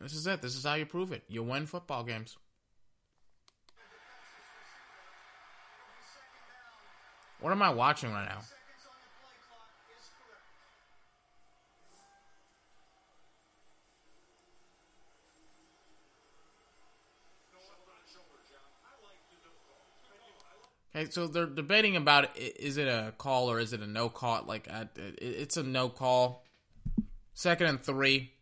This 0.00 0.12
is 0.12 0.26
it. 0.26 0.42
This 0.42 0.56
is 0.56 0.64
how 0.64 0.74
you 0.74 0.86
prove 0.86 1.12
it. 1.12 1.22
You 1.28 1.44
win 1.44 1.66
football 1.66 2.02
games. 2.02 2.36
What 7.40 7.52
am 7.52 7.62
I 7.62 7.70
watching 7.70 8.12
right 8.12 8.28
now? 8.28 8.40
Okay, 20.96 21.10
so 21.10 21.28
they're 21.28 21.46
debating 21.46 21.94
about 21.96 22.36
is 22.36 22.76
it 22.76 22.88
a 22.88 23.12
call 23.18 23.50
or 23.50 23.60
is 23.60 23.72
it 23.72 23.80
a 23.80 23.86
no 23.86 24.08
call? 24.08 24.42
Like, 24.44 24.68
it's 24.96 25.56
a 25.56 25.62
no 25.62 25.88
call. 25.88 26.44
Second 27.34 27.66
and 27.68 27.80
three. 27.80 28.32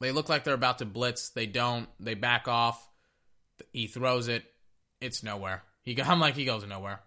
They 0.00 0.10
look 0.10 0.28
like 0.28 0.42
they're 0.42 0.54
about 0.54 0.78
to 0.78 0.84
blitz. 0.84 1.28
They 1.28 1.46
don't. 1.46 1.88
They 2.00 2.14
back 2.14 2.48
off. 2.48 2.88
He 3.72 3.86
throws 3.86 4.26
it. 4.26 4.42
It's 5.00 5.22
nowhere. 5.22 5.62
He, 5.82 6.00
I'm 6.02 6.18
like, 6.18 6.34
he 6.34 6.44
goes 6.44 6.66
nowhere. 6.66 7.00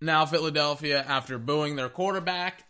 Now, 0.00 0.24
Philadelphia, 0.24 1.04
after 1.06 1.38
booing 1.38 1.76
their 1.76 1.90
quarterback, 1.90 2.64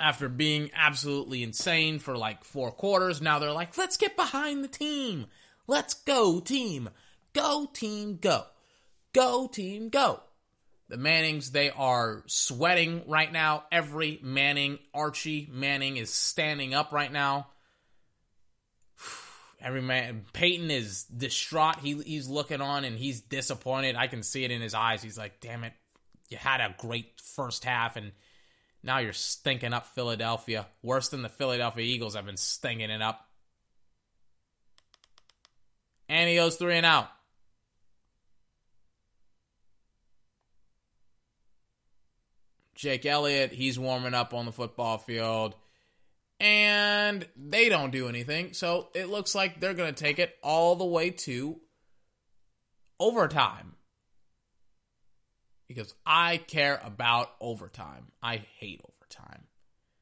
after 0.00 0.28
being 0.28 0.70
absolutely 0.74 1.42
insane 1.42 1.98
for 1.98 2.16
like 2.16 2.44
four 2.44 2.72
quarters, 2.72 3.22
now 3.22 3.38
they're 3.38 3.52
like, 3.52 3.78
let's 3.78 3.96
get 3.96 4.16
behind 4.16 4.64
the 4.64 4.68
team. 4.68 5.26
Let's 5.66 5.94
go, 5.94 6.40
team. 6.40 6.90
Go, 7.32 7.68
team, 7.72 8.18
go. 8.20 8.44
Go, 9.12 9.46
team, 9.46 9.88
go. 9.88 10.20
The 10.88 10.96
Mannings, 10.96 11.50
they 11.50 11.70
are 11.70 12.22
sweating 12.26 13.02
right 13.06 13.32
now. 13.32 13.64
Every 13.72 14.20
Manning, 14.22 14.78
Archie 14.94 15.48
Manning 15.52 15.96
is 15.96 16.12
standing 16.12 16.74
up 16.74 16.92
right 16.92 17.10
now. 17.10 17.48
Every 19.60 19.82
man, 19.82 20.26
Peyton 20.32 20.70
is 20.70 21.04
distraught. 21.04 21.80
He, 21.80 21.94
he's 22.02 22.28
looking 22.28 22.60
on 22.60 22.84
and 22.84 22.96
he's 22.96 23.20
disappointed. 23.22 23.96
I 23.96 24.06
can 24.06 24.22
see 24.22 24.44
it 24.44 24.50
in 24.50 24.60
his 24.60 24.74
eyes. 24.74 25.02
He's 25.02 25.18
like, 25.18 25.40
damn 25.40 25.64
it, 25.64 25.72
you 26.28 26.36
had 26.36 26.60
a 26.60 26.74
great 26.78 27.20
first 27.20 27.64
half 27.64 27.96
and 27.96 28.12
now 28.82 28.98
you're 28.98 29.12
stinking 29.12 29.72
up 29.72 29.86
Philadelphia. 29.86 30.66
Worse 30.82 31.08
than 31.08 31.22
the 31.22 31.28
Philadelphia 31.28 31.84
Eagles 31.84 32.14
have 32.14 32.26
been 32.26 32.36
stinking 32.36 32.90
it 32.90 33.02
up. 33.02 33.20
And 36.08 36.28
he 36.28 36.36
goes 36.36 36.56
three 36.56 36.76
and 36.76 36.86
out. 36.86 37.08
Jake 42.76 43.06
Elliott, 43.06 43.52
he's 43.52 43.78
warming 43.78 44.14
up 44.14 44.34
on 44.34 44.44
the 44.44 44.52
football 44.52 44.98
field. 44.98 45.56
And 46.38 47.26
they 47.34 47.68
don't 47.70 47.90
do 47.90 48.08
anything. 48.08 48.52
So 48.52 48.88
it 48.94 49.08
looks 49.08 49.34
like 49.34 49.58
they're 49.58 49.74
going 49.74 49.94
to 49.94 50.04
take 50.04 50.18
it 50.18 50.36
all 50.42 50.76
the 50.76 50.84
way 50.84 51.10
to 51.10 51.58
overtime. 53.00 53.75
Because 55.68 55.94
I 56.04 56.36
care 56.36 56.80
about 56.84 57.30
overtime. 57.40 58.12
I 58.22 58.36
hate 58.58 58.80
overtime. 58.84 59.44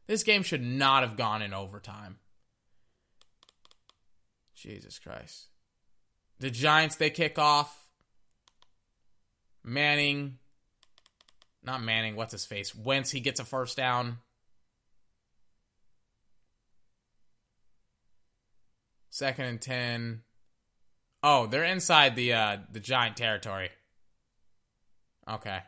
This 0.06 0.22
game 0.22 0.42
should 0.42 0.62
not 0.62 1.02
have 1.02 1.16
gone 1.16 1.42
in 1.42 1.54
overtime. 1.54 2.18
Jesus 4.54 4.98
Christ. 4.98 5.48
The 6.38 6.50
Giants, 6.50 6.96
they 6.96 7.10
kick 7.10 7.38
off. 7.38 7.88
Manning 9.62 10.38
not 11.64 11.82
Manning, 11.82 12.14
what's 12.14 12.32
his 12.32 12.44
face? 12.44 12.74
Wentz, 12.74 13.10
he 13.10 13.20
gets 13.20 13.40
a 13.40 13.44
first 13.44 13.76
down. 13.76 14.18
Second 19.08 19.44
and 19.46 19.60
10. 19.60 20.22
Oh, 21.22 21.46
they're 21.46 21.64
inside 21.64 22.16
the 22.16 22.34
uh 22.34 22.58
the 22.70 22.80
giant 22.80 23.16
territory. 23.16 23.70
Okay. 25.28 25.58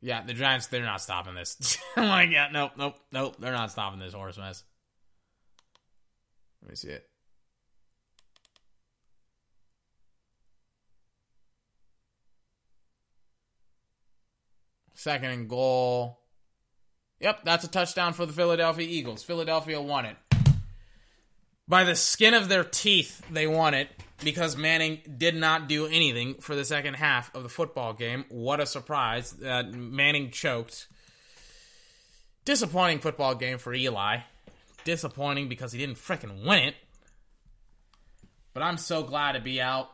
Yeah, 0.00 0.22
the 0.24 0.32
Giants, 0.32 0.68
they're 0.68 0.82
not 0.82 1.00
stopping 1.00 1.34
this. 1.34 1.78
I'm 1.96 2.08
like, 2.08 2.30
yeah, 2.30 2.48
nope, 2.52 2.72
nope, 2.76 2.96
nope. 3.12 3.36
They're 3.38 3.52
not 3.52 3.70
stopping 3.70 3.98
this 3.98 4.14
horse 4.14 4.38
mess. 4.38 4.62
Let 6.62 6.70
me 6.70 6.76
see 6.76 6.88
it. 6.88 7.08
Second 14.94 15.30
and 15.30 15.48
goal. 15.48 16.20
Yep, 17.20 17.40
that's 17.44 17.64
a 17.64 17.68
touchdown 17.68 18.12
for 18.12 18.26
the 18.26 18.32
Philadelphia 18.32 18.86
Eagles. 18.88 19.22
Philadelphia 19.22 19.80
won 19.80 20.06
it. 20.06 20.16
By 21.68 21.84
the 21.84 21.94
skin 21.94 22.32
of 22.32 22.48
their 22.48 22.64
teeth, 22.64 23.22
they 23.30 23.46
won 23.46 23.74
it 23.74 23.88
because 24.24 24.56
Manning 24.56 25.00
did 25.18 25.34
not 25.34 25.68
do 25.68 25.86
anything 25.86 26.34
for 26.36 26.54
the 26.54 26.64
second 26.64 26.94
half 26.94 27.34
of 27.34 27.42
the 27.42 27.48
football 27.48 27.92
game. 27.92 28.24
What 28.30 28.60
a 28.60 28.66
surprise. 28.66 29.34
Uh, 29.40 29.64
Manning 29.70 30.30
choked. 30.30 30.88
Disappointing 32.46 33.00
football 33.00 33.34
game 33.34 33.58
for 33.58 33.74
Eli. 33.74 34.20
Disappointing 34.84 35.48
because 35.48 35.72
he 35.72 35.78
didn't 35.78 35.96
freaking 35.96 36.46
win 36.46 36.60
it. 36.60 36.74
But 38.54 38.62
I'm 38.62 38.78
so 38.78 39.02
glad 39.02 39.32
to 39.32 39.40
be 39.40 39.60
out. 39.60 39.90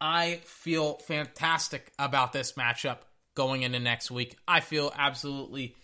I 0.00 0.40
feel 0.44 0.94
fantastic 0.98 1.92
about 1.98 2.32
this 2.32 2.52
matchup 2.52 2.98
going 3.34 3.62
into 3.62 3.80
next 3.80 4.10
week. 4.10 4.36
I 4.46 4.60
feel 4.60 4.92
absolutely. 4.96 5.74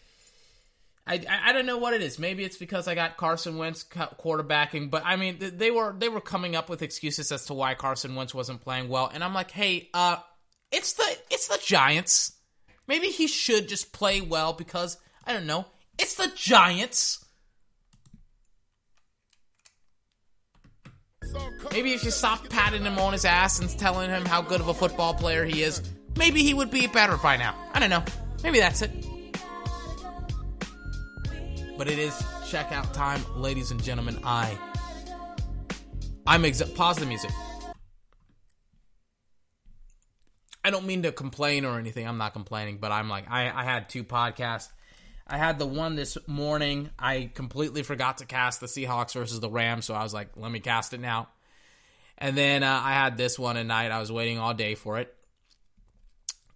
I, 1.07 1.25
I, 1.45 1.53
don't 1.53 1.67
know 1.67 1.79
what 1.79 1.95
it 1.95 2.03
is. 2.03 2.19
Maybe 2.19 2.45
it's 2.45 2.57
because 2.57 2.89
I 2.89 2.97
got 2.97 3.17
Carson 3.17 3.59
Wentz 3.59 3.85
quarterbacking, 3.85 4.91
but 4.91 5.03
I 5.05 5.15
mean 5.15 5.39
they 5.39 5.71
were 5.71 5.95
they 5.97 6.09
were 6.09 6.21
coming 6.21 6.57
up 6.57 6.69
with 6.69 6.83
excuses 6.83 7.31
as 7.31 7.47
to 7.47 7.55
why 7.55 7.75
Carson 7.75 8.17
Wentz 8.17 8.35
wasn't 8.35 8.61
playing 8.61 8.89
well, 8.89 9.09
and 9.13 9.23
I'm 9.23 9.33
like, 9.33 9.53
hey, 9.53 9.89
uh, 9.95 10.17
it's 10.73 10.95
the 10.95 11.17
it's 11.31 11.47
the 11.47 11.61
Giants. 11.65 12.33
Maybe 12.89 13.07
he 13.07 13.29
should 13.29 13.69
just 13.69 13.93
play 13.93 14.21
well 14.21 14.53
because 14.53 14.97
I 15.25 15.33
don't 15.33 15.47
know. 15.47 15.67
It's 15.99 16.15
the 16.15 16.31
Giants. 16.35 17.25
Maybe 21.71 21.93
if 21.93 22.05
you 22.05 22.11
stop 22.11 22.49
patting 22.49 22.85
him 22.85 22.99
on 22.99 23.13
his 23.13 23.25
ass 23.25 23.61
and 23.61 23.69
telling 23.79 24.11
him 24.11 24.25
how 24.25 24.43
good 24.43 24.61
of 24.61 24.69
a 24.69 24.75
football 24.75 25.15
player 25.15 25.45
he 25.45 25.63
is, 25.63 25.83
maybe 26.17 26.43
he 26.43 26.55
would 26.55 26.71
be 26.71 26.87
better 26.87 27.17
by 27.17 27.37
now. 27.37 27.55
I 27.73 27.81
don't 27.81 27.91
know. 27.91 28.05
Maybe 28.43 28.61
that's 28.61 28.83
it. 28.83 29.16
But 31.77 31.89
it 31.89 31.99
is 31.99 32.15
checkout 32.45 32.93
time, 32.93 33.23
ladies 33.37 33.71
and 33.71 33.83
gentlemen. 33.83 34.19
I 34.25 34.59
I'm 36.27 36.43
exa- 36.43 36.75
pause 36.75 36.97
the 36.97 37.07
music. 37.07 37.31
I 40.65 40.71
don't 40.71 40.87
mean 40.87 41.03
to 41.03 41.13
complain 41.13 41.65
or 41.65 41.79
anything. 41.79 42.09
I'm 42.09 42.19
not 42.19 42.33
complaining, 42.33 42.79
but 42.79 42.93
I'm 42.93 43.09
like 43.09 43.31
I, 43.31 43.51
I 43.51 43.65
had 43.65 43.89
two 43.89 44.05
podcasts. 44.05 44.69
I 45.27 45.39
had 45.39 45.59
the 45.59 45.67
one 45.67 45.97
this 45.97 46.17
morning. 46.27 46.91
I 46.99 47.31
completely 47.35 47.83
forgot 47.83 48.19
to 48.19 48.27
cast 48.27 48.61
the 48.61 48.67
Seahawks 48.67 49.13
versus 49.13 49.41
the 49.41 49.51
Rams, 49.51 49.85
so 49.85 49.95
I 49.95 50.03
was 50.03 50.15
like, 50.15 50.31
let 50.37 50.51
me 50.51 50.61
cast 50.61 50.95
it 50.95 51.01
now. 51.01 51.29
And 52.17 52.39
then 52.39 52.63
uh, 52.63 52.81
I 52.83 52.93
had 52.93 53.17
this 53.17 53.39
one 53.39 53.57
at 53.57 53.67
night. 53.67 53.91
I 53.91 54.01
was 54.01 54.11
waiting 54.11 54.39
all 54.39 54.55
day 54.55 54.75
for 54.77 54.99
it. 54.99 55.13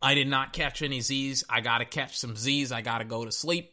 I 0.01 0.15
did 0.15 0.29
not 0.29 0.53
catch 0.53 0.83
any 0.83 1.01
Z's. 1.01 1.45
I 1.51 1.61
got 1.61 1.79
to 1.79 1.85
catch 1.85 2.19
some 2.19 2.37
Z's. 2.37 2.73
I 2.73 2.81
got 2.81 2.99
to 2.99 3.05
go 3.05 3.25
to 3.25 3.33
sleep. 3.33 3.73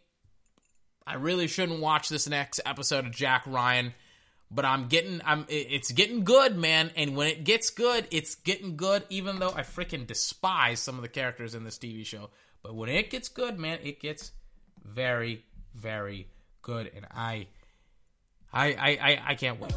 I 1.08 1.16
really 1.16 1.48
shouldn't 1.48 1.80
watch 1.80 2.10
this 2.10 2.28
next 2.28 2.60
episode 2.66 3.06
of 3.06 3.14
Jack 3.14 3.44
Ryan, 3.48 3.94
but 4.52 4.66
I'm 4.66 4.88
getting 4.88 5.22
I'm 5.24 5.46
it's 5.48 5.90
getting 5.92 6.26
good, 6.26 6.58
man. 6.58 6.92
And 6.98 7.16
when 7.16 7.30
it 7.30 7.46
gets 7.46 7.70
good, 7.70 8.08
it's 8.12 8.36
getting 8.36 8.76
good 8.76 9.04
even 9.10 9.40
though 9.40 9.52
I 9.52 9.62
freaking 9.62 10.06
despise 10.06 10.82
some 10.82 10.96
of 10.98 11.04
the 11.04 11.08
characters 11.08 11.56
in 11.56 11.64
this 11.64 11.78
TV 11.78 12.06
show. 12.06 12.30
But 12.62 12.76
when 12.76 12.90
it 12.90 13.10
gets 13.10 13.30
good, 13.30 13.58
man, 13.58 13.80
it 13.84 14.02
gets 14.02 14.32
very 14.84 15.46
very 15.74 16.28
good 16.62 16.92
and 16.94 17.06
I 17.10 17.48
I 18.52 18.74
I 18.74 18.90
I, 19.02 19.22
I 19.28 19.36
can't 19.36 19.62
wait. 19.62 19.74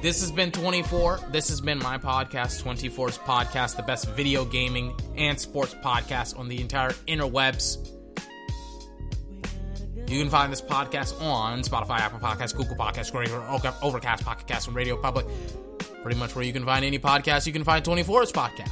This 0.00 0.22
has 0.22 0.32
been 0.32 0.50
24. 0.50 1.20
This 1.30 1.48
has 1.50 1.60
been 1.60 1.78
my 1.78 1.96
podcast, 1.96 2.60
24's 2.64 3.18
podcast, 3.18 3.76
the 3.76 3.84
best 3.84 4.08
video 4.08 4.44
gaming 4.44 4.98
and 5.16 5.38
sports 5.38 5.74
podcast 5.74 6.36
on 6.36 6.48
the 6.48 6.60
entire 6.60 6.90
interwebs. 7.06 8.01
You 10.12 10.20
can 10.20 10.28
find 10.28 10.52
this 10.52 10.60
podcast 10.60 11.18
on 11.22 11.62
Spotify, 11.62 12.00
Apple 12.00 12.18
Podcasts, 12.18 12.54
Google 12.54 12.76
Podcasts, 12.76 13.14
Overcast 13.82 14.24
Pocket 14.24 14.46
Podcast, 14.46 14.66
and 14.66 14.76
Radio 14.76 14.94
Public. 14.96 15.24
Pretty 16.02 16.18
much 16.18 16.34
where 16.34 16.44
you 16.44 16.52
can 16.52 16.66
find 16.66 16.84
any 16.84 16.98
podcast, 16.98 17.46
you 17.46 17.52
can 17.52 17.64
find 17.64 17.82
24's 17.82 18.30
podcast. 18.30 18.70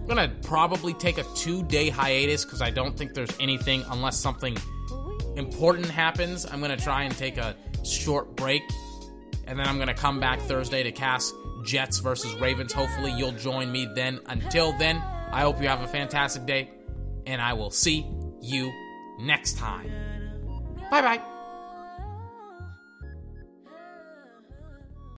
I'm 0.00 0.06
gonna 0.06 0.32
probably 0.42 0.94
take 0.94 1.18
a 1.18 1.24
two 1.34 1.64
day 1.64 1.88
hiatus 1.88 2.44
because 2.44 2.62
I 2.62 2.70
don't 2.70 2.96
think 2.96 3.14
there's 3.14 3.36
anything 3.40 3.82
unless 3.90 4.16
something 4.16 4.56
important 5.34 5.86
happens. 5.86 6.46
I'm 6.46 6.60
gonna 6.60 6.76
try 6.76 7.02
and 7.02 7.16
take 7.18 7.36
a 7.36 7.56
short 7.84 8.36
break 8.36 8.62
and 9.48 9.58
then 9.58 9.66
I'm 9.66 9.76
going 9.76 9.88
to 9.88 9.94
come 9.94 10.20
back 10.20 10.40
Thursday 10.42 10.82
to 10.82 10.92
cast 10.92 11.34
Jets 11.64 11.98
versus 12.00 12.34
Ravens. 12.34 12.72
Hopefully, 12.72 13.12
you'll 13.12 13.32
join 13.32 13.72
me 13.72 13.88
then. 13.94 14.20
Until 14.26 14.76
then, 14.78 14.96
I 15.32 15.40
hope 15.40 15.60
you 15.60 15.68
have 15.68 15.80
a 15.80 15.88
fantastic 15.88 16.44
day, 16.44 16.70
and 17.26 17.40
I 17.40 17.54
will 17.54 17.70
see 17.70 18.06
you 18.42 18.70
next 19.18 19.58
time. 19.58 19.90
Bye 20.90 21.02
bye. 21.02 21.37